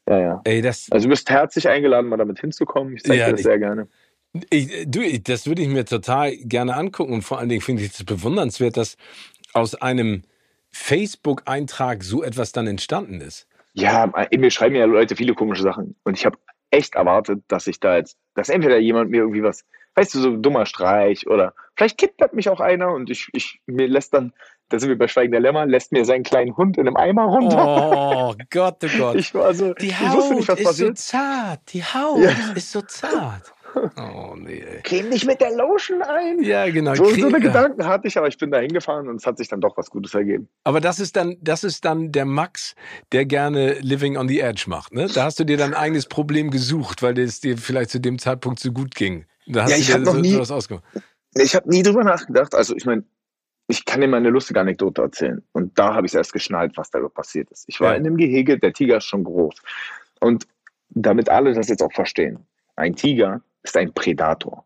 Ja, 0.08 0.20
ja. 0.20 0.42
Ey, 0.44 0.62
das, 0.62 0.90
also 0.92 1.06
du 1.06 1.10
bist 1.10 1.28
herzlich 1.28 1.68
eingeladen, 1.68 2.08
mal 2.08 2.18
damit 2.18 2.40
hinzukommen. 2.40 2.98
Ich 2.98 3.04
zeige 3.04 3.20
ja, 3.20 3.26
dir 3.26 3.32
das 3.32 3.42
sehr 3.42 3.58
gerne. 3.58 3.88
Ich, 4.52 4.86
du, 4.86 5.02
das 5.20 5.48
würde 5.48 5.64
ich 5.64 5.70
mir 5.70 5.86
total 5.86 6.38
gerne 6.38 6.76
angucken 6.76 7.14
und 7.14 7.24
vor 7.24 7.40
allen 7.40 7.50
Dingen 7.50 7.62
finde 7.62 7.82
ich 7.82 7.92
es 7.94 8.04
bewundernswert, 8.04 8.78
dass 8.78 8.96
aus 9.54 9.74
einem 9.74 10.22
Facebook-Eintrag 10.70 12.04
so 12.04 12.22
etwas 12.22 12.52
dann 12.52 12.68
entstanden 12.68 13.22
ist. 13.22 13.48
Ja, 13.74 14.12
mir 14.38 14.52
schreiben 14.52 14.76
ja 14.76 14.86
Leute 14.86 15.16
viele 15.16 15.34
komische 15.34 15.64
Sachen 15.64 15.96
und 16.04 16.18
ich 16.18 16.26
habe 16.26 16.38
echt 16.72 16.96
erwartet, 16.96 17.44
dass 17.48 17.68
ich 17.68 17.80
da 17.80 17.98
jetzt, 17.98 18.18
dass 18.36 18.50
entweder 18.50 18.78
jemand 18.78 19.10
mir 19.12 19.22
irgendwie 19.22 19.44
was, 19.44 19.66
weißt 19.96 20.16
du, 20.16 20.20
so 20.20 20.30
ein 20.30 20.42
dummer 20.42 20.66
Streich 20.66 21.28
oder 21.28 21.54
vielleicht 21.76 21.98
kidnappt 21.98 22.34
mich 22.34 22.50
auch 22.50 22.60
einer 22.60 22.94
und 22.94 23.10
ich, 23.10 23.28
ich 23.34 23.62
mir 23.66 23.88
lässt 23.88 24.14
dann 24.14 24.34
da 24.72 24.80
sind 24.80 24.90
wir 24.90 24.98
bei 24.98 25.08
Schweigender 25.08 25.40
Lämmer, 25.40 25.66
lässt 25.66 25.92
mir 25.92 26.06
seinen 26.06 26.24
kleinen 26.24 26.56
Hund 26.56 26.78
in 26.78 26.88
einem 26.88 26.96
Eimer 26.96 27.26
runter. 27.26 28.30
Oh 28.30 28.36
Gott, 28.50 28.78
oh 28.84 28.98
Gott. 28.98 29.16
Ich 29.22 29.34
war 29.34 29.54
so, 29.54 29.74
die 29.74 29.94
Haut 29.94 30.32
nicht, 30.32 30.50
ist 30.50 30.64
passiert. 30.64 30.98
so 30.98 31.12
zart. 31.12 31.60
Die 31.74 31.84
Haut 31.84 32.22
ja. 32.22 32.54
ist 32.56 32.72
so 32.72 32.82
zart. 32.82 33.54
Oh 33.98 34.36
nee. 34.36 34.64
Creme 34.84 35.10
nicht 35.10 35.26
mit 35.26 35.42
der 35.42 35.56
Lotion 35.56 36.02
ein. 36.02 36.44
Ja, 36.44 36.70
genau. 36.70 36.96
So, 36.96 37.10
so 37.10 37.28
eine 37.28 37.40
Gedanken 37.40 37.86
hatte 37.86 38.08
ich, 38.08 38.18
aber 38.18 38.28
ich 38.28 38.38
bin 38.38 38.52
da 38.52 38.60
hingefahren 38.60 39.08
und 39.08 39.18
es 39.18 39.26
hat 39.26 39.38
sich 39.38 39.48
dann 39.48 39.62
doch 39.62 39.78
was 39.78 39.90
Gutes 39.90 40.14
ergeben. 40.14 40.48
Aber 40.64 40.82
das 40.82 41.00
ist 41.00 41.16
dann, 41.16 41.38
das 41.42 41.64
ist 41.64 41.86
dann 41.86 42.12
der 42.12 42.26
Max, 42.26 42.76
der 43.12 43.26
gerne 43.26 43.74
Living 43.82 44.18
on 44.18 44.28
the 44.28 44.40
Edge 44.40 44.66
macht. 44.68 44.94
Ne? 44.94 45.08
Da 45.14 45.24
hast 45.26 45.40
du 45.40 45.44
dir 45.44 45.58
dein 45.58 45.74
eigenes 45.74 46.06
Problem 46.06 46.52
gesucht, 46.52 47.02
weil 47.02 47.18
es 47.20 47.40
dir 47.40 47.58
vielleicht 47.58 47.90
zu 47.90 48.00
dem 48.00 48.20
Zeitpunkt 48.20 48.60
so 48.60 48.72
gut 48.72 48.96
ging. 48.96 49.26
Da 49.48 49.64
hast 49.64 49.72
ja, 49.72 49.78
ich 49.78 49.94
habe 49.94 50.04
noch 50.04 50.14
so, 50.14 50.20
nie, 50.20 50.46
so 50.46 50.80
ich 51.36 51.56
habe 51.56 51.70
nie 51.70 51.84
drüber 51.84 52.04
nachgedacht. 52.04 52.56
Also 52.56 52.76
ich 52.76 52.86
meine, 52.86 53.04
ich 53.68 53.86
kann 53.86 54.02
dir 54.02 54.08
mal 54.08 54.18
eine 54.18 54.30
lustige 54.30 54.60
Anekdote 54.60 55.02
erzählen. 55.02 55.42
Und 55.54 55.78
da 55.80 55.96
habe 55.96 56.06
ich 56.06 56.14
erst 56.14 56.34
geschnallt, 56.34 56.74
was 56.76 56.92
da 56.92 57.00
passiert 57.08 57.50
ist. 57.52 57.66
Ich 57.68 57.80
war 57.80 57.92
ja. 57.92 57.98
in 57.98 58.04
dem 58.04 58.18
Gehege, 58.18 58.60
der 58.60 58.74
Tiger 58.74 58.98
ist 58.98 59.06
schon 59.06 59.24
groß. 59.24 59.56
Und 60.20 60.46
damit 60.90 61.30
alle 61.30 61.54
das 61.54 61.70
jetzt 61.70 61.82
auch 61.82 61.94
verstehen. 61.94 62.40
Ein 62.76 62.96
Tiger 62.96 63.42
ist 63.64 63.78
ein 63.78 63.94
Predator. 63.94 64.66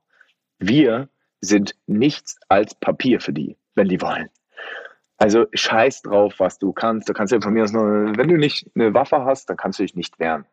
Wir 0.60 1.10
sind 1.42 1.76
nichts 1.86 2.38
als 2.50 2.76
Papier 2.76 3.20
für 3.20 3.34
die, 3.34 3.58
wenn 3.76 3.88
die 3.88 4.02
wollen. 4.02 4.30
Also 5.18 5.46
scheiß 5.54 6.02
drauf, 6.02 6.36
was 6.40 6.60
du 6.60 6.74
kannst. 6.74 7.08
Du 7.08 7.14
kannst 7.14 7.32
ja 7.32 7.40
von 7.40 7.54
mir 7.54 7.64
aus 7.64 7.72
nur, 7.72 8.18
wenn 8.18 8.28
du 8.28 8.38
nicht 8.38 8.70
eine 8.76 8.94
Waffe 8.94 9.24
hast, 9.24 9.50
dann 9.50 9.58
kannst 9.58 9.80
du 9.80 9.84
dich 9.84 9.96
nicht 9.96 10.20
wehren. 10.20 10.46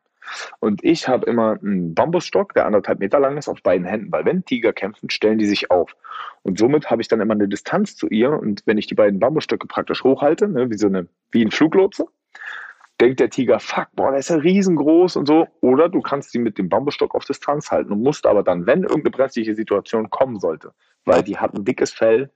Und 0.60 0.84
ich 0.84 1.08
habe 1.08 1.26
immer 1.26 1.58
einen 1.60 1.94
Bambusstock, 1.94 2.54
der 2.54 2.66
anderthalb 2.66 3.00
Meter 3.00 3.18
lang 3.18 3.36
ist, 3.36 3.48
auf 3.48 3.60
beiden 3.62 3.84
Händen, 3.84 4.12
weil 4.12 4.24
wenn 4.24 4.44
Tiger 4.44 4.72
kämpfen, 4.72 5.10
stellen 5.10 5.38
die 5.38 5.46
sich 5.46 5.72
auf. 5.72 5.96
Und 6.42 6.58
somit 6.58 6.90
habe 6.90 7.02
ich 7.02 7.08
dann 7.08 7.20
immer 7.20 7.34
eine 7.34 7.48
Distanz 7.48 7.96
zu 7.96 8.08
ihr. 8.08 8.30
Und 8.30 8.62
wenn 8.64 8.78
ich 8.78 8.86
die 8.86 8.94
beiden 8.94 9.18
Bambusstöcke 9.18 9.66
praktisch 9.66 10.04
hochhalte, 10.04 10.48
ne, 10.48 10.70
wie 10.70 10.78
so 10.78 10.86
eine, 10.86 11.08
wie 11.32 11.44
ein 11.44 11.50
Fluglotse, 11.50 12.06
denkt 13.02 13.20
der 13.20 13.30
Tiger, 13.30 13.58
fuck, 13.58 13.88
boah, 13.94 14.10
der 14.10 14.20
ist 14.20 14.30
ja 14.30 14.36
riesengroß 14.36 15.16
und 15.16 15.26
so. 15.26 15.48
Oder 15.60 15.88
du 15.88 16.00
kannst 16.00 16.30
sie 16.30 16.38
mit 16.38 16.56
dem 16.56 16.68
Bambusstock 16.68 17.14
auf 17.14 17.24
Distanz 17.24 17.70
halten 17.70 17.92
und 17.92 18.00
musst 18.00 18.26
aber 18.26 18.42
dann, 18.44 18.66
wenn 18.66 18.82
irgendeine 18.82 19.10
brenzliche 19.10 19.54
Situation 19.54 20.08
kommen 20.08 20.38
sollte, 20.38 20.72
weil 21.04 21.22
die 21.22 21.36
hat 21.36 21.54
ein 21.54 21.64
dickes 21.64 21.92
Fell, 21.92 22.30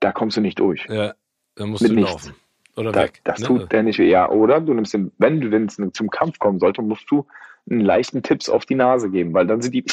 da 0.00 0.12
kommst 0.12 0.38
du 0.38 0.40
nicht 0.40 0.58
durch. 0.58 0.86
Ja, 0.88 1.12
dann 1.54 1.68
musst 1.70 1.82
mit 1.82 1.92
du 1.92 1.96
nichts. 1.96 2.12
laufen. 2.12 2.34
Oder 2.76 2.92
da, 2.92 3.02
weg. 3.02 3.20
Das 3.24 3.40
ne? 3.40 3.46
tut 3.46 3.72
der 3.72 3.82
nicht 3.82 3.98
weh. 3.98 4.08
Ja, 4.08 4.30
oder 4.30 4.60
du 4.60 4.72
nimmst 4.72 4.94
den, 4.94 5.12
wenn 5.18 5.40
du 5.40 5.50
wenn 5.50 5.68
zum 5.68 6.08
Kampf 6.08 6.38
kommen 6.38 6.58
sollte, 6.58 6.80
musst 6.80 7.10
du 7.10 7.26
einen 7.68 7.80
leichten 7.80 8.22
Tipps 8.22 8.48
auf 8.48 8.64
die 8.64 8.76
Nase 8.76 9.10
geben, 9.10 9.34
weil 9.34 9.46
dann 9.46 9.60
sind 9.60 9.74
die, 9.74 9.84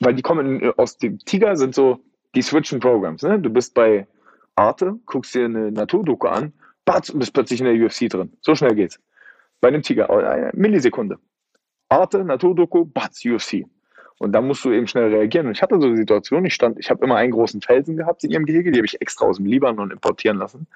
weil 0.00 0.14
die 0.14 0.22
kommen 0.22 0.72
aus 0.76 0.98
dem 0.98 1.18
Tiger 1.20 1.56
sind 1.56 1.74
so, 1.74 2.00
die 2.34 2.42
switchen 2.42 2.80
Programs. 2.80 3.22
Ne? 3.22 3.38
Du 3.38 3.48
bist 3.48 3.72
bei 3.72 4.06
Arte, 4.56 4.98
guckst 5.06 5.34
dir 5.34 5.46
eine 5.46 5.72
Naturdoku 5.72 6.28
an, 6.28 6.52
batz, 6.84 7.10
und 7.10 7.18
bist 7.18 7.32
plötzlich 7.32 7.60
in 7.60 7.66
der 7.66 7.74
UFC 7.74 8.08
drin. 8.08 8.32
So 8.40 8.54
schnell 8.54 8.74
geht's. 8.74 8.98
Bei 9.60 9.68
einem 9.68 9.82
Tiger, 9.82 10.10
eine 10.10 10.50
Millisekunde. 10.54 11.18
Arte, 11.88 12.24
Naturdoku, 12.24 12.84
batz, 12.84 13.24
UFC. 13.24 13.66
Und 14.18 14.32
da 14.32 14.40
musst 14.40 14.64
du 14.64 14.72
eben 14.72 14.86
schnell 14.86 15.14
reagieren. 15.14 15.46
Und 15.46 15.56
ich 15.56 15.62
hatte 15.62 15.80
so 15.80 15.86
eine 15.86 15.96
Situation, 15.96 16.44
ich 16.44 16.54
stand, 16.54 16.78
ich 16.78 16.90
habe 16.90 17.04
immer 17.04 17.16
einen 17.16 17.32
großen 17.32 17.60
Felsen 17.60 17.96
gehabt 17.96 18.22
in 18.24 18.30
ihrem 18.30 18.44
Gehege, 18.44 18.70
die 18.70 18.78
habe 18.78 18.86
ich 18.86 19.00
extra 19.00 19.26
aus 19.26 19.36
dem 19.36 19.46
Libanon 19.46 19.90
importieren 19.90 20.38
lassen 20.38 20.66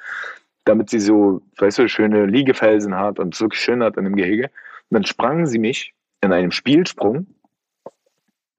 damit 0.64 0.90
sie 0.90 1.00
so, 1.00 1.42
weißt 1.58 1.78
du, 1.78 1.88
schöne 1.88 2.26
Liegefelsen 2.26 2.96
hat 2.96 3.18
und 3.18 3.34
es 3.34 3.40
wirklich 3.40 3.60
schön 3.60 3.82
hat 3.82 3.96
in 3.96 4.04
dem 4.04 4.16
Gehege. 4.16 4.44
Und 4.90 4.94
dann 4.94 5.04
sprangen 5.04 5.46
sie 5.46 5.58
mich 5.58 5.94
in 6.20 6.32
einem 6.32 6.50
Spielsprung. 6.50 7.26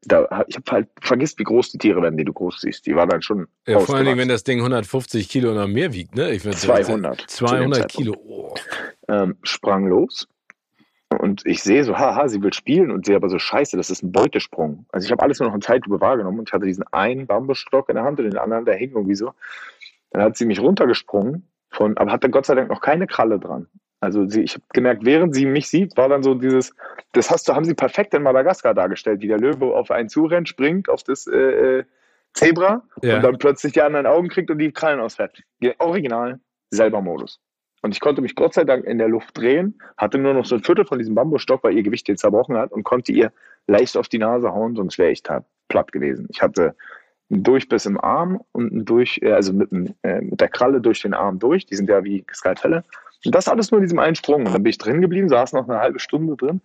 Da, 0.07 0.45
ich 0.47 0.55
habe 0.55 0.71
halt 0.71 0.87
vergisst, 1.01 1.39
wie 1.39 1.43
groß 1.43 1.71
die 1.71 1.77
Tiere 1.77 2.01
werden, 2.01 2.17
die 2.17 2.25
du 2.25 2.33
groß 2.33 2.61
siehst. 2.61 2.85
Die 2.85 2.95
war 2.95 3.07
dann 3.07 3.21
schon. 3.21 3.47
Ja, 3.65 3.79
vor 3.79 3.95
allen 3.95 4.05
Dingen, 4.05 4.19
wenn 4.19 4.29
das 4.29 4.43
Ding 4.43 4.59
150 4.59 5.27
Kilo 5.27 5.51
oder 5.51 5.67
mehr 5.67 5.93
wiegt, 5.93 6.15
ne? 6.15 6.31
Ich 6.31 6.43
200. 6.43 7.21
200 7.21 7.91
Kilo. 7.91 8.15
Oh. 8.17 8.53
Ähm, 9.07 9.37
sprang 9.43 9.87
los 9.87 10.27
und 11.19 11.45
ich 11.45 11.61
sehe 11.61 11.83
so, 11.83 11.97
haha, 11.97 12.27
sie 12.27 12.41
will 12.41 12.53
spielen 12.53 12.91
und 12.91 13.05
sehe 13.05 13.15
aber 13.15 13.29
so, 13.29 13.39
scheiße, 13.39 13.77
das 13.77 13.89
ist 13.89 14.03
ein 14.03 14.11
Beutesprung. 14.11 14.85
Also 14.91 15.05
ich 15.05 15.11
habe 15.11 15.23
alles 15.23 15.39
nur 15.39 15.49
noch 15.49 15.55
in 15.55 15.61
Zeitlupe 15.61 16.01
wahrgenommen 16.01 16.39
und 16.39 16.49
ich 16.49 16.53
hatte 16.53 16.65
diesen 16.65 16.85
einen 16.91 17.27
Bambusstock 17.27 17.89
in 17.89 17.95
der 17.95 18.03
Hand 18.03 18.19
und 18.19 18.25
den 18.25 18.37
anderen, 18.37 18.65
der 18.65 18.75
hing 18.75 18.91
irgendwie 18.91 19.15
so. 19.15 19.33
Dann 20.11 20.21
hat 20.21 20.37
sie 20.37 20.45
mich 20.45 20.59
runtergesprungen 20.59 21.47
von, 21.69 21.97
aber 21.97 22.11
hatte 22.11 22.29
Gott 22.29 22.45
sei 22.45 22.55
Dank 22.55 22.69
noch 22.69 22.81
keine 22.81 23.07
Kralle 23.07 23.39
dran. 23.39 23.67
Also 23.99 24.27
sie, 24.27 24.41
ich 24.43 24.53
habe 24.53 24.65
gemerkt, 24.73 25.05
während 25.05 25.33
sie 25.33 25.45
mich 25.45 25.69
sieht, 25.69 25.97
war 25.97 26.09
dann 26.09 26.21
so 26.21 26.35
dieses, 26.35 26.75
das 27.13 27.31
hast 27.31 27.47
du, 27.47 27.55
haben 27.55 27.65
sie 27.65 27.73
perfekt 27.73 28.13
in 28.13 28.23
Madagaskar 28.23 28.73
dargestellt, 28.73 29.21
wie 29.21 29.27
der 29.27 29.39
Löwe 29.39 29.75
auf 29.75 29.89
einen 29.89 30.09
zurennt, 30.09 30.49
springt 30.49 30.89
auf 30.89 31.03
das 31.03 31.27
äh, 31.27 31.79
äh, 31.79 31.83
Zebra 32.33 32.83
ja. 33.01 33.15
und 33.15 33.23
dann 33.23 33.37
plötzlich 33.37 33.73
die 33.73 33.81
anderen 33.81 34.05
Augen 34.05 34.27
kriegt 34.27 34.51
und 34.51 34.59
die 34.59 34.71
Krallen 34.71 34.99
ausfährt. 34.99 35.41
Original, 35.79 36.39
selber 36.69 37.01
Modus. 37.01 37.39
Und 37.81 37.93
ich 37.93 37.99
konnte 37.99 38.21
mich 38.21 38.35
Gott 38.35 38.53
sei 38.53 38.63
Dank 38.63 38.85
in 38.85 38.97
der 38.97 39.07
Luft 39.07 39.37
drehen, 39.37 39.79
hatte 39.95 40.17
nur 40.17 40.33
noch 40.33 40.45
so 40.45 40.55
ein 40.55 40.63
Viertel 40.63 40.85
von 40.85 40.97
diesem 40.97 41.15
Bambusstock, 41.15 41.63
weil 41.63 41.75
ihr 41.75 41.83
Gewicht 41.83 42.07
den 42.07 42.17
zerbrochen 42.17 42.57
hat 42.57 42.71
und 42.71 42.83
konnte 42.83 43.11
ihr 43.11 43.31
leicht 43.67 43.95
auf 43.95 44.07
die 44.07 44.17
Nase 44.17 44.51
hauen, 44.51 44.75
sonst 44.75 44.97
wäre 44.97 45.11
ich 45.11 45.23
da 45.23 45.45
platt 45.67 45.91
gewesen. 45.91 46.27
Ich 46.29 46.41
hatte 46.41 46.75
ein 47.31 47.43
Durchbiss 47.43 47.85
im 47.85 47.99
Arm 47.99 48.41
und 48.51 48.71
ein 48.73 48.85
durch, 48.85 49.19
äh, 49.21 49.31
also 49.31 49.53
mit, 49.53 49.69
äh, 50.03 50.21
mit 50.21 50.41
der 50.41 50.49
Kralle 50.49 50.81
durch 50.81 51.01
den 51.01 51.13
Arm 51.13 51.39
durch. 51.39 51.65
Die 51.65 51.75
sind 51.75 51.89
ja 51.89 52.03
wie 52.03 52.25
Skalpelle. 52.33 52.83
Und 53.25 53.35
das 53.35 53.47
alles 53.47 53.71
nur 53.71 53.79
in 53.79 53.85
diesem 53.85 53.99
einen 53.99 54.15
Sprung. 54.15 54.45
Und 54.45 54.53
dann 54.53 54.63
bin 54.63 54.69
ich 54.69 54.77
drin 54.77 55.01
geblieben, 55.01 55.29
saß 55.29 55.53
noch 55.53 55.67
eine 55.67 55.79
halbe 55.79 55.99
Stunde 55.99 56.35
drin. 56.35 56.61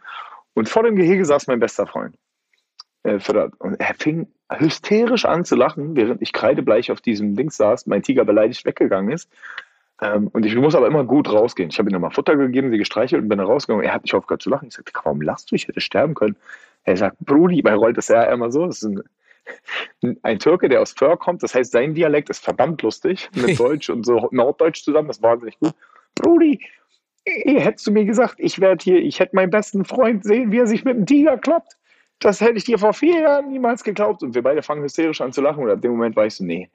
Und 0.54 0.68
vor 0.68 0.82
dem 0.82 0.96
Gehege 0.96 1.24
saß 1.24 1.46
mein 1.46 1.61
bester 1.61 1.86
Freund. 1.86 2.16
Äh, 3.02 3.18
und 3.58 3.80
er 3.80 3.94
fing 3.94 4.26
hysterisch 4.52 5.24
an 5.24 5.44
zu 5.44 5.56
lachen, 5.56 5.96
während 5.96 6.20
ich 6.22 6.32
kreidebleich 6.32 6.90
auf 6.90 7.00
diesem 7.00 7.36
Ding 7.36 7.50
saß, 7.50 7.86
mein 7.86 8.02
Tiger 8.02 8.24
beleidigt 8.24 8.64
weggegangen 8.64 9.12
ist. 9.12 9.30
Ähm, 10.02 10.28
und 10.28 10.44
ich 10.44 10.54
muss 10.56 10.74
aber 10.74 10.86
immer 10.86 11.04
gut 11.04 11.30
rausgehen. 11.32 11.70
Ich 11.70 11.78
habe 11.78 11.90
ihm 11.90 11.94
nochmal 11.94 12.11
Futter 12.11 12.36
gegeben, 12.36 12.70
sie 12.70 12.78
gestreichelt 12.78 13.22
und 13.22 13.28
bin 13.28 13.38
dann 13.38 13.46
rausgegangen. 13.46 13.84
Er 13.84 13.94
hat 13.94 14.02
nicht 14.02 14.14
aufgehört 14.14 14.42
zu 14.42 14.50
lachen. 14.50 14.68
Ich 14.68 14.74
sagte, 14.74 14.92
warum 14.94 15.20
lachst 15.20 15.50
du? 15.50 15.54
Ich 15.54 15.68
hätte 15.68 15.80
sterben 15.80 16.14
können. 16.14 16.36
Er 16.84 16.96
sagt, 16.96 17.18
Brudi, 17.20 17.62
bei 17.62 17.74
rollt 17.74 17.96
das 17.96 18.08
ja 18.08 18.24
immer 18.24 18.50
so. 18.50 18.66
Das 18.66 18.82
ist 18.82 18.84
ein 18.84 19.02
ein 20.22 20.38
Türke, 20.38 20.68
der 20.68 20.80
aus 20.80 20.92
Föhr 20.92 21.16
kommt, 21.16 21.42
das 21.42 21.54
heißt, 21.54 21.72
sein 21.72 21.94
Dialekt 21.94 22.30
ist 22.30 22.44
verdammt 22.44 22.82
lustig 22.82 23.30
mit 23.34 23.58
Deutsch 23.58 23.90
und 23.90 24.04
so 24.04 24.28
Norddeutsch 24.30 24.84
zusammen, 24.84 25.08
das 25.08 25.22
war 25.22 25.32
wahnsinnig 25.32 25.58
gut. 25.58 25.74
Brudi, 26.14 26.61
hättest 27.24 27.86
du 27.86 27.92
mir 27.92 28.04
gesagt, 28.04 28.36
ich 28.38 28.61
werde 28.61 28.82
hier, 28.82 28.98
ich 28.98 29.20
hätte 29.20 29.36
meinen 29.36 29.50
besten 29.50 29.84
Freund 29.84 30.24
sehen, 30.24 30.52
wie 30.52 30.58
er 30.58 30.66
sich 30.66 30.84
mit 30.84 30.96
einem 30.96 31.06
Tiger 31.06 31.38
kloppt. 31.38 31.76
Das 32.20 32.40
hätte 32.40 32.58
ich 32.58 32.64
dir 32.64 32.78
vor 32.78 32.92
vier 32.92 33.20
Jahren 33.20 33.48
niemals 33.50 33.82
geglaubt. 33.82 34.22
Und 34.22 34.34
wir 34.34 34.42
beide 34.42 34.62
fangen 34.62 34.82
hysterisch 34.82 35.20
an 35.20 35.32
zu 35.32 35.40
lachen. 35.40 35.64
Und 35.64 35.70
ab 35.70 35.80
dem 35.80 35.92
Moment 35.92 36.18
ich 36.18 36.34
so, 36.34 36.44
nee, 36.44 36.68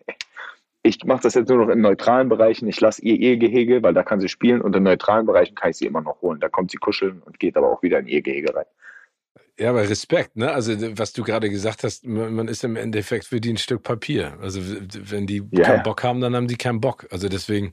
ich 0.81 1.03
mache 1.03 1.21
das 1.21 1.35
jetzt 1.35 1.49
nur 1.49 1.65
noch 1.65 1.71
in 1.71 1.81
neutralen 1.81 2.29
Bereichen. 2.29 2.67
Ich 2.67 2.81
lasse 2.81 3.01
ihr 3.03 3.15
ihr 3.15 3.37
Gehege, 3.37 3.83
weil 3.83 3.93
da 3.93 4.03
kann 4.03 4.19
sie 4.21 4.29
spielen. 4.29 4.61
Und 4.61 4.75
in 4.75 4.83
neutralen 4.83 5.25
Bereichen 5.25 5.55
kann 5.55 5.69
ich 5.69 5.77
sie 5.77 5.85
immer 5.85 6.01
noch 6.01 6.21
holen. 6.21 6.39
Da 6.39 6.49
kommt 6.49 6.71
sie 6.71 6.77
kuscheln 6.77 7.21
und 7.25 7.39
geht 7.39 7.57
aber 7.57 7.71
auch 7.71 7.83
wieder 7.83 7.99
in 7.99 8.07
ihr 8.07 8.21
Gehege 8.21 8.55
rein. 8.55 8.65
Ja, 9.57 9.69
aber 9.69 9.89
Respekt, 9.89 10.35
ne? 10.35 10.51
Also, 10.51 10.73
was 10.97 11.13
du 11.13 11.23
gerade 11.23 11.49
gesagt 11.49 11.85
hast, 11.85 12.05
man 12.05 12.49
ist 12.49 12.65
im 12.65 12.75
Endeffekt 12.75 13.25
für 13.25 13.39
die 13.39 13.53
ein 13.53 13.57
Stück 13.57 13.83
Papier. 13.83 14.37
Also, 14.41 14.59
wenn 14.61 15.27
die 15.27 15.43
ja. 15.51 15.63
keinen 15.63 15.83
Bock 15.83 16.03
haben, 16.03 16.19
dann 16.19 16.35
haben 16.35 16.47
die 16.47 16.57
keinen 16.57 16.81
Bock. 16.81 17.07
Also, 17.09 17.29
deswegen, 17.29 17.71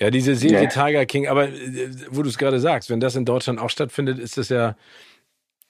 ja, 0.00 0.10
diese 0.10 0.34
Serie 0.34 0.64
ja. 0.64 0.68
Tiger 0.68 1.06
King, 1.06 1.28
aber 1.28 1.48
äh, 1.48 1.90
wo 2.10 2.22
du 2.22 2.28
es 2.28 2.38
gerade 2.38 2.58
sagst, 2.58 2.90
wenn 2.90 2.98
das 2.98 3.14
in 3.14 3.24
Deutschland 3.24 3.60
auch 3.60 3.70
stattfindet, 3.70 4.18
ist 4.18 4.36
das 4.36 4.48
ja. 4.48 4.76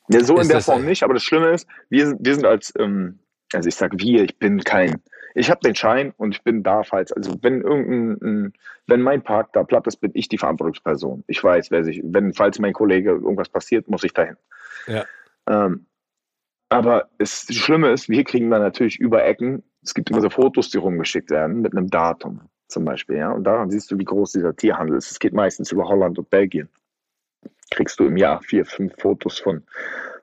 Ja, 0.08 0.24
so 0.24 0.38
in 0.38 0.48
der 0.48 0.62
Form 0.62 0.86
nicht, 0.86 1.02
aber 1.02 1.14
das 1.14 1.22
Schlimme 1.22 1.50
ist, 1.50 1.66
wir 1.90 2.06
sind, 2.06 2.24
wir 2.24 2.34
sind 2.34 2.46
als, 2.46 2.72
ähm, 2.78 3.18
also 3.52 3.68
ich 3.68 3.74
sag 3.74 3.92
wir, 3.98 4.24
ich 4.24 4.38
bin 4.38 4.58
kein, 4.64 5.02
ich 5.34 5.50
habe 5.50 5.60
den 5.60 5.74
Schein 5.74 6.12
und 6.16 6.34
ich 6.34 6.42
bin 6.42 6.62
da, 6.62 6.82
falls, 6.82 7.12
also 7.12 7.34
wenn 7.42 7.60
irgendein, 7.60 8.52
wenn 8.86 9.02
mein 9.02 9.22
Park 9.22 9.52
da 9.52 9.64
platt 9.64 9.86
ist, 9.86 9.96
bin 9.96 10.10
ich 10.14 10.28
die 10.28 10.38
Verantwortungsperson. 10.38 11.24
Ich 11.28 11.42
weiß, 11.44 11.70
wer 11.70 11.84
sich, 11.84 12.00
wenn, 12.04 12.32
falls 12.32 12.58
mein 12.58 12.72
Kollege 12.72 13.10
irgendwas 13.10 13.48
passiert, 13.48 13.88
muss 13.88 14.02
ich 14.02 14.12
dahin. 14.12 14.36
Ja. 14.86 15.04
Ähm, 15.48 15.86
aber 16.68 17.10
es, 17.18 17.46
das 17.46 17.56
Schlimme 17.56 17.90
ist, 17.90 18.08
wir 18.08 18.24
kriegen 18.24 18.50
dann 18.50 18.62
natürlich 18.62 18.98
über 18.98 19.24
Ecken, 19.24 19.62
es 19.82 19.94
gibt 19.94 20.10
immer 20.10 20.20
so 20.20 20.30
Fotos, 20.30 20.70
die 20.70 20.78
rumgeschickt 20.78 21.30
werden 21.30 21.60
mit 21.60 21.76
einem 21.76 21.88
Datum 21.90 22.40
zum 22.68 22.84
Beispiel. 22.84 23.16
Ja? 23.16 23.30
Und 23.32 23.44
daran 23.44 23.70
siehst 23.70 23.90
du, 23.90 23.98
wie 23.98 24.04
groß 24.04 24.32
dieser 24.32 24.56
Tierhandel 24.56 24.96
ist. 24.96 25.10
Es 25.10 25.18
geht 25.18 25.34
meistens 25.34 25.72
über 25.72 25.88
Holland 25.88 26.18
und 26.18 26.30
Belgien. 26.30 26.68
Kriegst 27.70 28.00
du 28.00 28.04
im 28.04 28.16
Jahr 28.16 28.40
vier, 28.42 28.64
fünf 28.64 28.94
Fotos 28.98 29.38
von 29.38 29.64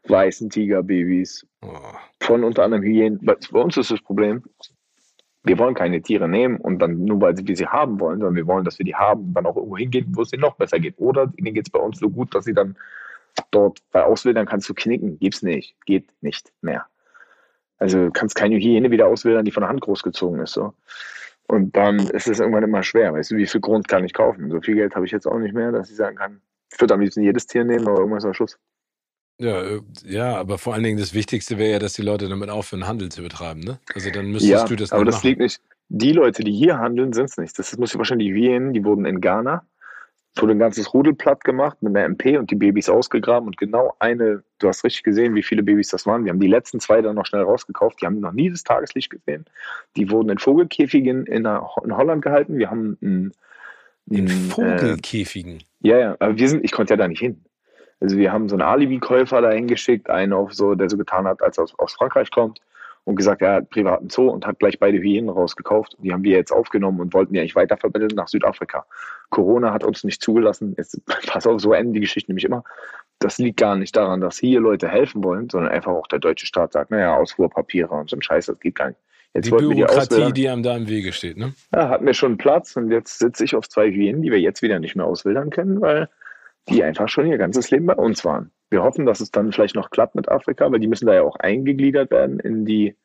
weißen 0.08 0.50
Tigerbabys, 0.50 1.46
oh. 1.62 1.78
von 2.20 2.44
unter 2.44 2.64
anderem 2.64 2.84
Hyänen. 2.84 3.20
Bei 3.24 3.60
uns 3.60 3.78
ist 3.78 3.92
das 3.92 4.02
Problem, 4.02 4.44
wir 5.44 5.58
wollen 5.58 5.76
keine 5.76 6.02
Tiere 6.02 6.28
nehmen 6.28 6.58
und 6.58 6.80
dann 6.80 7.06
nur 7.06 7.22
weil 7.22 7.36
wir 7.38 7.56
sie 7.56 7.68
haben 7.68 8.00
wollen, 8.00 8.20
sondern 8.20 8.36
wir 8.36 8.48
wollen, 8.48 8.66
dass 8.66 8.78
wir 8.78 8.86
die 8.86 8.96
haben 8.96 9.26
und 9.26 9.34
dann 9.34 9.46
auch 9.46 9.56
irgendwo 9.56 9.78
hingehen, 9.78 10.08
wo 10.16 10.22
es 10.22 10.34
ihnen 10.34 10.42
noch 10.42 10.56
besser 10.56 10.80
geht. 10.80 10.96
Oder 10.98 11.32
ihnen 11.38 11.54
geht 11.54 11.68
es 11.68 11.72
bei 11.72 11.80
uns 11.80 12.00
so 12.00 12.10
gut, 12.10 12.36
dass 12.36 12.46
sie 12.46 12.54
dann 12.54 12.76
dort 13.52 13.80
bei 13.92 14.04
Auswildern 14.04 14.46
kannst 14.46 14.70
du 14.70 14.74
knicken. 14.74 15.20
Gibt's 15.20 15.42
nicht. 15.42 15.76
Geht 15.86 16.10
nicht 16.22 16.52
mehr. 16.62 16.86
Also 17.78 18.06
du 18.06 18.12
kannst 18.12 18.36
keine 18.36 18.56
Hygiene 18.56 18.92
wieder 18.92 19.08
auswildern, 19.08 19.46
die 19.46 19.52
von 19.52 19.62
der 19.62 19.70
Hand 19.70 19.82
großgezogen 19.82 20.42
ist. 20.42 20.54
So. 20.54 20.74
Und 21.48 21.76
dann 21.76 22.00
ist 22.00 22.28
es 22.28 22.40
irgendwann 22.40 22.64
immer 22.64 22.84
schwer. 22.84 23.14
Weißt 23.14 23.32
du, 23.32 23.38
wie 23.38 23.48
viel 23.48 23.62
Grund 23.62 23.88
kann 23.88 24.04
ich 24.04 24.14
kaufen? 24.14 24.52
So 24.52 24.62
viel 24.62 24.76
Geld 24.76 24.96
habe 24.96 25.06
ich 25.06 25.12
jetzt 25.12 25.26
auch 25.26 25.40
nicht 25.40 25.54
mehr, 25.54 25.72
dass 25.72 25.90
ich 25.90 25.96
sagen 25.96 26.18
kann, 26.18 26.42
ich 26.72 26.80
würde 26.80 26.94
am 26.94 27.00
liebsten 27.00 27.24
jedes 27.24 27.48
Tier 27.48 27.64
nehmen, 27.64 27.88
aber 27.88 28.00
irgendwas 28.00 28.26
am 28.26 28.34
Schluss. 28.34 28.60
Ja, 29.40 29.62
äh, 29.62 29.82
ja, 30.04 30.36
aber 30.36 30.58
vor 30.58 30.74
allen 30.74 30.84
Dingen 30.84 31.00
das 31.00 31.14
Wichtigste 31.14 31.58
wäre 31.58 31.72
ja, 31.72 31.80
dass 31.80 31.94
die 31.94 32.02
Leute 32.02 32.28
damit 32.28 32.50
aufhören, 32.50 32.88
Handel 32.88 33.10
zu 33.10 33.24
betreiben, 33.24 33.62
ne? 33.62 33.80
Also 33.96 34.12
dann 34.12 34.32
müsstest 34.32 34.52
ja, 34.52 34.66
du 34.66 34.76
das 34.76 34.92
aber 34.92 35.06
das 35.06 35.16
machen. 35.16 35.28
liegt 35.28 35.40
nicht. 35.40 35.62
Die 35.88 36.12
Leute, 36.12 36.44
die 36.44 36.52
hier 36.52 36.78
handeln, 36.78 37.14
sind 37.14 37.30
es 37.30 37.38
nicht. 37.38 37.58
Das 37.58 37.76
muss 37.78 37.94
ich 37.94 37.98
wahrscheinlich 37.98 38.28
die 38.28 38.34
Hyänen, 38.34 38.74
die 38.74 38.84
wurden 38.84 39.06
in 39.06 39.22
Ghana 39.22 39.66
wurde 40.36 40.54
ein 40.54 40.60
ganzes 40.60 40.94
Rudel 40.94 41.14
platt 41.14 41.44
gemacht 41.44 41.82
mit 41.82 41.96
einer 41.96 42.06
MP 42.06 42.38
und 42.38 42.52
die 42.52 42.56
Babys 42.56 42.90
ausgegraben 42.90 43.48
und 43.48 43.58
genau 43.58 43.96
eine, 44.00 44.44
du 44.60 44.68
hast 44.68 44.84
richtig 44.84 45.04
gesehen, 45.04 45.36
wie 45.36 45.44
viele 45.44 45.64
Babys 45.64 45.90
das 45.90 46.06
waren. 46.06 46.24
Wir 46.24 46.32
haben 46.32 46.40
die 46.40 46.48
letzten 46.48 46.80
zwei 46.80 47.02
dann 47.02 47.16
noch 47.16 47.26
schnell 47.26 47.42
rausgekauft. 47.42 48.02
Die 48.02 48.06
haben 48.06 48.20
noch 48.20 48.32
nie 48.32 48.50
das 48.50 48.64
Tageslicht 48.64 49.10
gesehen. 49.10 49.46
Die 49.96 50.10
wurden 50.10 50.30
in 50.30 50.38
Vogelkäfigen 50.38 51.26
in, 51.26 51.46
in 51.46 51.98
Holland 51.98 52.22
gehalten. 52.22 52.58
Wir 52.58 52.70
haben 52.70 52.98
ein, 53.02 53.34
in 54.10 54.28
Vogelkäfigen? 54.28 55.60
Äh, 55.84 55.88
ja, 55.88 55.98
ja, 55.98 56.16
aber 56.20 56.38
wir 56.38 56.50
sind, 56.50 56.64
ich 56.64 56.72
konnte 56.72 56.94
ja 56.94 56.98
da 56.98 57.08
nicht 57.08 57.20
hin. 57.20 57.44
Also 58.00 58.18
wir 58.18 58.32
haben 58.32 58.48
so 58.48 58.56
einen 58.56 58.62
Alibi-Käufer 58.62 59.42
da 59.42 59.52
hingeschickt, 59.52 60.10
einen 60.10 60.34
auf 60.34 60.54
so, 60.54 60.74
der 60.76 60.90
so 60.90 60.98
getan 60.98 61.28
hat, 61.28 61.42
als 61.42 61.58
er 61.58 61.66
aus, 61.66 61.78
aus 61.78 61.94
Frankreich 61.94 62.32
kommt 62.32 62.62
und 63.10 63.16
gesagt, 63.16 63.42
er 63.42 63.54
hat 63.54 63.72
privaten 63.72 64.08
Zoo 64.12 64.30
und 64.30 64.46
hat 64.46 64.60
gleich 64.60 64.78
beide 64.78 65.00
Hyänen 65.00 65.32
rausgekauft. 65.32 65.98
Die 65.98 66.14
haben 66.14 66.24
wir 66.24 66.38
jetzt 66.38 66.52
aufgenommen 66.52 67.00
und 67.00 67.12
wollten 67.16 67.34
die 67.34 67.40
eigentlich 67.40 67.56
weitervermitteln 67.56 68.12
nach 68.14 68.28
Südafrika. 68.28 68.86
Corona 69.32 69.74
hat 69.74 69.84
uns 69.84 70.04
nicht 70.04 70.22
zugelassen. 70.22 70.76
Jetzt, 70.78 71.02
pass 71.28 71.48
auf, 71.48 71.60
so 71.60 71.74
enden 71.74 71.94
die 71.94 72.02
Geschichten 72.02 72.32
nämlich 72.32 72.46
immer. 72.46 72.64
das 73.18 73.40
liegt 73.40 73.58
gar 73.58 73.76
nicht 73.78 73.96
daran, 73.96 74.22
dass 74.22 74.38
hier 74.38 74.60
Leute 74.60 74.88
helfen 74.88 75.24
wollen, 75.24 75.50
sondern 75.50 75.72
einfach 75.72 75.92
auch 75.92 76.06
der 76.06 76.20
deutsche 76.20 76.46
Staat 76.46 76.74
sagt, 76.74 76.92
naja, 76.92 77.18
Ausfuhrpapiere 77.18 77.96
und 77.96 78.12
so 78.12 78.16
ein 78.16 78.22
Scheiß, 78.22 78.46
das 78.46 78.60
geht 78.60 78.76
gar 78.76 78.90
nicht. 78.90 79.00
Jetzt 79.34 79.48
die 79.48 79.56
Bürokratie, 79.56 80.26
die, 80.28 80.34
die 80.34 80.50
einem 80.50 80.62
da 80.62 80.78
im 80.78 80.88
Wege 80.88 81.12
steht, 81.12 81.38
ne? 81.38 81.56
Ja, 81.74 81.90
hat 81.90 82.04
mir 82.04 82.14
schon 82.14 82.38
Platz 82.38 82.76
und 82.76 82.92
jetzt 82.92 83.18
sitze 83.18 83.44
ich 83.44 83.56
auf 83.56 83.68
zwei 83.68 83.90
Hyänen, 83.90 84.22
die 84.22 84.30
wir 84.30 84.40
jetzt 84.40 84.62
wieder 84.62 84.78
nicht 84.78 84.96
mehr 84.96 85.08
auswildern 85.08 85.50
können, 85.50 85.82
weil 85.82 86.10
die 86.68 86.84
einfach 86.84 87.10
schon 87.10 87.26
ihr 87.26 87.40
ganzes 87.40 87.72
Leben 87.72 87.88
bei 87.88 87.96
uns 87.96 88.24
waren. 88.24 88.52
Wir 88.70 88.84
hoffen, 88.84 89.06
dass 89.06 89.20
es 89.20 89.32
dann 89.32 89.52
vielleicht 89.52 89.76
noch 89.76 89.90
klappt 89.90 90.16
mit 90.16 90.30
Afrika, 90.30 90.72
weil 90.72 90.80
die 90.80 90.88
müssen 90.88 91.08
da 91.08 91.14
ja 91.14 91.24
auch 91.24 91.38
eingegliedert 91.38 92.12
werden 92.12 92.40
in 92.40 92.66
die 92.66 92.96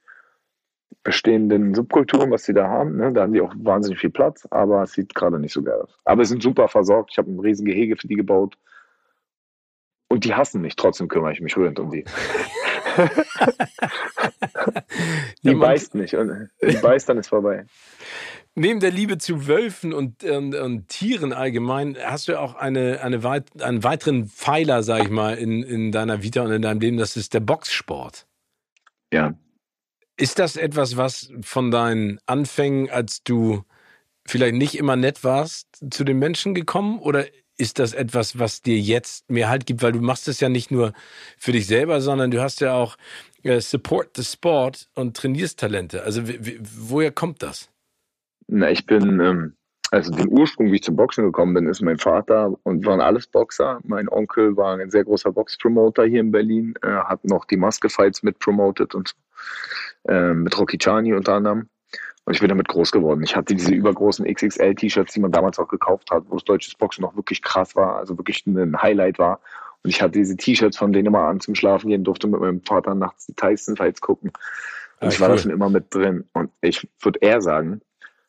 bestehenden 1.03 1.75
Subkulturen, 1.75 2.31
was 2.31 2.45
sie 2.45 2.55
da 2.55 2.69
haben. 2.69 2.97
Ne? 2.97 3.12
Da 3.12 3.23
haben 3.23 3.33
die 3.33 3.41
auch 3.41 3.55
wahnsinnig 3.57 3.99
viel 4.01 4.11
Platz, 4.11 4.47
aber 4.51 4.83
es 4.83 4.93
sieht 4.93 5.15
gerade 5.15 5.39
nicht 5.39 5.53
so 5.53 5.62
geil 5.62 5.81
aus. 5.83 5.99
Aber 6.05 6.25
sie 6.25 6.31
sind 6.31 6.43
super 6.43 6.69
versorgt. 6.69 7.11
Ich 7.12 7.19
habe 7.19 7.31
ein 7.31 7.41
riesen 7.41 7.67
Gehege 7.67 7.97
für 7.97 8.09
die 8.09 8.17
gebaut. 8.17 8.57
Und 10.09 10.25
die 10.25 10.35
hassen 10.35 10.61
mich, 10.61 10.77
trotzdem 10.77 11.09
kümmere 11.09 11.33
ich 11.33 11.41
mich 11.41 11.57
rührend 11.57 11.79
um 11.79 11.91
die. 11.91 12.05
die 15.43 15.51
ja, 15.51 15.59
beißt 15.59 15.95
nicht 15.95 16.15
und 16.15 16.51
die 16.62 16.77
beißt, 16.77 17.09
dann 17.09 17.19
ist 17.19 17.29
vorbei. 17.29 17.67
Neben 18.57 18.78
der 18.78 18.92
Liebe 18.92 19.18
zu 19.18 19.48
Wölfen 19.48 19.92
und, 19.92 20.22
und, 20.22 20.55
und, 20.55 20.88
Tieren 20.88 21.32
allgemein 21.32 21.96
hast 22.00 22.28
du 22.28 22.38
auch 22.38 22.55
eine, 22.55 23.00
eine 23.02 23.24
weit, 23.24 23.61
einen 23.61 23.82
weiteren 23.82 24.28
Pfeiler, 24.28 24.84
sag 24.84 25.02
ich 25.02 25.11
mal, 25.11 25.36
in, 25.36 25.64
in 25.64 25.90
deiner 25.90 26.22
Vita 26.22 26.42
und 26.42 26.52
in 26.52 26.62
deinem 26.62 26.78
Leben, 26.78 26.96
das 26.96 27.16
ist 27.16 27.34
der 27.34 27.40
Boxsport. 27.40 28.26
Ja. 29.12 29.34
Ist 30.16 30.38
das 30.38 30.55
etwas, 30.55 30.96
was 30.96 31.32
von 31.42 31.72
deinen 31.72 32.20
Anfängen, 32.26 32.90
als 32.90 33.24
du 33.24 33.64
vielleicht 34.24 34.55
nicht 34.55 34.76
immer 34.76 34.94
nett 34.94 35.24
warst, 35.24 35.66
zu 35.90 36.05
den 36.05 36.20
Menschen 36.20 36.55
gekommen? 36.55 37.00
Oder 37.00 37.26
ist 37.57 37.80
das 37.80 37.92
etwas, 37.92 38.38
was 38.38 38.62
dir 38.62 38.78
jetzt 38.78 39.28
mehr 39.28 39.48
Halt 39.48 39.66
gibt? 39.66 39.82
Weil 39.82 39.92
du 39.92 40.00
machst 40.00 40.28
es 40.28 40.38
ja 40.38 40.48
nicht 40.48 40.70
nur 40.70 40.92
für 41.38 41.50
dich 41.50 41.66
selber, 41.66 42.00
sondern 42.00 42.30
du 42.30 42.40
hast 42.40 42.61
ja 42.61 42.74
auch 42.74 42.96
äh, 43.42 43.61
Support 43.61 44.16
the 44.16 44.24
Sport 44.24 44.88
und 44.94 45.16
trainierst 45.16 45.59
Talente. 45.59 46.05
Also 46.05 46.22
woher 46.62 47.11
kommt 47.11 47.42
das? 47.42 47.68
Na, 48.49 48.70
ich 48.70 48.86
bin, 48.86 49.20
ähm, 49.20 49.55
also 49.90 50.11
den 50.12 50.28
Ursprung, 50.28 50.70
wie 50.70 50.76
ich 50.76 50.82
zum 50.82 50.97
Boxen 50.97 51.24
gekommen 51.24 51.55
bin, 51.55 51.66
ist 51.66 51.82
mein 51.82 51.99
Vater 51.99 52.55
und 52.64 52.84
waren 52.84 53.01
alles 53.01 53.26
Boxer. 53.26 53.80
Mein 53.84 54.09
Onkel 54.09 54.57
war 54.57 54.76
ein 54.76 54.90
sehr 54.90 55.05
großer 55.05 55.32
Boxpromoter 55.32 56.05
hier 56.05 56.20
in 56.20 56.32
Berlin, 56.32 56.74
er 56.82 57.09
hat 57.09 57.24
noch 57.24 57.45
die 57.45 57.57
Maske-Fights 57.57 58.22
mitpromotet 58.22 58.95
und 58.95 59.14
äh, 60.09 60.34
mit 60.34 60.59
Rocky 60.59 60.78
Chani 60.78 61.14
unter 61.14 61.34
anderem. 61.34 61.68
Und 62.26 62.32
ich 62.32 62.40
bin 62.40 62.49
damit 62.49 62.68
groß 62.68 62.90
geworden. 62.90 63.22
Ich 63.22 63.36
hatte 63.36 63.55
diese 63.55 63.74
übergroßen 63.74 64.24
XXL-T-Shirts, 64.24 65.12
die 65.12 65.20
man 65.20 65.30
damals 65.30 65.59
auch 65.59 65.68
gekauft 65.68 66.11
hat, 66.11 66.24
wo 66.28 66.36
das 66.36 66.45
deutsche 66.45 66.74
Boxen 66.78 67.03
noch 67.03 67.16
wirklich 67.16 67.42
krass 67.42 67.76
war, 67.76 67.97
also 67.97 68.16
wirklich 68.16 68.47
ein 68.47 68.80
Highlight 68.80 69.18
war. 69.18 69.40
Und 69.82 69.90
ich 69.90 70.01
hatte 70.01 70.12
diese 70.12 70.36
T-Shirts 70.36 70.78
von 70.78 70.92
denen 70.92 71.07
immer 71.07 71.24
an 71.24 71.40
zum 71.40 71.55
Schlafen 71.55 71.90
gehen, 71.90 72.03
durfte 72.03 72.26
mit 72.26 72.40
meinem 72.40 72.62
Vater 72.62 72.95
nachts 72.95 73.26
die 73.26 73.34
Tyson-Fights 73.34 74.01
gucken. 74.01 74.30
Und 75.01 75.09
ah, 75.09 75.09
ich 75.09 75.20
war 75.20 75.28
cool. 75.28 75.36
da 75.36 75.42
schon 75.42 75.51
immer 75.51 75.68
mit 75.68 75.95
drin. 75.95 76.24
Und 76.32 76.51
ich 76.62 76.88
würde 77.03 77.18
eher 77.20 77.42
sagen, 77.42 77.82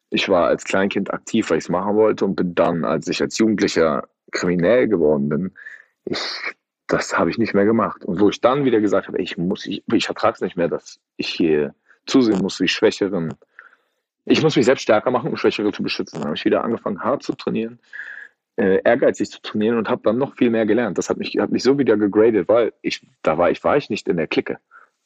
ich 0.09 0.29
war 0.29 0.47
als 0.47 0.63
Kleinkind 0.63 1.13
aktiv, 1.13 1.49
weil 1.49 1.57
ich 1.57 1.65
es 1.65 1.69
machen 1.69 1.95
wollte 1.95 2.25
und 2.25 2.35
bin 2.35 2.55
dann, 2.55 2.85
als 2.85 3.07
ich 3.07 3.21
als 3.21 3.37
Jugendlicher 3.37 4.07
kriminell 4.31 4.87
geworden 4.87 5.29
bin, 5.29 5.53
ich, 6.05 6.19
das 6.87 7.17
habe 7.17 7.29
ich 7.29 7.37
nicht 7.37 7.53
mehr 7.53 7.65
gemacht. 7.65 8.05
Und 8.05 8.19
wo 8.19 8.29
ich 8.29 8.41
dann 8.41 8.65
wieder 8.65 8.79
gesagt 8.79 9.07
habe, 9.07 9.21
ich 9.21 9.37
muss, 9.37 9.65
ich, 9.65 9.83
ich 9.91 10.07
ertrage 10.07 10.35
es 10.35 10.41
nicht 10.41 10.57
mehr, 10.57 10.67
dass 10.67 10.99
ich 11.17 11.29
hier 11.29 11.73
zusehen 12.05 12.39
muss, 12.39 12.59
wie 12.59 12.67
Schwächeren 12.67 13.33
ich 14.25 14.41
muss 14.41 14.55
mich 14.55 14.65
selbst 14.65 14.81
stärker 14.81 15.11
machen, 15.11 15.29
um 15.29 15.37
Schwächere 15.37 15.71
zu 15.71 15.83
beschützen. 15.83 16.17
Dann 16.17 16.25
habe 16.25 16.35
ich 16.35 16.45
wieder 16.45 16.63
angefangen, 16.63 17.03
hart 17.03 17.23
zu 17.23 17.33
trainieren, 17.33 17.79
äh, 18.57 18.81
ehrgeizig 18.83 19.29
zu 19.29 19.41
trainieren 19.41 19.77
und 19.77 19.87
habe 19.87 20.01
dann 20.03 20.17
noch 20.17 20.35
viel 20.35 20.49
mehr 20.49 20.65
gelernt. 20.65 20.97
Das 20.97 21.09
hat 21.09 21.17
mich, 21.17 21.37
hat 21.37 21.51
mich 21.51 21.63
so 21.63 21.77
wieder 21.77 21.95
gegradet, 21.95 22.47
weil 22.47 22.73
ich, 22.81 23.05
da 23.21 23.37
war 23.37 23.51
ich, 23.51 23.63
war 23.63 23.77
ich 23.77 23.89
nicht 23.89 24.07
in 24.07 24.17
der 24.17 24.27
Clique. 24.27 24.57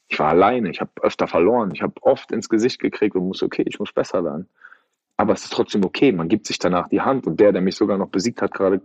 Ich 0.08 0.18
war 0.18 0.30
alleine, 0.30 0.70
ich 0.70 0.80
habe 0.82 0.92
öfter 1.02 1.28
verloren, 1.28 1.72
ich 1.74 1.82
habe 1.82 1.94
oft 2.02 2.32
ins 2.32 2.50
Gesicht 2.50 2.80
gekriegt 2.80 3.16
und 3.16 3.28
muss, 3.28 3.44
okay, 3.44 3.64
ich 3.68 3.80
muss 3.80 3.92
besser 3.92 4.24
werden. 4.24 4.48
Aber 5.20 5.34
es 5.34 5.44
ist 5.44 5.52
trotzdem 5.52 5.84
okay, 5.84 6.14
man 6.14 6.30
gibt 6.30 6.48
sich 6.48 6.60
danach 6.60 6.88
die 6.88 7.02
Hand 7.02 7.28
und 7.28 7.42
der, 7.42 7.52
der 7.52 7.62
mich 7.62 7.76
sogar 7.76 7.98
noch 7.98 8.08
besiegt 8.08 8.42
hat, 8.42 8.54
gerade 8.54 8.80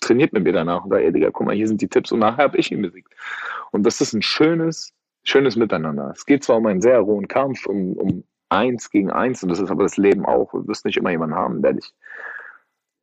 trainiert 0.00 0.32
mit 0.32 0.44
mir 0.44 0.54
danach 0.54 0.84
und 0.84 0.90
sagt, 0.90 1.02
ey 1.04 1.12
Digga, 1.12 1.28
guck 1.30 1.46
mal, 1.46 1.54
hier 1.54 1.68
sind 1.68 1.82
die 1.82 1.88
Tipps 1.88 2.10
und 2.10 2.20
nachher 2.20 2.44
habe 2.44 2.56
ich 2.56 2.72
ihn 2.72 2.80
besiegt. 2.80 3.12
Und 3.70 3.82
das 3.84 4.00
ist 4.00 4.14
ein 4.14 4.22
schönes, 4.22 4.94
schönes 5.24 5.56
Miteinander. 5.56 6.10
Es 6.16 6.24
geht 6.24 6.42
zwar 6.42 6.56
um 6.56 6.64
einen 6.64 6.80
sehr 6.80 7.04
hohen 7.04 7.28
Kampf, 7.28 7.66
um, 7.66 7.92
um 7.98 8.24
eins 8.48 8.88
gegen 8.88 9.10
eins 9.10 9.42
und 9.42 9.50
das 9.50 9.60
ist 9.60 9.70
aber 9.70 9.82
das 9.82 9.98
Leben 9.98 10.24
auch. 10.24 10.52
Du 10.52 10.66
wirst 10.68 10.86
nicht 10.86 10.96
immer 10.96 11.10
jemanden 11.10 11.36
haben, 11.36 11.60
der 11.60 11.74
dich, 11.74 11.92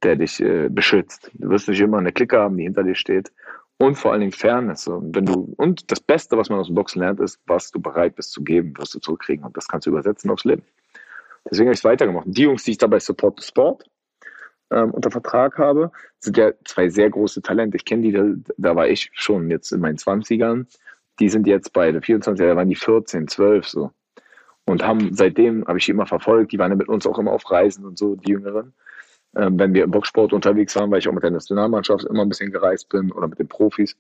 der 0.02 0.16
dich 0.16 0.42
äh, 0.42 0.68
beschützt. 0.68 1.30
Du 1.36 1.50
wirst 1.50 1.68
nicht 1.68 1.82
immer 1.82 2.00
eine 2.00 2.14
Clique 2.14 2.40
haben, 2.40 2.58
die 2.58 2.64
hinter 2.64 2.82
dir 2.82 2.96
steht. 2.96 3.32
Und 3.78 3.94
vor 3.94 4.12
allen 4.12 4.22
Dingen 4.22 4.32
Fairness. 4.32 4.88
Und, 4.88 5.16
wenn 5.16 5.28
du, 5.28 5.54
und 5.58 5.92
das 5.92 6.00
Beste, 6.00 6.36
was 6.36 6.50
man 6.50 6.58
aus 6.58 6.66
dem 6.66 6.76
Boxen 6.76 7.02
lernt, 7.02 7.20
ist, 7.20 7.40
was 7.46 7.70
du 7.70 7.80
bereit 7.80 8.16
bist 8.16 8.32
zu 8.32 8.44
geben, 8.44 8.74
wirst 8.80 8.96
du 8.96 9.00
zurückkriegen. 9.00 9.46
Und 9.46 9.56
das 9.56 9.68
kannst 9.68 9.86
du 9.86 9.92
übersetzen 9.92 10.32
aufs 10.32 10.46
Leben. 10.46 10.64
Deswegen 11.50 11.68
habe 11.68 11.74
ich 11.74 11.80
es 11.80 11.84
weitergemacht. 11.84 12.26
Die 12.28 12.44
Jungs, 12.44 12.64
die 12.64 12.72
ich 12.72 12.78
dabei 12.78 13.00
Support 13.00 13.42
the 13.42 13.48
Sport 13.48 13.84
ähm, 14.72 14.92
unter 14.92 15.12
Vertrag 15.12 15.58
habe, 15.58 15.92
sind 16.20 16.38
ja 16.38 16.52
zwei 16.66 16.90
sehr 16.90 17.10
große 17.10 17.42
Talente. 17.42 17.78
Ich 17.78 17.86
kenne 17.86 18.02
die, 18.02 18.12
da, 18.12 18.26
da 18.58 18.76
war 18.76 18.88
ich 18.88 19.10
schon 19.14 19.50
jetzt 19.50 19.72
in 19.72 19.80
meinen 19.80 19.98
20ern. 19.98 20.66
Die 21.20 21.30
sind 21.30 21.48
jetzt 21.48 21.72
beide 21.72 22.02
24, 22.02 22.46
da 22.46 22.56
waren 22.56 22.70
die 22.70 22.76
14, 22.76 23.28
12 23.28 23.68
so 23.68 23.92
und 24.66 24.84
haben 24.84 25.14
seitdem, 25.14 25.66
habe 25.68 25.78
ich 25.78 25.86
die 25.86 25.92
immer 25.92 26.08
verfolgt, 26.08 26.52
die 26.52 26.60
waren 26.60 26.72
ja 26.72 26.76
mit 26.76 26.90
uns 26.90 27.06
auch 27.06 27.20
immer 27.20 27.32
auf 27.32 27.50
Reisen 27.50 27.86
und 27.86 27.98
so, 27.98 28.16
die 28.16 28.32
Jüngeren. 28.32 28.74
Ähm, 29.36 29.60
wenn 29.60 29.74
wir 29.74 29.84
im 29.84 29.92
Boxsport 29.92 30.34
unterwegs 30.34 30.76
waren, 30.76 30.90
weil 30.92 31.00
ich 31.00 31.08
auch 31.08 31.14
mit 31.14 31.24
der 31.24 31.32
Nationalmannschaft 31.32 32.06
immer 32.06 32.24
ein 32.24 32.30
bisschen 32.30 32.52
gereist 32.52 32.90
bin 32.90 33.12
oder 33.12 33.28
mit 33.28 33.38
den 33.38 33.48
Profis. 33.48 33.96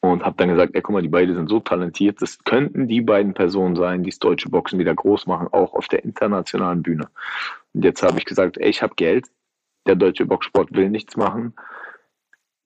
Und 0.00 0.24
habe 0.24 0.36
dann 0.36 0.48
gesagt, 0.48 0.74
ey, 0.74 0.82
guck 0.82 0.92
mal, 0.94 1.02
die 1.02 1.08
beiden 1.08 1.34
sind 1.34 1.48
so 1.48 1.60
talentiert, 1.60 2.20
das 2.20 2.38
könnten 2.44 2.88
die 2.88 3.00
beiden 3.00 3.34
Personen 3.34 3.76
sein, 3.76 4.02
die 4.02 4.10
das 4.10 4.18
deutsche 4.18 4.48
Boxen 4.48 4.78
wieder 4.78 4.94
groß 4.94 5.26
machen, 5.26 5.48
auch 5.50 5.74
auf 5.74 5.88
der 5.88 6.04
internationalen 6.04 6.82
Bühne. 6.82 7.08
Und 7.72 7.84
jetzt 7.84 8.02
habe 8.02 8.18
ich 8.18 8.24
gesagt, 8.24 8.58
ey, 8.58 8.68
ich 8.68 8.82
habe 8.82 8.94
Geld, 8.96 9.26
der 9.86 9.96
deutsche 9.96 10.26
Boxsport 10.26 10.74
will 10.74 10.90
nichts 10.90 11.16
machen, 11.16 11.54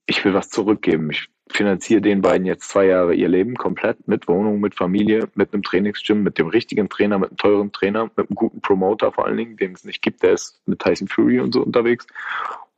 ich 0.06 0.24
will 0.24 0.34
was 0.34 0.48
zurückgeben. 0.48 1.10
Ich 1.10 1.28
finanziere 1.50 2.00
den 2.00 2.22
beiden 2.22 2.46
jetzt 2.46 2.68
zwei 2.68 2.86
Jahre 2.86 3.14
ihr 3.14 3.28
Leben 3.28 3.56
komplett 3.56 4.08
mit 4.08 4.26
Wohnung, 4.26 4.60
mit 4.60 4.74
Familie, 4.74 5.28
mit 5.34 5.52
einem 5.52 5.62
Trainingsgym, 5.62 6.22
mit 6.22 6.38
dem 6.38 6.48
richtigen 6.48 6.88
Trainer, 6.88 7.18
mit 7.18 7.30
einem 7.30 7.36
teuren 7.36 7.72
Trainer, 7.72 8.04
mit 8.16 8.28
einem 8.28 8.34
guten 8.34 8.60
Promoter 8.60 9.12
vor 9.12 9.26
allen 9.26 9.36
Dingen, 9.36 9.56
den 9.56 9.72
es 9.72 9.84
nicht 9.84 10.02
gibt, 10.02 10.22
der 10.22 10.32
ist 10.32 10.60
mit 10.66 10.78
Tyson 10.78 11.08
Fury 11.08 11.40
und 11.40 11.52
so 11.52 11.62
unterwegs. 11.62 12.06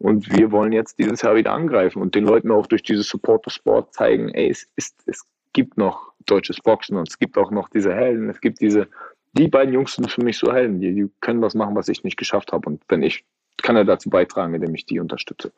Und 0.00 0.32
wir 0.32 0.50
wollen 0.50 0.72
jetzt 0.72 0.98
dieses 0.98 1.22
Jahr 1.22 1.36
wieder 1.36 1.52
angreifen 1.52 2.00
und 2.00 2.14
den 2.14 2.24
Leuten 2.24 2.50
auch 2.50 2.66
durch 2.66 2.82
dieses 2.82 3.08
Supporter 3.08 3.50
Sport 3.50 3.94
zeigen, 3.94 4.30
ey, 4.30 4.50
es, 4.50 4.66
ist, 4.76 5.02
es 5.06 5.24
gibt 5.52 5.76
noch 5.76 6.12
deutsches 6.26 6.60
Boxen 6.60 6.96
und 6.96 7.08
es 7.08 7.18
gibt 7.18 7.36
auch 7.36 7.50
noch 7.50 7.68
diese 7.68 7.94
Helden, 7.94 8.30
es 8.30 8.40
gibt 8.40 8.60
diese, 8.60 8.88
die 9.32 9.48
beiden 9.48 9.74
Jungs 9.74 9.94
sind 9.94 10.10
für 10.10 10.24
mich 10.24 10.38
so 10.38 10.52
Helden, 10.52 10.80
die, 10.80 10.94
die 10.94 11.10
können 11.20 11.42
was 11.42 11.54
machen, 11.54 11.76
was 11.76 11.88
ich 11.88 12.02
nicht 12.02 12.16
geschafft 12.16 12.52
habe. 12.52 12.68
Und 12.68 12.82
wenn 12.88 13.02
ich, 13.02 13.24
kann 13.62 13.76
er 13.76 13.84
dazu 13.84 14.08
beitragen, 14.08 14.54
indem 14.54 14.74
ich 14.74 14.86
die 14.86 15.00
unterstütze. 15.00 15.52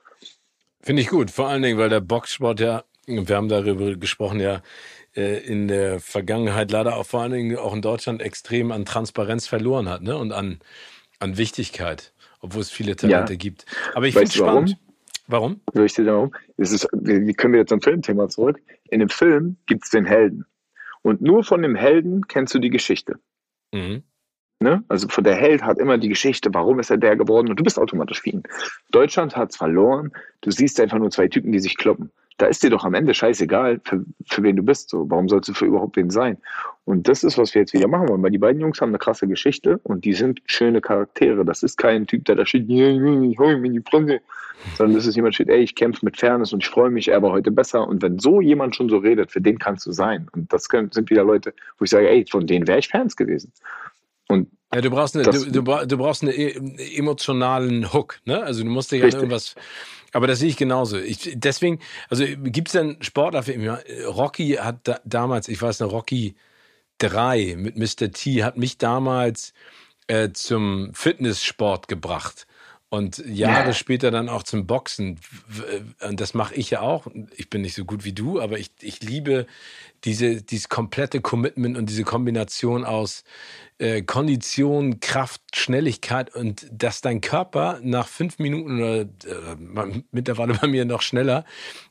Finde 0.80 1.02
ich 1.02 1.08
gut, 1.08 1.30
vor 1.30 1.48
allen 1.48 1.62
Dingen, 1.62 1.78
weil 1.78 1.88
der 1.88 2.00
Boxsport 2.00 2.58
ja 2.58 2.82
wir 3.06 3.36
haben 3.36 3.48
darüber 3.48 3.94
gesprochen, 3.96 4.40
ja, 4.40 4.62
äh, 5.16 5.38
in 5.44 5.68
der 5.68 6.00
Vergangenheit 6.00 6.70
leider 6.70 6.96
auch 6.96 7.06
vor 7.06 7.22
allen 7.22 7.32
Dingen 7.32 7.56
auch 7.58 7.74
in 7.74 7.82
Deutschland 7.82 8.22
extrem 8.22 8.70
an 8.70 8.84
Transparenz 8.84 9.46
verloren 9.46 9.88
hat 9.88 10.02
ne? 10.02 10.16
und 10.16 10.32
an, 10.32 10.60
an 11.18 11.36
Wichtigkeit, 11.36 12.11
obwohl 12.42 12.60
es 12.60 12.70
viele 12.70 12.94
Talente 12.96 13.32
ja. 13.32 13.38
gibt. 13.38 13.64
Aber 13.94 14.06
ich 14.06 14.14
finde 14.14 14.28
es 14.28 14.34
spannend. 14.34 14.76
Warum? 15.28 15.60
Soll 15.72 15.86
ich 15.86 15.94
dir 15.94 16.04
warum? 16.06 16.34
Das 16.58 16.72
ist, 16.72 16.86
wie 16.92 17.32
können 17.32 17.54
wir 17.54 17.60
jetzt 17.60 17.70
zum 17.70 17.80
Filmthema 17.80 18.28
zurück? 18.28 18.60
In 18.90 19.00
dem 19.00 19.08
Film 19.08 19.56
gibt 19.66 19.84
es 19.84 19.90
den 19.90 20.04
Helden. 20.04 20.44
Und 21.02 21.22
nur 21.22 21.44
von 21.44 21.62
dem 21.62 21.74
Helden 21.74 22.26
kennst 22.26 22.54
du 22.54 22.58
die 22.58 22.70
Geschichte. 22.70 23.18
Mhm. 23.72 24.02
Ne? 24.60 24.84
Also 24.88 25.08
der 25.22 25.34
Held 25.34 25.62
hat 25.62 25.78
immer 25.78 25.98
die 25.98 26.08
Geschichte, 26.08 26.52
warum 26.52 26.78
ist 26.78 26.90
er 26.90 26.98
der 26.98 27.16
geworden 27.16 27.48
und 27.48 27.58
du 27.58 27.64
bist 27.64 27.78
automatisch 27.78 28.20
für 28.20 28.30
ihn. 28.30 28.42
Deutschland 28.90 29.36
hat 29.36 29.50
es 29.50 29.56
verloren. 29.56 30.12
Du 30.40 30.50
siehst 30.50 30.78
einfach 30.80 30.98
nur 30.98 31.10
zwei 31.10 31.28
Typen, 31.28 31.52
die 31.52 31.60
sich 31.60 31.76
kloppen 31.76 32.12
da 32.38 32.46
ist 32.46 32.62
dir 32.62 32.70
doch 32.70 32.84
am 32.84 32.94
Ende 32.94 33.14
scheißegal, 33.14 33.80
für, 33.84 34.04
für 34.26 34.42
wen 34.42 34.56
du 34.56 34.62
bist. 34.62 34.90
So, 34.90 35.08
warum 35.08 35.28
sollst 35.28 35.48
du 35.48 35.54
für 35.54 35.66
überhaupt 35.66 35.96
wen 35.96 36.10
sein? 36.10 36.38
Und 36.84 37.06
das 37.08 37.22
ist, 37.22 37.38
was 37.38 37.54
wir 37.54 37.62
jetzt 37.62 37.72
wieder 37.72 37.88
machen 37.88 38.08
wollen, 38.08 38.22
weil 38.22 38.30
die 38.30 38.38
beiden 38.38 38.60
Jungs 38.60 38.80
haben 38.80 38.88
eine 38.88 38.98
krasse 38.98 39.28
Geschichte 39.28 39.78
und 39.84 40.04
die 40.04 40.14
sind 40.14 40.40
schöne 40.46 40.80
Charaktere. 40.80 41.44
Das 41.44 41.62
ist 41.62 41.76
kein 41.76 42.06
Typ, 42.06 42.24
der 42.24 42.36
da 42.36 42.46
steht, 42.46 42.68
ich 42.68 43.38
hol 43.38 43.56
mir 43.58 43.66
in 43.66 43.74
die 43.74 43.82
Fresse, 43.88 44.20
sondern 44.76 44.96
das 44.96 45.06
ist 45.06 45.14
jemand, 45.14 45.34
der 45.34 45.44
steht, 45.44 45.48
ey, 45.48 45.62
ich 45.62 45.74
kämpfe 45.74 46.04
mit 46.04 46.16
Fairness 46.16 46.52
und 46.52 46.62
ich 46.62 46.68
freue 46.68 46.90
mich, 46.90 47.08
er 47.08 47.22
war 47.22 47.30
heute 47.30 47.50
besser. 47.50 47.86
Und 47.86 48.02
wenn 48.02 48.18
so 48.18 48.40
jemand 48.40 48.74
schon 48.74 48.88
so 48.88 48.98
redet, 48.98 49.30
für 49.30 49.40
den 49.40 49.58
kannst 49.58 49.86
du 49.86 49.92
sein. 49.92 50.28
Und 50.32 50.52
das 50.52 50.68
können, 50.68 50.90
sind 50.90 51.10
wieder 51.10 51.24
Leute, 51.24 51.54
wo 51.78 51.84
ich 51.84 51.90
sage, 51.90 52.08
ey, 52.08 52.24
von 52.28 52.46
denen 52.46 52.66
wäre 52.66 52.78
ich 52.78 52.88
Fans 52.88 53.16
gewesen. 53.16 53.52
Und 54.28 54.48
ja, 54.74 54.80
du 54.80 54.90
brauchst 54.90 55.14
eine, 55.14 55.24
das, 55.24 55.44
du, 55.44 55.62
du, 55.62 55.96
brauchst 55.98 56.22
einen 56.22 56.32
e, 56.32 56.96
emotionalen 56.96 57.92
Hook, 57.92 58.20
ne? 58.24 58.42
Also 58.42 58.64
du 58.64 58.70
musst 58.70 58.90
dich 58.90 59.02
an 59.02 59.10
irgendwas 59.10 59.54
aber 60.12 60.26
das 60.26 60.38
sehe 60.38 60.48
ich 60.48 60.56
genauso. 60.56 60.98
Ich, 60.98 61.32
deswegen, 61.34 61.80
also 62.08 62.24
gibt 62.26 62.68
es 62.68 62.72
denn 62.72 62.98
Sportler 63.00 63.42
für 63.42 63.56
mich? 63.56 63.70
Rocky 64.06 64.52
hat 64.52 64.80
da, 64.84 65.00
damals, 65.04 65.48
ich 65.48 65.60
weiß 65.60 65.80
noch, 65.80 65.92
Rocky 65.92 66.36
3 66.98 67.56
mit 67.56 67.76
Mr. 67.76 68.12
T 68.12 68.44
hat 68.44 68.56
mich 68.56 68.78
damals 68.78 69.52
äh, 70.06 70.30
zum 70.32 70.92
Fitnesssport 70.94 71.88
gebracht. 71.88 72.46
Und 72.92 73.24
Jahre 73.24 73.68
ja. 73.68 73.72
später 73.72 74.10
dann 74.10 74.28
auch 74.28 74.42
zum 74.42 74.66
Boxen. 74.66 75.18
Und 76.06 76.20
das 76.20 76.34
mache 76.34 76.54
ich 76.54 76.68
ja 76.68 76.82
auch. 76.82 77.06
Ich 77.34 77.48
bin 77.48 77.62
nicht 77.62 77.74
so 77.74 77.86
gut 77.86 78.04
wie 78.04 78.12
du, 78.12 78.38
aber 78.38 78.58
ich, 78.58 78.70
ich 78.82 79.02
liebe 79.02 79.46
diese, 80.04 80.42
dieses 80.42 80.68
komplette 80.68 81.22
Commitment 81.22 81.78
und 81.78 81.88
diese 81.88 82.04
Kombination 82.04 82.84
aus 82.84 83.24
äh, 83.78 84.02
Kondition, 84.02 85.00
Kraft, 85.00 85.40
Schnelligkeit 85.54 86.34
und 86.34 86.66
dass 86.70 87.00
dein 87.00 87.22
Körper 87.22 87.80
nach 87.82 88.08
fünf 88.08 88.38
Minuten 88.38 88.76
oder 88.78 89.00
äh, 89.00 90.02
mittlerweile 90.10 90.52
bei 90.52 90.66
mir 90.66 90.84
noch 90.84 91.00
schneller 91.00 91.46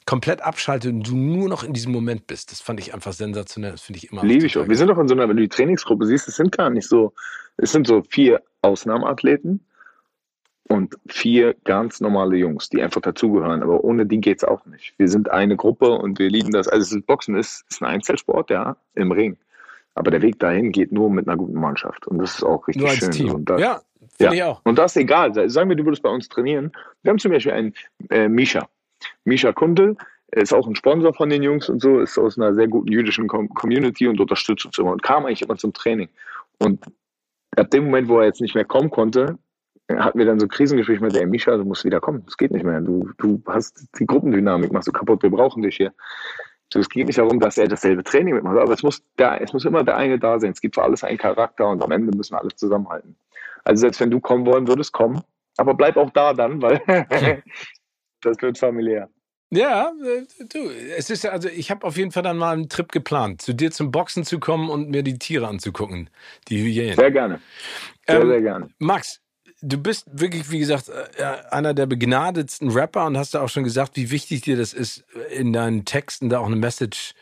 komplett 0.06 0.44
abschaltet 0.44 0.94
und 0.94 1.08
du 1.08 1.16
nur 1.16 1.50
noch 1.50 1.64
in 1.64 1.74
diesem 1.74 1.94
Moment 1.94 2.28
bist. 2.28 2.52
Das 2.52 2.62
fand 2.62 2.80
ich 2.80 2.94
einfach 2.94 3.14
sensationell. 3.14 3.72
Das 3.72 3.82
finde 3.82 3.98
ich 3.98 4.12
immer. 4.12 4.24
Liebe 4.24 4.46
ich 4.46 4.56
auch. 4.56 4.68
Wir 4.68 4.78
sind 4.78 4.88
doch 4.88 5.00
in 5.00 5.08
so 5.08 5.16
einer, 5.16 5.28
wenn 5.28 5.38
du 5.38 5.42
die 5.42 5.50
Trainingsgruppe 5.50 6.06
siehst, 6.06 6.28
es 6.28 6.36
sind 6.36 6.56
gar 6.56 6.70
nicht 6.70 6.88
so, 6.88 7.12
es 7.58 7.72
sind 7.72 7.88
so 7.88 8.04
vier 8.04 8.44
Ausnahmeathleten 8.62 9.66
und 10.68 10.96
vier 11.08 11.56
ganz 11.64 12.00
normale 12.00 12.38
Jungs, 12.38 12.70
die 12.70 12.82
einfach 12.82 13.02
dazugehören. 13.02 13.62
Aber 13.64 13.84
ohne 13.84 14.06
die 14.06 14.22
geht 14.22 14.38
es 14.38 14.44
auch 14.44 14.66
nicht. 14.66 14.94
Wir 14.98 15.08
sind 15.08 15.30
eine 15.30 15.56
Gruppe 15.58 15.92
und 15.92 16.20
wir 16.20 16.30
lieben 16.30 16.52
das. 16.52 16.68
Also 16.68 17.00
Boxen 17.02 17.36
ist, 17.36 17.66
ist 17.70 17.82
ein 17.82 17.88
Einzelsport, 17.88 18.50
ja, 18.50 18.78
im 18.96 19.12
Ring. 19.12 19.38
Aber 19.96 20.12
der 20.12 20.22
Weg 20.22 20.40
dahin 20.40 20.72
geht 20.72 20.92
nur 20.92 21.10
mit 21.10 21.28
einer 21.28 21.38
guten 21.38 21.60
Mannschaft. 21.60 22.08
Und 22.08 22.20
das 22.20 22.36
ist 22.36 22.44
auch 22.44 22.68
richtig 22.68 22.84
nur 22.84 22.92
als 22.92 23.00
schön. 23.00 23.12
Team. 23.12 23.32
Und 23.34 23.50
das, 23.50 23.60
ja, 23.60 23.82
finde 24.18 24.24
ja. 24.24 24.32
ich 24.34 24.44
auch. 24.44 24.62
Und 24.64 24.78
das 24.78 24.96
ist 24.96 25.02
egal. 25.02 25.50
Sagen 25.50 25.70
wir, 25.70 25.76
du 25.76 25.84
würdest 25.86 26.04
bei 26.04 26.10
uns 26.10 26.30
trainieren. 26.30 26.72
Wir 27.04 27.10
haben 27.10 27.20
zum 27.20 27.32
Beispiel 27.32 27.52
einen 27.52 27.74
äh, 28.10 28.30
Misha. 28.30 28.68
Misha 29.26 29.52
Kundel 29.52 29.98
ist 30.32 30.54
auch 30.54 30.68
ein 30.68 30.76
Sponsor 30.76 31.14
von 31.14 31.30
den 31.30 31.44
Jungs 31.44 31.68
und 31.68 31.82
so, 31.82 32.00
ist 32.00 32.18
aus 32.18 32.38
einer 32.38 32.54
sehr 32.54 32.68
guten 32.68 32.90
jüdischen 32.90 33.28
Community 33.28 34.08
und 34.08 34.20
unterstützt 34.20 34.66
uns 34.66 34.78
immer 34.78 34.92
und 34.92 35.04
kam 35.04 35.26
eigentlich 35.26 35.42
immer 35.42 35.58
zum 35.58 35.74
Training. 35.74 36.08
Und 36.60 36.86
ab 37.58 37.70
dem 37.72 37.86
Moment, 37.86 38.08
wo 38.08 38.20
er 38.20 38.28
jetzt 38.28 38.40
nicht 38.40 38.56
mehr 38.56 38.64
kommen 38.64 38.90
konnte, 38.90 39.38
hatten 40.00 40.20
wir 40.20 40.26
dann 40.26 40.40
so 40.40 40.48
Krisengespräche 40.48 41.04
mit 41.04 41.16
der 41.16 41.28
Misha, 41.28 41.56
du 41.58 41.64
musst 41.64 41.86
wieder 41.86 42.00
kommen, 42.00 42.24
es 42.28 42.38
geht 42.38 42.52
nicht 42.52 42.64
mehr. 42.64 42.82
Du, 42.82 43.10
du 43.18 43.42
hast 43.48 43.88
die 44.00 44.06
Gruppendynamik, 44.06 44.72
machst 44.72 44.88
du 44.88 44.92
kaputt, 44.92 45.24
wir 45.24 45.32
brauchen 45.32 45.64
dich 45.64 45.78
hier. 45.78 45.94
Es 46.74 46.90
geht 46.90 47.08
nicht 47.08 47.20
darum, 47.20 47.40
dass 47.40 47.58
er 47.58 47.68
dasselbe 47.68 48.04
Training 48.04 48.36
mitmacht, 48.36 48.58
aber 48.58 48.74
es 48.74 48.82
muss, 48.82 49.04
der, 49.18 49.42
es 49.42 49.52
muss 49.52 49.66
immer 49.66 49.84
der 49.84 49.98
eine 49.98 50.18
da 50.18 50.40
sein. 50.40 50.52
Es 50.52 50.62
gibt 50.62 50.76
für 50.76 50.84
alles 50.84 51.04
einen 51.04 51.18
Charakter 51.18 51.68
und 51.68 51.84
am 51.84 51.92
Ende 51.92 52.16
müssen 52.16 52.34
wir 52.34 52.40
alle 52.40 52.56
zusammenhalten. 52.56 53.18
Also 53.64 53.82
selbst 53.82 54.00
wenn 54.00 54.10
du 54.10 54.20
kommen 54.22 54.46
wollen 54.46 54.68
würdest, 54.68 54.94
komm. 54.94 55.22
Aber 55.58 55.74
bleib 55.74 55.98
auch 55.98 56.10
da 56.12 56.34
dann, 56.34 56.62
weil 56.62 56.82
das 58.22 58.42
wird 58.42 58.58
familiär. 58.58 59.10
Ja, 59.54 59.92
äh, 60.02 60.26
du, 60.48 60.70
es 60.98 61.10
ist 61.10 61.26
ja, 61.26 61.32
also 61.32 61.50
ich 61.50 61.70
habe 61.72 61.86
auf 61.86 61.98
jeden 61.98 62.12
Fall 62.12 62.24
dann 62.24 62.38
mal 62.38 62.54
einen 62.54 62.70
Trip 62.70 62.90
geplant, 62.90 63.42
zu 63.42 63.54
dir 63.54 63.70
zum 63.72 63.92
Boxen 63.92 64.24
zu 64.24 64.40
kommen 64.40 64.70
und 64.70 64.90
mir 64.90 65.04
die 65.04 65.20
Tiere 65.20 65.48
anzugucken, 65.48 66.10
die 66.48 66.64
Hyänen. 66.64 66.96
Sehr 66.96 67.12
gerne. 67.12 67.42
Sehr, 68.08 68.22
ähm, 68.22 68.30
sehr 68.30 68.42
gerne. 68.42 68.70
Max, 68.80 69.21
du 69.62 69.78
bist 69.78 70.08
wirklich, 70.12 70.50
wie 70.52 70.60
gesagt, 70.60 70.90
äh, 70.90 71.24
einer 71.52 71.74
der 71.74 71.86
begnadetsten 71.86 72.70
Rapper 72.72 73.06
und 73.06 73.18
hast 73.18 73.34
da 73.34 73.42
auch 73.42 73.50
schon 73.50 73.64
gesagt, 73.64 73.96
wie 73.96 74.12
wichtig 74.12 74.42
dir 74.42 74.58
das 74.58 74.74
ist, 74.74 75.04
in 75.32 75.54
deinen 75.54 75.86
Texten 75.86 76.30
da 76.30 76.40
auch 76.40 76.48
eine 76.48 76.56
Message 76.56 77.14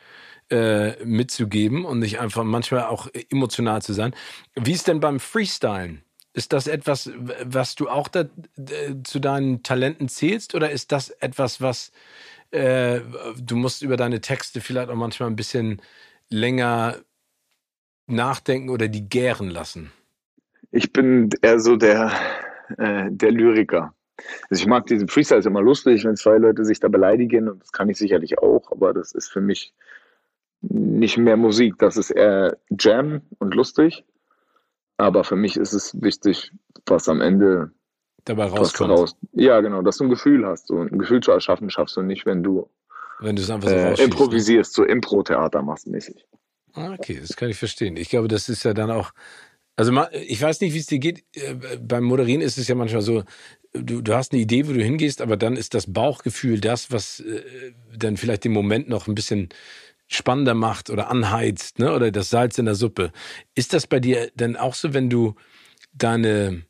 äh, 0.50 1.04
mitzugeben 1.06 1.86
und 1.86 2.00
nicht 2.00 2.20
einfach 2.20 2.44
manchmal 2.44 2.86
auch 2.86 3.08
emotional 3.30 3.82
zu 3.82 3.94
sein. 3.94 4.16
Wie 4.56 4.72
ist 4.72 4.88
denn 4.88 5.00
beim 5.00 5.20
Freestylen? 5.20 6.04
Ist 6.34 6.54
das 6.54 6.68
etwas, 6.68 7.12
was 7.44 7.76
du 7.76 7.90
auch 7.90 8.08
da, 8.08 8.26
zu 9.04 9.20
deinen 9.20 9.64
Talenten 9.64 10.10
zählst 10.10 10.56
oder 10.56 10.72
ist 10.72 10.92
das 10.92 11.10
etwas, 11.10 11.60
was 11.60 11.92
äh, 12.52 13.02
du 13.38 13.56
musst 13.56 13.82
über 13.82 13.98
deine 13.98 14.22
Texte 14.22 14.62
vielleicht 14.62 14.90
auch 14.90 14.96
manchmal 14.96 15.30
ein 15.30 15.36
bisschen 15.36 15.82
länger 16.30 16.98
nachdenken 18.08 18.70
oder 18.70 18.88
die 18.88 19.10
gären 19.10 19.50
lassen? 19.50 19.92
Ich 20.72 20.94
bin 20.94 21.30
eher 21.42 21.60
so 21.60 21.76
der, 21.76 22.12
äh, 22.78 23.06
der 23.10 23.32
Lyriker. 23.32 23.94
Also 24.50 24.62
ich 24.62 24.68
mag 24.68 24.86
diesen 24.88 25.08
Freestyle 25.08 25.40
ist 25.40 25.46
immer 25.46 25.62
lustig, 25.62 26.04
wenn 26.04 26.16
zwei 26.16 26.38
Leute 26.38 26.66
sich 26.66 26.80
da 26.80 26.90
beleidigen 26.90 27.48
und 27.48 27.62
das 27.62 27.72
kann 27.72 27.90
ich 27.90 27.98
sicherlich 27.98 28.40
auch, 28.40 28.72
aber 28.72 28.94
das 28.94 29.14
ist 29.14 29.30
für 29.30 29.42
mich 29.42 29.74
nicht 30.62 31.18
mehr 31.18 31.38
Musik, 31.38 31.76
das 31.80 31.96
ist 31.96 32.12
eher 32.12 32.58
Jam 32.70 33.22
und 33.40 33.56
lustig. 33.56 34.04
Aber 34.98 35.24
für 35.24 35.38
mich 35.38 35.56
ist 35.56 35.72
es 35.72 36.02
wichtig, 36.02 36.52
was 36.86 37.08
am 37.08 37.22
Ende 37.22 37.72
dabei 38.26 38.48
rauskommt. 38.48 38.92
Raus, 38.92 39.16
ja, 39.32 39.62
genau, 39.62 39.82
dass 39.82 39.98
du 39.98 40.04
ein 40.04 40.10
Gefühl 40.10 40.46
hast. 40.46 40.68
So 40.68 40.82
ein 40.82 41.00
Gefühl 41.00 41.22
zu 41.22 41.32
erschaffen 41.32 41.70
schaffst 41.70 41.96
du 41.96 42.02
nicht, 42.02 42.26
wenn 42.26 42.44
du 42.44 42.70
wenn 43.22 43.36
du 43.36 43.42
es 43.42 43.50
einfach 43.50 43.70
so 43.70 43.76
äh, 43.76 44.04
improvisierst, 44.04 44.74
so 44.74 44.84
Impro-Theater 44.84 45.62
machst 45.62 45.88
mäßig. 45.88 46.26
Ah, 46.74 46.94
okay, 46.94 47.20
das 47.20 47.36
kann 47.36 47.50
ich 47.50 47.58
verstehen. 47.58 47.98
Ich 47.98 48.10
glaube, 48.10 48.28
das 48.28 48.50
ist 48.50 48.64
ja 48.64 48.74
dann 48.74 48.92
auch 48.92 49.12
also 49.80 49.94
ich 50.12 50.42
weiß 50.42 50.60
nicht, 50.60 50.74
wie 50.74 50.80
es 50.80 50.88
dir 50.88 51.00
geht. 51.00 51.24
Äh, 51.36 51.56
beim 51.82 52.04
Moderieren 52.04 52.42
ist 52.42 52.58
es 52.58 52.68
ja 52.68 52.76
manchmal 52.76 53.02
so, 53.02 53.24
du, 53.72 54.02
du 54.02 54.14
hast 54.14 54.34
eine 54.34 54.42
Idee, 54.42 54.68
wo 54.68 54.74
du 54.74 54.84
hingehst, 54.84 55.22
aber 55.22 55.38
dann 55.38 55.56
ist 55.56 55.74
das 55.74 55.92
Bauchgefühl 55.92 56.60
das, 56.60 56.92
was 56.92 57.22
äh, 57.22 57.72
dann 57.96 58.18
vielleicht 58.18 58.44
den 58.44 58.52
Moment 58.52 58.90
noch 58.90 59.08
ein 59.08 59.16
bisschen 59.16 59.48
spannender 60.08 60.54
macht 60.54 60.90
oder 60.90 61.10
anheizt, 61.10 61.80
ne? 61.80 61.94
Oder 61.94 62.12
das 62.12 62.30
Salz 62.30 62.58
in 62.58 62.66
der 62.66 62.76
Suppe. 62.76 63.14
Ist 63.56 63.72
das 63.72 63.88
bei 63.88 64.02
dir 64.02 64.30
denn 64.36 64.58
auch 64.58 64.74
so, 64.74 64.94
wenn 64.94 65.10
du 65.10 65.36
deine 65.94 66.64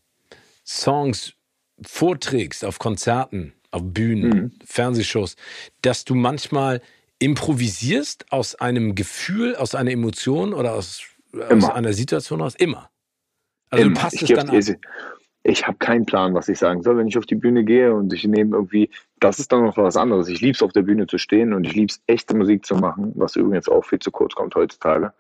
Songs 0.64 1.34
vorträgst 1.82 2.64
auf 2.64 2.78
Konzerten, 2.78 3.54
auf 3.72 3.82
Bühnen, 3.84 4.30
mhm. 4.30 4.52
Fernsehshows, 4.64 5.36
dass 5.82 6.06
du 6.06 6.14
manchmal 6.14 6.80
improvisierst 7.18 8.32
aus 8.32 8.54
einem 8.54 8.94
Gefühl, 8.94 9.56
aus 9.56 9.74
einer 9.74 9.90
Emotion 9.90 10.54
oder 10.54 10.76
aus, 10.76 11.02
aus 11.34 11.64
einer 11.72 11.94
Situation 11.94 12.42
aus? 12.44 12.54
Immer. 12.54 12.92
Also 13.70 13.88
du 13.88 13.94
passt 13.94 14.22
es 14.22 14.30
dann 14.30 14.50
an. 14.50 14.78
Ich 15.44 15.66
habe 15.66 15.78
keinen 15.78 16.06
Plan, 16.06 16.34
was 16.34 16.50
ich 16.50 16.60
sagen 16.60 16.84
soll, 16.84 16.98
wenn 16.98 17.08
ich 17.08 17.18
auf 17.18 17.26
die 17.26 17.36
Bühne 17.36 17.64
gehe 17.64 17.94
und 17.94 18.12
ich 18.14 18.28
nehme 18.28 18.58
irgendwie, 18.58 18.90
das 19.20 19.40
ist 19.40 19.52
dann 19.52 19.64
noch 19.64 19.78
was 19.78 19.96
anderes. 19.96 20.28
Ich 20.28 20.42
liebe 20.42 20.52
es, 20.52 20.62
auf 20.62 20.74
der 20.74 20.82
Bühne 20.82 21.08
zu 21.08 21.18
stehen 21.18 21.54
und 21.54 21.66
ich 21.66 21.74
liebe 21.74 21.88
es, 21.90 22.02
echte 22.08 22.36
Musik 22.36 22.66
zu 22.66 22.76
machen, 22.76 23.14
was 23.16 23.36
übrigens 23.38 23.70
auch 23.70 23.86
viel 23.86 24.00
zu 24.00 24.12
kurz 24.12 24.36
kommt 24.36 24.54
heutzutage. 24.56 25.14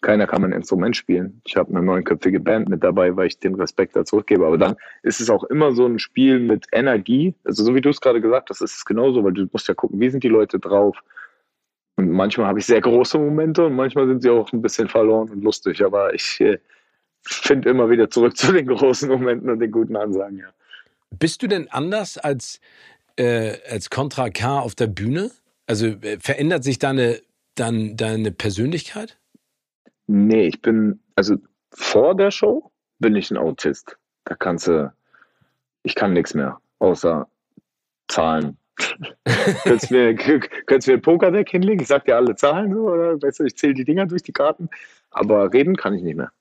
Keiner 0.00 0.26
kann 0.26 0.42
mein 0.42 0.50
Instrument 0.50 0.96
spielen. 0.96 1.40
Ich 1.44 1.56
habe 1.56 1.70
eine 1.70 1.80
neunköpfige 1.80 2.40
Band 2.40 2.68
mit 2.68 2.82
dabei, 2.82 3.16
weil 3.16 3.28
ich 3.28 3.38
den 3.38 3.54
Respekt 3.54 3.94
da 3.94 4.04
zurückgebe. 4.04 4.44
Aber 4.44 4.58
dann 4.58 4.74
ist 5.04 5.20
es 5.20 5.30
auch 5.30 5.44
immer 5.44 5.72
so 5.72 5.86
ein 5.86 6.00
Spiel 6.00 6.40
mit 6.40 6.66
Energie. 6.72 7.36
Also 7.44 7.62
so 7.62 7.72
wie 7.76 7.80
du 7.80 7.90
es 7.90 8.00
gerade 8.00 8.20
gesagt 8.20 8.50
hast, 8.50 8.62
ist 8.62 8.76
es 8.76 8.84
genauso, 8.84 9.22
weil 9.22 9.32
du 9.32 9.46
musst 9.52 9.68
ja 9.68 9.74
gucken, 9.74 10.00
wie 10.00 10.10
sind 10.10 10.24
die 10.24 10.28
Leute 10.28 10.58
drauf. 10.58 10.98
Und 11.94 12.10
manchmal 12.10 12.48
habe 12.48 12.58
ich 12.58 12.66
sehr 12.66 12.80
große 12.80 13.16
Momente 13.16 13.64
und 13.66 13.76
manchmal 13.76 14.08
sind 14.08 14.22
sie 14.22 14.30
auch 14.30 14.52
ein 14.52 14.60
bisschen 14.60 14.88
verloren 14.88 15.30
und 15.30 15.44
lustig. 15.44 15.84
Aber 15.84 16.12
ich 16.12 16.40
äh, 16.40 16.58
finde 17.24 17.70
immer 17.70 17.90
wieder 17.90 18.10
zurück 18.10 18.36
zu 18.36 18.52
den 18.52 18.66
großen 18.66 19.08
Momenten 19.08 19.50
und 19.50 19.60
den 19.60 19.70
guten 19.70 19.96
Ansagen, 19.96 20.38
ja. 20.38 20.48
Bist 21.18 21.42
du 21.42 21.46
denn 21.46 21.68
anders 21.68 22.16
als, 22.16 22.60
äh, 23.16 23.58
als 23.68 23.90
Contra 23.90 24.30
K 24.30 24.60
auf 24.60 24.74
der 24.74 24.86
Bühne? 24.86 25.30
Also 25.66 25.86
äh, 25.86 26.18
verändert 26.20 26.64
sich 26.64 26.78
deine, 26.78 27.20
dein, 27.54 27.96
deine 27.96 28.32
Persönlichkeit? 28.32 29.18
Nee, 30.06 30.46
ich 30.46 30.62
bin, 30.62 31.00
also 31.14 31.36
vor 31.70 32.16
der 32.16 32.30
Show 32.30 32.70
bin 32.98 33.14
ich 33.14 33.30
ein 33.30 33.36
Autist. 33.36 33.96
Da 34.24 34.34
kannst 34.34 34.68
du, 34.68 34.92
ich 35.82 35.94
kann 35.94 36.14
nichts 36.14 36.32
mehr, 36.32 36.58
außer 36.78 37.28
Zahlen. 38.08 38.56
könntest 39.64 39.90
du 39.90 39.94
mir, 39.94 40.14
könntest 40.14 40.88
mir 40.88 40.94
ein 40.94 41.02
Pokerdeck 41.02 41.50
hinlegen? 41.50 41.82
Ich 41.82 41.88
sag 41.88 42.06
dir 42.06 42.16
alle 42.16 42.34
Zahlen, 42.36 42.74
oder 42.74 43.20
weißt 43.20 43.40
du, 43.40 43.44
ich 43.44 43.56
zähle 43.56 43.74
die 43.74 43.84
Dinger 43.84 44.06
durch 44.06 44.22
die 44.22 44.32
Karten. 44.32 44.70
Aber 45.10 45.52
reden 45.52 45.76
kann 45.76 45.94
ich 45.94 46.02
nicht 46.02 46.16
mehr 46.16 46.32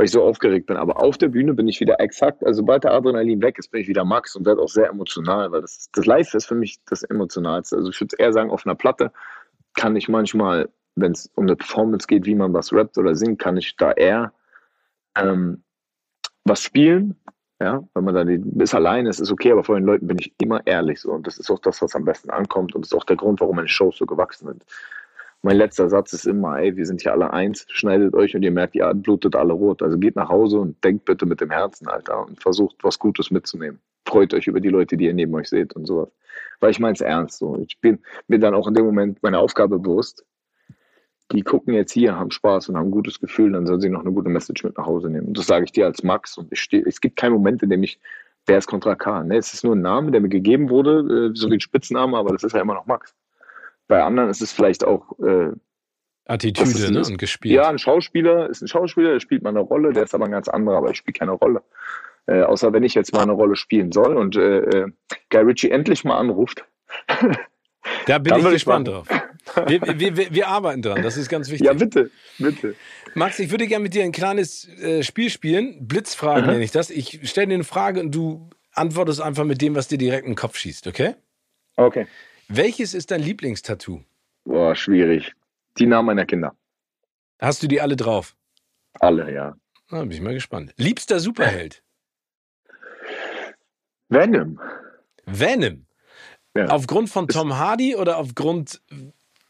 weil 0.00 0.06
ich 0.06 0.12
so 0.12 0.22
aufgeregt 0.22 0.64
bin. 0.64 0.78
Aber 0.78 0.98
auf 0.98 1.18
der 1.18 1.28
Bühne 1.28 1.52
bin 1.52 1.68
ich 1.68 1.78
wieder 1.78 2.00
exakt, 2.00 2.42
also 2.42 2.62
sobald 2.62 2.84
der 2.84 2.94
Adrenalin 2.94 3.42
weg 3.42 3.58
ist, 3.58 3.70
bin 3.70 3.82
ich 3.82 3.86
wieder 3.86 4.02
Max 4.02 4.34
und 4.34 4.46
werde 4.46 4.62
auch 4.62 4.68
sehr 4.70 4.88
emotional, 4.88 5.52
weil 5.52 5.60
das, 5.60 5.90
das 5.92 6.06
Live 6.06 6.32
ist 6.32 6.46
für 6.46 6.54
mich 6.54 6.78
das 6.86 7.02
Emotionalste. 7.02 7.76
Also 7.76 7.90
ich 7.90 8.00
würde 8.00 8.16
eher 8.18 8.32
sagen, 8.32 8.50
auf 8.50 8.64
einer 8.64 8.74
Platte 8.74 9.12
kann 9.74 9.94
ich 9.96 10.08
manchmal, 10.08 10.70
wenn 10.94 11.12
es 11.12 11.30
um 11.34 11.44
eine 11.44 11.54
Performance 11.54 12.06
geht, 12.06 12.24
wie 12.24 12.34
man 12.34 12.54
was 12.54 12.72
rappt 12.72 12.96
oder 12.96 13.14
singt, 13.14 13.40
kann 13.40 13.58
ich 13.58 13.76
da 13.76 13.92
eher 13.92 14.32
ähm, 15.18 15.64
was 16.44 16.62
spielen. 16.62 17.20
Ja, 17.60 17.86
wenn 17.92 18.04
man 18.04 18.14
dann 18.14 18.58
ist 18.58 18.74
allein 18.74 19.04
ist, 19.04 19.20
ist 19.20 19.30
okay, 19.30 19.52
aber 19.52 19.64
vor 19.64 19.74
den 19.74 19.84
Leuten 19.84 20.06
bin 20.06 20.18
ich 20.18 20.32
immer 20.40 20.66
ehrlich 20.66 20.98
so. 20.98 21.12
Und 21.12 21.26
das 21.26 21.36
ist 21.36 21.50
auch 21.50 21.58
das, 21.58 21.82
was 21.82 21.94
am 21.94 22.06
besten 22.06 22.30
ankommt 22.30 22.74
und 22.74 22.86
das 22.86 22.92
ist 22.92 22.96
auch 22.96 23.04
der 23.04 23.16
Grund, 23.16 23.42
warum 23.42 23.56
meine 23.56 23.68
Shows 23.68 23.98
so 23.98 24.06
gewachsen 24.06 24.46
sind 24.46 24.64
mein 25.42 25.56
letzter 25.56 25.88
Satz 25.88 26.12
ist 26.12 26.26
immer, 26.26 26.58
ey, 26.58 26.76
wir 26.76 26.84
sind 26.84 27.00
hier 27.00 27.12
alle 27.12 27.32
eins, 27.32 27.64
schneidet 27.70 28.14
euch 28.14 28.34
und 28.34 28.42
ihr 28.42 28.50
merkt, 28.50 28.74
ihr 28.74 28.92
blutet 28.94 29.34
alle 29.34 29.54
rot. 29.54 29.82
Also 29.82 29.98
geht 29.98 30.16
nach 30.16 30.28
Hause 30.28 30.58
und 30.58 30.82
denkt 30.84 31.06
bitte 31.06 31.24
mit 31.24 31.40
dem 31.40 31.50
Herzen, 31.50 31.88
Alter, 31.88 32.26
und 32.26 32.40
versucht 32.42 32.76
was 32.82 32.98
Gutes 32.98 33.30
mitzunehmen. 33.30 33.80
Freut 34.06 34.34
euch 34.34 34.46
über 34.46 34.60
die 34.60 34.68
Leute, 34.68 34.96
die 34.96 35.06
ihr 35.06 35.14
neben 35.14 35.34
euch 35.34 35.48
seht 35.48 35.74
und 35.74 35.86
sowas. 35.86 36.10
Weil 36.60 36.72
ich 36.72 36.78
meine 36.78 36.92
es 36.92 37.00
ernst 37.00 37.38
so. 37.38 37.58
Ich 37.66 37.80
bin 37.80 38.00
mir 38.28 38.38
dann 38.38 38.54
auch 38.54 38.68
in 38.68 38.74
dem 38.74 38.84
Moment 38.84 39.22
meiner 39.22 39.38
Aufgabe 39.38 39.78
bewusst. 39.78 40.26
Die 41.32 41.42
gucken 41.42 41.74
jetzt 41.74 41.92
hier, 41.92 42.16
haben 42.16 42.32
Spaß 42.32 42.68
und 42.68 42.76
haben 42.76 42.88
ein 42.88 42.90
gutes 42.90 43.20
Gefühl, 43.20 43.52
dann 43.52 43.66
sollen 43.66 43.80
sie 43.80 43.88
noch 43.88 44.00
eine 44.00 44.12
gute 44.12 44.28
Message 44.28 44.64
mit 44.64 44.76
nach 44.76 44.84
Hause 44.84 45.08
nehmen. 45.08 45.28
Und 45.28 45.38
das 45.38 45.46
sage 45.46 45.64
ich 45.64 45.72
dir 45.72 45.86
als 45.86 46.02
Max. 46.02 46.36
Und 46.36 46.52
ich 46.52 46.60
stehe, 46.60 46.82
es 46.84 47.00
gibt 47.00 47.16
keinen 47.16 47.32
Moment, 47.32 47.62
in 47.62 47.70
dem 47.70 47.82
ich, 47.82 47.98
wer 48.46 48.58
ist 48.58 48.66
Contra 48.66 48.94
K? 48.94 49.22
Ne? 49.22 49.36
Es 49.36 49.54
ist 49.54 49.64
nur 49.64 49.74
ein 49.74 49.80
Name, 49.80 50.10
der 50.10 50.20
mir 50.20 50.28
gegeben 50.28 50.68
wurde, 50.68 51.30
äh, 51.30 51.36
so 51.36 51.48
wie 51.48 51.54
ein 51.54 51.60
Spitzname, 51.60 52.18
aber 52.18 52.32
das 52.32 52.42
ist 52.42 52.52
ja 52.52 52.60
immer 52.60 52.74
noch 52.74 52.86
Max. 52.86 53.14
Bei 53.90 54.04
anderen 54.04 54.30
ist 54.30 54.40
es 54.40 54.52
vielleicht 54.52 54.84
auch 54.84 55.18
äh, 55.18 55.50
Attitüde 56.24 56.92
ne? 56.92 57.00
und 57.00 57.18
gespielt. 57.18 57.56
Ja, 57.56 57.68
ein 57.68 57.78
Schauspieler 57.80 58.48
ist 58.48 58.62
ein 58.62 58.68
Schauspieler, 58.68 59.14
der 59.14 59.20
spielt 59.20 59.42
mal 59.42 59.50
eine 59.50 59.58
Rolle, 59.58 59.92
der 59.92 60.04
ist 60.04 60.14
aber 60.14 60.26
ein 60.26 60.30
ganz 60.30 60.46
anderer, 60.46 60.76
aber 60.76 60.90
ich 60.90 60.98
spiele 60.98 61.18
keine 61.18 61.32
Rolle. 61.32 61.64
Äh, 62.26 62.42
außer 62.42 62.72
wenn 62.72 62.84
ich 62.84 62.94
jetzt 62.94 63.12
mal 63.12 63.22
eine 63.22 63.32
Rolle 63.32 63.56
spielen 63.56 63.90
soll 63.90 64.16
und 64.16 64.36
äh, 64.36 64.60
äh 64.60 64.86
Guy 65.30 65.40
Ritchie 65.42 65.72
endlich 65.72 66.04
mal 66.04 66.16
anruft. 66.16 66.64
Da 68.04 68.18
bin 68.18 68.36
ich 68.36 68.44
gespannt 68.44 68.88
drauf. 68.88 69.08
Wir, 69.66 69.80
wir, 69.80 70.14
wir, 70.14 70.34
wir, 70.34 70.48
arbeiten 70.48 70.82
dran, 70.82 71.02
das 71.02 71.16
ist 71.16 71.30
ganz 71.30 71.50
wichtig. 71.50 71.66
Ja, 71.66 71.72
bitte, 71.72 72.10
bitte. 72.38 72.74
Max, 73.14 73.38
ich 73.38 73.50
würde 73.50 73.66
gerne 73.66 73.82
mit 73.82 73.94
dir 73.94 74.04
ein 74.04 74.12
kleines 74.12 74.68
äh, 74.80 75.02
Spiel 75.02 75.30
spielen. 75.30 75.88
Blitzfragen 75.88 76.44
mhm. 76.44 76.50
nenne 76.50 76.64
ich 76.64 76.72
das. 76.72 76.90
Ich 76.90 77.20
stelle 77.28 77.46
dir 77.46 77.54
eine 77.54 77.64
Frage 77.64 78.00
und 78.00 78.14
du 78.14 78.50
antwortest 78.74 79.22
einfach 79.22 79.44
mit 79.44 79.62
dem, 79.62 79.74
was 79.74 79.88
dir 79.88 79.96
direkt 79.96 80.26
in 80.26 80.32
den 80.32 80.36
Kopf 80.36 80.58
schießt, 80.58 80.86
okay? 80.88 81.14
Okay. 81.76 82.06
Welches 82.52 82.94
ist 82.94 83.12
dein 83.12 83.22
Lieblingstattoo? 83.22 84.02
Boah, 84.44 84.74
schwierig. 84.74 85.32
Die 85.78 85.86
Namen 85.86 86.06
meiner 86.06 86.26
Kinder. 86.26 86.56
Hast 87.38 87.62
du 87.62 87.68
die 87.68 87.80
alle 87.80 87.94
drauf? 87.94 88.34
Alle, 88.98 89.32
ja. 89.32 89.56
Da 89.88 90.00
bin 90.00 90.10
ich 90.10 90.20
mal 90.20 90.34
gespannt. 90.34 90.74
Liebster 90.76 91.20
Superheld? 91.20 91.84
Venom. 94.08 94.60
Venom? 95.26 95.86
Ja. 96.56 96.66
Aufgrund 96.66 97.08
von 97.08 97.28
Tom 97.28 97.56
Hardy 97.56 97.94
oder 97.94 98.18
aufgrund 98.18 98.82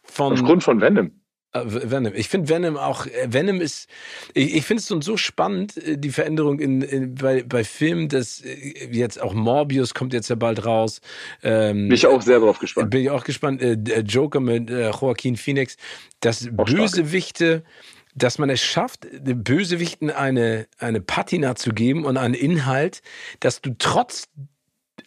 von. 0.02 0.34
Aufgrund 0.34 0.62
von 0.62 0.82
Venom. 0.82 1.19
Äh, 1.52 1.62
Venom. 1.64 2.12
Ich 2.14 2.28
finde 2.28 2.48
Venom 2.48 2.76
auch, 2.76 3.06
äh, 3.06 3.26
Venom 3.28 3.60
ist, 3.60 3.88
ich, 4.34 4.54
ich 4.54 4.64
finde 4.64 4.82
es 4.82 5.04
so 5.04 5.16
spannend, 5.16 5.76
äh, 5.76 5.98
die 5.98 6.10
Veränderung 6.10 6.60
in, 6.60 6.80
in, 6.82 7.14
bei, 7.16 7.42
bei 7.42 7.64
Filmen, 7.64 8.08
dass 8.08 8.42
jetzt 8.90 9.20
auch 9.20 9.34
Morbius 9.34 9.92
kommt 9.92 10.12
jetzt 10.12 10.30
ja 10.30 10.36
bald 10.36 10.64
raus. 10.64 11.00
Ähm, 11.42 11.88
bin 11.88 11.92
ich 11.92 12.06
auch 12.06 12.22
sehr 12.22 12.38
drauf 12.38 12.60
gespannt. 12.60 12.90
Bin 12.90 13.02
ich 13.02 13.10
auch 13.10 13.24
gespannt. 13.24 13.60
Äh, 13.62 14.00
Joker 14.00 14.38
mit 14.38 14.70
äh, 14.70 14.90
Joaquin 14.90 15.36
Phoenix, 15.36 15.76
dass 16.20 16.48
auch 16.56 16.64
Bösewichte, 16.66 17.64
stark. 17.64 18.12
dass 18.14 18.38
man 18.38 18.48
es 18.48 18.60
schafft, 18.60 19.08
den 19.12 19.42
Bösewichten 19.42 20.10
eine, 20.10 20.68
eine 20.78 21.00
Patina 21.00 21.56
zu 21.56 21.70
geben 21.70 22.04
und 22.04 22.16
einen 22.16 22.34
Inhalt, 22.34 23.02
dass 23.40 23.60
du 23.60 23.74
trotz, 23.76 24.28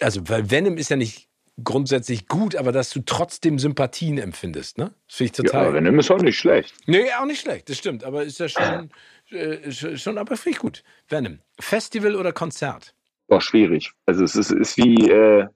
also 0.01 0.21
weil 0.27 0.51
Venom 0.51 0.75
ist 0.75 0.89
ja 0.89 0.97
nicht 0.97 1.29
grundsätzlich 1.61 2.27
gut, 2.27 2.55
aber 2.55 2.71
dass 2.71 2.89
du 2.89 3.01
trotzdem 3.05 3.59
Sympathien 3.59 4.17
empfindest, 4.17 4.77
ne? 4.77 4.93
Das 5.07 5.17
finde 5.17 5.25
ich 5.25 5.31
total. 5.33 5.65
Ja, 5.67 5.73
Venom 5.73 5.99
ist 5.99 6.09
auch 6.09 6.21
nicht 6.21 6.37
schlecht. 6.37 6.73
Nee, 6.87 7.11
auch 7.19 7.25
nicht 7.25 7.41
schlecht, 7.41 7.69
das 7.69 7.77
stimmt. 7.77 8.03
Aber 8.03 8.23
ist 8.23 8.39
ja 8.39 8.49
schon, 8.49 8.89
äh, 9.29 9.71
schon 9.71 10.17
aber 10.17 10.35
finde 10.35 10.55
ich 10.55 10.61
gut. 10.61 10.83
Venom. 11.07 11.39
Festival 11.59 12.15
oder 12.15 12.33
Konzert? 12.33 12.95
Boah, 13.27 13.41
schwierig. 13.41 13.91
Also 14.05 14.23
es 14.23 14.35
ist, 14.35 14.51
ist 14.51 14.77
wie, 14.77 15.09
äh, 15.09 15.47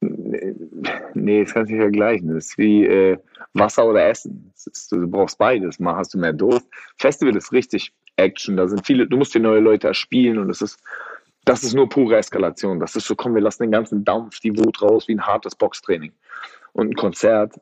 nee, 0.00 1.44
das 1.44 1.52
kannst 1.52 1.70
du 1.70 1.74
nicht 1.74 1.82
vergleichen. 1.82 2.36
Es 2.36 2.46
ist 2.46 2.58
wie 2.58 2.84
äh, 2.84 3.18
Wasser 3.52 3.86
oder 3.86 4.08
Essen. 4.08 4.52
Ist, 4.54 4.90
du 4.90 5.06
brauchst 5.08 5.38
beides. 5.38 5.78
Mal 5.78 5.96
hast 5.96 6.14
du 6.14 6.18
mehr 6.18 6.32
Durst. 6.32 6.66
Festival 6.96 7.36
ist 7.36 7.52
richtig 7.52 7.92
Action. 8.16 8.56
Da 8.56 8.66
sind 8.66 8.86
viele, 8.86 9.06
du 9.06 9.16
musst 9.16 9.34
dir 9.34 9.40
neue 9.40 9.60
Leute 9.60 9.88
erspielen 9.88 10.38
und 10.38 10.50
es 10.50 10.62
ist 10.62 10.78
das 11.44 11.62
ist 11.62 11.74
nur 11.74 11.88
pure 11.88 12.16
Eskalation. 12.16 12.80
Das 12.80 12.96
ist 12.96 13.06
so, 13.06 13.14
komm, 13.14 13.34
wir 13.34 13.42
lassen 13.42 13.64
den 13.64 13.72
ganzen 13.72 14.04
Dampf, 14.04 14.40
die 14.40 14.56
Wut 14.56 14.80
raus, 14.82 15.08
wie 15.08 15.14
ein 15.14 15.26
hartes 15.26 15.54
Boxtraining. 15.54 16.12
Und 16.72 16.90
ein 16.90 16.94
Konzert 16.94 17.54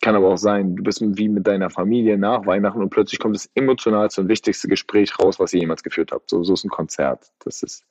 kann 0.00 0.14
aber 0.14 0.28
auch 0.28 0.38
sein, 0.38 0.76
du 0.76 0.82
bist 0.82 1.02
wie 1.02 1.28
mit 1.28 1.46
deiner 1.46 1.70
Familie 1.70 2.16
nach 2.16 2.46
Weihnachten 2.46 2.80
und 2.80 2.90
plötzlich 2.90 3.20
kommt 3.20 3.36
das 3.36 3.50
emotionalste 3.54 4.22
und 4.22 4.28
wichtigste 4.28 4.68
Gespräch 4.68 5.18
raus, 5.18 5.38
was 5.38 5.52
ihr 5.52 5.60
jemals 5.60 5.82
geführt 5.82 6.12
habt. 6.12 6.30
So, 6.30 6.42
so 6.42 6.54
ist 6.54 6.64
ein 6.64 6.70
Konzert. 6.70 7.30
Das 7.40 7.62
ist 7.62 7.84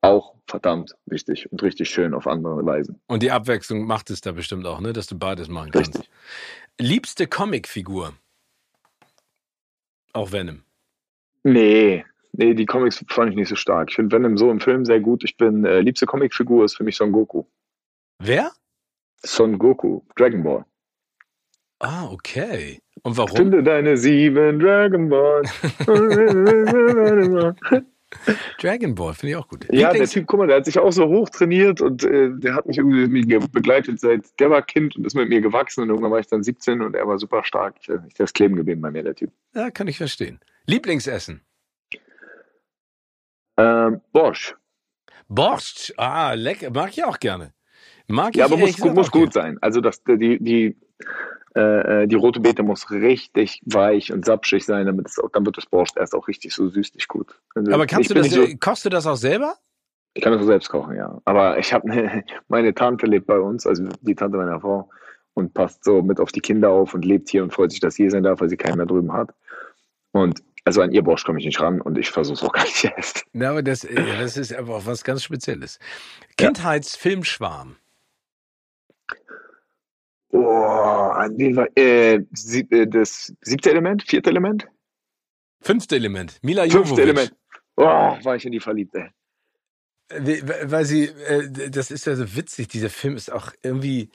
auch 0.00 0.34
verdammt 0.46 0.94
wichtig 1.06 1.50
und 1.52 1.62
richtig 1.62 1.90
schön 1.90 2.14
auf 2.14 2.26
andere 2.26 2.64
Weisen. 2.64 3.00
Und 3.06 3.22
die 3.22 3.30
Abwechslung 3.30 3.86
macht 3.86 4.10
es 4.10 4.20
da 4.20 4.32
bestimmt 4.32 4.66
auch, 4.66 4.80
ne? 4.80 4.92
dass 4.92 5.06
du 5.06 5.18
beides 5.18 5.48
machen 5.48 5.70
kannst. 5.70 5.94
Richtig. 5.94 6.10
Liebste 6.78 7.26
Comicfigur? 7.26 8.14
Auch 10.12 10.32
Venom. 10.32 10.62
Nee, 11.44 12.04
Nee, 12.32 12.54
die 12.54 12.66
Comics 12.66 13.04
fand 13.08 13.30
ich 13.30 13.36
nicht 13.36 13.48
so 13.48 13.56
stark. 13.56 13.90
Ich 13.90 13.96
finde 13.96 14.16
Venom 14.16 14.38
so 14.38 14.50
im 14.50 14.60
Film 14.60 14.84
sehr 14.84 15.00
gut. 15.00 15.22
Ich 15.22 15.36
bin, 15.36 15.64
äh, 15.64 15.80
liebste 15.80 16.06
Comicfigur 16.06 16.64
ist 16.64 16.76
für 16.76 16.84
mich 16.84 16.96
Son 16.96 17.12
Goku. 17.12 17.44
Wer? 18.18 18.52
Son 19.24 19.58
Goku, 19.58 20.00
Dragon 20.16 20.42
Ball. 20.42 20.64
Ah, 21.78 22.08
okay. 22.10 22.80
Und 23.02 23.16
warum? 23.16 23.36
Finde 23.36 23.62
deine 23.62 23.96
sieben 23.96 24.60
Dragon 24.60 25.08
Ball. 25.08 25.42
Dragon 28.60 28.94
Ball, 28.94 29.14
finde 29.14 29.30
ich 29.30 29.36
auch 29.36 29.48
gut. 29.48 29.64
Ja, 29.70 29.90
Lieblings 29.90 30.10
der 30.10 30.20
Typ, 30.20 30.26
guck 30.28 30.40
mal, 30.40 30.46
der 30.46 30.56
hat 30.56 30.66
sich 30.66 30.78
auch 30.78 30.92
so 30.92 31.08
hoch 31.08 31.28
trainiert 31.30 31.80
und 31.80 32.04
äh, 32.04 32.30
der 32.30 32.54
hat 32.54 32.66
mich 32.66 32.78
irgendwie 32.78 33.38
begleitet 33.48 34.00
seit, 34.00 34.38
der 34.38 34.50
war 34.50 34.62
Kind 34.62 34.96
und 34.96 35.06
ist 35.06 35.14
mit 35.14 35.28
mir 35.28 35.40
gewachsen 35.40 35.82
und 35.82 35.88
irgendwann 35.88 36.12
war 36.12 36.20
ich 36.20 36.26
dann 36.26 36.42
17 36.42 36.82
und 36.82 36.94
er 36.94 37.08
war 37.08 37.18
super 37.18 37.42
stark. 37.42 37.76
Ich, 37.80 37.88
ich 37.88 38.14
der 38.14 38.24
ist 38.24 38.34
kleben 38.34 38.56
geblieben 38.56 38.80
bei 38.80 38.90
mir, 38.90 39.02
der 39.02 39.14
Typ. 39.14 39.32
Ja, 39.54 39.70
kann 39.70 39.88
ich 39.88 39.98
verstehen. 39.98 40.40
Lieblingsessen? 40.66 41.42
Ähm, 43.62 44.00
Borscht. 44.12 44.56
Borscht, 45.28 45.94
ah, 45.96 46.32
lecker, 46.34 46.70
mag 46.70 46.90
ich 46.90 47.04
auch 47.04 47.18
gerne. 47.18 47.52
Mag 48.08 48.34
ja, 48.34 48.46
aber 48.46 48.56
muss, 48.56 48.76
muss 48.78 49.10
gut 49.10 49.32
sein. 49.32 49.56
Also 49.60 49.80
das, 49.80 50.02
die, 50.04 50.38
die, 50.42 50.76
äh, 51.54 52.06
die 52.08 52.16
rote 52.16 52.40
Beete 52.40 52.62
muss 52.62 52.90
richtig 52.90 53.62
weich 53.64 54.12
und 54.12 54.24
sapschig 54.24 54.64
sein, 54.64 54.86
damit 54.86 55.06
es 55.08 55.18
auch, 55.18 55.30
dann 55.30 55.46
wird 55.46 55.56
das 55.56 55.66
Borscht 55.66 55.96
erst 55.96 56.14
auch 56.14 56.26
richtig 56.26 56.52
so 56.54 56.68
süßlich 56.68 57.06
gut. 57.06 57.38
Also 57.54 57.72
aber 57.72 57.86
kannst 57.86 58.10
du 58.10 58.14
das, 58.14 58.30
so, 58.30 58.44
kochst 58.58 58.84
du 58.84 58.88
das 58.88 59.06
auch 59.06 59.16
selber? 59.16 59.54
Ich 60.14 60.22
kann 60.22 60.32
das 60.32 60.42
auch 60.42 60.46
selbst 60.46 60.68
kochen, 60.68 60.96
ja. 60.96 61.20
Aber 61.24 61.58
ich 61.58 61.72
habe 61.72 61.88
ne, 61.88 62.24
meine 62.48 62.74
Tante 62.74 63.06
lebt 63.06 63.26
bei 63.26 63.38
uns, 63.38 63.66
also 63.66 63.84
die 64.00 64.14
Tante 64.14 64.36
meiner 64.36 64.60
Frau, 64.60 64.90
und 65.34 65.54
passt 65.54 65.84
so 65.84 66.02
mit 66.02 66.20
auf 66.20 66.32
die 66.32 66.40
Kinder 66.40 66.70
auf 66.70 66.92
und 66.94 67.04
lebt 67.04 67.30
hier 67.30 67.42
und 67.42 67.52
freut 67.52 67.70
sich, 67.70 67.80
dass 67.80 67.94
sie 67.94 68.02
hier 68.02 68.10
sein 68.10 68.24
darf, 68.24 68.40
weil 68.40 68.50
sie 68.50 68.58
keinen 68.58 68.76
mehr 68.76 68.86
drüben 68.86 69.12
hat. 69.12 69.32
Und 70.10 70.42
also 70.64 70.82
an 70.82 70.92
ihr 70.92 71.02
Bosch 71.02 71.24
komme 71.24 71.38
ich 71.40 71.46
nicht 71.46 71.60
ran 71.60 71.80
und 71.80 71.98
ich 71.98 72.10
versuche 72.10 72.34
es 72.34 72.42
auch 72.42 72.52
gar 72.52 72.64
nicht 72.64 72.84
erst. 72.84 73.24
Na, 73.32 73.50
aber 73.50 73.62
das, 73.62 73.84
äh, 73.84 73.94
das 73.94 74.36
ist 74.36 74.54
aber 74.54 74.76
auch 74.76 74.86
was 74.86 75.02
ganz 75.04 75.24
Spezielles. 75.24 75.78
Kindheitsfilmschwarm. 76.36 77.76
Oh, 80.30 81.12
äh, 81.76 82.14
äh, 82.14 82.86
das 82.86 83.34
siebte 83.42 83.70
Element, 83.70 84.02
vierte 84.02 84.30
Element? 84.30 84.66
Fünfte 85.60 85.96
Element, 85.96 86.38
Mila 86.42 86.64
Jovovich. 86.64 86.88
Fünfte 86.88 87.02
Element. 87.02 87.36
Oh, 87.76 87.84
war 87.84 88.36
ich 88.36 88.44
in 88.44 88.52
die 88.52 88.60
verliebt, 88.60 88.94
ey. 88.94 89.10
Weil 90.64 90.84
sie, 90.84 91.10
das 91.70 91.90
ist 91.90 92.06
ja 92.06 92.14
so 92.16 92.36
witzig, 92.36 92.68
dieser 92.68 92.90
Film 92.90 93.16
ist 93.16 93.32
auch 93.32 93.52
irgendwie, 93.62 94.10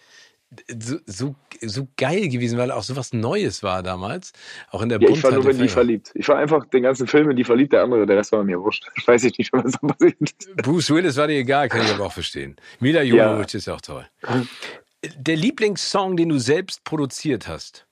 so, 0.80 0.98
so, 1.06 1.36
so 1.62 1.88
geil 1.98 2.30
gewesen, 2.30 2.58
weil 2.58 2.72
auch 2.72 2.84
so 2.84 2.96
was 2.96 3.14
Neues 3.14 3.64
war 3.64 3.84
damals. 3.84 4.32
Auch 4.72 4.82
in 4.82 4.90
der 4.90 5.02
ja, 5.02 5.10
Ich 5.10 5.24
war 5.24 5.32
nur 5.32 5.50
in 5.50 5.58
die 5.58 5.68
verliebt. 5.68 6.12
Ich 6.16 6.28
war 6.28 6.38
einfach 6.38 6.66
den 6.68 6.84
ganzen 6.84 7.08
Film 7.08 7.30
in 7.30 7.36
die 7.36 7.44
verliebt, 7.44 7.74
der 7.74 7.84
andere, 7.84 8.06
der 8.06 8.18
Rest 8.18 8.32
war 8.32 8.44
mir 8.44 8.62
wurscht. 8.62 8.88
Ich 8.96 9.08
weiß 9.08 9.24
nicht, 9.24 9.38
was 9.52 9.74
da 9.74 9.88
passiert 9.88 10.16
ist. 10.22 10.56
Bruce 10.58 10.90
Willis 10.90 11.18
war 11.18 11.28
dir 11.28 11.38
egal, 11.38 11.70
kann 11.70 11.82
ich 11.82 11.94
aber 11.94 12.06
auch 12.06 12.14
verstehen. 12.14 12.56
Mila 12.80 13.02
Jovovich 13.02 13.54
ja. 13.54 13.58
ist 13.58 13.70
auch 13.70 13.82
toll. 13.82 14.08
Der 15.18 15.36
Lieblingssong, 15.36 16.18
den 16.18 16.30
du 16.30 16.40
selbst 16.40 16.84
produziert 16.84 17.48
hast? 17.48 17.86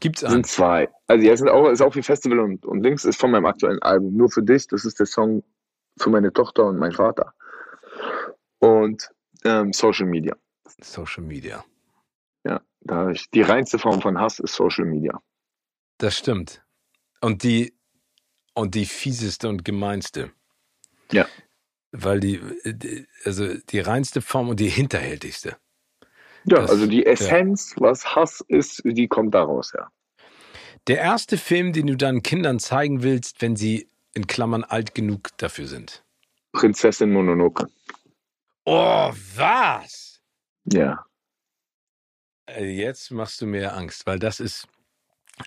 Gibt's 0.00 0.22
einen? 0.22 0.34
Sind 0.34 0.46
zwei. 0.46 0.88
Also 1.08 1.26
ja, 1.26 1.36
sind 1.36 1.48
auch, 1.48 1.68
ist 1.68 1.82
auch 1.82 1.94
wie 1.96 2.02
Festival 2.02 2.38
und, 2.38 2.64
und 2.64 2.82
Links 2.82 3.04
ist 3.04 3.18
von 3.20 3.32
meinem 3.32 3.46
aktuellen 3.46 3.82
Album. 3.82 4.16
Nur 4.16 4.30
für 4.30 4.42
dich, 4.42 4.68
das 4.68 4.84
ist 4.84 5.00
der 5.00 5.06
Song 5.06 5.42
für 5.98 6.10
meine 6.10 6.32
Tochter 6.32 6.66
und 6.66 6.78
meinen 6.78 6.92
Vater. 6.92 7.32
Und 8.60 9.10
ähm, 9.44 9.72
Social 9.72 10.06
Media. 10.06 10.36
Social 10.80 11.24
Media. 11.24 11.64
Ja, 12.44 12.60
da 12.80 13.10
ich, 13.10 13.28
die 13.30 13.42
reinste 13.42 13.78
Form 13.78 14.00
von 14.00 14.18
Hass 14.18 14.38
ist 14.38 14.54
Social 14.54 14.84
Media. 14.84 15.20
Das 15.98 16.16
stimmt. 16.16 16.62
Und 17.20 17.42
die, 17.42 17.74
und 18.54 18.74
die 18.74 18.86
fieseste 18.86 19.48
und 19.48 19.64
gemeinste. 19.64 20.30
Ja. 21.10 21.26
Weil 21.90 22.20
die, 22.20 22.40
also 23.24 23.54
die 23.54 23.80
reinste 23.80 24.20
Form 24.20 24.48
und 24.48 24.60
die 24.60 24.68
hinterhältigste. 24.68 25.56
Ja, 26.44 26.60
das, 26.60 26.70
also 26.70 26.86
die 26.86 27.04
Essenz, 27.04 27.74
ja. 27.76 27.82
was 27.82 28.14
Hass 28.14 28.44
ist, 28.46 28.82
die 28.84 29.08
kommt 29.08 29.34
daraus, 29.34 29.72
ja. 29.76 29.90
Der 30.86 30.98
erste 30.98 31.36
Film, 31.36 31.72
den 31.72 31.86
du 31.86 31.96
deinen 31.96 32.22
Kindern 32.22 32.58
zeigen 32.58 33.02
willst, 33.02 33.42
wenn 33.42 33.56
sie 33.56 33.88
in 34.14 34.26
Klammern 34.26 34.64
alt 34.64 34.94
genug 34.94 35.36
dafür 35.36 35.66
sind? 35.66 36.02
Prinzessin 36.52 37.12
Mononoke. 37.12 37.68
Oh, 38.70 39.10
was? 39.36 40.20
Ja. 40.70 41.06
Äh, 42.44 42.66
jetzt 42.66 43.10
machst 43.10 43.40
du 43.40 43.46
mir 43.46 43.74
Angst, 43.74 44.06
weil 44.06 44.18
das 44.18 44.40
ist 44.40 44.68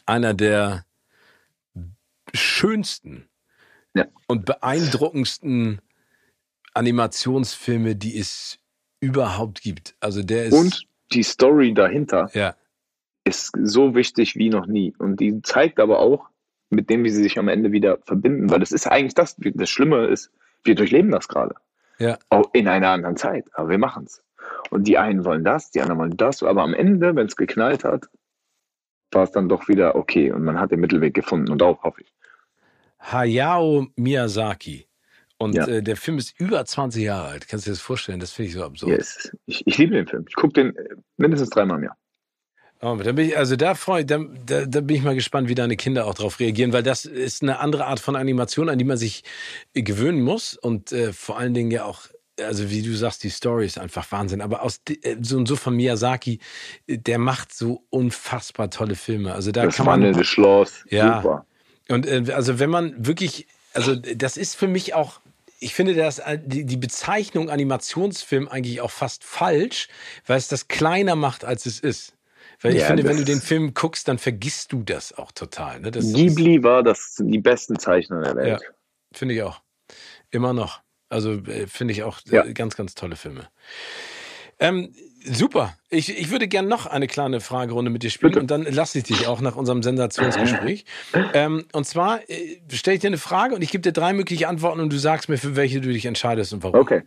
einer 0.08 0.34
der 0.34 0.86
schönsten 2.34 3.30
ja. 3.94 4.08
und 4.26 4.46
beeindruckendsten 4.46 5.82
Animationsfilme, 6.74 7.96
die 7.96 8.18
es 8.18 8.58
überhaupt 9.02 9.62
gibt. 9.62 9.96
Also 10.00 10.24
der 10.24 10.46
ist 10.46 10.54
und 10.54 10.88
die 11.12 11.22
Story 11.22 11.76
dahinter 11.76 12.32
ja. 12.34 12.56
ist 13.24 13.56
so 13.62 13.94
wichtig 13.94 14.36
wie 14.36 14.50
noch 14.50 14.66
nie 14.66 14.96
und 14.98 15.20
die 15.20 15.44
zeigt 15.44 15.80
aber 15.80 16.00
auch, 16.00 16.28
mit 16.72 16.90
dem 16.90 17.04
wie 17.04 17.12
sie 17.12 17.22
sich 17.22 17.38
am 17.38 17.50
Ende 17.50 17.72
wieder 17.72 18.00
verbinden, 18.00 18.50
weil 18.50 18.62
das 18.62 18.72
ist 18.72 18.88
eigentlich 18.88 19.14
das. 19.14 19.36
Das 19.38 19.70
Schlimme 19.70 20.08
ist, 20.08 20.32
wir 20.64 20.74
durchleben 20.74 21.12
das 21.12 21.28
gerade. 21.28 21.54
Ja. 22.02 22.18
Auch 22.30 22.50
in 22.54 22.68
einer 22.68 22.90
anderen 22.90 23.16
Zeit. 23.16 23.46
Aber 23.54 23.70
wir 23.70 23.78
machen 23.78 24.06
es. 24.06 24.24
Und 24.72 24.88
die 24.88 24.98
einen 24.98 25.24
wollen 25.24 25.44
das, 25.44 25.70
die 25.70 25.82
anderen 25.82 26.00
wollen 26.00 26.18
das. 26.18 26.42
Aber 26.42 26.64
am 26.64 26.74
Ende, 26.74 27.16
wenn 27.16 27.28
es 27.28 27.36
geknallt 27.36 27.84
hat, 27.84 28.08
war 29.12 29.24
es 29.24 29.32
dann 29.32 29.48
doch 29.48 29.68
wieder 29.68 29.96
okay. 29.96 30.32
Und 30.32 30.44
man 30.44 30.60
hat 30.60 30.72
den 30.72 30.80
Mittelweg 30.80 31.14
gefunden 31.14 31.52
und 31.52 31.62
auch, 31.62 31.84
hoffe 31.84 32.02
ich. 32.02 32.14
Hayao 33.00 33.88
Miyazaki. 33.96 34.88
Und 35.38 35.56
ja. 35.56 35.68
äh, 35.68 35.84
der 35.84 35.96
Film 35.96 36.18
ist 36.18 36.40
über 36.40 36.64
20 36.66 37.04
Jahre 37.04 37.28
alt. 37.28 37.48
Kannst 37.48 37.66
du 37.66 37.70
dir 37.70 37.74
das 37.74 37.82
vorstellen? 37.82 38.20
Das 38.20 38.32
finde 38.32 38.50
ich 38.50 38.54
so 38.56 38.64
absurd. 38.64 38.92
Yes. 38.92 39.32
Ich, 39.46 39.66
ich 39.66 39.78
liebe 39.78 39.96
den 39.96 40.08
Film. 40.08 40.26
Ich 40.28 40.36
gucke 40.36 40.54
den 40.54 40.76
äh, 40.76 40.96
mindestens 41.18 41.50
dreimal 41.50 41.78
im 41.78 41.84
Jahr. 41.86 41.98
Oh, 42.84 42.96
da 42.96 43.12
bin 43.12 43.28
ich, 43.28 43.38
also 43.38 43.56
da 43.56 43.76
freue 43.76 44.06
da, 44.06 44.20
da, 44.46 44.66
da 44.66 44.82
bin 44.82 44.98
ich 44.98 45.04
mal 45.04 45.14
gespannt, 45.14 45.48
wie 45.48 45.56
deine 45.56 45.78
Kinder 45.78 46.08
auch 46.08 46.16
darauf 46.16 46.40
reagieren, 46.40 46.74
weil 46.74 46.82
das 46.82 47.06
ist 47.06 47.44
eine 47.44 47.60
andere 47.60 47.86
Art 47.86 48.00
von 48.00 48.16
Animation, 48.16 48.70
an 48.70 48.80
die 48.80 48.86
man 48.86 48.98
sich 48.98 49.24
äh, 49.76 49.84
gewöhnen 49.84 50.22
muss 50.22 50.56
und 50.56 50.92
äh, 50.92 51.14
vor 51.14 51.38
allen 51.38 51.54
Dingen 51.54 51.70
ja 51.70 51.86
auch 51.86 52.08
also 52.42 52.72
wie 52.72 52.82
du 52.82 52.96
sagst, 52.96 53.24
die 53.24 53.30
Story 53.30 53.68
ist 53.68 53.78
einfach 53.78 54.12
Wahnsinn. 54.12 54.42
Aber 54.42 54.64
aus 54.64 54.82
äh, 54.88 55.18
so 55.22 55.38
und 55.38 55.48
so 55.48 55.56
von 55.56 55.76
Miyazaki, 55.76 56.40
der 56.88 57.20
macht 57.20 57.54
so 57.54 57.84
unfassbar 57.92 58.72
tolle 58.72 58.96
Filme. 58.96 59.34
Also 59.34 59.52
da 59.52 59.66
das 59.66 59.76
kann 59.76 59.86
man 59.86 60.02
das 60.02 60.26
Schloss. 60.26 60.84
Ja. 60.90 61.22
Super. 61.22 61.46
Und 61.90 62.08
äh, 62.08 62.32
also 62.34 62.58
wenn 62.58 62.72
man 62.72 63.06
wirklich, 63.06 63.46
also 63.74 63.96
das 63.96 64.38
ist 64.38 64.56
für 64.56 64.68
mich 64.68 64.96
auch 64.96 65.22
ich 65.60 65.76
finde 65.76 65.94
das, 65.94 66.18
äh, 66.18 66.40
die 66.44 66.78
Bezeichnung 66.78 67.52
Animationsfilm 67.52 68.48
eigentlich 68.48 68.82
auch 68.82 68.90
fast 68.90 69.24
falsch, 69.24 69.90
weil 70.26 70.38
es 70.38 70.48
das 70.48 70.68
kleiner 70.68 71.16
macht, 71.16 71.46
als 71.46 71.68
es 71.68 71.80
ist. 71.80 72.16
Weil 72.62 72.76
ich 72.76 72.82
ja, 72.82 72.88
finde, 72.88 73.04
wenn 73.06 73.18
du 73.18 73.26
den 73.26 73.42
Film 73.42 73.74
guckst, 73.74 74.08
dann 74.08 74.20
vergisst 74.20 74.72
du 74.72 74.84
das 74.84 75.18
auch 75.18 75.32
total. 75.32 75.80
Ne? 75.80 75.92
Das 75.92 76.14
Ghibli 76.14 76.64
war 76.64 76.84
das 76.84 77.16
die 77.20 77.40
besten 77.40 77.80
Zeichner 77.80 78.22
der 78.22 78.36
Welt. 78.36 78.62
Ja, 78.62 78.70
finde 79.12 79.36
ich 79.36 79.42
auch. 79.42 79.62
Immer 80.30 80.54
noch. 80.54 80.82
Also 81.10 81.34
äh, 81.34 81.68
finde 81.68 81.94
ich 81.94 82.04
auch 82.04 82.20
äh, 82.30 82.36
ja. 82.36 82.44
ganz, 82.54 82.76
ganz 82.76 82.94
tolle 82.96 83.16
Filme. 83.16 83.50
Ähm, 84.60 84.94
super. 85.26 85.76
Ich, 85.90 86.16
ich 86.16 86.30
würde 86.30 86.48
gerne 86.48 86.68
noch 86.68 86.86
eine 86.86 87.08
kleine 87.08 87.42
Fragerunde 87.42 87.90
mit 87.90 88.04
dir 88.04 88.12
spielen 88.12 88.34
Bitte. 88.34 88.42
und 88.42 88.52
dann 88.52 88.64
lasse 88.64 89.00
ich 89.00 89.06
dich 89.06 89.28
auch 89.28 89.42
nach 89.42 89.56
unserem 89.56 89.82
Sensationsgespräch. 89.82 90.86
ähm, 91.34 91.66
und 91.74 91.86
zwar 91.86 92.30
äh, 92.30 92.60
stelle 92.72 92.96
ich 92.96 93.02
dir 93.02 93.08
eine 93.08 93.18
Frage 93.18 93.56
und 93.56 93.64
ich 93.64 93.72
gebe 93.72 93.82
dir 93.82 93.92
drei 93.92 94.14
mögliche 94.14 94.48
Antworten 94.48 94.80
und 94.80 94.94
du 94.94 94.98
sagst 94.98 95.30
mir, 95.30 95.38
für 95.38 95.56
welche 95.56 95.82
du 95.82 95.92
dich 95.92 96.06
entscheidest 96.06 96.54
und 96.54 96.64
warum. 96.64 96.80
Okay. 96.80 97.02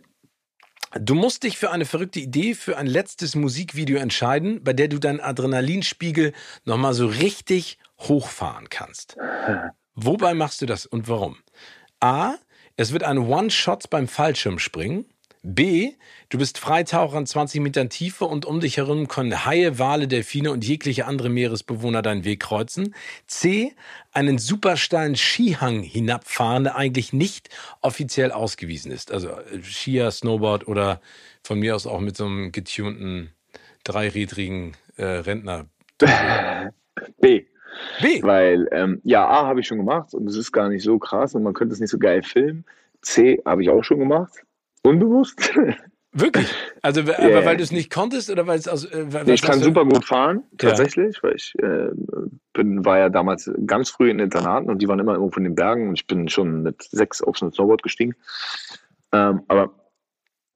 Du 0.97 1.13
musst 1.13 1.43
dich 1.43 1.57
für 1.57 1.71
eine 1.71 1.85
verrückte 1.85 2.21
Idee 2.21 2.53
für 2.53 2.77
ein 2.77 2.87
letztes 2.87 3.35
Musikvideo 3.35 3.97
entscheiden, 3.97 4.63
bei 4.63 4.71
der 4.71 4.87
du 4.87 4.97
deinen 4.97 5.19
Adrenalinspiegel 5.19 6.31
nochmal 6.63 6.93
so 6.93 7.05
richtig 7.07 7.79
hochfahren 7.99 8.69
kannst. 8.69 9.17
Wobei 9.93 10.33
machst 10.33 10.61
du 10.61 10.65
das 10.65 10.85
und 10.85 11.09
warum? 11.09 11.37
A. 11.99 12.35
Es 12.77 12.93
wird 12.93 13.03
ein 13.03 13.17
One-Shot 13.17 13.89
beim 13.89 14.07
Fallschirmspringen. 14.07 15.05
B. 15.45 15.93
Du 16.29 16.39
bist 16.39 16.57
Freitaucher 16.57 17.17
in 17.19 17.25
20 17.25 17.61
Metern 17.61 17.89
Tiefe 17.89 18.25
und 18.25 18.45
um 18.45 18.59
dich 18.59 18.77
herum 18.77 19.07
können 19.07 19.45
Haie, 19.45 19.77
Wale, 19.77 20.07
Delfine 20.07 20.51
und 20.51 20.65
jegliche 20.65 21.05
andere 21.05 21.29
Meeresbewohner 21.29 22.01
deinen 22.01 22.25
Weg 22.25 22.41
kreuzen. 22.41 22.95
C. 23.27 23.73
Einen 24.11 24.39
supersteilen 24.39 25.15
Skihang 25.15 25.83
hinabfahren, 25.83 26.63
der 26.63 26.75
eigentlich 26.75 27.13
nicht 27.13 27.49
offiziell 27.81 28.31
ausgewiesen 28.31 28.91
ist. 28.91 29.11
Also 29.11 29.29
äh, 29.29 29.61
Skier, 29.61 30.09
Snowboard 30.09 30.67
oder 30.67 30.99
von 31.43 31.59
mir 31.59 31.75
aus 31.75 31.85
auch 31.85 31.99
mit 31.99 32.17
so 32.17 32.25
einem 32.25 32.51
getunten, 32.51 33.31
dreirädrigen 33.83 34.75
äh, 34.97 35.05
Rentner. 35.05 35.67
B. 37.21 37.45
B. 38.01 38.23
Weil, 38.23 38.67
ähm, 38.71 38.99
ja, 39.03 39.27
A 39.27 39.45
habe 39.45 39.59
ich 39.59 39.67
schon 39.67 39.77
gemacht 39.77 40.13
und 40.13 40.27
es 40.27 40.35
ist 40.35 40.51
gar 40.51 40.69
nicht 40.69 40.83
so 40.83 40.97
krass 40.97 41.35
und 41.35 41.43
man 41.43 41.53
könnte 41.53 41.73
es 41.73 41.79
nicht 41.79 41.91
so 41.91 41.99
geil 41.99 42.23
filmen. 42.23 42.65
C 43.01 43.41
habe 43.45 43.61
ich 43.61 43.69
auch 43.69 43.83
schon 43.83 43.99
gemacht. 43.99 44.44
Unbewusst? 44.85 45.53
Wirklich? 46.17 46.49
Also, 46.81 47.01
yeah. 47.01 47.17
aber 47.17 47.45
weil 47.45 47.57
du 47.57 47.63
es 47.63 47.73
nicht 47.73 47.91
konntest 47.91 48.29
oder 48.29 48.47
weil 48.47 48.57
es 48.57 48.69
aus. 48.69 48.85
Äh, 48.85 49.05
nee, 49.25 49.33
ich 49.33 49.41
kann 49.41 49.59
super 49.59 49.83
gut 49.83 50.05
fahren, 50.05 50.43
tatsächlich, 50.57 51.17
ja. 51.17 51.23
weil 51.23 51.35
ich 51.35 51.53
äh, 51.61 51.89
bin, 52.53 52.85
war 52.85 52.99
ja 52.99 53.09
damals 53.09 53.51
ganz 53.65 53.89
früh 53.89 54.09
in 54.09 54.19
Internaten 54.19 54.69
und 54.69 54.81
die 54.81 54.87
waren 54.87 54.99
immer 54.99 55.15
irgendwo 55.15 55.37
in 55.37 55.43
den 55.43 55.55
Bergen 55.55 55.89
und 55.89 55.99
ich 55.99 56.07
bin 56.07 56.29
schon 56.29 56.63
mit 56.63 56.83
sechs 56.83 57.21
auf 57.21 57.37
so 57.37 57.45
ein 57.45 57.51
Snowboard 57.51 57.83
gestiegen. 57.83 58.15
Ähm, 59.11 59.41
aber 59.49 59.73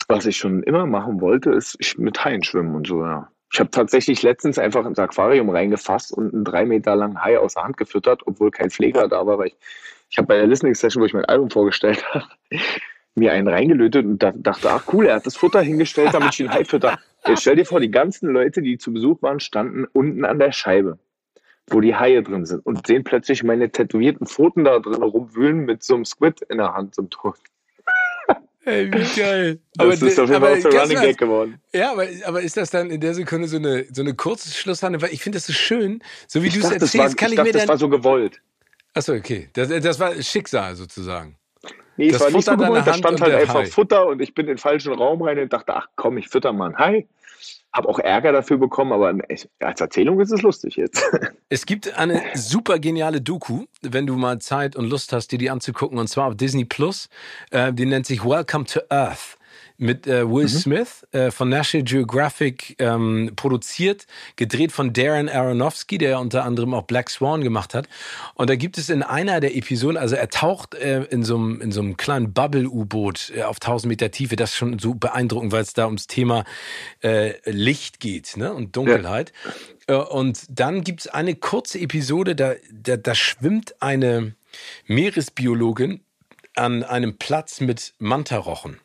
was 0.07 0.25
ich 0.25 0.37
schon 0.37 0.63
immer 0.63 0.85
machen 0.85 1.19
wollte, 1.19 1.51
ist 1.51 1.77
mit 1.97 2.23
Haien 2.23 2.43
schwimmen 2.43 2.75
und 2.75 2.87
so, 2.87 3.03
ja. 3.03 3.29
Ich 3.51 3.59
habe 3.59 3.71
tatsächlich 3.71 4.21
letztens 4.21 4.59
einfach 4.59 4.85
ins 4.85 4.99
Aquarium 4.99 5.49
reingefasst 5.49 6.13
und 6.13 6.33
einen 6.33 6.45
drei 6.45 6.65
Meter 6.65 6.95
langen 6.95 7.21
Hai 7.21 7.37
aus 7.37 7.55
der 7.55 7.63
Hand 7.63 7.77
gefüttert, 7.77 8.21
obwohl 8.27 8.51
kein 8.51 8.69
Pfleger 8.69 9.07
da 9.07 9.25
war, 9.25 9.39
weil 9.39 9.47
ich, 9.47 9.57
ich 10.09 10.17
habe 10.17 10.27
bei 10.27 10.37
der 10.37 10.47
Listening 10.47 10.75
Session, 10.75 11.01
wo 11.01 11.05
ich 11.05 11.13
mein 11.13 11.25
Album 11.25 11.49
vorgestellt 11.49 12.05
habe, 12.13 12.27
mir 13.15 13.33
einen 13.33 13.47
reingelötet 13.47 14.05
und 14.05 14.19
dachte, 14.19 14.71
ach 14.71 14.85
cool, 14.93 15.07
er 15.07 15.15
hat 15.15 15.25
das 15.25 15.35
Futter 15.35 15.61
hingestellt, 15.61 16.13
damit 16.13 16.31
ich 16.31 16.37
den 16.37 16.51
Hai 16.51 16.63
fütter. 16.63 16.99
Jetzt 17.27 17.41
stell 17.41 17.55
dir 17.55 17.65
vor, 17.65 17.79
die 17.79 17.91
ganzen 17.91 18.29
Leute, 18.29 18.61
die 18.61 18.77
zu 18.77 18.93
Besuch 18.93 19.21
waren, 19.21 19.39
standen 19.39 19.85
unten 19.91 20.25
an 20.25 20.39
der 20.39 20.51
Scheibe, 20.51 20.97
wo 21.67 21.81
die 21.81 21.95
Haie 21.95 22.23
drin 22.23 22.45
sind 22.45 22.65
und 22.65 22.87
sehen 22.87 23.03
plötzlich 23.03 23.43
meine 23.43 23.69
tätowierten 23.69 24.25
Pfoten 24.25 24.63
da 24.63 24.79
drin 24.79 25.03
rumwühlen 25.03 25.65
mit 25.65 25.83
so 25.83 25.95
einem 25.95 26.05
Squid 26.05 26.41
in 26.49 26.57
der 26.57 26.73
Hand 26.73 26.95
zum 26.95 27.09
Tod. 27.09 27.35
Ey, 28.65 28.91
wie 28.93 29.19
geil. 29.19 29.59
Aber 29.77 29.91
das 29.91 30.01
ist 30.01 30.19
auf 30.19 30.29
jeden 30.29 30.41
Fall 30.41 30.61
so 30.61 30.69
Running 30.69 30.99
Gag 30.99 31.17
geworden. 31.17 31.59
Ja, 31.73 31.91
aber, 31.91 32.07
aber 32.25 32.41
ist 32.41 32.57
das 32.57 32.69
dann 32.69 32.89
in 32.89 33.01
der 33.01 33.13
Sekunde 33.13 33.47
so 33.47 33.57
eine, 33.57 33.85
so 33.91 34.01
eine 34.01 34.13
kurze 34.13 34.49
Schlusshandlung? 34.51 35.01
Weil 35.01 35.13
ich 35.13 35.21
finde 35.21 35.37
das 35.37 35.47
so 35.47 35.53
schön, 35.53 36.03
so 36.27 36.43
wie 36.43 36.49
du 36.49 36.59
es 36.59 36.71
erzählst, 36.71 36.97
war, 36.97 37.09
kann 37.15 37.31
ich, 37.31 37.39
ich 37.39 37.43
mir 37.43 37.51
dann... 37.51 37.61
das 37.61 37.67
war 37.67 37.77
so 37.77 37.89
gewollt. 37.89 38.41
Achso, 38.93 39.13
okay. 39.13 39.49
Das, 39.53 39.69
das 39.69 39.99
war 39.99 40.13
Schicksal 40.21 40.75
sozusagen. 40.75 41.38
Nee, 41.99 42.11
das 42.11 42.21
es 42.21 42.21
war 42.21 42.31
nicht 42.31 42.45
so 42.45 42.55
gewollt, 42.55 42.87
da 42.87 42.93
stand 42.93 43.19
halt 43.19 43.35
einfach 43.35 43.55
Hai. 43.55 43.65
Futter 43.65 44.07
und 44.07 44.21
ich 44.21 44.33
bin 44.33 44.45
in 44.45 44.53
den 44.53 44.57
falschen 44.57 44.93
Raum 44.93 45.21
rein 45.21 45.37
und 45.37 45.51
dachte, 45.51 45.75
ach 45.75 45.87
komm, 45.97 46.17
ich 46.17 46.29
fütter 46.29 46.53
mal 46.53 46.69
ein 46.69 46.77
Hai. 46.77 47.07
Hab 47.73 47.85
auch 47.85 47.99
Ärger 47.99 48.31
dafür 48.31 48.57
bekommen, 48.57 48.93
aber 48.93 49.13
als 49.59 49.81
Erzählung 49.81 50.19
ist 50.21 50.31
es 50.31 50.41
lustig 50.41 50.77
jetzt. 50.77 51.03
Es 51.51 51.65
gibt 51.65 51.97
eine 51.97 52.21
super 52.35 52.77
geniale 52.77 53.21
Doku, 53.21 53.65
wenn 53.81 54.05
du 54.05 54.15
mal 54.15 54.39
Zeit 54.39 54.75
und 54.75 54.87
Lust 54.87 55.13
hast, 55.13 55.31
dir 55.31 55.39
die 55.39 55.49
anzugucken, 55.49 55.97
und 55.97 56.07
zwar 56.07 56.27
auf 56.27 56.35
Disney 56.35 56.63
Plus. 56.63 57.09
Äh, 57.49 57.73
die 57.73 57.87
nennt 57.87 58.05
sich 58.05 58.23
Welcome 58.23 58.65
to 58.65 58.81
Earth 58.89 59.38
mit 59.79 60.05
äh, 60.07 60.29
Will 60.29 60.43
mhm. 60.43 60.49
Smith 60.49 61.07
äh, 61.11 61.31
von 61.31 61.49
National 61.49 61.85
Geographic 61.85 62.75
ähm, 62.79 63.31
produziert, 63.35 64.05
gedreht 64.35 64.71
von 64.71 64.93
Darren 64.93 65.29
Aronofsky, 65.29 65.97
der 65.97 66.19
unter 66.19 66.43
anderem 66.43 66.73
auch 66.73 66.83
Black 66.83 67.09
Swan 67.09 67.41
gemacht 67.41 67.73
hat. 67.73 67.87
Und 68.35 68.49
da 68.49 68.55
gibt 68.55 68.77
es 68.77 68.89
in 68.89 69.01
einer 69.01 69.39
der 69.39 69.55
Episoden, 69.55 69.97
also 69.97 70.15
er 70.15 70.29
taucht 70.29 70.75
äh, 70.75 71.03
in 71.05 71.23
so 71.23 71.37
einem 71.37 71.61
in 71.61 71.71
so 71.71 71.81
einem 71.81 71.97
kleinen 71.97 72.33
Bubble-U-Boot 72.33 73.31
äh, 73.35 73.43
auf 73.43 73.57
1000 73.57 73.89
Meter 73.89 74.11
Tiefe. 74.11 74.35
Das 74.35 74.51
ist 74.51 74.57
schon 74.57 74.77
so 74.79 74.93
beeindruckend, 74.93 75.51
weil 75.51 75.63
es 75.63 75.73
da 75.73 75.85
ums 75.85 76.07
Thema 76.07 76.43
äh, 77.01 77.33
Licht 77.49 77.99
geht 77.99 78.37
ne? 78.37 78.53
und 78.53 78.75
Dunkelheit. 78.75 79.31
Ja. 79.87 80.01
Äh, 80.01 80.05
und 80.05 80.45
dann 80.49 80.83
gibt 80.83 81.01
es 81.01 81.07
eine 81.07 81.35
kurze 81.35 81.79
Episode, 81.79 82.35
da, 82.35 82.53
da, 82.71 82.97
da 82.97 83.15
schwimmt 83.15 83.81
eine 83.81 84.35
Meeresbiologin 84.87 86.01
an 86.55 86.83
einem 86.83 87.17
Platz 87.17 87.61
mit 87.61 87.93
Mantarochen. 87.99 88.79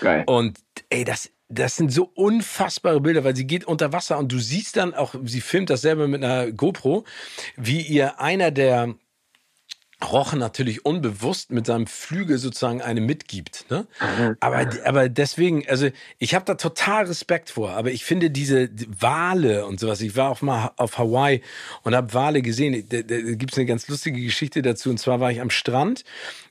Geil. 0.00 0.24
Und 0.26 0.58
ey, 0.90 1.04
das, 1.04 1.30
das 1.48 1.76
sind 1.76 1.92
so 1.92 2.10
unfassbare 2.14 3.00
Bilder, 3.00 3.24
weil 3.24 3.36
sie 3.36 3.46
geht 3.46 3.64
unter 3.64 3.92
Wasser 3.92 4.18
und 4.18 4.32
du 4.32 4.38
siehst 4.38 4.76
dann 4.76 4.94
auch, 4.94 5.14
sie 5.24 5.40
filmt 5.40 5.70
das 5.70 5.82
selber 5.82 6.08
mit 6.08 6.22
einer 6.22 6.50
GoPro, 6.50 7.04
wie 7.56 7.82
ihr 7.82 8.20
einer 8.20 8.50
der 8.50 8.94
Rochen 10.04 10.38
natürlich 10.38 10.84
unbewusst 10.84 11.50
mit 11.50 11.64
seinem 11.66 11.86
Flügel 11.86 12.36
sozusagen 12.36 12.82
eine 12.82 13.00
mitgibt. 13.00 13.64
Ne? 13.70 13.86
Mhm. 14.00 14.36
Aber, 14.40 14.68
aber 14.84 15.08
deswegen, 15.08 15.66
also 15.68 15.88
ich 16.18 16.34
habe 16.34 16.44
da 16.44 16.56
total 16.56 17.06
Respekt 17.06 17.48
vor, 17.48 17.70
aber 17.70 17.90
ich 17.90 18.04
finde 18.04 18.30
diese 18.30 18.68
Wale 19.00 19.64
und 19.64 19.80
sowas, 19.80 20.02
ich 20.02 20.14
war 20.14 20.30
auch 20.30 20.42
mal 20.42 20.72
auf 20.76 20.98
Hawaii 20.98 21.40
und 21.82 21.94
habe 21.94 22.12
Wale 22.12 22.42
gesehen, 22.42 22.86
da, 22.90 23.00
da 23.00 23.16
gibt 23.16 23.52
es 23.52 23.58
eine 23.58 23.66
ganz 23.66 23.88
lustige 23.88 24.20
Geschichte 24.20 24.60
dazu 24.60 24.90
und 24.90 24.98
zwar 24.98 25.20
war 25.20 25.30
ich 25.30 25.40
am 25.40 25.50
Strand 25.50 26.04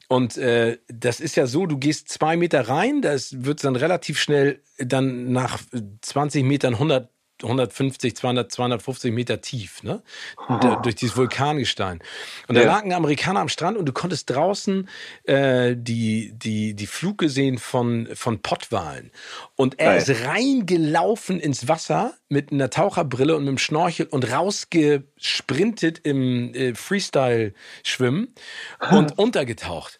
und 0.07 0.37
äh, 0.37 0.77
das 0.87 1.19
ist 1.19 1.35
ja 1.35 1.47
so, 1.47 1.65
du 1.65 1.77
gehst 1.77 2.09
zwei 2.09 2.37
Meter 2.37 2.67
rein, 2.67 3.01
das 3.01 3.43
wird 3.43 3.63
dann 3.63 3.75
relativ 3.75 4.19
schnell 4.19 4.61
dann 4.77 5.31
nach 5.31 5.59
20 6.01 6.43
Metern 6.43 6.73
100 6.73 7.09
150, 7.43 8.15
200, 8.15 8.51
250 8.51 9.13
Meter 9.13 9.41
tief, 9.41 9.83
ne? 9.83 10.01
Da, 10.47 10.77
durch 10.77 10.95
dieses 10.95 11.17
Vulkangestein. 11.17 12.01
Und 12.47 12.55
da 12.55 12.61
ja. 12.61 12.67
lag 12.67 12.83
ein 12.83 12.93
Amerikaner 12.93 13.41
am 13.41 13.49
Strand 13.49 13.77
und 13.77 13.85
du 13.85 13.93
konntest 13.93 14.29
draußen 14.29 14.87
äh, 15.23 15.75
die, 15.77 16.31
die, 16.33 16.73
die 16.75 16.87
Fluke 16.87 17.29
sehen 17.29 17.57
von, 17.57 18.07
von 18.13 18.41
Pottwalen. 18.41 19.11
Und 19.55 19.79
er 19.79 19.91
Nein. 19.91 19.97
ist 19.97 20.25
reingelaufen 20.25 21.39
ins 21.39 21.67
Wasser 21.67 22.13
mit 22.29 22.51
einer 22.51 22.69
Taucherbrille 22.69 23.35
und 23.35 23.43
mit 23.43 23.49
einem 23.49 23.57
Schnorchel 23.57 24.07
und 24.07 24.31
rausgesprintet 24.31 25.99
im 26.03 26.53
äh, 26.53 26.73
Freestyle-Schwimmen 26.73 28.33
und 28.91 29.17
untergetaucht. 29.17 29.99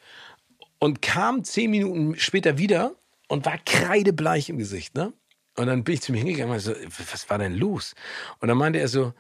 Und 0.80 1.02
kam 1.02 1.44
zehn 1.44 1.72
Minuten 1.72 2.18
später 2.18 2.58
wieder 2.58 2.94
und 3.28 3.46
war 3.46 3.58
kreidebleich 3.66 4.50
im 4.50 4.58
Gesicht, 4.58 4.96
ne? 4.96 5.14
Und 5.56 5.68
dann 5.68 5.84
bin 5.84 5.96
ich 5.96 6.02
zu 6.02 6.12
ihm 6.12 6.18
hingegangen 6.18 6.54
und 6.54 6.60
so, 6.60 6.74
was 7.12 7.30
war 7.30 7.38
denn 7.38 7.56
los? 7.56 7.96
Und 8.40 8.48
dann 8.50 8.58
meinte 8.58 8.80
er 8.80 8.88
so, 8.88 9.14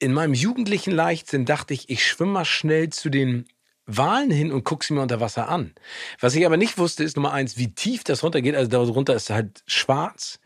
in 0.00 0.12
meinem 0.12 0.34
jugendlichen 0.34 0.92
Leichtsinn 0.92 1.44
dachte 1.44 1.74
ich, 1.74 1.88
ich 1.90 2.06
schwimme 2.06 2.32
mal 2.32 2.44
schnell 2.44 2.90
zu 2.90 3.10
den 3.10 3.46
Walen 3.86 4.30
hin 4.30 4.52
und 4.52 4.64
gucke 4.64 4.84
sie 4.84 4.92
mir 4.92 5.00
unter 5.00 5.20
Wasser 5.20 5.48
an. 5.48 5.74
Was 6.20 6.34
ich 6.34 6.44
aber 6.44 6.56
nicht 6.56 6.78
wusste, 6.78 7.04
ist 7.04 7.16
Nummer 7.16 7.32
eins, 7.32 7.56
wie 7.56 7.74
tief 7.74 8.04
das 8.04 8.22
runtergeht. 8.22 8.54
Also 8.54 8.70
darunter 8.70 9.14
ist 9.14 9.30
halt 9.30 9.62
schwarz. 9.66 10.40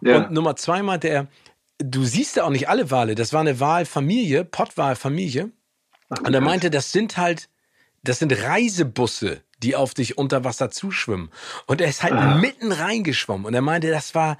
Ja. 0.00 0.16
Und 0.16 0.32
Nummer 0.32 0.56
zwei 0.56 0.82
meinte 0.82 1.08
er, 1.08 1.26
du 1.78 2.04
siehst 2.04 2.36
ja 2.36 2.44
auch 2.44 2.50
nicht 2.50 2.68
alle 2.68 2.90
Wale. 2.90 3.14
Das 3.14 3.32
war 3.32 3.40
eine 3.40 3.60
Walfamilie, 3.60 4.44
Pottwalfamilie. 4.44 5.50
Und 6.08 6.34
er 6.34 6.40
meinte, 6.40 6.70
das 6.70 6.92
sind 6.92 7.16
halt 7.16 7.48
das 8.06 8.18
sind 8.18 8.32
Reisebusse, 8.32 9.42
die 9.62 9.76
auf 9.76 9.94
dich 9.94 10.18
unter 10.18 10.44
Wasser 10.44 10.70
zuschwimmen. 10.70 11.30
Und 11.66 11.80
er 11.80 11.88
ist 11.88 12.02
halt 12.02 12.12
ah. 12.12 12.36
mitten 12.36 12.72
reingeschwommen. 12.72 13.46
Und 13.46 13.54
er 13.54 13.62
meinte, 13.62 13.90
das 13.90 14.14
war 14.14 14.38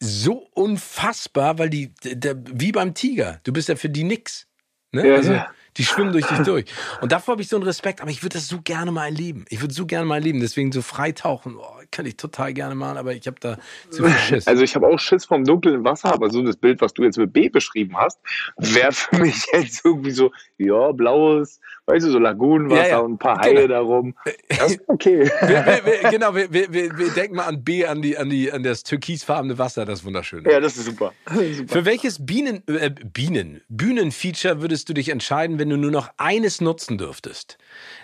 so 0.00 0.48
unfassbar, 0.54 1.58
weil 1.58 1.70
die, 1.70 1.94
der, 2.02 2.36
wie 2.44 2.72
beim 2.72 2.94
Tiger, 2.94 3.40
du 3.44 3.52
bist 3.52 3.68
ja 3.68 3.76
für 3.76 3.90
die 3.90 4.04
nix. 4.04 4.46
Ne? 4.92 5.06
Ja, 5.06 5.14
also, 5.14 5.32
ja. 5.34 5.50
Die 5.76 5.84
schwimmen 5.84 6.12
durch 6.12 6.26
dich 6.26 6.38
durch. 6.44 6.64
Und 7.00 7.12
davor 7.12 7.32
habe 7.32 7.42
ich 7.42 7.48
so 7.48 7.56
einen 7.56 7.64
Respekt, 7.64 8.00
aber 8.00 8.10
ich 8.10 8.22
würde 8.22 8.34
das 8.34 8.48
so 8.48 8.60
gerne 8.60 8.90
mal 8.90 9.04
erleben. 9.04 9.44
Ich 9.50 9.60
würde 9.60 9.72
so 9.72 9.86
gerne 9.86 10.06
mal 10.06 10.16
erleben. 10.16 10.40
Deswegen 10.40 10.72
so 10.72 10.82
freitauchen, 10.82 11.56
oh, 11.56 11.79
kann 11.90 12.06
ich 12.06 12.16
total 12.16 12.52
gerne 12.52 12.74
mal, 12.74 12.96
aber 12.96 13.14
ich 13.14 13.26
habe 13.26 13.36
da 13.40 13.58
zu 13.90 14.04
viel 14.04 14.18
Schiss. 14.18 14.46
Also 14.46 14.62
ich 14.62 14.74
habe 14.74 14.86
auch 14.86 14.98
Schiss 14.98 15.24
vom 15.24 15.44
dunklen 15.44 15.84
Wasser, 15.84 16.12
aber 16.12 16.30
so 16.30 16.42
das 16.42 16.56
Bild, 16.56 16.80
was 16.80 16.94
du 16.94 17.04
jetzt 17.04 17.18
mit 17.18 17.32
B 17.32 17.48
beschrieben 17.48 17.96
hast, 17.96 18.20
wäre 18.56 18.92
für 18.92 19.16
mich 19.16 19.44
jetzt 19.52 19.84
irgendwie 19.84 20.10
so, 20.10 20.30
ja, 20.58 20.92
blaues, 20.92 21.60
weißt 21.86 22.06
du, 22.06 22.10
so 22.10 22.18
Lagunenwasser 22.18 22.82
ja, 22.82 22.88
ja. 22.88 22.98
und 22.98 23.14
ein 23.14 23.18
paar 23.18 23.40
Haie 23.40 23.54
genau. 23.54 23.66
darum. 23.68 24.14
Das 24.48 24.72
ist 24.72 24.80
okay. 24.86 25.30
Wir, 25.40 25.48
wir, 25.48 25.80
wir, 26.02 26.10
genau, 26.10 26.34
wir, 26.34 27.10
denken 27.14 27.36
mal 27.36 27.46
an 27.46 27.64
B, 27.64 27.86
an, 27.86 28.02
die, 28.02 28.16
an, 28.16 28.30
die, 28.30 28.50
an 28.52 28.62
das 28.62 28.82
türkisfarbene 28.82 29.58
Wasser, 29.58 29.84
das 29.84 30.00
ist 30.00 30.04
wunderschön. 30.04 30.44
Ja, 30.50 30.60
das 30.60 30.76
ist 30.76 30.86
super. 30.86 31.12
super. 31.26 31.72
Für 31.72 31.84
welches 31.84 32.24
Bienen, 32.24 32.62
äh, 32.66 32.90
Bienen, 32.90 33.62
Bühnenfeature 33.68 34.60
würdest 34.60 34.88
du 34.88 34.94
dich 34.94 35.08
entscheiden, 35.08 35.58
wenn 35.58 35.70
du 35.70 35.76
nur 35.76 35.90
noch 35.90 36.10
eines 36.16 36.60
nutzen 36.60 36.98
dürftest? 36.98 37.58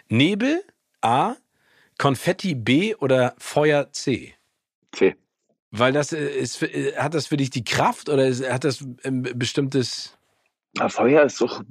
Nebel, 0.09 0.63
A, 1.01 1.37
Konfetti 1.99 2.55
B 2.55 2.95
oder 2.95 3.35
Feuer 3.39 3.93
C? 3.93 4.35
C. 4.93 5.15
Weil 5.71 5.93
das 5.93 6.13
äh, 6.13 6.27
ist, 6.27 6.63
äh, 6.63 6.95
hat 6.97 7.15
das 7.15 7.27
für 7.27 7.37
dich 7.37 7.51
die 7.51 7.65
Kraft 7.65 8.09
oder 8.09 8.31
hat 8.31 8.65
das 8.65 8.85
ein 9.05 9.23
bestimmtes. 9.23 10.17
Ja, 10.77 10.89
Feuer 10.89 11.25
ist 11.25 11.41
doch 11.41 11.63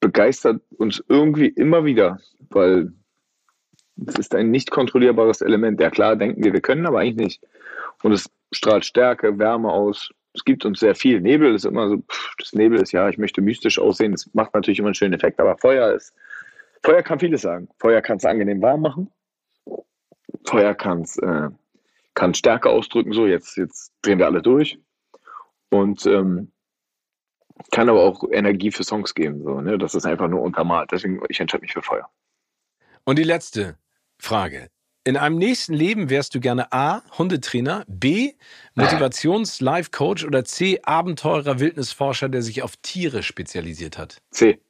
begeistert 0.00 0.60
uns 0.76 1.02
irgendwie 1.08 1.48
immer 1.48 1.84
wieder, 1.84 2.18
weil 2.50 2.92
es 4.06 4.16
ist 4.16 4.34
ein 4.34 4.50
nicht 4.50 4.70
kontrollierbares 4.70 5.40
Element. 5.40 5.80
Ja 5.80 5.88
klar, 5.88 6.14
denken 6.14 6.44
wir, 6.44 6.52
wir 6.52 6.60
können, 6.60 6.84
aber 6.84 7.00
eigentlich 7.00 7.16
nicht. 7.16 7.42
Und 8.02 8.12
es 8.12 8.30
strahlt 8.52 8.84
Stärke, 8.84 9.38
Wärme 9.38 9.72
aus. 9.72 10.10
Es 10.34 10.44
gibt 10.44 10.66
uns 10.66 10.80
sehr 10.80 10.94
viel. 10.94 11.20
Nebel 11.20 11.54
ist 11.54 11.64
immer 11.64 11.88
so, 11.88 11.98
pff, 11.98 12.34
das 12.38 12.52
Nebel 12.52 12.82
ist 12.82 12.92
ja, 12.92 13.08
ich 13.08 13.16
möchte 13.16 13.40
mystisch 13.40 13.78
aussehen. 13.78 14.12
Das 14.12 14.28
macht 14.34 14.52
natürlich 14.52 14.78
immer 14.78 14.88
einen 14.88 14.94
schönen 14.94 15.14
Effekt, 15.14 15.40
aber 15.40 15.56
Feuer 15.56 15.94
ist, 15.94 16.14
Feuer 16.82 17.02
kann 17.02 17.18
vieles 17.18 17.42
sagen. 17.42 17.68
Feuer 17.78 18.02
kann 18.02 18.18
es 18.18 18.24
angenehm 18.26 18.60
warm 18.60 18.82
machen. 18.82 19.10
Feuer 20.44 20.74
kann's, 20.74 21.18
äh, 21.18 21.48
kann 22.14 22.34
Stärke 22.34 22.70
ausdrücken. 22.70 23.12
So, 23.12 23.26
jetzt, 23.26 23.56
jetzt 23.56 23.92
drehen 24.02 24.18
wir 24.18 24.26
alle 24.26 24.42
durch. 24.42 24.78
Und 25.70 26.06
ähm, 26.06 26.52
kann 27.70 27.88
aber 27.88 28.02
auch 28.02 28.24
Energie 28.30 28.70
für 28.70 28.84
Songs 28.84 29.14
geben. 29.14 29.42
So, 29.42 29.60
ne? 29.60 29.78
Das 29.78 29.94
ist 29.94 30.06
einfach 30.06 30.28
nur 30.28 30.42
untermalt. 30.42 30.90
Deswegen, 30.92 31.20
ich 31.28 31.40
entscheide 31.40 31.62
mich 31.62 31.72
für 31.72 31.82
Feuer. 31.82 32.08
Und 33.04 33.18
die 33.18 33.24
letzte 33.24 33.76
Frage. 34.18 34.68
In 35.06 35.18
einem 35.18 35.36
nächsten 35.36 35.74
Leben 35.74 36.08
wärst 36.08 36.34
du 36.34 36.40
gerne 36.40 36.72
A, 36.72 37.02
Hundetrainer, 37.18 37.84
B, 37.86 38.32
Motivations-Life-Coach 38.74 40.24
oder 40.24 40.44
C, 40.44 40.80
Abenteurer, 40.82 41.60
Wildnisforscher, 41.60 42.30
der 42.30 42.40
sich 42.40 42.62
auf 42.62 42.76
Tiere 42.78 43.22
spezialisiert 43.22 43.98
hat? 43.98 44.22
C. 44.30 44.62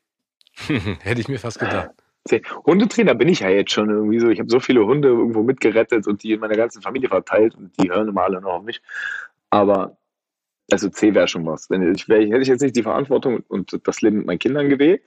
Hätte 0.66 1.20
ich 1.20 1.28
mir 1.28 1.38
fast 1.38 1.60
gedacht. 1.60 1.90
C. 2.26 2.42
Hundetrainer 2.64 3.14
bin 3.14 3.28
ich 3.28 3.40
ja 3.40 3.48
jetzt 3.50 3.72
schon 3.72 3.90
irgendwie 3.90 4.18
so. 4.18 4.28
Ich 4.28 4.40
habe 4.40 4.48
so 4.48 4.60
viele 4.60 4.86
Hunde 4.86 5.08
irgendwo 5.08 5.42
mitgerettet 5.42 6.06
und 6.06 6.22
die 6.22 6.32
in 6.32 6.40
meiner 6.40 6.56
ganzen 6.56 6.80
Familie 6.80 7.08
verteilt 7.08 7.54
und 7.54 7.72
die 7.78 7.90
hören 7.90 8.08
immer 8.08 8.22
alle 8.22 8.40
noch 8.40 8.54
auf 8.54 8.62
mich. 8.62 8.80
Aber 9.50 9.98
also 10.70 10.88
C 10.88 11.14
wäre 11.14 11.28
schon 11.28 11.46
was. 11.46 11.68
Wenn 11.70 11.94
ich, 11.94 12.08
wär, 12.08 12.20
hätte 12.26 12.40
ich 12.40 12.48
jetzt 12.48 12.62
nicht 12.62 12.76
die 12.76 12.82
Verantwortung 12.82 13.42
und 13.48 13.78
das 13.86 14.00
Leben 14.00 14.18
mit 14.18 14.26
meinen 14.26 14.38
Kindern 14.38 14.68
gewählt 14.68 15.02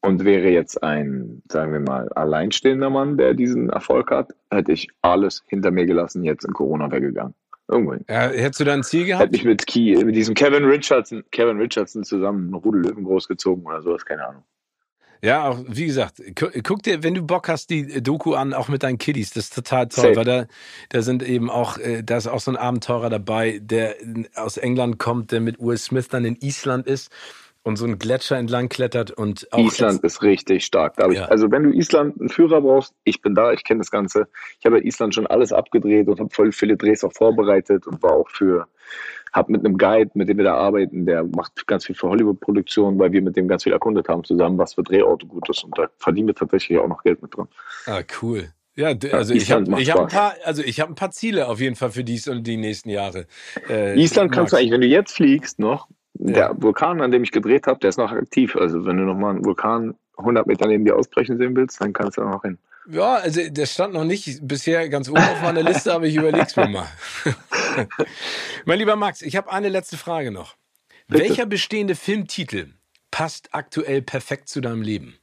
und 0.00 0.24
wäre 0.24 0.48
jetzt 0.48 0.82
ein, 0.82 1.42
sagen 1.50 1.72
wir 1.72 1.80
mal, 1.80 2.08
alleinstehender 2.10 2.90
Mann, 2.90 3.18
der 3.18 3.34
diesen 3.34 3.70
Erfolg 3.70 4.10
hat, 4.10 4.32
hätte 4.50 4.72
ich 4.72 4.88
alles 5.02 5.42
hinter 5.48 5.70
mir 5.70 5.86
gelassen, 5.86 6.24
jetzt 6.24 6.44
in 6.44 6.52
Corona 6.52 6.90
weggegangen. 6.90 7.34
Irgendwo 7.68 7.92
hin. 7.92 8.04
Ja, 8.08 8.28
hättest 8.28 8.60
du 8.60 8.64
da 8.64 8.74
ein 8.74 8.82
Ziel 8.82 9.06
gehabt? 9.06 9.26
Hätte 9.26 9.36
ich 9.36 9.44
mit 9.44 9.66
Key, 9.66 10.04
mit 10.04 10.16
diesem 10.16 10.34
Kevin 10.34 10.64
Richardson, 10.64 11.22
Kevin 11.30 11.58
Richardson 11.58 12.02
zusammen 12.02 12.46
einen 12.46 12.54
Rudel 12.54 12.82
Löwen 12.82 13.04
großgezogen 13.04 13.64
oder 13.64 13.82
sowas, 13.82 14.04
keine 14.04 14.26
Ahnung. 14.26 14.42
Ja, 15.22 15.50
auch 15.50 15.58
wie 15.68 15.86
gesagt, 15.86 16.22
guck 16.64 16.82
dir, 16.82 17.02
wenn 17.02 17.14
du 17.14 17.22
Bock 17.22 17.48
hast, 17.48 17.68
die 17.68 18.02
Doku 18.02 18.34
an, 18.34 18.54
auch 18.54 18.68
mit 18.68 18.82
deinen 18.82 18.96
Kiddies, 18.96 19.30
das 19.30 19.44
ist 19.44 19.54
total 19.54 19.88
toll, 19.88 20.14
Safe. 20.14 20.16
weil 20.16 20.24
da, 20.24 20.46
da 20.88 21.02
sind 21.02 21.22
eben 21.22 21.50
auch, 21.50 21.76
äh, 21.76 22.02
da 22.02 22.16
ist 22.16 22.26
auch 22.26 22.40
so 22.40 22.50
ein 22.50 22.56
Abenteurer 22.56 23.10
dabei, 23.10 23.60
der 23.62 23.96
aus 24.34 24.56
England 24.56 24.98
kommt, 24.98 25.32
der 25.32 25.40
mit 25.40 25.60
Will 25.60 25.76
Smith 25.76 26.08
dann 26.08 26.24
in 26.24 26.36
Island 26.40 26.86
ist 26.86 27.10
und 27.62 27.76
so 27.76 27.84
einen 27.84 27.98
Gletscher 27.98 28.38
entlang 28.38 28.70
klettert 28.70 29.10
und 29.10 29.46
auch 29.52 29.58
Island 29.58 30.02
ist 30.04 30.22
richtig 30.22 30.64
stark. 30.64 30.94
Ja. 30.98 31.10
Ich, 31.10 31.22
also 31.22 31.50
wenn 31.50 31.64
du 31.64 31.70
Island 31.70 32.18
einen 32.18 32.30
Führer 32.30 32.62
brauchst, 32.62 32.94
ich 33.04 33.20
bin 33.20 33.34
da, 33.34 33.52
ich 33.52 33.64
kenne 33.64 33.78
das 33.78 33.90
Ganze. 33.90 34.28
Ich 34.58 34.66
habe 34.66 34.82
Island 34.82 35.14
schon 35.14 35.26
alles 35.26 35.52
abgedreht 35.52 36.08
und 36.08 36.18
habe 36.18 36.30
voll 36.30 36.52
viele 36.52 36.76
Drehs 36.76 37.04
auch 37.04 37.12
vorbereitet 37.12 37.86
und 37.86 38.02
war 38.02 38.12
auch 38.12 38.30
für 38.30 38.66
habe 39.32 39.52
mit 39.52 39.64
einem 39.64 39.78
Guide, 39.78 40.10
mit 40.14 40.28
dem 40.28 40.38
wir 40.38 40.44
da 40.44 40.54
arbeiten, 40.54 41.06
der 41.06 41.24
macht 41.24 41.66
ganz 41.66 41.86
viel 41.86 41.94
für 41.94 42.08
Hollywood-Produktionen, 42.08 42.98
weil 42.98 43.12
wir 43.12 43.22
mit 43.22 43.36
dem 43.36 43.48
ganz 43.48 43.64
viel 43.64 43.72
erkundet 43.72 44.08
haben 44.08 44.24
zusammen, 44.24 44.58
was 44.58 44.74
für 44.74 44.82
Drehorte 44.82 45.26
gut 45.26 45.48
ist. 45.48 45.64
Und 45.64 45.76
da 45.78 45.88
verdienen 45.98 46.28
wir 46.28 46.34
tatsächlich 46.34 46.78
auch 46.78 46.88
noch 46.88 47.02
Geld 47.02 47.22
mit 47.22 47.36
dran. 47.36 47.48
Ah, 47.86 48.02
cool. 48.22 48.52
Ja, 48.76 48.94
also 49.12 49.34
ja, 49.34 49.40
ich 49.40 49.52
habe 49.52 49.80
ich 49.82 49.90
hab 49.90 50.00
ein 50.00 50.08
paar, 50.08 50.34
also 50.44 50.62
ich 50.62 50.80
habe 50.80 50.92
ein 50.92 50.94
paar 50.94 51.10
Ziele 51.10 51.48
auf 51.48 51.60
jeden 51.60 51.76
Fall 51.76 51.90
für 51.90 52.04
dies 52.04 52.28
und 52.28 52.46
die 52.46 52.56
nächsten 52.56 52.88
Jahre. 52.88 53.26
Äh, 53.68 54.00
Island 54.00 54.32
kannst 54.32 54.52
du 54.52 54.56
eigentlich, 54.56 54.70
wenn 54.70 54.80
du 54.80 54.86
jetzt 54.86 55.12
fliegst 55.12 55.58
noch, 55.58 55.88
ja. 56.14 56.32
der 56.32 56.62
Vulkan, 56.62 57.00
an 57.00 57.10
dem 57.10 57.22
ich 57.22 57.32
gedreht 57.32 57.66
habe, 57.66 57.80
der 57.80 57.90
ist 57.90 57.98
noch 57.98 58.12
aktiv. 58.12 58.56
Also 58.56 58.86
wenn 58.86 58.96
du 58.96 59.04
noch 59.04 59.16
mal 59.16 59.30
einen 59.30 59.44
Vulkan 59.44 59.94
100 60.16 60.46
Meter 60.46 60.66
neben 60.68 60.84
dir 60.84 60.96
ausbrechen 60.96 61.36
sehen 61.36 61.56
willst, 61.56 61.80
dann 61.80 61.92
kannst 61.92 62.16
du 62.16 62.22
da 62.22 62.30
noch 62.30 62.42
hin. 62.42 62.58
Ja, 62.88 63.16
also 63.16 63.40
das 63.50 63.72
stand 63.72 63.94
noch 63.94 64.04
nicht 64.04 64.40
bisher 64.42 64.88
ganz 64.88 65.08
oben 65.08 65.18
auf 65.18 65.42
meiner 65.42 65.62
Liste, 65.62 65.92
aber 65.92 66.06
ich 66.06 66.16
überleg's 66.16 66.56
mir 66.56 66.68
mal. 66.68 66.88
mein 68.64 68.78
lieber 68.78 68.96
Max, 68.96 69.22
ich 69.22 69.36
habe 69.36 69.52
eine 69.52 69.68
letzte 69.68 69.96
Frage 69.96 70.30
noch. 70.30 70.56
Bitte? 71.06 71.24
Welcher 71.24 71.46
bestehende 71.46 71.94
Filmtitel 71.94 72.74
passt 73.10 73.54
aktuell 73.54 74.02
perfekt 74.02 74.48
zu 74.48 74.60
deinem 74.60 74.82
Leben? 74.82 75.18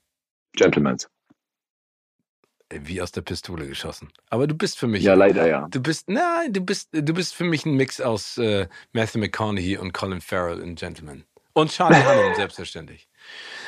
Gentleman's. 0.53 1.09
Wie 2.69 3.01
aus 3.01 3.13
der 3.13 3.21
Pistole 3.21 3.65
geschossen. 3.65 4.09
Aber 4.29 4.45
du 4.45 4.53
bist 4.53 4.77
für 4.77 4.87
mich. 4.87 5.03
Ja, 5.03 5.13
leider 5.13 5.47
ja. 5.47 5.67
Du 5.69 5.81
bist, 5.81 6.09
nein, 6.09 6.51
du 6.51 6.59
bist, 6.61 6.89
du 6.91 7.13
bist 7.13 7.33
für 7.33 7.45
mich 7.45 7.65
ein 7.65 7.75
Mix 7.75 8.01
aus 8.01 8.37
äh, 8.37 8.67
Matthew 8.91 9.19
McConaughey 9.19 9.77
und 9.77 9.93
Colin 9.93 10.19
Farrell 10.19 10.59
in 10.59 10.75
Gentleman. 10.75 11.23
Und 11.53 11.71
Charlie 11.71 12.03
Hunnam, 12.03 12.35
selbstverständlich. 12.35 13.06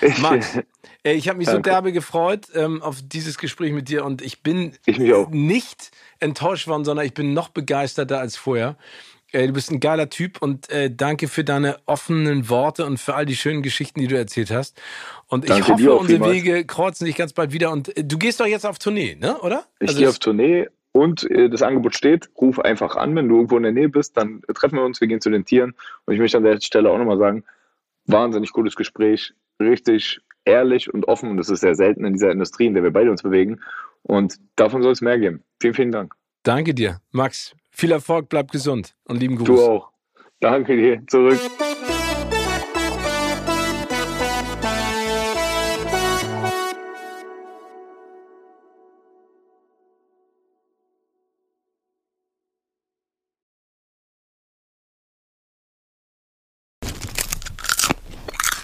Max, 0.21 0.57
äh, 1.03 1.13
ich 1.13 1.27
habe 1.27 1.37
mich 1.37 1.47
Danke. 1.47 1.69
so 1.69 1.71
derbe 1.71 1.91
gefreut 1.91 2.47
ähm, 2.53 2.81
auf 2.81 2.97
dieses 3.03 3.37
Gespräch 3.37 3.73
mit 3.73 3.89
dir 3.89 4.05
und 4.05 4.21
ich 4.21 4.41
bin 4.43 4.73
ich 4.85 4.97
nicht 4.97 5.91
enttäuscht 6.19 6.67
worden, 6.67 6.85
sondern 6.85 7.05
ich 7.05 7.13
bin 7.13 7.33
noch 7.33 7.49
begeisterter 7.49 8.19
als 8.19 8.37
vorher. 8.37 8.77
Äh, 9.31 9.47
du 9.47 9.53
bist 9.53 9.71
ein 9.71 9.79
geiler 9.79 10.09
Typ 10.09 10.41
und 10.41 10.69
äh, 10.69 10.89
danke 10.91 11.27
für 11.27 11.43
deine 11.43 11.77
offenen 11.85 12.49
Worte 12.49 12.85
und 12.85 12.99
für 12.99 13.13
all 13.13 13.25
die 13.25 13.35
schönen 13.35 13.61
Geschichten, 13.61 13.99
die 13.99 14.07
du 14.07 14.17
erzählt 14.17 14.51
hast. 14.51 14.81
Und 15.27 15.49
danke 15.49 15.63
ich 15.63 15.69
hoffe, 15.69 15.93
unsere 15.93 16.19
vielmals. 16.19 16.33
Wege 16.33 16.65
kreuzen 16.65 17.05
sich 17.05 17.15
ganz 17.15 17.33
bald 17.33 17.53
wieder. 17.53 17.71
Und 17.71 17.95
äh, 17.95 18.03
du 18.03 18.17
gehst 18.17 18.39
doch 18.39 18.47
jetzt 18.47 18.65
auf 18.65 18.79
Tournee, 18.79 19.15
ne? 19.19 19.39
Oder? 19.41 19.65
Ich 19.79 19.89
also 19.89 19.99
gehe 19.99 20.09
auf 20.09 20.19
Tournee 20.19 20.67
und 20.91 21.29
äh, 21.29 21.49
das 21.49 21.61
Angebot 21.61 21.95
steht. 21.95 22.29
Ruf 22.41 22.59
einfach 22.59 22.95
an, 22.95 23.15
wenn 23.15 23.29
du 23.29 23.35
irgendwo 23.35 23.57
in 23.57 23.63
der 23.63 23.71
Nähe 23.71 23.89
bist, 23.89 24.17
dann 24.17 24.41
treffen 24.55 24.77
wir 24.77 24.83
uns, 24.83 24.99
wir 24.99 25.07
gehen 25.07 25.21
zu 25.21 25.29
den 25.29 25.45
Tieren. 25.45 25.75
Und 26.05 26.13
ich 26.15 26.19
möchte 26.19 26.37
an 26.37 26.43
der 26.43 26.59
Stelle 26.59 26.89
auch 26.89 26.97
nochmal 26.97 27.19
sagen, 27.19 27.43
wahnsinnig 28.05 28.51
cooles 28.51 28.75
Gespräch, 28.75 29.33
richtig 29.59 30.19
ehrlich 30.45 30.93
und 30.93 31.07
offen. 31.07 31.29
Und 31.29 31.37
das 31.37 31.49
ist 31.49 31.61
sehr 31.61 31.75
selten 31.75 32.05
in 32.05 32.13
dieser 32.13 32.31
Industrie, 32.31 32.67
in 32.67 32.73
der 32.73 32.83
wir 32.83 32.91
beide 32.91 33.11
uns 33.11 33.23
bewegen. 33.23 33.59
Und 34.03 34.39
davon 34.55 34.81
soll 34.81 34.93
es 34.93 35.01
mehr 35.01 35.19
geben. 35.19 35.43
Vielen, 35.61 35.73
vielen 35.73 35.91
Dank. 35.91 36.15
Danke 36.43 36.73
dir, 36.73 36.99
Max. 37.11 37.55
Viel 37.69 37.91
Erfolg, 37.91 38.29
bleib 38.29 38.51
gesund 38.51 38.95
und 39.05 39.19
lieben 39.19 39.35
Gruß. 39.35 39.47
Du 39.47 39.61
auch. 39.61 39.91
Danke 40.39 40.75
dir. 40.75 41.03
Zurück. 41.07 41.39